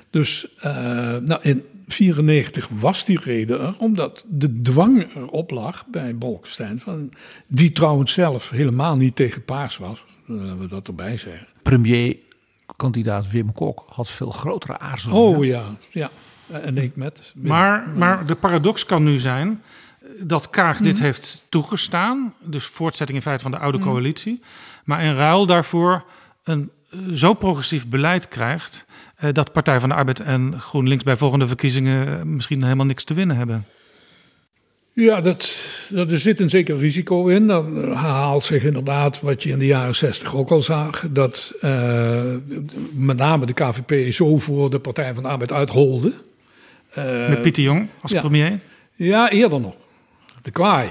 Dus 0.10 0.48
nou, 0.62 1.40
in 1.42 1.64
1994 1.88 2.68
was 2.80 3.06
die 3.06 3.20
reden 3.24 3.60
er, 3.62 3.76
omdat 3.78 4.26
de 4.28 4.62
dwang 4.62 5.08
erop 5.16 5.52
lag 5.52 5.86
bij 5.88 6.18
Bolkestein. 6.18 6.80
Van, 6.80 7.10
die 7.48 7.72
trouwens 7.72 8.14
zelf 8.14 8.50
helemaal 8.50 8.96
niet 8.96 9.16
tegen 9.16 9.44
paars 9.46 9.78
was. 9.78 10.04
Laten 10.26 10.60
we 10.60 10.68
dat 10.68 10.88
erbij 10.88 11.18
zeggen. 11.18 11.48
Premierkandidaat 12.76 13.32
Wim 13.32 13.52
Kok 13.52 13.84
had 13.90 14.10
veel 14.10 14.32
grotere 14.32 14.80
aarzelingen. 14.80 15.24
Oh 15.24 15.46
ja, 15.46 15.64
ja. 15.92 16.10
En 16.52 16.78
ik 16.78 16.96
met. 16.96 17.34
Maar, 17.36 17.88
maar 17.96 18.26
de 18.26 18.36
paradox 18.36 18.86
kan 18.86 19.04
nu 19.04 19.20
zijn 19.20 19.62
eh, 20.02 20.08
dat 20.22 20.50
Kaag 20.50 20.78
dit 20.80 20.94
Mhm. 20.94 21.04
heeft 21.04 21.44
toegestaan. 21.50 22.34
Dus 22.42 22.66
voortzetting 22.66 23.18
in 23.18 23.24
feite 23.24 23.44
van 23.44 23.52
de 23.52 23.58
oude 23.58 23.78
Mhm. 23.78 23.88
coalitie. 23.88 24.42
Maar 24.84 25.04
in 25.04 25.16
ruil 25.16 25.46
daarvoor 25.46 26.04
een 26.44 26.70
eh, 26.90 27.00
zo 27.14 27.34
progressief 27.34 27.88
beleid 27.88 28.28
krijgt... 28.28 28.86
eh, 29.16 29.34
dat 29.34 29.52
Partij 29.52 29.80
van 29.80 29.90
de 29.90 29.96
Arbeid 29.96 30.20
en 30.20 30.60
GroenLinks 30.60 31.04
bij 31.04 31.18
volgende 31.18 31.48
verkiezingen... 31.48 32.34
misschien 32.36 32.64
helemaal 32.64 32.86
niks 32.86 33.04
te 33.04 33.14
winnen 33.14 33.36
hebben. 33.38 33.66
Ja, 34.96 35.22
dat, 35.22 35.50
dat, 35.90 36.12
er 36.12 36.20
zit 36.20 36.40
een 36.40 36.50
zeker 36.50 36.78
risico 36.78 37.28
in. 37.28 37.48
Dan 37.48 37.76
herhaalt 37.76 38.44
zich 38.44 38.64
inderdaad 38.64 39.22
wat 39.22 39.44
je 39.44 39.50
in 39.50 39.60
de 39.60 39.66
jaren 39.66 39.96
60 39.96 40.36
ook 40.36 40.52
al 40.52 40.62
zag. 40.62 41.06
Dat 41.10 41.54
eh, 41.62 42.22
met 42.94 43.18
name 43.18 43.46
de 43.46 43.54
KVP 43.54 44.14
zo 44.14 44.38
voor 44.38 44.70
de 44.70 44.80
Partij 44.80 45.14
van 45.14 45.24
de 45.24 45.30
Arbeid 45.30 45.52
uitholde. 45.52 46.14
Eh, 46.90 47.30
Met 47.30 47.42
Pieter 47.42 47.64
Jong 47.64 47.88
als 48.02 48.12
ja. 48.12 48.20
premier. 48.20 48.60
Ja, 48.94 49.30
eerder 49.30 49.60
nog. 49.60 49.74
De 50.42 50.52
kwaai. 50.52 50.90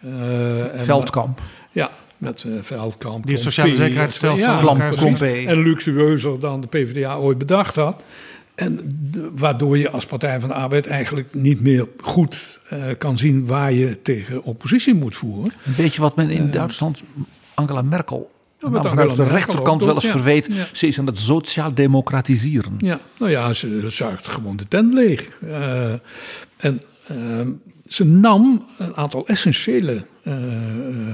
Eh, 0.00 0.78
en- 0.78 0.84
Veldkamp. 0.84 1.40
Ja, 1.72 1.90
met 2.18 2.44
eh, 2.46 2.52
Veldkamp. 2.62 3.26
Die 3.26 3.36
sociale 3.36 3.74
zekerheidsstelsel 3.74 4.66
Ja. 4.66 4.92
En 5.46 5.62
luxueuzer 5.62 6.40
dan 6.40 6.60
de 6.60 6.66
PvdA 6.66 7.16
ooit 7.16 7.38
bedacht 7.38 7.74
had. 7.74 8.02
En 8.56 8.80
de- 9.10 9.30
waardoor 9.34 9.78
je 9.78 9.90
als 9.90 10.06
Partij 10.06 10.40
van 10.40 10.48
de 10.48 10.54
Arbeid 10.54 10.86
eigenlijk 10.86 11.34
niet 11.34 11.60
meer 11.60 11.88
goed 12.00 12.60
eh, 12.68 12.78
kan 12.98 13.18
zien 13.18 13.46
waar 13.46 13.72
je 13.72 14.02
tegen 14.02 14.42
oppositie 14.42 14.94
moet 14.94 15.14
voeren. 15.14 15.52
Een 15.64 15.74
beetje 15.76 16.00
wat 16.00 16.16
men 16.16 16.30
in 16.30 16.50
Duitsland 16.50 17.02
Angela 17.54 17.82
Merkel... 17.82 18.30
nou, 18.60 18.88
vanuit 18.88 19.16
de 19.16 19.24
rechterkant 19.24 19.84
wel 19.84 19.94
eens 19.94 20.04
ja. 20.04 20.10
verweet. 20.10 20.46
Ja. 20.50 20.66
Ze 20.72 20.86
is 20.86 20.98
aan 20.98 21.06
het 21.06 21.18
sociaal 21.18 21.74
democratiseren. 21.74 22.74
Ja, 22.78 23.00
nou 23.18 23.30
ja, 23.30 23.52
ze 23.52 23.84
zuigt 23.86 24.28
gewoon 24.28 24.56
de 24.56 24.68
tent 24.68 24.94
leeg. 24.94 25.28
Eh, 25.40 25.92
en 26.56 26.80
ze 27.88 28.04
nam 28.04 28.66
een 28.78 28.96
aantal 28.96 29.26
essentiële 29.26 30.04
eh, 30.22 30.32
eh, 30.32 31.06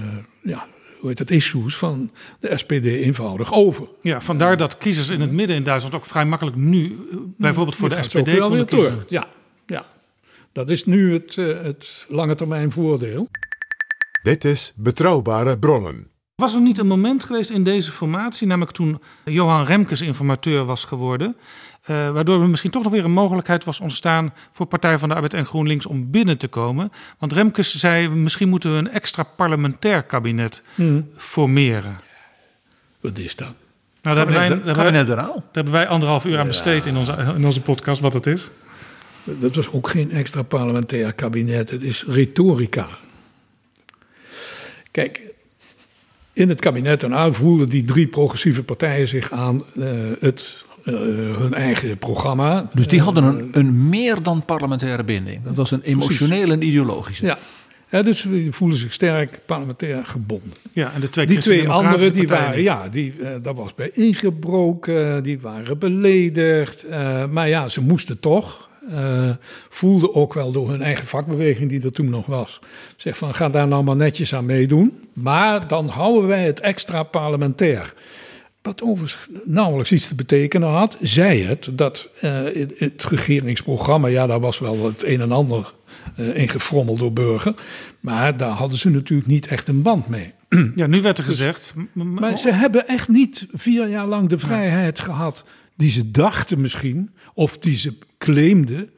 ja, 0.43 0.67
hoe 1.03 1.11
heet 1.11 1.19
het, 1.19 1.31
issues 1.31 1.77
van 1.77 2.11
de 2.41 2.57
SPD 2.57 2.85
eenvoudig 2.87 3.53
over. 3.53 3.89
Ja, 4.01 4.21
vandaar 4.21 4.57
dat 4.57 4.79
kiezers 4.79 5.09
in 5.09 5.21
het 5.21 5.33
midden 5.33 5.57
in 5.57 5.63
Duitsland 5.63 5.95
ook 5.95 6.05
vrij 6.05 6.25
makkelijk 6.25 6.57
nu... 6.57 6.99
eh, 7.11 7.17
bijvoorbeeld 7.37 7.77
voor 7.77 7.89
Nu 7.89 7.95
de 7.95 8.03
SPD 8.03 8.17
ook 8.17 8.27
wel 8.27 8.39
konden 8.39 8.57
weer 8.59 8.67
kiezen. 8.67 8.91
terug. 8.91 9.05
Ja, 9.09 9.29
ja, 9.67 9.85
dat 10.53 10.71
is 10.71 10.85
nu 10.85 11.13
het, 11.13 11.39
eh, 11.39 11.63
het 11.63 12.07
lange 12.09 12.35
termijn 12.35 12.73
voordeel. 12.73 13.29
Dit 14.23 14.45
is 14.45 14.73
Betrouwbare 14.77 15.59
Bronnen. 15.59 16.11
Was 16.35 16.55
er 16.55 16.61
niet 16.61 16.79
een 16.79 16.87
moment 16.87 17.25
geweest 17.25 17.51
in 17.51 17.65
deze 17.65 17.91
formatie, 17.91 18.47
namelijk 18.47 18.77
toen 18.77 19.01
Johan 19.25 19.65
Remkes 19.65 20.01
informateur 20.01 20.65
was 20.65 20.85
geworden, 20.85 21.37
eh, 21.83 22.11
waardoor 22.11 22.43
er 22.43 22.49
misschien 22.49 22.71
toch 22.71 22.83
nog 22.83 22.93
weer 22.93 23.05
een 23.05 23.13
mogelijkheid 23.13 23.65
was 23.65 23.81
ontstaan 23.81 24.33
voor 24.53 24.67
Partij 24.67 24.99
van 24.99 25.09
de 25.09 25.15
Arbeid 25.15 25.35
en 25.35 25.45
GroenLinks 25.45 25.87
om 25.87 26.11
binnen 26.11 26.39
te 26.39 26.49
komen? 26.49 26.93
Want 27.19 27.33
Remkes 27.33 27.75
zei, 27.75 28.09
misschien 28.09 28.49
moeten 28.49 28.73
we 28.73 28.79
een 28.79 28.91
extra 28.91 29.23
parlementair 29.23 30.03
kabinet 30.03 30.63
Hmm. 30.75 31.09
formeren. 31.17 32.01
Wat 33.01 33.19
is 33.19 33.37
dat? 33.37 33.49
Nou, 34.03 34.17
daar 34.17 34.17
hebben, 34.17 34.35
wij, 34.35 34.49
daar, 34.49 34.57
hebben 34.57 34.75
wij, 34.75 34.85
Kabinet 34.85 35.07
daar 35.07 35.17
Raal. 35.17 35.45
hebben 35.53 35.73
wij 35.73 35.87
anderhalf 35.89 36.25
uur 36.25 36.39
aan 36.39 36.47
besteed 36.47 36.87
in 36.87 36.97
onze, 36.97 37.33
in 37.37 37.45
onze 37.45 37.61
podcast, 37.61 38.01
wat 38.01 38.13
het 38.13 38.27
is. 38.27 38.51
Dat 39.25 39.55
was 39.55 39.73
ook 39.73 39.89
geen 39.89 40.11
extra 40.11 40.43
parlementair 40.43 41.13
kabinet. 41.13 41.71
Het 41.71 41.83
is 41.83 42.05
retorica. 42.09 42.87
Kijk, 44.91 45.21
in 46.33 46.49
het 46.49 46.61
kabinet 46.61 47.03
en 47.03 47.35
voelden 47.35 47.69
die 47.69 47.85
drie 47.85 48.07
progressieve 48.07 48.63
partijen 48.63 49.09
zich 49.09 49.33
aan 49.33 49.65
eh, 49.77 49.85
het, 50.21 50.65
eh, 50.85 50.93
hun 51.39 51.55
eigen 51.55 51.99
programma. 51.99 52.71
Dus 52.75 52.89
die 52.89 52.99
Eh, 52.99 53.05
hadden 53.05 53.25
een, 53.25 53.49
een 53.53 53.89
meer 53.89 54.23
dan 54.23 54.45
parlementaire 54.45 55.05
binding. 55.05 55.41
Dat 55.45 55.57
was 55.57 55.71
een 55.71 55.83
emotionele 55.83 56.53
en 56.53 56.63
ideologische. 56.63 57.25
Ja, 57.27 57.39
Hè, 57.87 58.03
dus 58.03 58.23
die 58.23 58.53
voelen 58.53 58.79
zich 58.79 58.93
sterk 58.93 59.41
parlementair 59.47 60.05
gebonden. 60.05 60.53
Ja, 60.73 60.93
en 60.95 61.01
de 61.01 61.11
twee 61.11 61.27
Die 61.27 61.39
twee 61.39 61.69
anderen, 61.69 62.13
die 62.13 62.29
waren, 62.29 62.57
niet. 62.57 62.65
ja, 62.67 62.89
die, 62.89 63.15
eh, 63.23 63.29
dat 63.43 63.57
was 63.57 63.75
bij 63.75 63.91
ingebroken, 63.93 65.23
die 65.23 65.41
waren 65.41 65.79
beledigd. 65.79 66.85
eh, 66.85 67.27
maar 67.27 67.49
ja, 67.49 67.69
ze 67.69 67.81
moesten 67.81 68.21
toch. 68.21 68.71
eh, 68.91 69.31
voelden 69.69 70.15
ook 70.15 70.35
wel 70.35 70.53
door 70.53 70.71
hun 70.71 70.83
eigen 70.83 71.07
vakbeweging 71.07 71.69
die 71.69 71.83
er 71.83 71.93
toen 71.93 72.11
nog 72.11 72.27
was. 72.27 72.59
Zeg 72.97 73.17
van, 73.17 73.35
ga 73.35 73.49
daar 73.49 73.69
nou 73.69 73.85
maar 73.85 73.97
netjes 73.97 74.35
aan 74.35 74.47
meedoen. 74.47 74.99
Maar 75.13 75.69
dan 75.69 75.89
houden 75.89 76.27
wij 76.29 76.45
het 76.45 76.61
extra 76.61 77.03
parlementair. 77.03 77.95
Wat 78.63 78.83
overigens 78.83 79.29
nauwelijks 79.45 79.93
iets 79.93 80.09
te 80.09 80.15
betekenen 80.15 80.69
had, 80.69 80.97
zei 81.01 81.43
het 81.45 81.69
dat 81.73 82.09
eh, 82.21 82.57
in 82.57 82.75
het 82.77 83.05
regeringsprogramma, 83.05 84.09
ja, 84.09 84.27
daar 84.27 84.41
was 84.41 84.59
wel 84.59 84.85
het 84.85 85.05
een 85.05 85.21
en 85.21 85.33
ander 85.33 85.73
eh 86.17 86.37
ingefrommeld 86.37 86.99
door 86.99 87.13
Burger. 87.13 87.55
Maar 88.01 88.37
daar 88.37 88.51
hadden 88.51 88.79
ze 88.79 88.91
natuurlijk 88.91 89.29
niet 89.29 89.47
echt 89.47 89.69
een 89.69 89.83
band 89.83 90.09
mee. 90.09 90.33
Ja, 90.77 90.87
nu 90.87 91.01
werd 91.03 91.19
er 91.19 91.25
gezegd... 91.25 91.73
m- 91.77 92.03
m- 92.03 92.15
Maar 92.15 92.39
ze 92.39 92.51
hebben 92.51 92.89
echt 92.89 93.09
niet 93.09 93.47
vier 93.53 93.89
jaar 93.89 94.07
lang 94.07 94.29
de 94.29 94.39
vrijheid 94.39 95.01
gehad 95.01 95.45
die 95.77 95.91
ze 95.91 96.11
dachten 96.11 96.61
misschien, 96.61 97.11
of 97.35 97.59
die 97.59 97.77
ze 97.77 97.95
claimden 98.19 98.91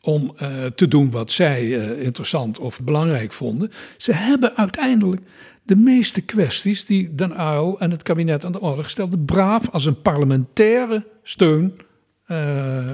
om 0.00 0.32
eh, 0.36 0.48
te 0.74 0.88
doen 0.88 1.10
wat 1.10 1.32
zij 1.32 1.68
interessant 1.98 2.58
of 2.58 2.80
belangrijk 2.80 3.32
vonden. 3.32 3.72
Ze 3.96 4.12
hebben 4.12 4.56
uiteindelijk 4.56 5.22
de 5.62 5.76
meeste 5.76 6.20
kwesties 6.20 6.86
die 6.86 7.14
Den 7.14 7.40
Uyl 7.40 7.80
en 7.80 7.90
het 7.90 8.02
kabinet 8.02 8.44
aan 8.44 8.52
de 8.52 8.60
orde 8.60 8.88
stelde, 8.88 9.18
braaf 9.18 9.68
als 9.70 9.84
een 9.84 10.00
parlementaire 10.00 11.06
steun 11.22 11.80
eh, 12.24 12.84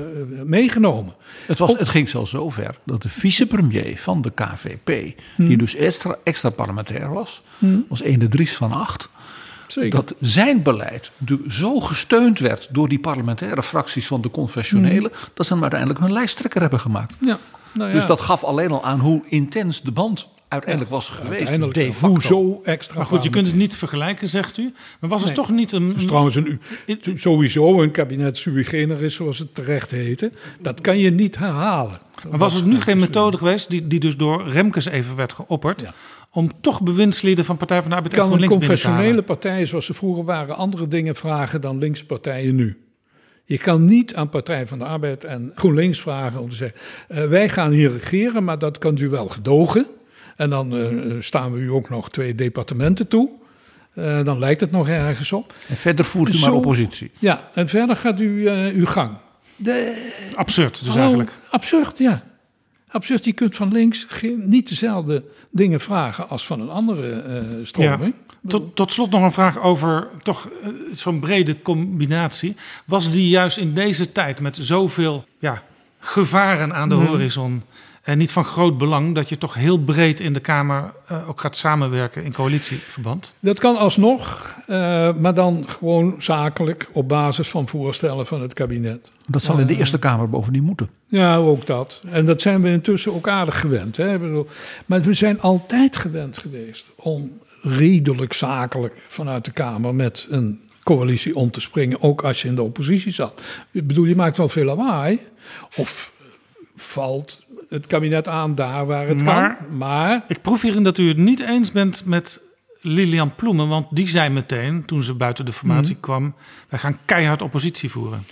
meegenomen. 0.44 1.14
Het, 1.46 1.58
was, 1.58 1.78
het 1.78 1.88
ging 1.88 2.08
zelfs 2.08 2.30
zover 2.30 2.78
dat 2.84 3.02
de 3.02 3.08
vicepremier 3.08 3.98
van 3.98 4.22
de 4.22 4.32
KVP, 4.34 5.20
die 5.36 5.56
dus 5.56 5.74
extra, 5.74 6.16
extra 6.24 6.50
parlementair 6.50 7.12
was, 7.12 7.42
was 7.88 8.02
Ene 8.02 8.28
Dries 8.28 8.56
van 8.56 8.72
Acht. 8.72 9.08
Zeker. 9.66 9.90
Dat 9.90 10.14
zijn 10.20 10.62
beleid 10.62 11.10
zo 11.48 11.80
gesteund 11.80 12.38
werd 12.38 12.68
door 12.70 12.88
die 12.88 12.98
parlementaire 12.98 13.62
fracties 13.62 14.06
van 14.06 14.20
de 14.20 14.30
confessionele, 14.30 15.10
dat 15.34 15.46
ze 15.46 15.52
hem 15.52 15.62
uiteindelijk 15.62 16.00
hun 16.00 16.12
lijsttrekker 16.12 16.60
hebben 16.60 16.80
gemaakt. 16.80 17.16
ja, 17.20 17.38
nou 17.72 17.88
ja, 17.88 17.94
Dus 17.94 18.06
dat 18.06 18.20
gaf 18.20 18.44
alleen 18.44 18.70
al 18.70 18.84
aan 18.84 19.00
hoe 19.00 19.22
intens 19.28 19.82
de 19.82 19.92
band 19.92 20.28
uiteindelijk 20.56 20.94
was 20.94 21.08
geweest. 21.08 21.36
uiteindelijk 21.36 21.74
de 21.78 21.92
facto. 21.92 22.06
hoezo 22.08 22.60
extra. 22.64 22.96
Maar 22.98 23.06
goed, 23.06 23.22
je 23.22 23.30
kunt 23.30 23.46
het 23.46 23.56
niet 23.56 23.76
vergelijken, 23.76 24.28
zegt 24.28 24.58
u. 24.58 24.72
Maar 25.00 25.10
was 25.10 25.18
het 25.20 25.28
Nee. 25.28 25.36
toch 25.36 25.50
niet 25.50 25.72
een... 25.72 25.92
Dus 25.94 26.06
trouwens, 26.06 26.34
een, 26.34 26.60
sowieso 27.14 27.82
een 27.82 27.90
kabinet 27.90 28.38
sui 28.38 28.64
generis, 28.64 29.14
zoals 29.14 29.38
het 29.38 29.54
terecht 29.54 29.90
heette. 29.90 30.32
Dat 30.60 30.80
kan 30.80 30.98
je 30.98 31.10
niet 31.10 31.38
herhalen. 31.38 31.98
Maar 32.30 32.38
was 32.38 32.54
het 32.54 32.64
nu 32.64 32.80
geen 32.80 32.98
methode 32.98 33.36
geweest, 33.36 33.70
die, 33.70 33.86
die 33.86 34.00
dus 34.00 34.16
door 34.16 34.48
Remkes 34.48 34.86
even 34.86 35.16
werd 35.16 35.32
geopperd, 35.32 35.80
Ja. 35.80 35.94
om 36.30 36.50
toch 36.60 36.82
bewindslieden 36.82 37.44
van 37.44 37.56
Partij 37.56 37.80
van 37.80 37.90
de 37.90 37.96
Arbeid 37.96 38.14
en 38.14 38.20
Kan 38.20 38.32
een 38.32 38.38
te 38.40 38.46
confessionele 38.46 39.22
partij, 39.22 39.64
zoals 39.64 39.86
ze 39.86 39.94
vroeger 39.94 40.24
waren, 40.24 40.56
andere 40.56 40.88
dingen 40.88 41.16
vragen 41.16 41.60
dan 41.60 41.78
linkse 41.78 42.06
partijen 42.06 42.54
nu? 42.54 42.80
Je 43.44 43.58
kan 43.58 43.84
niet 43.84 44.14
aan 44.14 44.28
Partij 44.28 44.66
van 44.66 44.78
de 44.78 44.84
Arbeid 44.84 45.24
en 45.24 45.52
GroenLinks 45.54 46.00
vragen 46.00 46.40
om 46.40 46.50
te 46.50 46.56
zeggen: 46.56 46.80
eh, 47.08 47.24
wij 47.24 47.48
gaan 47.48 47.70
hier 47.70 47.92
regeren, 47.92 48.44
maar 48.44 48.58
dat 48.58 48.78
kunt 48.78 49.00
u 49.00 49.08
wel 49.08 49.28
gedogen. 49.28 49.86
En 50.36 50.50
dan 50.50 50.76
eh, 50.76 50.86
staan 51.20 51.52
we 51.52 51.58
u 51.58 51.70
ook 51.70 51.90
nog 51.90 52.10
twee 52.10 52.34
departementen 52.34 53.08
toe. 53.08 53.28
Eh, 53.94 54.24
dan 54.24 54.38
lijkt 54.38 54.60
het 54.60 54.70
nog 54.70 54.88
ergens 54.88 55.32
op. 55.32 55.54
En 55.68 55.76
verder 55.76 56.04
voert 56.04 56.34
u 56.34 56.38
maar 56.38 56.52
oppositie. 56.52 57.10
Ja, 57.18 57.50
en 57.54 57.68
verder 57.68 57.96
gaat 57.96 58.20
u 58.20 58.46
eh, 58.46 58.74
uw 58.74 58.86
gang. 58.86 59.10
De, 59.56 60.06
Absurd 60.34 60.84
dus 60.84 60.96
eigenlijk. 60.96 61.30
Absurd, 61.50 61.98
ja. 61.98 62.22
Absurd, 62.88 63.24
je 63.24 63.32
kunt 63.32 63.56
van 63.56 63.72
links 63.72 64.06
geen, 64.08 64.48
niet 64.48 64.68
dezelfde 64.68 65.24
dingen 65.50 65.80
vragen 65.80 66.28
als 66.28 66.46
van 66.46 66.60
een 66.60 66.70
andere 66.70 67.10
eh, 67.20 67.44
stroming. 67.62 68.14
Tot, 68.48 68.76
tot 68.76 68.92
slot 68.92 69.10
nog 69.10 69.22
een 69.22 69.32
vraag 69.32 69.58
over 69.60 70.08
toch 70.22 70.48
zo'n 70.92 71.20
brede 71.20 71.62
combinatie. 71.62 72.56
Was 72.84 73.10
die 73.10 73.28
juist 73.28 73.56
in 73.58 73.74
deze 73.74 74.12
tijd 74.12 74.40
met 74.40 74.58
zoveel 74.60 75.24
ja, 75.38 75.62
gevaren 75.98 76.74
aan 76.74 76.88
de 76.88 76.94
Mhm. 76.94 77.06
horizon 77.06 77.62
en 78.06 78.18
niet 78.18 78.32
van 78.32 78.44
groot 78.44 78.78
belang 78.78 79.14
dat 79.14 79.28
je 79.28 79.38
toch 79.38 79.54
heel 79.54 79.78
breed 79.78 80.20
in 80.20 80.32
de 80.32 80.40
Kamer 80.40 80.92
eh, 81.06 81.28
ook 81.28 81.40
gaat 81.40 81.56
samenwerken 81.56 82.24
in 82.24 82.32
coalitieverband? 82.32 83.32
Dat 83.40 83.58
kan 83.58 83.76
alsnog, 83.76 84.54
eh, 84.66 85.12
maar 85.14 85.34
dan 85.34 85.64
gewoon 85.68 86.14
zakelijk 86.18 86.88
op 86.92 87.08
basis 87.08 87.48
van 87.48 87.68
voorstellen 87.68 88.26
van 88.26 88.42
het 88.42 88.52
kabinet. 88.52 89.10
Dat 89.26 89.42
zal 89.42 89.58
in 89.58 89.66
de 89.66 89.76
Eerste 89.76 89.98
Kamer 89.98 90.30
bovendien 90.30 90.62
moeten. 90.62 90.88
Ja, 91.06 91.36
ook 91.36 91.66
dat. 91.66 92.02
En 92.10 92.26
dat 92.26 92.42
zijn 92.42 92.62
we 92.62 92.68
intussen 92.68 93.14
ook 93.14 93.28
aardig 93.28 93.60
gewend. 93.60 93.96
Hè? 93.96 94.14
Ik 94.14 94.20
bedoel, 94.20 94.46
maar 94.86 95.00
we 95.00 95.14
zijn 95.14 95.40
altijd 95.40 95.96
gewend 95.96 96.38
geweest 96.38 96.90
om 96.96 97.38
redelijk 97.62 98.32
zakelijk 98.32 99.04
vanuit 99.08 99.44
de 99.44 99.52
Kamer 99.52 99.94
met 99.94 100.26
een 100.30 100.60
coalitie 100.82 101.36
om 101.36 101.50
te 101.50 101.60
springen, 101.60 102.02
ook 102.02 102.24
als 102.24 102.42
je 102.42 102.48
in 102.48 102.54
de 102.54 102.62
oppositie 102.62 103.12
zat. 103.12 103.42
Ik 103.70 103.86
bedoel, 103.86 104.04
je 104.04 104.16
maakt 104.16 104.36
wel 104.36 104.48
veel 104.48 104.64
lawaai. 104.64 105.20
Of 105.76 106.14
valt 106.76 107.44
het 107.76 107.86
kabinet 107.86 108.28
aan 108.28 108.54
daar 108.54 108.86
waar 108.86 109.06
het 109.08 109.22
Maar- 109.22 109.56
kan. 109.56 109.76
Maar 109.76 110.24
Ik 110.28 110.42
proef 110.42 110.62
hierin 110.62 110.82
dat 110.82 110.98
u 110.98 111.08
het 111.08 111.16
niet 111.16 111.40
eens 111.40 111.72
bent 111.72 112.04
met 112.04 112.40
Lilian 112.80 113.34
Ploemen, 113.34 113.68
want 113.68 113.86
die 113.90 114.08
zei 114.08 114.28
meteen 114.30 114.84
toen 114.84 115.02
ze 115.02 115.14
buiten 115.14 115.44
de 115.44 115.52
formatie 115.52 115.92
Mhm. 115.92 116.02
kwam: 116.02 116.34
wij 116.68 116.78
gaan 116.78 116.98
keihard 117.04 117.42
oppositie 117.42 117.90
voeren. 117.90 118.26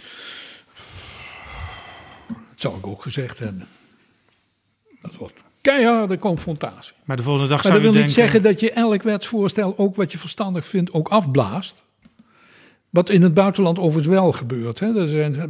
dat 2.28 2.36
zou 2.60 2.76
ik 2.76 2.86
ook 2.86 3.02
gezegd 3.02 3.38
hebben. 3.38 3.66
Dat 5.02 5.14
wordt 5.16 5.34
keiharde 5.60 6.18
confrontatie. 6.18 6.92
Maar 7.04 7.16
de 7.16 7.22
volgende 7.22 7.48
dag 7.48 7.62
Maar 7.62 7.72
zou 7.72 7.82
dat 7.82 7.90
u 7.90 7.94
wil 7.94 8.02
niet 8.04 8.12
zeggen 8.12 8.42
dat 8.42 8.60
je 8.60 8.72
elk 8.72 9.02
wetsvoorstel, 9.02 9.78
ook 9.78 9.96
wat 9.96 10.12
je 10.12 10.18
verstandig 10.18 10.66
vindt, 10.66 10.92
ook 10.92 11.08
afblaast. 11.08 11.84
Wat 12.94 13.10
in 13.10 13.22
het 13.22 13.34
buitenland 13.34 13.78
overigens 13.78 14.14
wel 14.14 14.32
gebeurt. 14.32 14.80
Hè. 14.80 15.00
Er 15.00 15.08
zijn 15.08 15.34
eh, 15.34 15.46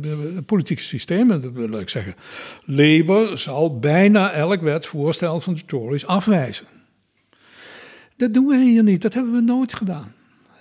politieke 0.46 0.82
systemen, 0.82 1.42
dat 1.42 1.52
wil 1.52 1.80
ik 1.80 1.88
zeggen. 1.88 2.14
Labour 2.64 3.38
zal 3.38 3.78
bijna 3.78 4.32
elk 4.32 4.60
wetsvoorstel 4.60 5.40
van 5.40 5.54
de 5.54 5.64
Tories 5.66 6.06
afwijzen. 6.06 6.66
Dat 8.16 8.34
doen 8.34 8.46
we 8.46 8.58
hier 8.58 8.82
niet, 8.82 9.02
dat 9.02 9.14
hebben 9.14 9.32
we 9.32 9.40
nooit 9.40 9.74
gedaan. 9.74 10.12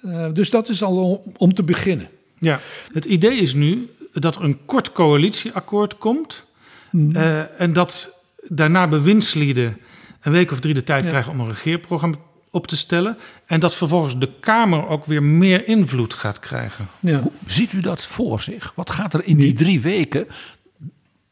Eh, 0.01 0.27
dus 0.33 0.49
dat 0.49 0.69
is 0.69 0.83
al 0.83 0.97
om, 0.97 1.33
om 1.37 1.53
te 1.53 1.63
beginnen. 1.63 2.09
Ja, 2.37 2.59
het 2.93 3.05
idee 3.05 3.37
is 3.37 3.53
nu 3.53 3.89
dat 4.13 4.35
er 4.35 4.43
een 4.43 4.65
kort 4.65 4.91
coalitieakkoord 4.91 5.97
komt. 5.97 6.45
Mhm. 6.91 7.15
eh, 7.15 7.61
en 7.61 7.73
dat 7.73 8.21
daarna 8.47 8.87
bewindslieden 8.87 9.77
een 10.21 10.31
week 10.31 10.51
of 10.51 10.59
drie 10.59 10.73
de 10.73 10.83
tijd 10.83 11.03
Ja. 11.03 11.09
krijgen 11.09 11.31
om 11.31 11.39
een 11.39 11.49
regeerprogramma 11.49 12.17
op 12.53 12.67
te 12.67 12.77
stellen. 12.77 13.17
En 13.45 13.59
dat 13.59 13.75
vervolgens 13.75 14.19
de 14.19 14.29
Kamer 14.39 14.87
ook 14.87 15.05
weer 15.05 15.23
meer 15.23 15.67
invloed 15.67 16.13
gaat 16.13 16.39
krijgen. 16.39 16.87
Ja. 16.99 17.19
Hoe 17.19 17.31
ziet 17.47 17.73
u 17.73 17.79
dat 17.79 18.05
voor 18.05 18.41
zich? 18.41 18.71
Wat 18.75 18.89
gaat 18.89 19.13
er 19.13 19.25
in 19.25 19.37
die 19.37 19.53
drie 19.53 19.81
weken? 19.81 20.27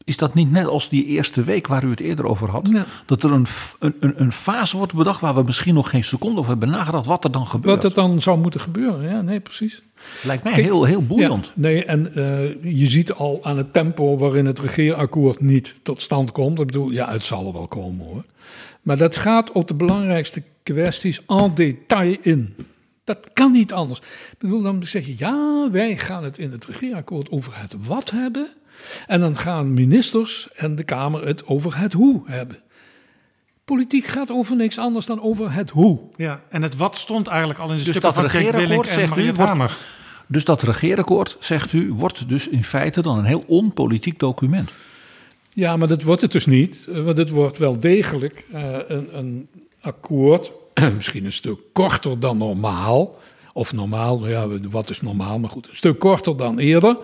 Is 0.04 0.16
dat 0.16 0.34
niet 0.34 0.50
net 0.50 0.66
als 0.66 0.88
die 0.88 1.06
eerste 1.06 1.44
week 1.44 1.66
waar 1.66 1.84
u 1.84 1.90
het 1.90 2.00
eerder 2.00 2.26
over 2.26 2.50
had? 2.50 2.68
Ja. 2.72 2.86
Dat 3.06 3.22
er 3.22 3.32
een, 3.32 3.46
een, 3.78 3.94
een, 4.16 4.32
fase 4.32 4.76
wordt 4.76 4.94
bedacht 4.94 5.20
waar 5.20 5.34
we 5.34 5.42
misschien 5.42 5.74
nog 5.74 5.90
geen 5.90 6.04
seconde 6.04 6.38
over 6.38 6.50
hebben 6.50 6.70
nagedacht 6.70 7.06
wat 7.06 7.24
er 7.24 7.32
dan 7.32 7.46
gebeurt. 7.46 7.82
Wat 7.82 7.92
er 7.92 8.02
dan 8.02 8.22
zou 8.22 8.38
moeten 8.38 8.60
gebeuren, 8.60 9.10
ja, 9.10 9.20
nee, 9.20 9.40
precies. 9.40 9.82
Lijkt 10.22 10.44
mij 10.44 10.52
Kijk, 10.52 10.64
heel, 10.64 10.84
heel 10.84 11.06
boeiend. 11.06 11.46
Ja, 11.46 11.52
nee, 11.54 11.84
en 11.84 12.14
eh, 12.14 12.74
je 12.78 12.86
ziet 12.86 13.12
al 13.12 13.40
aan 13.42 13.56
het 13.56 13.72
tempo 13.72 14.18
waarin 14.18 14.46
het 14.46 14.58
regeerakkoord 14.58 15.40
niet 15.40 15.74
tot 15.82 16.02
stand 16.02 16.32
komt. 16.32 16.60
Ik 16.60 16.66
bedoel, 16.66 16.90
ja, 16.90 17.12
het 17.12 17.24
zal 17.24 17.46
er 17.46 17.52
wel 17.52 17.66
komen 17.66 18.06
hoor. 18.06 18.24
Maar 18.82 18.96
dat 18.96 19.16
gaat 19.16 19.52
op 19.52 19.68
de 19.68 19.74
belangrijkste 19.74 20.42
kwesties 20.62 21.26
en 21.26 21.54
detail 21.54 22.16
in. 22.20 22.56
Dat 23.04 23.30
kan 23.32 23.52
niet 23.52 23.72
anders. 23.72 23.98
Ik 23.98 24.38
bedoel, 24.38 24.62
dan 24.62 24.82
zeg 24.86 25.06
je, 25.06 25.14
ja, 25.18 25.68
wij 25.70 25.96
gaan 25.98 26.24
het 26.24 26.38
in 26.38 26.50
het 26.50 26.64
regeerakkoord 26.64 27.30
over 27.30 27.52
het 27.60 27.74
wat 27.86 28.10
hebben. 28.10 28.48
En 29.06 29.20
dan 29.20 29.36
gaan 29.38 29.74
ministers 29.74 30.48
en 30.54 30.74
de 30.74 30.84
Kamer 30.84 31.26
het 31.26 31.46
over 31.46 31.78
het 31.78 31.92
hoe 31.92 32.22
hebben. 32.24 32.62
Politiek 33.64 34.04
gaat 34.06 34.30
over 34.30 34.56
niks 34.56 34.78
anders 34.78 35.06
dan 35.06 35.20
over 35.22 35.52
het 35.52 35.70
hoe. 35.70 36.00
Ja, 36.16 36.42
en 36.48 36.62
het 36.62 36.76
wat 36.76 36.96
stond 36.96 37.26
eigenlijk 37.26 37.58
al 37.58 37.70
in 37.70 37.76
de 37.76 37.82
Dus 37.84 37.96
stukken 37.96 38.14
van 38.14 38.28
Willink 38.52 38.84
en 38.84 38.92
zegt 38.92 39.06
u, 39.06 39.08
Mariette 39.08 39.36
wordt- 39.36 39.50
Hamer. 39.50 39.78
Dus 40.26 40.44
dat 40.44 40.62
regeerakkoord, 40.62 41.36
zegt 41.40 41.72
u, 41.72 41.92
wordt 41.92 42.28
dus 42.28 42.48
in 42.48 42.64
feite 42.64 43.02
dan 43.02 43.18
een 43.18 43.24
heel 43.24 43.44
onpolitiek 43.46 44.18
document. 44.18 44.70
Ja, 45.54 45.76
maar 45.76 45.88
dat 45.88 46.02
wordt 46.02 46.20
het 46.22 46.32
dus 46.32 46.46
niet. 46.46 46.86
eh, 46.94 47.00
Want 47.04 47.18
het 47.18 47.30
wordt 47.30 47.58
wel 47.58 47.78
degelijk 47.78 48.44
eh, 48.52 48.76
een, 48.86 49.18
een 49.18 49.48
akkoord, 49.80 50.52
misschien 50.96 51.24
een 51.24 51.32
stuk 51.32 51.58
korter 51.72 52.20
dan 52.20 52.38
normaal. 52.38 53.18
Of 53.52 53.72
normaal, 53.72 54.28
ja, 54.28 54.48
wat 54.70 54.90
is 54.90 55.00
normaal, 55.00 55.38
maar 55.38 55.50
goed, 55.50 55.68
een 55.68 55.76
stuk 55.76 55.98
korter 55.98 56.36
dan 56.36 56.58
eerder. 56.58 56.96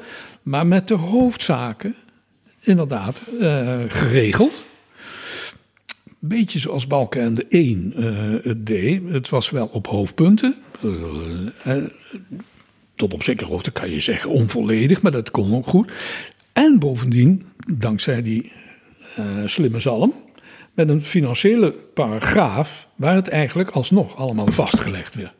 Maar 0.42 0.66
met 0.66 0.88
de 0.88 0.94
hoofdzaken 0.94 1.94
inderdaad 2.60 3.20
eh, 3.40 3.80
geregeld. 3.88 4.64
Beetje 6.18 6.58
zoals 6.58 6.86
Balkenende 6.86 7.46
1 7.48 7.92
eh, 7.96 8.04
het 8.44 8.66
deed. 8.66 9.02
Het 9.08 9.28
was 9.28 9.50
wel 9.50 9.66
op 9.66 9.86
hoofdpunten. 9.86 10.54
Tot 12.94 13.14
op 13.14 13.22
zekere 13.22 13.50
hoogte 13.50 13.70
kan 13.70 13.90
je 13.90 14.00
zeggen 14.00 14.30
onvolledig, 14.30 15.02
maar 15.02 15.12
dat 15.12 15.30
kon 15.30 15.54
ook 15.54 15.66
goed. 15.66 15.92
En 16.52 16.78
bovendien, 16.78 17.42
dankzij 17.72 18.22
die 18.22 18.52
eh, 19.16 19.24
slimme 19.44 19.80
zalm, 19.80 20.14
met 20.74 20.88
een 20.88 21.02
financiële 21.02 21.70
paragraaf 21.70 22.88
waar 22.94 23.14
het 23.14 23.28
eigenlijk 23.28 23.70
alsnog 23.70 24.16
allemaal 24.16 24.52
vastgelegd 24.52 25.14
werd. 25.14 25.32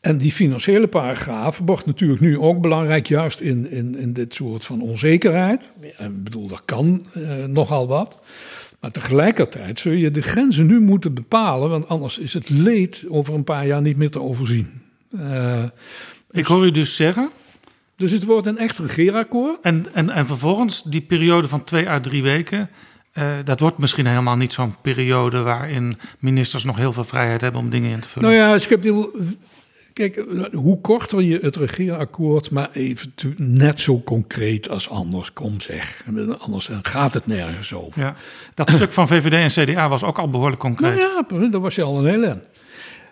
En 0.00 0.18
die 0.18 0.32
financiële 0.32 0.86
paragraaf 0.86 1.60
wordt 1.64 1.86
natuurlijk 1.86 2.20
nu 2.20 2.38
ook 2.38 2.60
belangrijk, 2.60 3.06
juist 3.06 3.40
in, 3.40 3.70
in, 3.70 3.98
in 3.98 4.12
dit 4.12 4.34
soort 4.34 4.64
van 4.64 4.80
onzekerheid. 4.80 5.72
Ik 5.80 6.24
bedoel, 6.24 6.46
dat 6.46 6.62
kan 6.64 7.06
eh, 7.12 7.44
nogal 7.44 7.88
wat. 7.88 8.18
Maar 8.80 8.90
tegelijkertijd 8.90 9.80
zul 9.80 9.92
je 9.92 10.10
de 10.10 10.22
grenzen 10.22 10.66
nu 10.66 10.80
moeten 10.80 11.14
bepalen, 11.14 11.70
want 11.70 11.88
anders 11.88 12.18
is 12.18 12.34
het 12.34 12.48
leed 12.48 13.04
over 13.08 13.34
een 13.34 13.44
paar 13.44 13.66
jaar 13.66 13.82
niet 13.82 13.96
meer 13.96 14.10
te 14.10 14.20
overzien. 14.20 14.70
Eh, 15.18 15.64
Ik 16.30 16.46
hoor 16.46 16.64
u 16.64 16.70
dus 16.70 16.96
zeggen. 16.96 17.30
Dus 17.96 18.10
het 18.10 18.24
wordt 18.24 18.46
een 18.46 18.58
echt 18.58 18.78
regeerakkoord. 18.78 19.60
En, 19.60 19.86
en, 19.92 20.10
en 20.10 20.26
vervolgens 20.26 20.82
die 20.82 21.00
periode 21.00 21.48
van 21.48 21.64
twee 21.64 21.88
à 21.88 22.00
drie 22.00 22.22
weken. 22.22 22.70
eh, 23.12 23.26
dat 23.44 23.60
wordt 23.60 23.78
misschien 23.78 24.06
helemaal 24.06 24.36
niet 24.36 24.52
zo'n 24.52 24.74
periode 24.80 25.40
waarin 25.40 25.98
ministers 26.18 26.64
nog 26.64 26.76
heel 26.76 26.92
veel 26.92 27.04
vrijheid 27.04 27.40
hebben 27.40 27.60
om 27.60 27.70
dingen 27.70 27.90
in 27.90 28.00
te 28.00 28.08
vullen. 28.08 28.28
Nou 28.28 28.40
ja, 28.40 28.54
ik 28.54 28.68
heb 28.68 28.82
kijk, 29.92 30.24
hoe 30.52 30.80
korter 30.80 31.22
je 31.22 31.38
het 31.42 31.56
regeerakkoord, 31.56 32.50
maar 32.50 32.68
even 32.72 33.14
net 33.36 33.80
zo 33.80 34.02
concreet 34.02 34.68
als 34.68 34.88
anders, 34.88 35.32
kom 35.32 35.60
zeg. 35.60 36.04
Anders 36.38 36.70
gaat 36.82 37.14
het 37.14 37.26
nergens 37.26 37.74
over. 37.74 38.00
Ja, 38.00 38.16
dat 38.54 38.70
stuk 38.70 38.92
van 38.92 39.08
VVD 39.08 39.56
en 39.56 39.64
CDA 39.64 39.88
was 39.88 40.04
ook 40.04 40.18
al 40.18 40.30
behoorlijk 40.30 40.60
concreet. 40.60 40.96
Nou 40.96 41.40
ja, 41.40 41.48
daar 41.48 41.60
was 41.60 41.74
je 41.74 41.82
al 41.82 41.98
een 41.98 42.06
hele. 42.06 42.40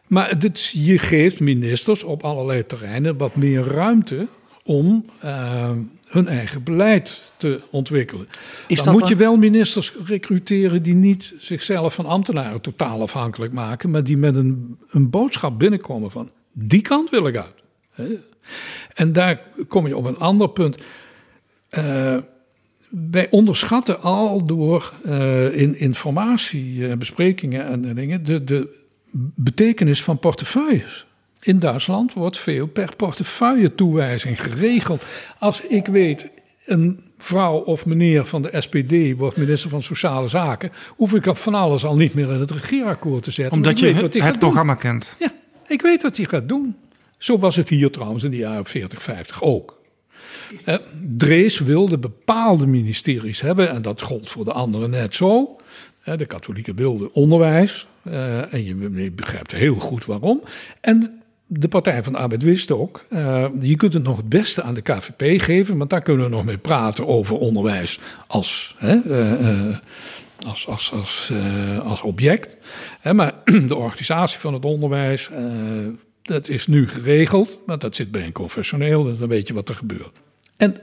Maar 0.07 0.39
dit, 0.39 0.71
je 0.73 0.99
geeft 0.99 1.41
ministers 1.41 2.03
op 2.03 2.25
allerlei 2.25 2.67
terreinen 2.67 3.17
wat 3.17 3.37
meer 3.37 3.65
ruimte 3.65 4.27
om 4.63 5.05
eh, 5.21 5.71
hun 6.07 6.29
eigen 6.29 6.63
beleid 6.63 7.33
te 7.37 7.61
ontwikkelen. 7.71 8.29
Is 8.67 8.77
dan 8.77 8.87
dat 8.87 8.95
moet 8.95 9.09
je 9.09 9.17
wel 9.17 9.37
ministers 9.37 9.93
recruteren 10.05 10.83
die 10.83 10.95
niet 10.95 11.35
zichzelf 11.39 11.95
van 11.95 12.07
ambtenaren 12.07 12.61
totaal 12.61 13.01
afhankelijk 13.01 13.53
maken, 13.53 13.91
maar 13.91 14.05
die 14.05 14.17
met 14.17 14.37
een, 14.37 14.79
een 14.89 15.11
boodschap 15.11 15.59
binnenkomen 15.59 16.11
van 16.11 16.31
die 16.53 16.83
kant 16.83 17.11
wil 17.11 17.27
ik 17.27 17.37
uit. 17.37 17.63
En 18.95 19.13
daar 19.13 19.41
kom 19.69 19.87
je 19.87 19.97
op 19.97 20.05
een 20.05 20.19
ander 20.19 20.51
punt. 20.51 20.77
Eh, 21.69 22.17
wij 23.11 23.31
onderschatten 23.31 24.01
al 24.01 24.47
door 24.47 24.93
eh, 25.05 25.61
in 25.61 25.79
informatiebesprekingen 25.79 27.67
en 27.67 27.95
dingen 27.95 28.25
de, 28.25 28.45
de 28.45 28.81
betekenis 29.35 30.03
van 30.03 30.19
portefeuilles. 30.19 31.07
In 31.43 31.59
Duitsland 31.59 32.13
wordt 32.13 32.39
veel 32.39 32.67
per 32.67 32.97
portefeuille 32.97 33.75
toewijzing 33.75 34.43
geregeld. 34.43 35.05
Als 35.39 35.61
ik 35.61 35.87
weet, 35.87 36.29
een 36.67 37.01
vrouw 37.19 37.59
of 37.59 37.87
meneer 37.87 38.27
van 38.27 38.43
de 38.43 38.61
SPD 38.61 39.19
wordt 39.19 39.37
minister 39.37 39.71
van 39.71 39.83
Sociale 39.83 40.29
Zaken, 40.29 40.71
hoef 40.89 41.15
ik 41.15 41.25
dat 41.25 41.41
van 41.41 41.55
alles 41.55 41.85
al 41.85 41.97
niet 41.97 42.15
meer 42.15 42.31
in 42.31 42.41
het 42.41 42.51
regeerakkoord 42.51 43.23
te 43.23 43.31
zetten. 43.31 43.57
Omdat 43.57 43.79
je 43.79 43.87
het, 43.87 44.13
doen. 44.13 44.39
programma 44.39 44.75
kent. 44.75 45.17
Ja, 45.19 45.33
ik 45.67 45.83
weet 45.83 46.03
wat 46.03 46.17
hij 46.17 46.27
gaat 46.27 46.49
doen. 46.49 46.77
Zo 47.19 47.39
was 47.39 47.57
het 47.57 47.69
hier 47.69 47.91
trouwens 47.91 48.25
in 48.25 48.31
de 48.31 48.37
jaren 48.37 48.67
40, 48.67 49.03
50 49.03 49.43
ook. 49.43 49.81
Eh, 50.65 50.77
Drees 51.01 51.59
wilde 51.59 51.99
bepaalde 51.99 52.67
ministeries 52.67 53.41
hebben 53.41 53.71
en 53.71 53.83
dat 53.83 54.01
gold 54.01 54.31
voor 54.31 54.45
de 54.45 54.53
anderen 54.53 54.91
net 54.91 55.15
zo. 55.15 55.57
Eh, 56.03 56.17
de 56.17 56.27
katholieken 56.27 56.77
wilden 56.77 57.15
onderwijs 57.15 57.87
eh, 58.03 58.53
en 58.53 58.65
je, 58.65 58.91
je 59.03 59.11
begrijpt 59.11 59.53
heel 59.53 59.75
goed 59.75 60.05
waarom. 60.05 60.43
En 60.81 61.22
de 61.59 61.69
Partij 61.69 62.03
van 62.03 62.13
de 62.13 62.19
Arbeid 62.19 62.43
wist 62.43 62.71
ook, 62.71 63.05
uh, 63.11 63.47
je 63.61 63.77
kunt 63.77 63.93
het 63.93 64.03
nog 64.03 64.17
het 64.17 64.29
beste 64.29 64.63
aan 64.63 64.75
de 64.75 64.81
KVP 64.81 65.41
geven, 65.43 65.79
want 65.79 65.91
daar 65.91 66.03
kunnen 66.03 66.25
we 66.25 66.31
nog 66.31 66.45
mee 66.45 66.59
praten 66.59 67.07
over 67.07 67.39
onderwijs 67.39 67.99
als, 68.27 68.77
hè, 68.79 69.01
uh, 69.05 69.77
als, 70.47 70.67
als, 70.67 70.93
als, 70.93 71.33
als 71.85 72.03
object. 72.03 72.57
Hè, 73.01 73.15
maar 73.15 73.33
de 73.69 73.77
organisatie 73.77 74.39
van 74.39 74.55
het 74.55 74.65
onderwijs, 74.65 75.31
dat 76.23 76.49
is 76.49 76.67
nu 76.67 76.89
geregeld, 76.89 77.59
want 77.67 77.81
dat 77.81 77.97
zit 77.97 78.11
bij 78.11 78.25
een 78.25 78.33
confessioneel, 78.33 79.03
dus 79.03 79.19
dan 79.19 79.29
weet 79.29 79.49
je 79.49 79.55
wat 79.55 79.69
er 79.69 79.75
gebeurt. 79.75 80.21
En 80.57 80.77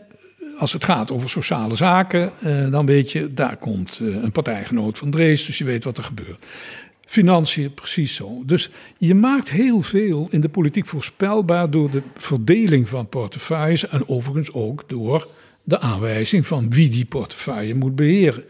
als 0.58 0.74
het 0.74 0.86
gaat 0.86 1.12
over 1.12 1.30
sociale 1.30 1.76
zaken, 1.76 2.32
dan 2.72 2.86
weet 2.86 3.12
je, 3.12 3.34
daar 3.34 3.58
komt 3.58 4.00
een 4.00 4.32
partijgenoot 4.32 4.98
van 4.98 5.12
Drees, 5.12 5.46
dus 5.46 5.58
je 5.58 5.64
weet 5.64 5.84
wat 5.84 5.98
er 5.98 6.04
gebeurt. 6.04 6.46
Financiën 7.10 7.74
precies 7.74 8.16
zo. 8.16 8.44
Dus 8.46 8.70
je 8.98 9.16
maakt 9.16 9.50
heel 9.50 9.82
veel 9.82 10.28
in 10.30 10.42
de 10.42 10.50
politiek 10.50 10.86
voorspelbaar 10.86 11.70
door 11.70 11.92
de 11.92 12.02
verdeling 12.16 12.90
van 12.90 13.08
portefeuilles 13.08 13.88
en 13.88 14.10
overigens 14.10 14.54
ook 14.54 14.84
door 14.88 15.28
de 15.70 15.80
aanwijzing 15.80 16.48
van 16.48 16.70
wie 16.70 16.90
die 16.90 17.06
portefeuille 17.06 17.76
moet 17.76 17.96
beheren. 17.96 18.44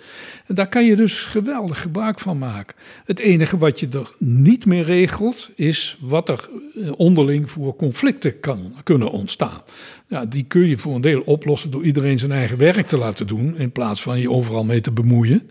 En 0.46 0.56
daar 0.56 0.68
kan 0.68 0.86
je 0.86 0.96
dus 0.96 1.24
geweldig 1.24 1.82
gebruik 1.82 2.20
van 2.20 2.38
maken. 2.38 2.76
Het 3.06 3.20
enige 3.20 3.58
wat 3.58 3.80
je 3.80 3.88
er 3.88 4.12
niet 4.18 4.66
meer 4.66 4.84
regelt, 4.84 5.50
is 5.56 5.98
wat 6.02 6.30
er 6.30 6.50
eh, 6.76 6.92
onderling 6.96 7.52
voor 7.52 7.76
conflicten 7.76 8.40
kan, 8.40 8.74
kunnen 8.84 9.12
ontstaan. 9.12 9.62
Ja, 10.08 10.26
die 10.26 10.44
kun 10.44 10.68
je 10.68 10.78
voor 10.78 10.96
een 10.96 11.02
deel 11.02 11.22
oplossen 11.22 11.72
door 11.72 11.84
iedereen 11.84 12.20
zijn 12.20 12.32
eigen 12.32 12.58
werk 12.58 12.88
te 12.88 12.98
laten 12.98 13.28
doen, 13.28 13.58
in 13.58 13.72
plaats 13.72 14.02
van 14.02 14.20
je 14.20 14.32
overal 14.32 14.64
mee 14.64 14.82
te 14.82 14.92
bemoeien. 14.92 15.50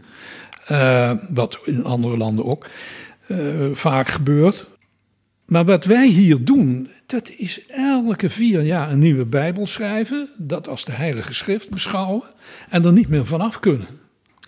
Uh, 0.70 1.12
wat 1.30 1.58
in 1.64 1.84
andere 1.84 2.16
landen 2.16 2.44
ook 2.44 2.66
uh, 3.28 3.38
vaak 3.72 4.08
gebeurt. 4.08 4.77
Maar 5.48 5.64
wat 5.64 5.84
wij 5.84 6.06
hier 6.06 6.44
doen, 6.44 6.88
dat 7.06 7.30
is 7.36 7.66
elke 7.66 8.28
vier 8.28 8.62
jaar 8.62 8.90
een 8.90 8.98
nieuwe 8.98 9.24
Bijbel 9.24 9.66
schrijven, 9.66 10.28
dat 10.36 10.68
als 10.68 10.84
de 10.84 10.92
Heilige 10.92 11.34
Schrift 11.34 11.70
beschouwen 11.70 12.22
en 12.68 12.84
er 12.84 12.92
niet 12.92 13.08
meer 13.08 13.26
vanaf 13.26 13.60
kunnen. 13.60 13.86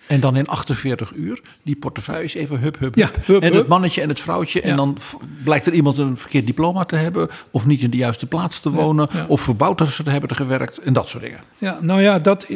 En 0.07 0.19
dan 0.19 0.35
in 0.35 0.47
48 0.47 1.13
uur 1.13 1.41
die 1.63 1.75
portefeuilles 1.75 2.33
even 2.33 2.59
hup, 2.59 2.79
hup, 2.79 2.95
hup. 2.95 3.11
Ja, 3.27 3.39
en 3.39 3.53
het 3.53 3.67
mannetje 3.67 4.01
en 4.01 4.09
het 4.09 4.19
vrouwtje. 4.19 4.61
En 4.61 4.75
dan 4.75 4.97
blijkt 5.43 5.65
er 5.65 5.73
iemand 5.73 5.97
een 5.97 6.17
verkeerd 6.17 6.45
diploma 6.45 6.85
te 6.85 6.95
hebben. 6.95 7.29
Of 7.51 7.65
niet 7.65 7.81
in 7.81 7.89
de 7.89 7.97
juiste 7.97 8.27
plaats 8.27 8.59
te 8.59 8.71
wonen. 8.71 9.09
Of 9.27 9.41
verbouwd 9.41 9.77
te 9.77 10.09
hebben 10.09 10.35
gewerkt. 10.35 10.79
En 10.79 10.93
dat 10.93 11.07
soort 11.07 11.23
dingen. 11.23 11.39
Ja, 11.57 11.77
nou 11.81 12.01
ja, 12.01 12.19
dat, 12.19 12.47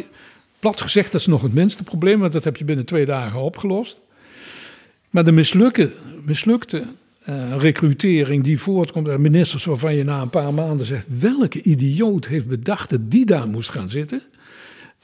plat 0.59 0.81
gezegd, 0.81 1.11
dat 1.11 1.22
is 1.22 1.27
nog 1.27 1.41
het 1.41 1.53
minste 1.53 1.84
probleem. 1.84 2.19
Want 2.19 2.34
dat 2.34 2.43
heb 2.43 2.57
je 2.57 2.65
binnen 2.65 2.85
twee 2.85 3.05
dagen 3.05 3.39
opgelost. 3.39 3.99
Maar 5.09 5.23
de 5.23 5.31
mislukte, 5.31 5.91
mislukte 6.23 6.84
uh, 7.30 7.56
recrutering 7.57 8.43
die 8.43 8.60
voortkomt 8.60 9.07
uit 9.07 9.19
ministers 9.19 9.65
waarvan 9.65 9.95
je 9.95 10.03
na 10.03 10.22
een 10.22 10.30
paar 10.30 10.53
maanden 10.53 10.85
zegt: 10.85 11.07
welke 11.19 11.61
idioot 11.61 12.27
heeft 12.27 12.47
bedacht 12.47 12.89
dat 12.89 13.11
die 13.11 13.26
daar 13.26 13.47
moest 13.47 13.69
gaan 13.69 13.89
zitten? 13.89 14.22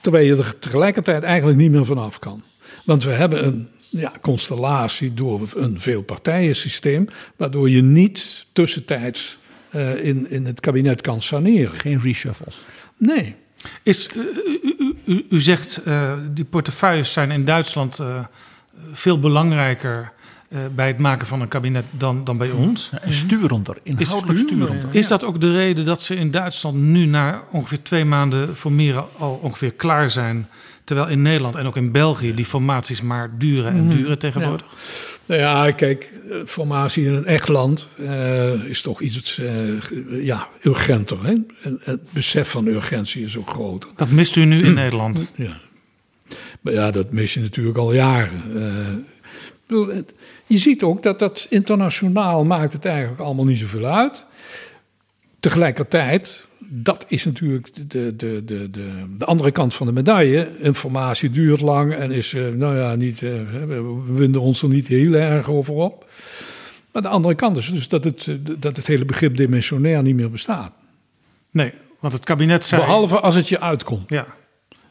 Terwijl 0.02 0.26
je 0.26 0.35
er 0.35 0.60
tegelijkertijd 0.60 1.23
eigenlijk 1.23 1.57
niet 1.57 1.72
meer 1.72 1.85
vanaf 1.85 2.19
kan. 2.19 2.43
Want 2.84 3.03
we 3.03 3.11
hebben 3.11 3.45
een 3.45 3.68
ja, 3.89 4.11
constellatie 4.22 5.14
door 5.14 5.41
een 5.56 5.80
veelpartijensysteem, 5.80 7.07
waardoor 7.35 7.69
je 7.69 7.81
niet 7.81 8.45
tussentijds 8.53 9.38
uh, 9.76 10.06
in, 10.06 10.30
in 10.30 10.45
het 10.45 10.60
kabinet 10.60 11.02
kan 11.02 11.22
saneren. 11.22 11.80
Geen 11.80 12.02
reshuffles. 12.02 12.61
Nee. 12.98 13.35
Is, 13.84 14.10
uh, 14.15 14.23
u, 14.64 14.95
u, 15.06 15.26
u, 15.30 15.39
zegt 15.39 15.81
uh, 15.88 16.14
die 16.34 16.45
portefeuilles 16.45 17.14
zijn 17.14 17.31
in 17.31 17.45
Duitsland 17.45 17.99
veel 18.91 19.19
belangrijker 19.19 20.02
uh, 20.02 20.20
bij 20.76 20.88
het 20.88 20.98
maken 20.98 21.28
van 21.28 21.41
een 21.41 21.48
kabinet 21.48 21.86
dan, 21.91 22.23
dan 22.23 22.38
bij 22.38 22.52
ons. 22.52 22.90
Ja, 22.91 23.02
en 23.02 23.14
sturender, 23.14 23.78
inhoudelijk 23.84 24.40
is, 24.40 24.45
sturender. 24.45 24.95
Is 24.95 25.07
dat 25.07 25.23
ook 25.23 25.41
de 25.41 25.52
reden 25.52 25.86
dat 25.86 26.02
ze 26.02 26.15
in 26.15 26.32
Duitsland 26.32 26.78
nu 26.78 27.06
na 27.06 27.44
ongeveer 27.52 27.82
twee 27.82 28.06
maanden 28.06 28.56
formeren 28.56 29.06
al 29.18 29.40
ongeveer 29.41 29.73
klaar 29.73 30.10
zijn? 30.10 30.48
Terwijl 30.84 31.10
in 31.10 31.22
Nederland 31.22 31.56
en 31.56 31.65
ook 31.65 31.78
in 31.78 31.91
België 31.91 32.34
die 32.34 32.45
formaties 32.45 33.02
maar 33.02 33.32
duren 33.38 33.72
en 33.72 33.90
duren 33.90 34.19
tegenwoordig? 34.19 34.68
Ja. 34.68 35.11
Nou 35.26 35.41
ja, 35.41 35.72
kijk, 35.72 36.14
formatie 36.45 37.06
in 37.06 37.14
een 37.14 37.26
echt 37.26 37.48
land 37.48 37.88
uh, 37.99 38.64
is 38.64 38.82
toch 38.82 39.02
iets 39.02 39.40
uh, 39.40 40.26
ja, 40.26 40.48
urgenter. 40.61 41.26
Hè? 41.26 41.34
En 41.61 41.80
het 41.84 42.11
besef 42.11 42.49
van 42.49 42.68
urgentie 42.68 43.23
is 43.23 43.38
ook 43.38 43.49
groter. 43.49 43.90
Dat 43.95 44.10
mist 44.10 44.36
u 44.36 44.45
nu 44.45 44.64
in 44.64 44.73
Nederland? 44.73 45.32
Ja. 45.36 45.60
Maar 46.61 46.73
ja, 46.73 46.91
dat 46.91 47.11
mis 47.11 47.34
je 47.34 47.40
natuurlijk 47.40 47.78
al 47.78 47.94
jaren. 47.94 48.41
Uh, 49.68 49.88
je 50.52 50.57
ziet 50.57 50.84
ook 50.84 51.03
dat 51.03 51.19
dat 51.19 51.48
internationaal 51.49 52.45
maakt 52.45 52.73
het 52.73 52.86
eigenlijk 52.86 53.22
allemaal 53.22 53.45
niet 53.45 53.57
zoveel 53.57 53.86
uit. 53.86 54.26
Tegelijkertijd, 55.40 56.45
dat 56.57 57.06
is 57.07 57.26
natuurlijk 57.26 57.90
de, 57.90 58.15
de, 58.15 58.45
de, 58.45 58.69
de, 58.69 59.15
de 59.18 59.26
andere 59.26 59.52
kant 59.52 59.73
van 59.73 59.88
de 59.88 59.94
medaille. 59.94 60.49
Informatie 60.60 61.30
duurt 61.30 61.61
lang 61.61 61.94
en 61.94 62.11
is, 62.11 62.34
uh, 62.34 62.48
nou 62.49 62.78
ja, 62.78 62.95
niet, 62.95 63.22
uh, 63.22 63.32
we 63.68 64.14
winden 64.14 64.41
ons 64.41 64.61
er 64.61 64.69
niet 64.69 64.88
heel 64.88 65.14
erg 65.14 65.49
over 65.49 65.73
op. 65.73 66.10
Maar 66.91 67.02
de 67.02 67.07
andere 67.07 67.36
kant 67.36 67.57
is 67.57 67.72
dus 67.72 67.88
dat 67.88 68.03
het, 68.03 68.28
dat 68.60 68.78
het 68.78 68.88
hele 68.88 69.06
begrip 69.06 69.38
dimensionair 69.38 70.02
niet 70.02 70.15
meer 70.15 70.32
bestaat. 70.32 70.72
Nee, 71.52 71.73
want 71.99 72.14
het 72.14 72.23
kabinet 72.23 72.65
zei... 72.65 72.82
Behalve 72.82 73.19
als 73.19 73.36
het 73.36 73.49
je 73.49 73.60
uitkomt. 73.60 74.10
Ja. 74.10 74.26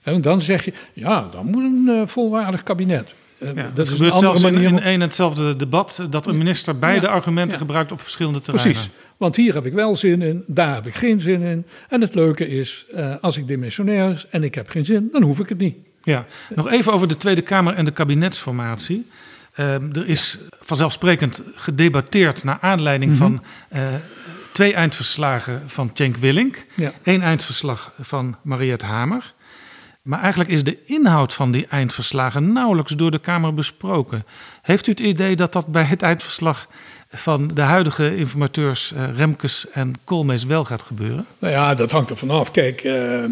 En 0.02 0.20
dan 0.20 0.42
zeg 0.42 0.64
je, 0.64 0.72
ja, 0.92 1.28
dan 1.32 1.46
moet 1.46 1.64
een 1.64 1.84
uh, 1.86 2.06
volwaardig 2.06 2.62
kabinet. 2.62 3.14
Uh, 3.42 3.54
ja, 3.54 3.70
dat 3.74 3.88
is 3.88 3.98
een 3.98 4.10
andere 4.10 4.50
manier. 4.50 4.68
In, 4.68 4.86
een 4.86 5.00
hetzelfde 5.00 5.56
debat 5.56 6.02
dat 6.10 6.26
een 6.26 6.38
minister 6.38 6.78
beide 6.78 7.06
ja, 7.06 7.12
argumenten 7.12 7.58
ja. 7.58 7.64
gebruikt 7.64 7.92
op 7.92 8.00
verschillende 8.00 8.40
terreinen. 8.40 8.72
Precies, 8.72 8.92
want 9.16 9.36
hier 9.36 9.54
heb 9.54 9.66
ik 9.66 9.72
wel 9.72 9.96
zin 9.96 10.22
in, 10.22 10.44
daar 10.46 10.74
heb 10.74 10.86
ik 10.86 10.94
geen 10.94 11.20
zin 11.20 11.42
in. 11.42 11.66
En 11.88 12.00
het 12.00 12.14
leuke 12.14 12.48
is, 12.48 12.86
uh, 12.94 13.14
als 13.20 13.36
ik 13.36 13.48
dimensionair 13.48 14.10
is 14.10 14.26
en 14.30 14.42
ik 14.42 14.54
heb 14.54 14.68
geen 14.68 14.84
zin, 14.84 15.08
dan 15.12 15.22
hoef 15.22 15.40
ik 15.40 15.48
het 15.48 15.58
niet. 15.58 15.76
Ja, 16.02 16.26
nog 16.54 16.70
even 16.70 16.92
over 16.92 17.08
de 17.08 17.16
Tweede 17.16 17.42
Kamer 17.42 17.74
en 17.74 17.84
de 17.84 17.90
kabinetsformatie. 17.90 19.06
Uh, 19.56 19.74
er 19.74 20.08
is 20.08 20.38
vanzelfsprekend 20.60 21.42
gedebatteerd 21.54 22.44
naar 22.44 22.58
aanleiding 22.60 23.12
mm 23.12 23.18
-hmm. 23.18 23.40
van 23.68 24.00
twee 24.52 24.74
eindverslagen 24.74 25.62
van 25.66 25.90
Cenk 25.94 26.16
Willink. 26.16 26.64
Eén 27.02 27.22
eindverslag 27.22 27.92
van 28.00 28.36
Mariette 28.42 28.86
Hamer. 28.86 29.34
Maar 30.02 30.20
eigenlijk 30.20 30.50
is 30.50 30.64
de 30.64 30.78
inhoud 30.84 31.34
van 31.34 31.50
die 31.50 31.66
eindverslagen 31.66 32.52
nauwelijks 32.52 32.92
door 32.92 33.10
de 33.10 33.18
Kamer 33.18 33.54
besproken. 33.54 34.24
Heeft 34.62 34.86
u 34.86 34.90
het 34.90 35.00
idee 35.00 35.36
dat 35.36 35.52
dat 35.52 35.66
bij 35.66 35.82
het 35.82 36.02
eindverslag 36.02 36.68
van 37.12 37.48
de 37.54 37.60
huidige 37.60 38.16
informateurs 38.16 38.92
uh, 38.96 39.16
Remkes 39.16 39.66
en 39.72 39.94
Koolmees 40.04 40.44
wel 40.44 40.64
gaat 40.64 40.82
gebeuren? 40.82 41.26
Nou 41.38 41.52
ja, 41.52 41.74
dat 41.74 41.90
hangt 41.90 42.10
er 42.10 42.16
vanaf. 42.16 42.50
Kijk, 42.50 42.84
uh, 42.84 43.24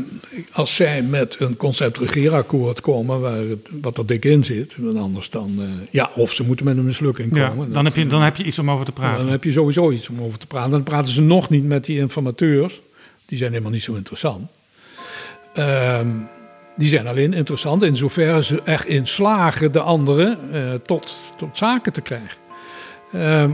als 0.53 0.77
zij 0.77 1.03
met 1.03 1.37
een 1.39 1.57
concept 1.57 1.99
regeerakkoord 1.99 2.81
komen 2.81 3.21
waar 3.21 3.39
het, 3.39 3.69
wat 3.83 3.99
er 3.99 4.07
dik 4.07 4.25
in 4.25 4.45
zit, 4.45 4.77
anders 4.97 5.31
dan, 5.31 5.55
uh, 5.59 5.65
ja, 5.91 6.11
of 6.15 6.33
ze 6.33 6.45
moeten 6.45 6.65
met 6.65 6.77
een 6.77 6.85
mislukking 6.85 7.31
komen. 7.33 7.69
Ja, 7.69 7.75
dan, 7.75 7.85
heb 7.85 7.97
je, 7.97 8.07
dan 8.07 8.23
heb 8.23 8.37
je 8.37 8.45
iets 8.45 8.59
om 8.59 8.71
over 8.71 8.85
te 8.85 8.93
praten. 8.93 9.21
Dan 9.21 9.31
heb 9.31 9.45
je 9.45 9.53
sowieso 9.53 9.91
iets 9.91 10.09
om 10.09 10.23
over 10.23 10.39
te 10.39 10.47
praten. 10.47 10.71
Dan 10.71 10.83
praten 10.83 11.11
ze 11.11 11.23
nog 11.23 11.49
niet 11.49 11.65
met 11.65 11.85
die 11.85 11.99
informateurs. 11.99 12.81
Die 13.27 13.39
zijn 13.39 13.51
helemaal 13.51 13.73
niet 13.73 13.83
zo 13.83 13.95
interessant. 13.95 14.51
Ehm 15.55 16.09
die 16.79 16.89
zijn 16.89 17.07
alleen 17.07 17.33
interessant 17.33 17.83
in 17.83 17.97
zoverre 17.97 18.43
ze 18.43 18.61
erin 18.65 19.07
slagen 19.07 19.73
de 19.73 19.81
anderen 19.81 20.39
uh, 20.53 20.75
tot, 20.75 21.17
tot 21.37 21.59
zaken 21.59 21.93
te 21.93 22.01
krijgen. 22.01 22.39
Uh, 23.15 23.45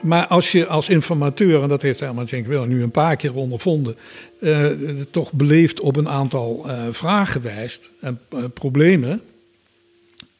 maar 0.00 0.26
als 0.26 0.52
je 0.52 0.66
als 0.66 0.88
informateur, 0.88 1.62
en 1.62 1.68
dat 1.68 1.82
heeft 1.82 2.00
Herman 2.00 2.28
Cenk 2.28 2.46
wel 2.46 2.64
nu 2.64 2.82
een 2.82 2.90
paar 2.90 3.16
keer 3.16 3.34
ondervonden, 3.34 3.96
uh, 4.40 4.66
toch 5.10 5.32
beleefd 5.32 5.80
op 5.80 5.96
een 5.96 6.08
aantal 6.08 6.64
uh, 6.66 6.82
vragen 6.90 7.42
wijst 7.42 7.90
en 8.00 8.20
problemen, 8.54 9.20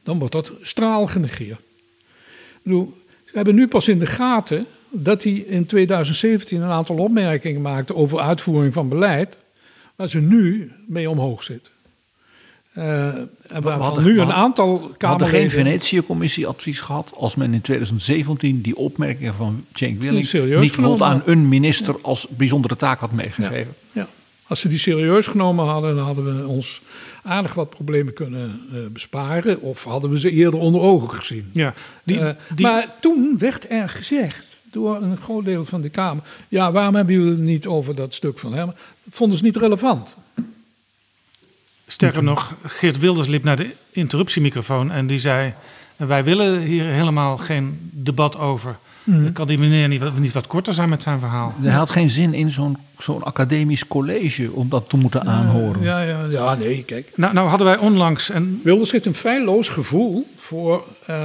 dan 0.02 0.18
wordt 0.18 0.32
dat 0.32 0.52
straal 0.60 1.06
genegeerd. 1.06 1.60
Ze 2.64 2.86
hebben 3.32 3.54
nu 3.54 3.68
pas 3.68 3.88
in 3.88 3.98
de 3.98 4.06
gaten 4.06 4.66
dat 4.88 5.22
hij 5.22 5.32
in 5.32 5.66
2017 5.66 6.60
een 6.60 6.68
aantal 6.68 6.96
opmerkingen 6.96 7.60
maakte 7.60 7.94
over 7.94 8.20
uitvoering 8.20 8.72
van 8.72 8.88
beleid, 8.88 9.42
waar 9.96 10.08
ze 10.08 10.20
nu 10.20 10.72
mee 10.86 11.10
omhoog 11.10 11.42
zitten. 11.42 11.72
Uh, 12.74 12.84
we 13.60 13.68
hadden, 13.68 14.04
nu 14.04 14.20
een 14.20 14.32
aantal 14.32 14.78
Kamerleden... 14.78 14.96
We 14.98 15.06
hadden 15.06 15.28
geen 15.28 15.50
Venetië-commissie 15.50 16.46
advies 16.46 16.80
gehad... 16.80 17.12
als 17.16 17.34
men 17.34 17.54
in 17.54 17.60
2017 17.60 18.60
die 18.60 18.76
opmerkingen 18.76 19.34
van 19.34 19.64
Cenk 19.72 20.00
Willing... 20.00 20.32
niet 20.32 20.52
bijvoorbeeld 20.52 21.02
aan 21.02 21.22
een 21.24 21.48
minister 21.48 21.94
ja. 21.94 22.00
als 22.02 22.26
bijzondere 22.28 22.76
taak 22.76 23.00
had 23.00 23.12
meegegeven. 23.12 23.74
Ja. 23.92 24.00
ja. 24.00 24.08
Als 24.46 24.60
ze 24.60 24.68
die 24.68 24.78
serieus 24.78 25.26
genomen 25.26 25.64
hadden... 25.64 25.96
dan 25.96 26.04
hadden 26.04 26.36
we 26.36 26.46
ons 26.46 26.82
aardig 27.22 27.54
wat 27.54 27.70
problemen 27.70 28.12
kunnen 28.12 28.60
uh, 28.72 28.80
besparen... 28.92 29.60
of 29.60 29.84
hadden 29.84 30.10
we 30.10 30.20
ze 30.20 30.30
eerder 30.30 30.60
onder 30.60 30.80
ogen 30.80 31.10
gezien. 31.10 31.50
Ja, 31.52 31.74
die, 32.04 32.18
uh, 32.18 32.30
die... 32.54 32.66
Maar 32.66 32.94
toen 33.00 33.34
werd 33.38 33.70
er 33.70 33.88
gezegd 33.88 34.62
door 34.70 35.02
een 35.02 35.16
groot 35.16 35.44
deel 35.44 35.64
van 35.64 35.80
de 35.80 35.88
Kamer... 35.88 36.24
ja, 36.48 36.72
waarom 36.72 36.94
hebben 36.94 37.14
jullie 37.14 37.30
het 37.30 37.40
niet 37.40 37.66
over 37.66 37.94
dat 37.94 38.14
stuk 38.14 38.38
van 38.38 38.52
hem? 38.52 38.66
Dat 38.66 38.74
vonden 39.14 39.38
ze 39.38 39.44
niet 39.44 39.56
relevant. 39.56 40.16
Sterker 41.92 42.22
nog, 42.22 42.54
Geert 42.64 42.98
Wilders 42.98 43.28
liep 43.28 43.44
naar 43.44 43.56
de 43.56 43.70
interruptiemicrofoon 43.90 44.90
en 44.90 45.06
die 45.06 45.18
zei: 45.18 45.52
Wij 45.96 46.24
willen 46.24 46.60
hier 46.60 46.84
helemaal 46.84 47.36
geen 47.36 47.90
debat 47.92 48.38
over. 48.38 48.76
Hmm. 49.04 49.32
Kan 49.32 49.46
die 49.46 49.58
meneer 49.58 49.88
niet, 49.88 50.00
wat- 50.02 50.18
niet 50.18 50.32
wat 50.32 50.46
korter 50.46 50.74
zijn 50.74 50.88
met 50.88 51.02
zijn 51.02 51.18
verhaal? 51.18 51.54
Hij 51.60 51.72
had 51.72 51.90
geen 51.90 52.10
zin 52.10 52.34
in 52.34 52.50
zo'n 52.50 52.76
zo'n 52.98 53.22
academisch 53.22 53.86
college 53.86 54.52
om 54.52 54.68
dat 54.68 54.88
te 54.88 54.96
moeten 54.96 55.22
aanhoren. 55.26 55.82
Ja, 55.82 56.00
ja, 56.00 56.24
ja, 56.24 56.54
nee, 56.54 56.82
kijk. 56.84 57.12
Nou, 57.14 57.34
nou 57.34 57.48
hadden 57.48 57.66
wij 57.66 57.76
onlangs, 57.78 58.30
en 58.30 58.60
Wilders 58.64 58.90
heeft 58.90 59.06
een 59.06 59.14
feilloos 59.14 59.68
gevoel 59.68 60.26
voor 60.36 60.84
eh, 61.06 61.16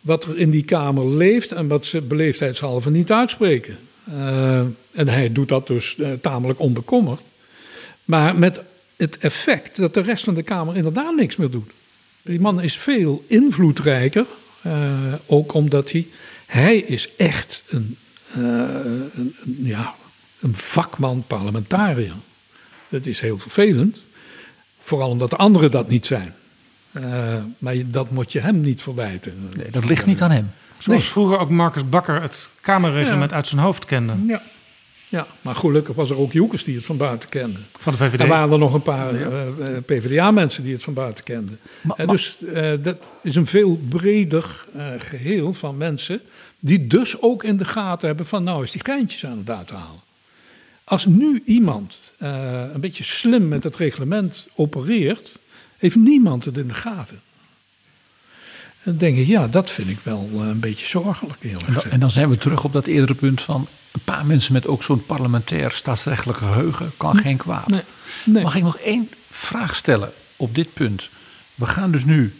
wat 0.00 0.24
er 0.24 0.38
in 0.38 0.50
die 0.50 0.62
Kamer 0.64 1.06
leeft 1.08 1.52
en 1.52 1.68
wat 1.68 1.84
ze 1.86 2.00
beleefdheidshalve 2.00 2.90
niet 2.90 3.12
uitspreken. 3.12 3.78
Eh, 4.10 4.58
en 4.92 5.08
hij 5.08 5.32
doet 5.32 5.48
dat 5.48 5.66
dus 5.66 5.96
eh, 5.98 6.08
tamelijk 6.20 6.60
onbekommerd. 6.60 7.20
Maar 8.04 8.36
met 8.36 8.60
het 9.00 9.18
effect 9.18 9.76
dat 9.76 9.94
de 9.94 10.00
rest 10.00 10.24
van 10.24 10.34
de 10.34 10.42
Kamer 10.42 10.76
inderdaad 10.76 11.14
niks 11.16 11.36
meer 11.36 11.50
doet. 11.50 11.70
Die 12.22 12.40
man 12.40 12.60
is 12.60 12.76
veel 12.76 13.24
invloedrijker, 13.26 14.26
eh, 14.62 14.72
ook 15.26 15.52
omdat 15.54 15.90
hij, 15.90 16.06
hij 16.46 16.76
is 16.76 17.08
echt 17.16 17.64
een, 17.68 17.96
eh, 18.32 18.40
een, 18.40 19.10
een- 19.14 19.56
ja, 19.62 19.94
een 20.40 20.54
vakman 20.54 21.24
parlementariër. 21.26 22.14
Dat 22.88 23.06
is 23.06 23.20
heel 23.20 23.38
vervelend. 23.38 23.98
Vooral 24.80 25.08
omdat 25.10 25.30
de 25.30 25.36
anderen 25.36 25.70
dat 25.70 25.88
niet 25.88 26.06
zijn. 26.06 26.34
Eh, 26.92 27.34
maar 27.58 27.74
dat 27.86 28.10
moet 28.10 28.32
je 28.32 28.40
hem 28.40 28.60
niet 28.60 28.82
verwijten. 28.82 29.48
Nee, 29.56 29.70
dat 29.70 29.84
ligt 29.84 30.06
niet 30.06 30.22
aan 30.22 30.30
hem. 30.30 30.50
zoals 30.78 31.00
Nee. 31.02 31.10
vroeger 31.10 31.38
ook 31.38 31.50
Marcus 31.50 31.88
Bakker 31.88 32.22
het 32.22 32.48
Kamerreglement 32.60 33.30
Ja. 33.30 33.36
uit 33.36 33.48
zijn 33.48 33.60
hoofd 33.60 33.84
kende. 33.84 34.12
Ja. 34.26 34.42
Ja, 35.10 35.26
maar 35.40 35.54
gelukkig 35.54 35.94
was 35.96 36.10
er 36.10 36.18
ook 36.18 36.32
Joekers 36.32 36.64
die 36.64 36.74
het 36.76 36.84
van 36.84 36.96
buiten 36.96 37.28
kenden. 37.28 37.66
Van 37.78 37.92
de 37.92 37.98
VVD. 37.98 38.20
Er 38.20 38.26
waren 38.26 38.52
er 38.52 38.58
nog 38.58 38.74
een 38.74 38.82
paar 38.82 39.14
eh, 39.14 39.26
eh, 39.46 39.82
PvdA-mensen 39.86 40.62
die 40.62 40.72
het 40.72 40.82
van 40.82 40.94
buiten 40.94 41.24
kenden. 41.24 41.58
Maar- 41.80 41.96
Eh, 41.98 42.08
dus 42.08 42.44
eh, 42.44 42.70
dat 42.82 43.12
is 43.22 43.36
een 43.36 43.46
veel 43.46 43.80
breder 43.88 44.64
eh, 44.74 44.86
geheel 44.98 45.52
van 45.52 45.76
mensen... 45.76 46.20
die 46.58 46.86
dus 46.86 47.22
ook 47.22 47.44
in 47.44 47.56
de 47.56 47.64
gaten 47.64 48.08
hebben 48.08 48.26
van... 48.26 48.44
nou 48.44 48.62
is 48.62 48.70
die 48.70 48.84
geintjes 48.84 49.26
aan 49.26 49.38
het 49.38 49.50
uithalen. 49.50 50.00
Als 50.84 51.06
nu 51.06 51.42
iemand 51.44 51.96
eh, 52.18 52.62
een 52.74 52.80
beetje 52.80 53.04
slim 53.04 53.48
met 53.48 53.64
het 53.64 53.76
reglement 53.76 54.46
opereert... 54.54 55.38
heeft 55.78 55.96
niemand 55.96 56.44
het 56.44 56.58
in 56.58 56.68
de 56.68 56.74
gaten. 56.74 57.20
Dan 58.82 58.96
denk 58.96 59.18
ik, 59.18 59.26
ja, 59.26 59.46
dat 59.48 59.70
vind 59.70 59.88
ik 59.88 59.98
wel 60.02 60.28
een 60.34 60.60
beetje 60.60 60.86
zorgelijk 60.86 61.42
eerlijk 61.42 61.84
En 61.84 61.90
en 61.90 62.00
dan 62.00 62.10
zijn 62.10 62.28
we 62.28 62.36
terug 62.36 62.64
op 62.64 62.72
dat 62.72 62.86
eerdere 62.86 63.14
punt 63.14 63.40
van 63.42 63.66
een 63.92 64.00
paar 64.04 64.26
mensen 64.26 64.52
met 64.52 64.66
ook 64.66 64.82
zo'n 64.82 65.06
parlementair 65.06 65.72
staatsrechtelijk 65.72 66.38
geheugen 66.38 66.92
kan 66.96 67.18
geen 67.18 67.36
kwaad. 67.36 67.66
Nee, 67.68 67.82
nee. 68.24 68.42
Mag 68.42 68.54
ik 68.54 68.62
nog 68.62 68.76
één 68.76 69.10
vraag 69.30 69.76
stellen 69.76 70.12
op 70.36 70.54
dit 70.54 70.72
punt? 70.74 71.08
We 71.54 71.66
gaan 71.66 71.90
dus 71.90 72.04
nu 72.04 72.34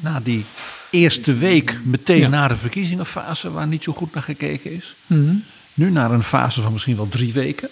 na 0.00 0.20
die 0.20 0.44
eerste 0.90 1.34
week 1.34 1.78
meteen 1.84 2.18
Ja. 2.20 2.28
naar 2.28 2.48
de 2.48 2.56
verkiezingenfase 2.56 3.50
waar 3.50 3.66
niet 3.66 3.82
zo 3.82 3.92
goed 3.92 4.14
naar 4.14 4.22
gekeken 4.22 4.72
is. 4.72 4.94
Mhm. 5.06 5.34
Nu 5.74 5.90
naar 5.90 6.10
een 6.10 6.22
fase 6.22 6.60
van 6.62 6.72
misschien 6.72 6.96
wel 6.96 7.08
drie 7.08 7.32
weken. 7.32 7.68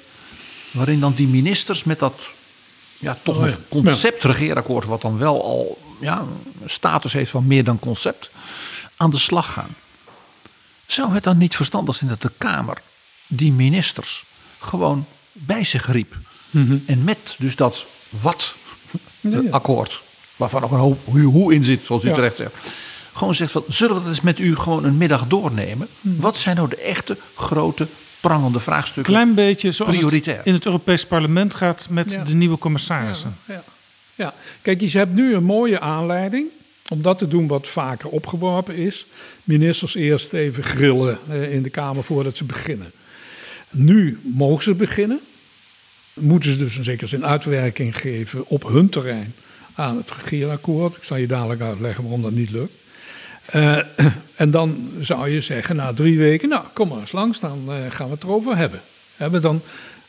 Waarin 0.71 1.01
dan 1.01 1.15
die 1.15 1.27
ministers 1.29 1.85
met 1.85 1.99
dat 1.99 2.31
ja, 2.99 3.19
toch 3.23 3.37
Oh 3.37 3.41
nog 3.43 3.51
ja. 3.51 3.57
concept 3.69 4.25
regeerakkoord, 4.25 4.87
wat 4.87 5.01
dan 5.03 5.19
wel 5.19 5.45
al 5.45 5.79
ja, 6.01 6.25
een 6.63 6.71
status 6.71 7.13
heeft 7.13 7.31
van 7.31 7.47
meer 7.47 7.65
dan 7.65 7.79
concept, 7.79 8.31
aan 8.97 9.11
de 9.11 9.19
slag 9.19 9.53
gaan. 9.53 9.75
Zou 10.87 11.15
het 11.15 11.25
dan 11.25 11.39
niet 11.39 11.57
verstandig 11.57 11.95
zijn 11.95 12.11
dat 12.11 12.23
de 12.23 12.31
Kamer 12.39 12.79
die 13.29 13.53
ministers 13.53 14.25
gewoon 14.59 15.07
bij 15.33 15.65
zich 15.65 15.93
riep? 15.93 16.17
En 16.87 17.05
met 17.05 17.35
dus 17.39 17.57
dat 17.57 17.85
wat 18.11 18.55
Mhm. 19.21 19.43
ja. 19.43 19.51
akkoord, 19.51 20.03
waarvan 20.37 20.63
ook 20.63 20.71
een 20.71 20.79
hoop 20.79 20.99
hoe, 21.05 21.21
hoe 21.21 21.55
in 21.55 21.65
zit, 21.65 21.83
zoals 21.83 22.05
u 22.05 22.09
Ja. 22.09 22.15
terecht 22.15 22.37
zegt. 22.37 22.55
Gewoon 23.13 23.35
zegt 23.35 23.53
van, 23.53 23.65
zullen 23.69 23.95
we 23.95 24.01
dat 24.01 24.11
eens 24.11 24.21
met 24.21 24.39
u 24.39 24.57
gewoon 24.57 24.85
een 24.85 24.97
middag 24.97 25.27
doornemen? 25.27 25.89
Mhm. 26.01 26.21
Wat 26.21 26.37
zijn 26.37 26.57
nou 26.57 26.69
de 26.69 26.77
echte, 26.77 27.17
grote, 27.35 27.87
prangende 28.21 28.61
vraagstukken? 28.61 29.13
Klein 29.13 29.35
beetje 29.35 29.73
zoals 29.73 29.97
Prioritair. 29.97 30.37
het 30.37 30.47
in 30.47 30.53
het 30.53 30.67
Europees 30.67 31.07
Parlement 31.07 31.55
gaat 31.55 31.87
met 31.91 32.13
Ja. 32.13 32.25
de 32.25 32.35
nieuwe 32.35 32.59
commissarissen. 32.59 33.37
Ja. 33.45 33.63
ja, 34.15 34.35
kijk, 34.63 34.81
je 34.81 34.99
hebt 34.99 35.15
nu 35.15 35.35
een 35.35 35.45
mooie 35.45 35.81
aanleiding 35.81 36.47
om 36.89 37.03
dat 37.03 37.19
te 37.19 37.29
doen 37.29 37.47
wat 37.47 37.69
vaker 37.69 38.09
opgeworpen 38.09 38.77
is. 38.77 39.07
Ministers 39.45 39.95
eerst 39.95 40.33
even 40.33 40.63
grillen 40.63 41.19
eh, 41.29 41.53
in 41.55 41.63
de 41.63 41.71
Kamer 41.71 42.05
voordat 42.05 42.37
ze 42.37 42.45
beginnen. 42.45 42.93
Nu 43.71 44.19
mogen 44.23 44.65
ze 44.65 44.75
beginnen. 44.75 45.21
Moeten 46.15 46.51
ze 46.51 46.57
dus 46.57 46.77
een 46.77 46.85
zekere 46.85 47.07
zin 47.07 47.27
uitwerking 47.27 47.97
geven 47.97 48.47
op 48.47 48.69
hun 48.69 48.89
terrein 48.89 49.35
aan 49.75 49.97
het 49.97 50.11
regeerakkoord. 50.11 50.97
Ik 50.97 51.05
zal 51.05 51.17
je 51.17 51.27
dadelijk 51.27 51.61
uitleggen 51.61 52.03
waarom 52.03 52.23
dat 52.23 52.33
niet 52.33 52.51
lukt. 52.51 52.73
Eh, 53.47 53.79
en 54.43 54.51
dan 54.51 54.91
zou 55.01 55.29
je 55.29 55.41
zeggen, 55.41 55.77
na 55.77 55.93
drie 55.93 56.19
weken, 56.19 56.49
nou 56.49 56.65
kom 56.73 56.89
maar 56.89 57.01
eens 57.01 57.13
langs, 57.13 57.41
dan 57.41 57.65
eh, 57.69 57.75
gaan 57.91 58.07
we 58.07 58.15
het 58.15 58.23
erover 58.23 58.57
hebben. 58.57 58.81
Hebben 59.17 59.41
dan 59.41 59.63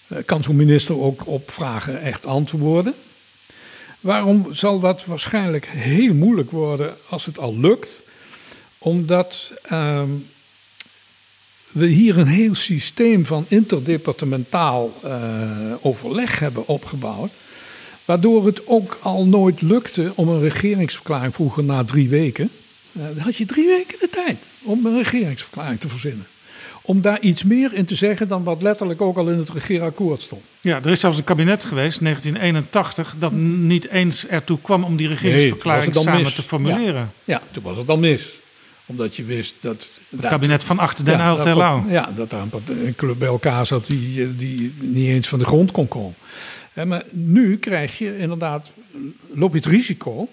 eh, 0.07 0.17
kan 0.25 0.43
zo'n 0.43 0.55
minister 0.55 0.99
ook 0.99 1.27
op 1.27 1.51
vragen 1.51 2.01
echt 2.01 2.25
antwoorden. 2.25 2.93
Waarom 3.99 4.47
zal 4.51 4.79
dat 4.79 5.05
waarschijnlijk 5.05 5.65
heel 5.65 6.13
moeilijk 6.13 6.51
worden 6.51 6.95
als 7.09 7.25
het 7.25 7.39
al 7.39 7.57
lukt? 7.57 8.01
Omdat 8.77 9.51
ehm, 9.61 10.09
we 11.71 11.85
hier 11.85 12.17
een 12.17 12.27
heel 12.27 12.55
systeem 12.55 13.25
van 13.25 13.45
interdepartementaal 13.47 14.93
eh, 15.03 15.11
overleg 15.81 16.39
hebben 16.39 16.67
opgebouwd. 16.67 17.31
Waardoor 18.05 18.45
het 18.45 18.67
ook 18.67 18.97
al 19.01 19.25
nooit 19.25 19.61
lukte 19.61 20.11
om 20.15 20.27
een 20.27 20.41
regeringsverklaring 20.41 21.33
vroeger 21.33 21.63
na 21.63 21.83
drie 21.83 22.09
weken. 22.09 22.49
eh, 22.93 23.01
dan 23.15 23.23
had 23.23 23.35
je 23.35 23.45
drie 23.45 23.67
weken 23.67 23.97
de 23.99 24.09
tijd 24.09 24.37
om 24.63 24.85
een 24.85 24.97
regeringsverklaring 24.97 25.79
te 25.79 25.87
verzinnen. 25.89 26.25
Om 26.81 27.01
daar 27.01 27.19
iets 27.19 27.43
meer 27.43 27.73
in 27.73 27.85
te 27.85 27.95
zeggen 27.95 28.27
dan 28.27 28.43
wat 28.43 28.61
letterlijk 28.61 29.01
ook 29.01 29.17
al 29.17 29.29
in 29.29 29.37
het 29.37 29.49
regeerakkoord 29.49 30.21
stond. 30.21 30.41
Ja, 30.61 30.79
er 30.83 30.91
is 30.91 30.99
zelfs 30.99 31.17
een 31.17 31.23
kabinet 31.23 31.63
geweest, 31.63 31.99
1981, 32.01 33.15
dat 33.19 33.31
niet 33.31 33.89
eens 33.89 34.27
ertoe 34.27 34.57
kwam 34.61 34.83
om 34.83 34.95
die 34.95 35.07
regeringsverklaring 35.07 35.95
samen 35.95 36.21
mis. 36.21 36.35
te 36.35 36.41
formuleren. 36.41 37.11
Ja, 37.23 37.41
toen 37.51 37.63
was 37.63 37.77
het 37.77 37.87
dan 37.87 37.99
mis. 37.99 38.38
Omdat 38.89 39.15
je 39.15 39.23
wist 39.23 39.55
dat... 39.59 39.87
Het 40.09 40.27
kabinet 40.27 40.63
van 40.63 40.79
Achter 40.79 41.05
den 41.05 41.19
Uyl 41.19 41.35
dat-. 41.35 41.83
Ja, 41.89 42.09
dat 42.15 42.29
daar 42.29 42.45
een 42.67 42.95
club 42.95 43.19
bij 43.19 43.27
elkaar 43.27 43.65
zat 43.65 43.85
die, 43.87 44.35
die 44.35 44.73
niet 44.79 45.07
eens 45.07 45.27
van 45.27 45.39
de 45.39 45.45
grond 45.45 45.71
kon 45.71 45.87
komen. 45.87 46.15
Maar 46.85 47.03
nu 47.11 47.57
krijg 47.57 47.97
je 47.97 48.17
inderdaad, 48.17 48.67
loop 49.33 49.51
je 49.51 49.57
het 49.57 49.67
risico 49.67 50.27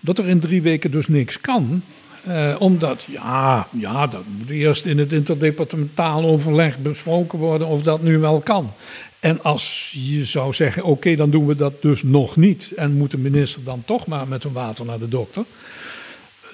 dat 0.00 0.18
er 0.18 0.28
in 0.28 0.40
drie 0.40 0.62
weken 0.62 0.90
dus 0.90 1.08
niks 1.08 1.40
kan. 1.40 1.82
Eh, 2.24 2.54
omdat, 2.58 3.02
ja, 3.02 3.68
ja, 3.70 4.06
dat 4.06 4.22
moet 4.38 4.50
eerst 4.50 4.84
in 4.84 4.98
het 4.98 5.12
interdepartementaal 5.12 6.24
overleg 6.24 6.78
besproken 6.78 7.38
worden 7.38 7.66
of 7.66 7.82
dat 7.82 8.02
nu 8.02 8.18
wel 8.18 8.40
kan. 8.40 8.72
En 9.20 9.42
als 9.42 9.94
je 9.96 10.24
zou 10.24 10.52
zeggen, 10.52 10.84
oké, 10.84 11.16
dan 11.16 11.30
doen 11.30 11.46
we 11.46 11.54
dat 11.54 11.82
dus 11.82 12.02
nog 12.02 12.36
niet. 12.36 12.72
En 12.76 12.96
moet 12.96 13.10
de 13.10 13.18
minister 13.18 13.64
dan 13.64 13.82
toch 13.86 14.06
maar 14.06 14.28
met 14.28 14.44
een 14.44 14.52
water 14.52 14.84
naar 14.84 14.98
de 14.98 15.08
dokter. 15.08 15.44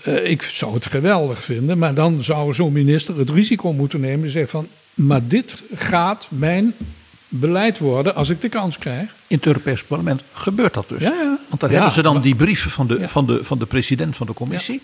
Eh, 0.02 0.31
ik 0.31 0.43
zou 0.43 0.74
het 0.74 0.86
geweldig 0.86 1.43
vinden, 1.44 1.78
maar 1.78 1.94
dan 1.94 2.22
zou 2.22 2.52
zo'n 2.55 2.72
minister 2.72 3.18
het 3.18 3.31
risico 3.31 3.72
moeten 3.72 4.01
nemen. 4.01 4.24
En 4.24 4.31
zeggen 4.31 4.51
van, 4.51 4.68
maar 4.94 5.27
dit 5.27 5.62
gaat 5.74 6.27
mijn 6.31 6.74
beleid 7.28 7.78
worden 7.78 8.14
als 8.14 8.31
ik 8.31 8.40
de 8.40 8.48
kans 8.48 8.78
krijg. 8.78 9.14
In 9.27 9.36
het 9.36 9.47
Europees 9.47 9.85
Parlement 9.85 10.22
gebeurt 10.32 10.74
dat 10.74 10.89
dus. 10.89 11.02
Ja, 11.02 11.09
ja. 11.12 11.39
Want 11.48 11.60
dan 11.60 11.68
Ja, 11.70 11.74
hebben 11.77 11.94
ze 11.94 12.02
dan 12.02 12.12
maar- 12.14 12.22
die 12.22 12.35
brieven 12.35 12.70
van 12.70 12.86
de, 12.86 13.09
van 13.09 13.27
de, 13.27 13.44
van 13.44 13.59
de 13.59 13.66
president 13.66 14.16
van 14.16 14.27
de 14.27 14.32
commissie. 14.35 14.82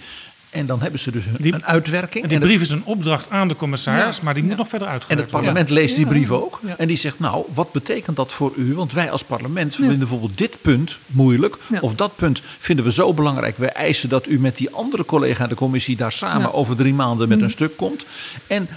En 0.56 0.66
dan 0.66 0.80
hebben 0.82 1.00
ze 1.00 1.10
dus 1.10 1.24
een, 1.26 1.36
Die- 1.40 1.54
een 1.54 1.64
uitwerking. 1.64 2.22
En 2.22 2.28
die 2.28 2.38
En 2.38 2.42
het- 2.44 2.52
brief 2.52 2.62
is 2.62 2.70
een 2.74 2.84
opdracht 2.84 3.30
aan 3.30 3.48
de 3.48 3.56
commissaris, 3.56 4.16
Ja. 4.16 4.22
maar 4.22 4.34
die 4.34 4.42
moet 4.42 4.52
Ja. 4.52 4.58
nog 4.58 4.68
verder 4.68 4.86
En 4.88 4.92
uitgewerkt 4.92 5.22
het 5.22 5.32
worden. 5.32 5.52
parlement 5.54 5.80
leest 5.80 5.96
die 5.96 6.06
brief 6.06 6.30
ook. 6.30 6.60
Ja. 6.66 6.74
En 6.78 6.88
die 6.88 6.96
zegt, 6.98 7.18
nou, 7.18 7.44
wat 7.54 7.72
betekent 7.72 8.16
dat 8.16 8.32
voor 8.32 8.52
u? 8.56 8.74
Want 8.74 8.92
wij 8.92 9.10
als 9.10 9.24
parlement 9.24 9.74
vinden 9.74 9.98
bijvoorbeeld 9.98 10.38
dit 10.38 10.58
punt 10.62 10.98
moeilijk. 11.06 11.56
Ja. 11.70 11.78
Of 11.80 11.94
dat 11.94 12.16
punt 12.16 12.40
vinden 12.58 12.84
we 12.84 12.92
zo 12.92 13.14
belangrijk. 13.14 13.58
Wij 13.58 13.72
eisen 13.72 14.08
dat 14.08 14.26
u 14.28 14.40
met 14.40 14.56
die 14.56 14.70
andere 14.70 15.04
collega 15.04 15.42
in 15.42 15.48
de 15.48 15.54
commissie... 15.54 15.96
daar 15.96 16.12
samen 16.12 16.40
Ja. 16.42 16.48
Over 16.48 16.76
drie 16.76 16.94
maanden 16.94 17.28
met 17.28 17.40
een 17.42 17.50
stuk 17.50 17.76
komt. 17.76 18.04
En 18.46 18.68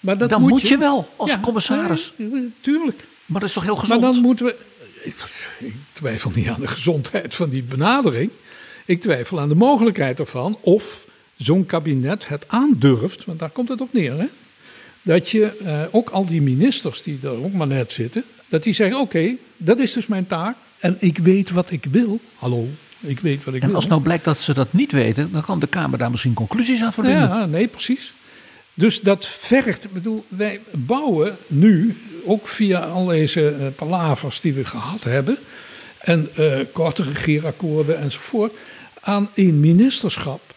Maar 0.00 0.18
dat 0.18 0.30
dan 0.30 0.40
moet, 0.40 0.50
moet 0.50 0.60
je 0.68 0.78
wel 0.78 1.08
als 1.16 1.30
Ja, 1.30 1.38
commissaris. 1.42 2.12
tuurlijk. 2.60 3.04
Maar 3.26 3.40
dat 3.40 3.48
is 3.48 3.54
toch 3.54 3.64
heel 3.64 3.74
Maar 3.74 3.84
gezond? 3.84 4.02
dan 4.02 4.20
moeten 4.22 4.46
we. 4.46 4.56
Ik, 5.02 5.14
ik 5.58 5.74
twijfel 5.92 6.30
niet 6.34 6.48
aan 6.48 6.60
de 6.60 6.68
gezondheid 6.68 7.34
van 7.34 7.48
die 7.48 7.62
benadering. 7.62 8.30
Ik 8.86 9.00
twijfel 9.00 9.40
aan 9.40 9.48
de 9.48 9.54
mogelijkheid 9.54 10.20
ervan 10.20 10.58
of 10.60 11.06
zo'n 11.38 11.66
kabinet 11.66 12.28
het 12.28 12.44
aandurft, 12.48 13.24
want 13.24 13.38
daar 13.38 13.50
komt 13.50 13.68
het 13.68 13.80
op 13.80 13.92
neer. 13.92 14.18
Hè? 14.18 14.26
Dat 15.02 15.30
je 15.30 15.56
eh, 15.64 15.80
ook 15.90 16.10
al 16.10 16.26
die 16.26 16.42
ministers 16.42 17.02
die 17.02 17.18
er 17.22 17.44
ook 17.44 17.52
maar 17.52 17.66
net 17.66 17.92
zitten, 17.92 18.24
dat 18.48 18.62
die 18.62 18.72
zeggen: 18.72 19.00
Oké, 19.00 19.34
dat 19.56 19.78
is 19.78 19.92
dus 19.92 20.06
mijn 20.06 20.26
taak 20.26 20.56
en 20.78 20.96
ik 20.98 21.18
weet 21.18 21.50
wat 21.50 21.70
ik 21.70 21.84
wil. 21.90 22.20
Hallo, 22.36 22.68
ik 23.00 23.20
weet 23.20 23.44
wat 23.44 23.54
ik 23.54 23.60
En 23.62 23.66
wil. 23.66 23.76
als 23.76 23.86
nou 23.86 24.02
blijkt 24.02 24.24
dat 24.24 24.38
ze 24.38 24.54
dat 24.54 24.72
niet 24.72 24.92
weten... 24.92 25.32
dan 25.32 25.42
kan 25.44 25.60
de 25.60 25.66
Kamer 25.66 25.98
daar 25.98 26.10
misschien 26.10 26.34
conclusies 26.34 26.82
aan 26.82 26.92
verbinden. 26.92 27.28
Ja, 27.28 27.46
nee, 27.46 27.66
precies. 27.66 28.12
Dus 28.74 29.00
dat 29.00 29.26
vergt, 29.26 29.84
ik 29.84 29.92
bedoel, 29.92 30.24
wij 30.28 30.60
bouwen 30.72 31.36
nu, 31.46 31.96
ook 32.24 32.48
via 32.48 32.80
al 32.80 33.04
deze 33.06 33.48
eh, 33.48 33.66
palavers 33.76 34.40
die 34.40 34.52
we 34.52 34.64
gehad 34.64 35.04
hebben, 35.04 35.38
en 35.98 36.28
eh, 36.34 36.52
korte 36.72 37.02
regeerakkoorden 37.02 38.00
enzovoort, 38.00 38.52
aan 39.00 39.30
een 39.34 39.60
ministerschap 39.60 40.47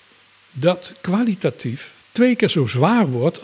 dat 0.52 0.94
kwalitatief 1.02 1.94
twee 2.12 2.36
keer 2.36 2.50
zo 2.50 2.66
zwaar 2.66 3.08
wordt 3.08 3.40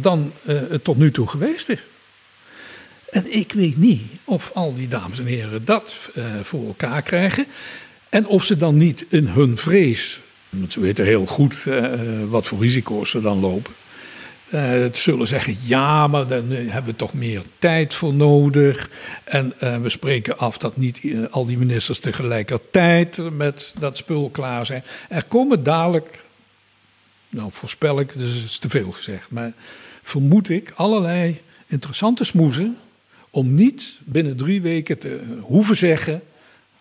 dan 0.00 0.32
eh, 0.44 0.56
het 0.70 0.84
tot 0.84 0.96
nu 0.96 1.10
toe 1.10 1.28
geweest 1.28 1.68
is. 1.68 1.84
En 3.10 3.34
ik 3.34 3.52
weet 3.52 3.76
niet 3.76 4.02
of 4.24 4.50
al 4.54 4.74
die 4.74 4.88
dames 4.88 5.18
en 5.18 5.26
heren 5.26 5.64
dat 5.64 6.10
eh, 6.14 6.24
voor 6.42 6.66
elkaar 6.66 7.02
krijgen. 7.02 7.46
En 8.08 8.26
of 8.26 8.44
ze 8.44 8.56
dan 8.56 8.76
niet 8.76 9.04
in 9.08 9.26
hun 9.26 9.56
vrees, 9.56 10.20
want 10.48 10.72
ze 10.72 10.80
weten 10.80 11.04
heel 11.04 11.26
goed 11.26 11.66
eh, 11.66 11.92
wat 12.28 12.46
voor 12.46 12.58
risico's 12.58 13.10
ze 13.10 13.20
dan 13.20 13.40
lopen. 13.40 13.72
Eh, 14.50 14.62
het 14.62 14.98
zullen 14.98 15.26
zeggen, 15.26 15.56
ja, 15.62 16.06
maar 16.06 16.26
dan 16.26 16.52
eh, 16.52 16.70
hebben 16.70 16.90
we 16.90 16.96
toch 16.96 17.14
meer 17.14 17.42
tijd 17.58 17.94
voor 17.94 18.14
nodig. 18.14 18.90
En 19.24 19.52
eh, 19.58 19.76
we 19.76 19.88
spreken 19.88 20.38
af 20.38 20.58
dat 20.58 20.76
niet 20.76 21.00
al 21.30 21.44
die 21.44 21.58
ministers 21.58 22.00
tegelijkertijd 22.00 23.30
met 23.32 23.74
dat 23.78 23.96
spul 23.96 24.30
klaar 24.30 24.66
zijn. 24.66 24.84
Er 25.08 25.24
komen 25.24 25.62
dadelijk, 25.62 26.22
nou 27.28 27.52
voorspel 27.52 28.00
ik, 28.00 28.12
dus 28.18 28.34
het 28.34 28.44
is 28.44 28.58
te 28.58 28.68
veel 28.68 28.92
gezegd, 28.92 29.30
maar 29.30 29.52
vermoed 30.02 30.48
ik 30.48 30.72
allerlei 30.74 31.40
interessante 31.66 32.24
smoezen 32.24 32.76
om 33.30 33.54
niet 33.54 33.98
binnen 34.04 34.36
drie 34.36 34.62
weken 34.62 34.98
te 34.98 35.20
hoeven 35.40 35.76
zeggen. 35.76 36.22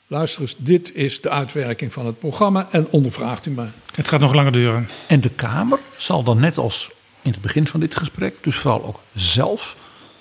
Luister 0.07 0.41
eens, 0.41 0.55
dit 0.57 0.95
is 0.95 1.21
de 1.21 1.29
uitwerking 1.29 1.93
van 1.93 2.05
het 2.05 2.19
programma 2.19 2.67
en 2.71 2.87
ondervraagt 2.89 3.45
u 3.45 3.51
maar. 3.51 3.71
Het 3.95 4.07
gaat 4.07 4.19
nog 4.19 4.33
langer 4.33 4.51
duren. 4.51 4.89
En 5.07 5.21
de 5.21 5.29
Kamer 5.29 5.79
zal 5.97 6.23
dan 6.23 6.39
net 6.39 6.57
als 6.57 6.91
in 7.21 7.31
het 7.31 7.41
begin 7.41 7.67
van 7.67 7.79
dit 7.79 7.95
gesprek, 7.97 8.35
dus 8.41 8.55
vooral 8.55 8.85
ook 8.85 8.99
zelf 9.15 9.75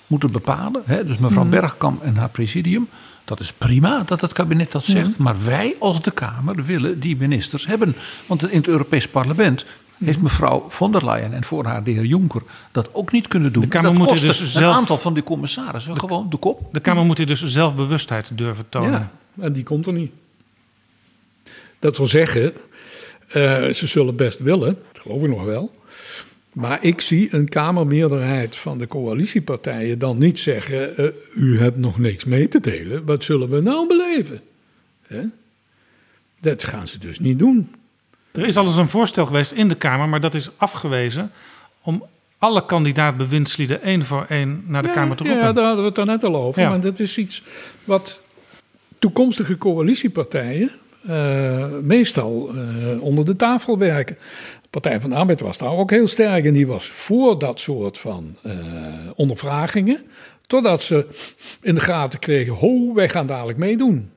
moeten 0.07 0.31
bepalen. 0.31 0.81
Hè? 0.85 1.03
Dus 1.05 1.17
mevrouw 1.17 1.43
Mhm. 1.43 1.51
Bergkamp 1.51 2.03
en 2.03 2.15
haar 2.15 2.29
presidium. 2.29 2.87
Dat 3.25 3.39
is 3.39 3.53
prima 3.53 4.03
dat 4.05 4.21
het 4.21 4.33
kabinet 4.33 4.71
dat 4.71 4.83
zegt. 4.83 5.07
Mhm. 5.09 5.23
Maar 5.23 5.43
wij 5.43 5.75
als 5.79 6.01
de 6.01 6.11
Kamer 6.11 6.63
willen 6.65 6.99
die 6.99 7.17
ministers 7.17 7.65
hebben. 7.67 7.95
Want 8.25 8.49
in 8.51 8.57
het 8.57 8.67
Europees 8.67 9.07
Parlement 9.07 9.65
heeft 10.03 10.21
mevrouw 10.21 10.65
von 10.69 10.91
der 10.91 11.05
Leyen 11.05 11.33
en 11.33 11.43
voor 11.43 11.65
haar 11.65 11.83
de 11.83 11.91
heer 11.91 12.05
Juncker 12.05 12.41
dat 12.71 12.89
ook 12.93 13.11
niet 13.11 13.27
kunnen 13.27 13.53
doen. 13.53 13.61
De 13.61 13.67
Kamer 13.67 13.89
dat 13.89 13.97
moet 13.99 14.19
dus 14.19 14.39
een 14.39 14.45
zelf- 14.47 14.75
aantal 14.75 14.97
van 14.97 15.13
die 15.13 15.23
commissarissen 15.23 15.99
gewoon 15.99 16.29
de 16.29 16.37
kop. 16.37 16.67
De 16.73 16.79
Kamer 16.79 17.05
moet 17.05 17.17
hier 17.17 17.27
dus 17.27 17.43
zelfbewustheid 17.45 18.31
durven 18.37 18.69
tonen. 18.69 18.91
Ja, 18.91 19.43
en 19.43 19.53
die 19.53 19.63
komt 19.63 19.87
er 19.87 19.93
niet. 19.93 20.11
Dat 21.79 21.97
wil 21.97 22.07
zeggen, 22.07 22.53
eh, 23.27 23.33
ze 23.73 23.87
zullen 23.87 24.15
best 24.15 24.39
willen, 24.39 24.77
dat 24.91 25.01
geloof 25.01 25.21
ik 25.23 25.29
nog 25.29 25.43
wel. 25.43 25.77
Maar 26.53 26.83
ik 26.83 27.01
zie 27.01 27.35
een 27.35 27.49
Kamermeerderheid 27.49 28.55
van 28.55 28.77
de 28.77 28.87
coalitiepartijen 28.87 29.99
dan 29.99 30.17
niet 30.17 30.39
zeggen: 30.39 30.97
eh, 30.97 31.05
U 31.35 31.59
hebt 31.59 31.77
nog 31.77 31.97
niks 31.99 32.25
mee 32.25 32.47
te 32.47 32.59
delen, 32.59 33.05
wat 33.05 33.23
zullen 33.23 33.49
we 33.49 33.61
nou 33.61 33.87
beleven? 33.87 34.41
Hè? 35.07 35.21
Dat 36.39 36.63
gaan 36.63 36.87
ze 36.87 36.97
dus 36.99 37.19
niet 37.19 37.39
doen. 37.39 37.75
Er 38.31 38.45
is 38.45 38.57
al 38.57 38.65
eens 38.65 38.77
een 38.77 38.89
voorstel 38.89 39.25
geweest 39.25 39.51
in 39.51 39.67
de 39.67 39.75
Kamer, 39.75 40.09
maar 40.09 40.21
dat 40.21 40.35
is 40.35 40.49
afgewezen 40.57 41.31
om 41.81 42.03
alle 42.37 42.65
kandidaat-bewindslieden 42.65 43.81
één 43.81 44.05
voor 44.05 44.25
één 44.29 44.63
naar 44.67 44.81
de 44.81 44.87
ja, 44.87 44.93
Kamer 44.93 45.15
te 45.15 45.23
roepen. 45.23 45.41
Ja, 45.41 45.53
daar 45.53 45.63
hadden 45.63 45.81
we 45.81 45.87
het 45.87 45.95
daarnet 45.95 46.23
al 46.23 46.35
over. 46.35 46.61
Ja. 46.61 46.69
Maar 46.69 46.81
dat 46.81 46.99
is 46.99 47.17
iets 47.17 47.43
wat 47.83 48.21
toekomstige 48.99 49.57
coalitiepartijen 49.57 50.71
eh, 51.07 51.65
meestal 51.81 52.49
eh, 52.49 53.01
onder 53.01 53.25
de 53.25 53.35
tafel 53.35 53.77
werken. 53.77 54.17
Partij 54.69 54.99
van 54.99 55.09
de 55.09 55.15
Arbeid 55.15 55.39
was 55.39 55.57
daar 55.57 55.71
ook 55.71 55.91
heel 55.91 56.07
sterk 56.07 56.45
en 56.45 56.53
die 56.53 56.67
was 56.67 56.87
voor 56.87 57.39
dat 57.39 57.59
soort 57.59 57.97
van 57.97 58.35
eh, 58.43 58.55
ondervragingen. 59.15 60.01
Totdat 60.47 60.83
ze 60.83 61.07
in 61.61 61.75
de 61.75 61.81
gaten 61.81 62.19
kregen, 62.19 62.53
ho, 62.53 62.93
wij 62.93 63.09
gaan 63.09 63.27
dadelijk 63.27 63.57
meedoen. 63.57 64.11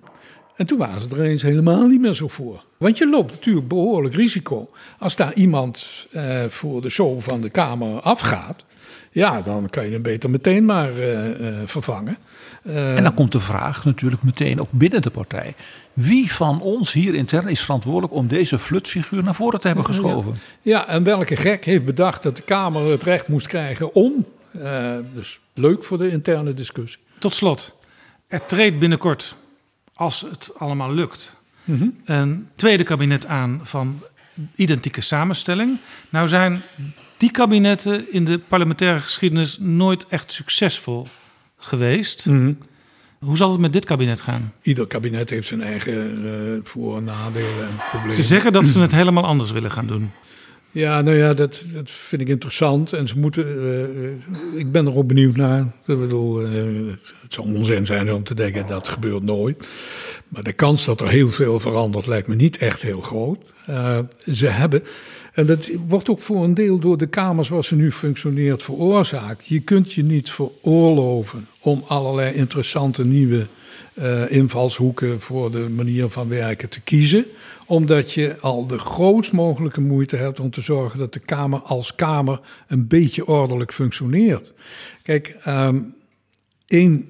En 0.56 0.66
toen 0.66 0.78
waren 0.78 1.00
ze 1.00 1.08
er 1.16 1.20
eens 1.20 1.42
helemaal 1.42 1.86
niet 1.86 2.00
meer 2.00 2.12
zo 2.12 2.28
voor. 2.28 2.64
Want 2.76 2.98
je 2.98 3.08
loopt 3.08 3.32
natuurlijk 3.32 3.68
behoorlijk 3.68 4.14
risico. 4.14 4.70
Als 4.98 5.16
daar 5.16 5.34
iemand 5.34 6.06
eh, 6.10 6.44
voor 6.48 6.82
de 6.82 6.90
show 6.90 7.20
van 7.20 7.40
de 7.40 7.50
Kamer 7.50 8.00
afgaat, 8.00 8.64
ja, 9.10 9.42
dan 9.42 9.70
kan 9.70 9.84
je 9.84 9.92
hem 9.92 10.02
beter 10.02 10.30
meteen 10.30 10.64
maar 10.64 10.98
eh, 10.98 11.28
vervangen. 11.64 12.16
En 12.62 13.02
dan 13.02 13.14
komt 13.14 13.32
de 13.32 13.40
vraag 13.40 13.84
natuurlijk 13.84 14.22
meteen 14.22 14.60
ook 14.60 14.70
binnen 14.70 15.02
de 15.02 15.10
partij. 15.10 15.54
Wie 15.92 16.32
van 16.32 16.60
ons 16.60 16.92
hier 16.92 17.14
intern 17.14 17.48
is 17.48 17.60
verantwoordelijk 17.60 18.12
om 18.12 18.26
deze 18.28 18.58
flutfiguur 18.58 19.22
naar 19.22 19.34
voren 19.34 19.60
te 19.60 19.66
hebben 19.66 19.84
geschoven? 19.84 20.34
Ja, 20.62 20.88
en 20.88 21.02
welke 21.02 21.36
gek 21.36 21.64
heeft 21.64 21.84
bedacht 21.84 22.22
dat 22.22 22.36
de 22.36 22.42
Kamer 22.42 22.90
het 22.90 23.02
recht 23.02 23.28
moest 23.28 23.46
krijgen 23.46 23.94
om? 23.94 24.26
Eh, 24.52 24.92
dus 25.14 25.40
leuk 25.54 25.84
voor 25.84 25.98
de 25.98 26.10
interne 26.10 26.54
discussie. 26.54 27.00
Tot 27.18 27.34
slot, 27.34 27.74
er 28.26 28.46
treedt 28.46 28.78
binnenkort, 28.78 29.36
als 29.94 30.20
het 30.30 30.50
allemaal 30.58 30.94
lukt, 30.94 31.32
Mhm. 31.64 31.86
een 32.04 32.48
tweede 32.54 32.82
kabinet 32.82 33.26
aan 33.26 33.60
van 33.62 34.00
identieke 34.54 35.00
samenstelling. 35.00 35.76
Nou 36.08 36.28
zijn 36.28 36.62
die 37.16 37.30
kabinetten 37.30 38.12
in 38.12 38.24
de 38.24 38.38
parlementaire 38.38 39.00
geschiedenis 39.00 39.56
nooit 39.60 40.06
echt 40.06 40.32
succesvol 40.32 41.06
geweest. 41.56 42.26
Mhm. 42.26 42.52
Hoe 43.22 43.36
zal 43.36 43.50
het 43.50 43.60
met 43.60 43.72
dit 43.72 43.84
kabinet 43.84 44.20
gaan? 44.20 44.52
Ieder 44.62 44.86
kabinet 44.86 45.30
heeft 45.30 45.48
zijn 45.48 45.62
eigen 45.62 46.24
eh, 46.24 46.30
voor- 46.62 46.96
en 46.96 47.04
nadelen 47.04 47.60
en 47.60 47.76
problemen. 47.90 48.16
Ze 48.16 48.22
zeggen 48.22 48.52
dat 48.52 48.66
ze 48.68 48.80
het 48.80 48.92
helemaal 48.92 49.24
anders 49.26 49.50
willen 49.50 49.70
gaan 49.70 49.86
doen. 49.86 50.10
Ja, 50.70 51.00
nou 51.00 51.16
ja, 51.16 51.32
dat, 51.32 51.62
dat 51.72 51.90
vind 51.90 52.22
ik 52.22 52.28
interessant. 52.28 52.92
En 52.92 53.08
ze 53.08 53.18
moeten. 53.18 53.44
eh, 54.52 54.58
ik 54.58 54.72
ben 54.72 54.86
er 54.86 54.94
ook 54.96 55.06
benieuwd 55.06 55.36
naar. 55.36 55.60
Ik 55.86 55.98
bedoel, 55.98 56.40
eh, 56.46 56.52
het, 57.22 57.32
zou 57.32 57.54
onzin 57.54 57.86
zijn 57.86 58.12
om 58.12 58.22
te 58.24 58.34
denken 58.34 58.66
dat 58.66 58.88
gebeurt 58.88 59.22
nooit. 59.22 59.68
Maar 60.28 60.42
de 60.42 60.52
kans 60.52 60.84
dat 60.84 61.00
er 61.00 61.08
heel 61.08 61.28
veel 61.28 61.60
verandert 61.60 62.06
lijkt 62.06 62.28
me 62.28 62.34
niet 62.34 62.56
echt 62.58 62.82
heel 62.82 63.00
groot. 63.00 63.52
Eh, 63.66 63.98
ze 64.32 64.46
hebben. 64.46 64.82
En 65.32 65.46
dat 65.46 65.70
wordt 65.86 66.08
ook 66.08 66.20
voor 66.20 66.44
een 66.44 66.54
deel 66.54 66.78
door 66.78 66.98
de 66.98 67.06
Kamer 67.06 67.44
zoals 67.44 67.66
ze 67.66 67.76
nu 67.76 67.92
functioneert 67.92 68.62
veroorzaakt. 68.62 69.46
Je 69.46 69.60
kunt 69.60 69.92
je 69.92 70.02
niet 70.02 70.30
veroorloven 70.30 71.46
om 71.60 71.84
allerlei 71.86 72.34
interessante 72.34 73.04
nieuwe 73.04 73.46
eh, 73.94 74.30
invalshoeken 74.30 75.20
voor 75.20 75.50
de 75.50 75.68
manier 75.76 76.08
van 76.08 76.28
werken 76.28 76.68
te 76.68 76.80
kiezen. 76.80 77.26
Omdat 77.66 78.12
je 78.12 78.36
al 78.40 78.66
de 78.66 78.78
grootst 78.78 79.32
mogelijke 79.32 79.80
moeite 79.80 80.16
hebt 80.16 80.40
om 80.40 80.50
te 80.50 80.60
zorgen 80.60 80.98
dat 80.98 81.12
de 81.12 81.20
Kamer 81.20 81.60
als 81.60 81.94
Kamer 81.94 82.40
een 82.68 82.86
beetje 82.86 83.26
ordelijk 83.26 83.72
functioneert. 83.72 84.54
Kijk, 85.02 85.36
ehm 85.44 85.78
één, 86.66 87.06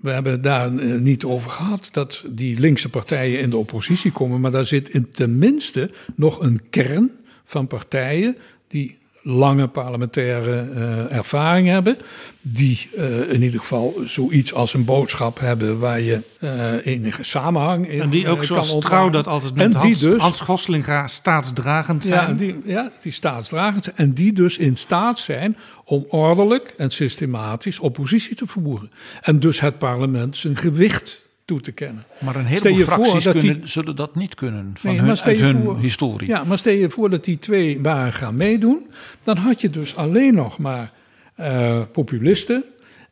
we 0.00 0.10
hebben 0.10 0.32
het 0.32 0.42
daar 0.42 0.76
eh, 0.76 0.94
niet 0.94 1.24
over 1.24 1.50
gehad, 1.50 1.88
dat 1.90 2.24
die 2.30 2.60
linkse 2.60 2.88
partijen 2.88 3.40
in 3.40 3.50
de 3.50 3.56
oppositie 3.56 4.12
komen. 4.12 4.40
Maar 4.40 4.50
daar 4.50 4.66
zit 4.66 4.88
in 4.88 5.10
tenminste 5.10 5.90
nog 6.14 6.40
een 6.40 6.60
kern 6.70 7.10
van 7.48 7.66
partijen 7.66 8.36
die 8.68 8.98
lange 9.22 9.68
parlementaire 9.68 10.70
eh, 10.74 11.16
ervaring 11.16 11.68
hebben. 11.68 11.96
Die 12.40 12.90
eh, 12.96 13.32
in 13.32 13.42
ieder 13.42 13.60
geval 13.60 13.94
zoiets 14.04 14.54
als 14.54 14.74
een 14.74 14.84
boodschap 14.84 15.38
hebben 15.38 15.78
waar 15.78 16.00
je 16.00 16.20
eh, 16.40 16.86
enige 16.86 17.24
samenhang 17.24 17.88
in 17.88 18.00
En 18.00 18.10
die 18.10 18.28
ook 18.28 18.44
zoals 18.44 18.70
kan 18.70 18.80
trouw 18.80 19.10
dat 19.10 19.26
altijd 19.26 19.52
En 19.52 19.58
noemt, 19.58 19.72
die 19.72 19.80
Hans, 19.80 20.00
dus, 20.00 20.22
Hans 20.22 20.40
Goslinga 20.40 21.06
staatsdragend 21.06 22.04
zijn. 22.04 22.28
ja, 22.28 22.34
die, 22.34 22.56
ja, 22.64 22.92
die 23.02 23.12
staatsdragend 23.12 23.84
zijn. 23.84 23.96
En 23.96 24.12
die 24.12 24.32
dus 24.32 24.58
in 24.58 24.76
staat 24.76 25.18
zijn 25.18 25.56
om 25.84 26.04
ordelijk 26.08 26.74
en 26.76 26.90
systematisch 26.90 27.78
oppositie 27.78 28.36
te 28.36 28.46
voeren. 28.46 28.90
En 29.20 29.40
dus 29.40 29.60
het 29.60 29.78
parlement 29.78 30.36
zijn 30.36 30.56
gewicht 30.56 31.26
toe 31.48 31.60
te 31.60 31.72
kennen. 31.72 32.04
Maar 32.18 32.36
een 32.36 32.44
heleboel 32.44 32.84
fracties 32.84 33.24
dat 33.24 33.32
die- 33.40 33.50
kunnen, 33.50 33.68
zullen 33.68 33.96
dat 33.96 34.14
niet 34.14 34.34
kunnen 34.34 34.70
van 34.78 34.90
Nee, 34.90 35.00
hun, 35.00 35.44
hun 35.44 35.62
voor- 35.62 35.78
historie. 35.78 36.28
Ja, 36.28 36.44
maar 36.44 36.58
stel 36.58 36.72
je 36.72 36.90
voor 36.90 37.10
dat 37.10 37.24
die 37.24 37.38
twee 37.38 37.80
waren 37.82 38.12
gaan 38.12 38.36
meedoen. 38.36 38.86
Dan 39.24 39.36
had 39.36 39.60
je 39.60 39.70
dus 39.70 39.96
alleen 39.96 40.34
nog 40.34 40.58
maar 40.58 40.92
eh, 41.34 41.80
populisten. 41.92 42.64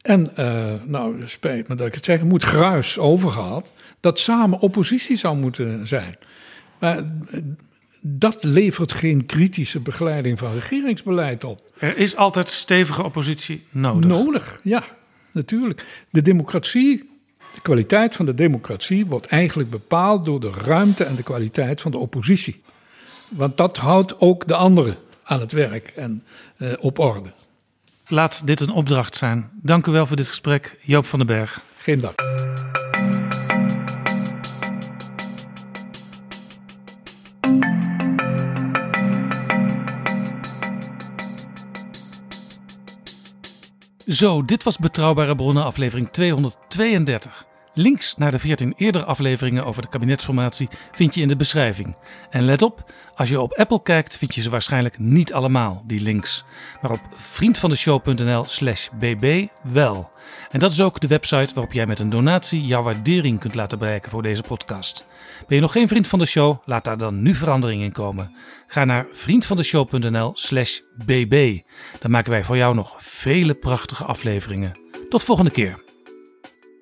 En, 0.02 0.36
eh, 0.36 0.74
nou, 0.86 1.16
spijt 1.24 1.68
me 1.68 1.74
dat 1.74 1.86
ik 1.86 1.94
het 1.94 2.04
zeg, 2.04 2.22
moet 2.22 2.42
gruis 2.42 2.98
overgehad. 2.98 3.72
Dat 4.00 4.18
samen 4.18 4.58
oppositie 4.58 5.16
zou 5.16 5.36
moeten 5.36 5.86
zijn. 5.86 6.16
Maar 6.80 6.96
eh, 6.96 7.04
dat 8.00 8.44
levert 8.44 8.92
geen 8.92 9.26
kritische 9.26 9.80
begeleiding 9.80 10.38
van 10.38 10.52
regeringsbeleid 10.52 11.44
op. 11.44 11.60
Er 11.78 11.96
is 11.96 12.16
altijd 12.16 12.48
stevige 12.48 13.02
oppositie 13.04 13.66
nodig. 13.70 14.10
Nodig, 14.10 14.60
ja, 14.62 14.84
natuurlijk. 15.32 15.84
De 16.10 16.22
democratie, 16.22 17.10
de 17.56 17.62
kwaliteit 17.62 18.14
van 18.14 18.26
de 18.26 18.34
democratie 18.34 19.06
wordt 19.06 19.26
eigenlijk 19.26 19.70
bepaald 19.70 20.24
door 20.24 20.40
de 20.40 20.50
ruimte 20.50 21.04
en 21.04 21.14
de 21.14 21.22
kwaliteit 21.22 21.80
van 21.80 21.90
de 21.90 21.98
oppositie. 21.98 22.62
Want 23.28 23.56
dat 23.56 23.76
houdt 23.76 24.20
ook 24.20 24.46
de 24.46 24.54
anderen 24.54 24.96
aan 25.24 25.40
het 25.40 25.52
werk 25.52 25.88
en 25.88 26.24
eh, 26.56 26.72
op 26.80 26.98
orde. 26.98 27.32
Laat 28.06 28.46
dit 28.46 28.60
een 28.60 28.70
opdracht 28.70 29.16
zijn. 29.16 29.50
Dank 29.62 29.86
u 29.86 29.92
wel 29.92 30.06
voor 30.06 30.16
dit 30.16 30.28
gesprek, 30.28 30.78
Joop 30.82 31.06
van 31.06 31.18
den 31.18 31.28
Berg. 31.28 31.60
Geen 31.76 32.00
dank. 32.00 32.20
Zo, 44.06 44.42
dit 44.42 44.62
was 44.62 44.78
Betrouwbare 44.78 45.34
Bronnen, 45.34 45.64
aflevering 45.64 46.10
232. 46.10 47.46
Links 47.74 48.16
naar 48.16 48.30
de 48.30 48.38
14 48.38 48.74
eerdere 48.76 49.04
afleveringen 49.04 49.64
over 49.64 49.82
de 49.82 49.88
kabinetsformatie 49.88 50.68
vind 50.92 51.14
je 51.14 51.20
in 51.20 51.28
de 51.28 51.36
beschrijving. 51.36 51.96
En 52.30 52.44
let 52.44 52.62
op, 52.62 52.92
als 53.14 53.28
je 53.28 53.40
op 53.40 53.52
Apple 53.52 53.82
kijkt, 53.82 54.16
vind 54.16 54.34
je 54.34 54.40
ze 54.40 54.50
waarschijnlijk 54.50 54.98
niet 54.98 55.32
allemaal, 55.32 55.82
die 55.86 56.00
links. 56.00 56.44
Maar 56.80 56.90
op 56.90 57.00
vriendvandeshow.nl/slash 57.10 58.88
bb 58.98 59.46
wel. 59.62 60.10
En 60.50 60.58
dat 60.58 60.72
is 60.72 60.80
ook 60.80 61.00
de 61.00 61.06
website 61.06 61.54
waarop 61.54 61.72
jij 61.72 61.86
met 61.86 62.00
een 62.00 62.10
donatie 62.10 62.66
jouw 62.66 62.82
waardering 62.82 63.40
kunt 63.40 63.54
laten 63.54 63.78
bereiken 63.78 64.10
voor 64.10 64.22
deze 64.22 64.42
podcast. 64.42 65.06
Ben 65.46 65.56
je 65.56 65.60
nog 65.60 65.72
geen 65.72 65.88
vriend 65.88 66.06
van 66.06 66.18
de 66.18 66.26
show? 66.26 66.56
Laat 66.64 66.84
daar 66.84 66.98
dan 66.98 67.22
nu 67.22 67.34
verandering 67.34 67.82
in 67.82 67.92
komen. 67.92 68.36
Ga 68.66 68.84
naar 68.84 69.06
vriendvandeshow.nl/slash 69.12 70.80
bb. 71.04 71.58
Dan 71.98 72.10
maken 72.10 72.30
wij 72.30 72.44
voor 72.44 72.56
jou 72.56 72.74
nog 72.74 72.94
vele 72.98 73.54
prachtige 73.54 74.04
afleveringen. 74.04 74.78
Tot 75.08 75.22
volgende 75.22 75.50
keer. 75.50 75.84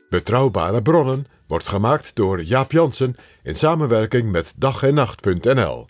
Betrouwbare 0.08 0.82
bronnen 0.82 1.24
wordt 1.46 1.68
gemaakt 1.68 2.14
door 2.14 2.42
Jaap 2.42 2.72
Jansen 2.72 3.16
in 3.42 3.54
samenwerking 3.54 4.30
met 4.30 4.54
dag 4.56 4.82
en 4.82 4.94
nacht.nl. 4.94 5.86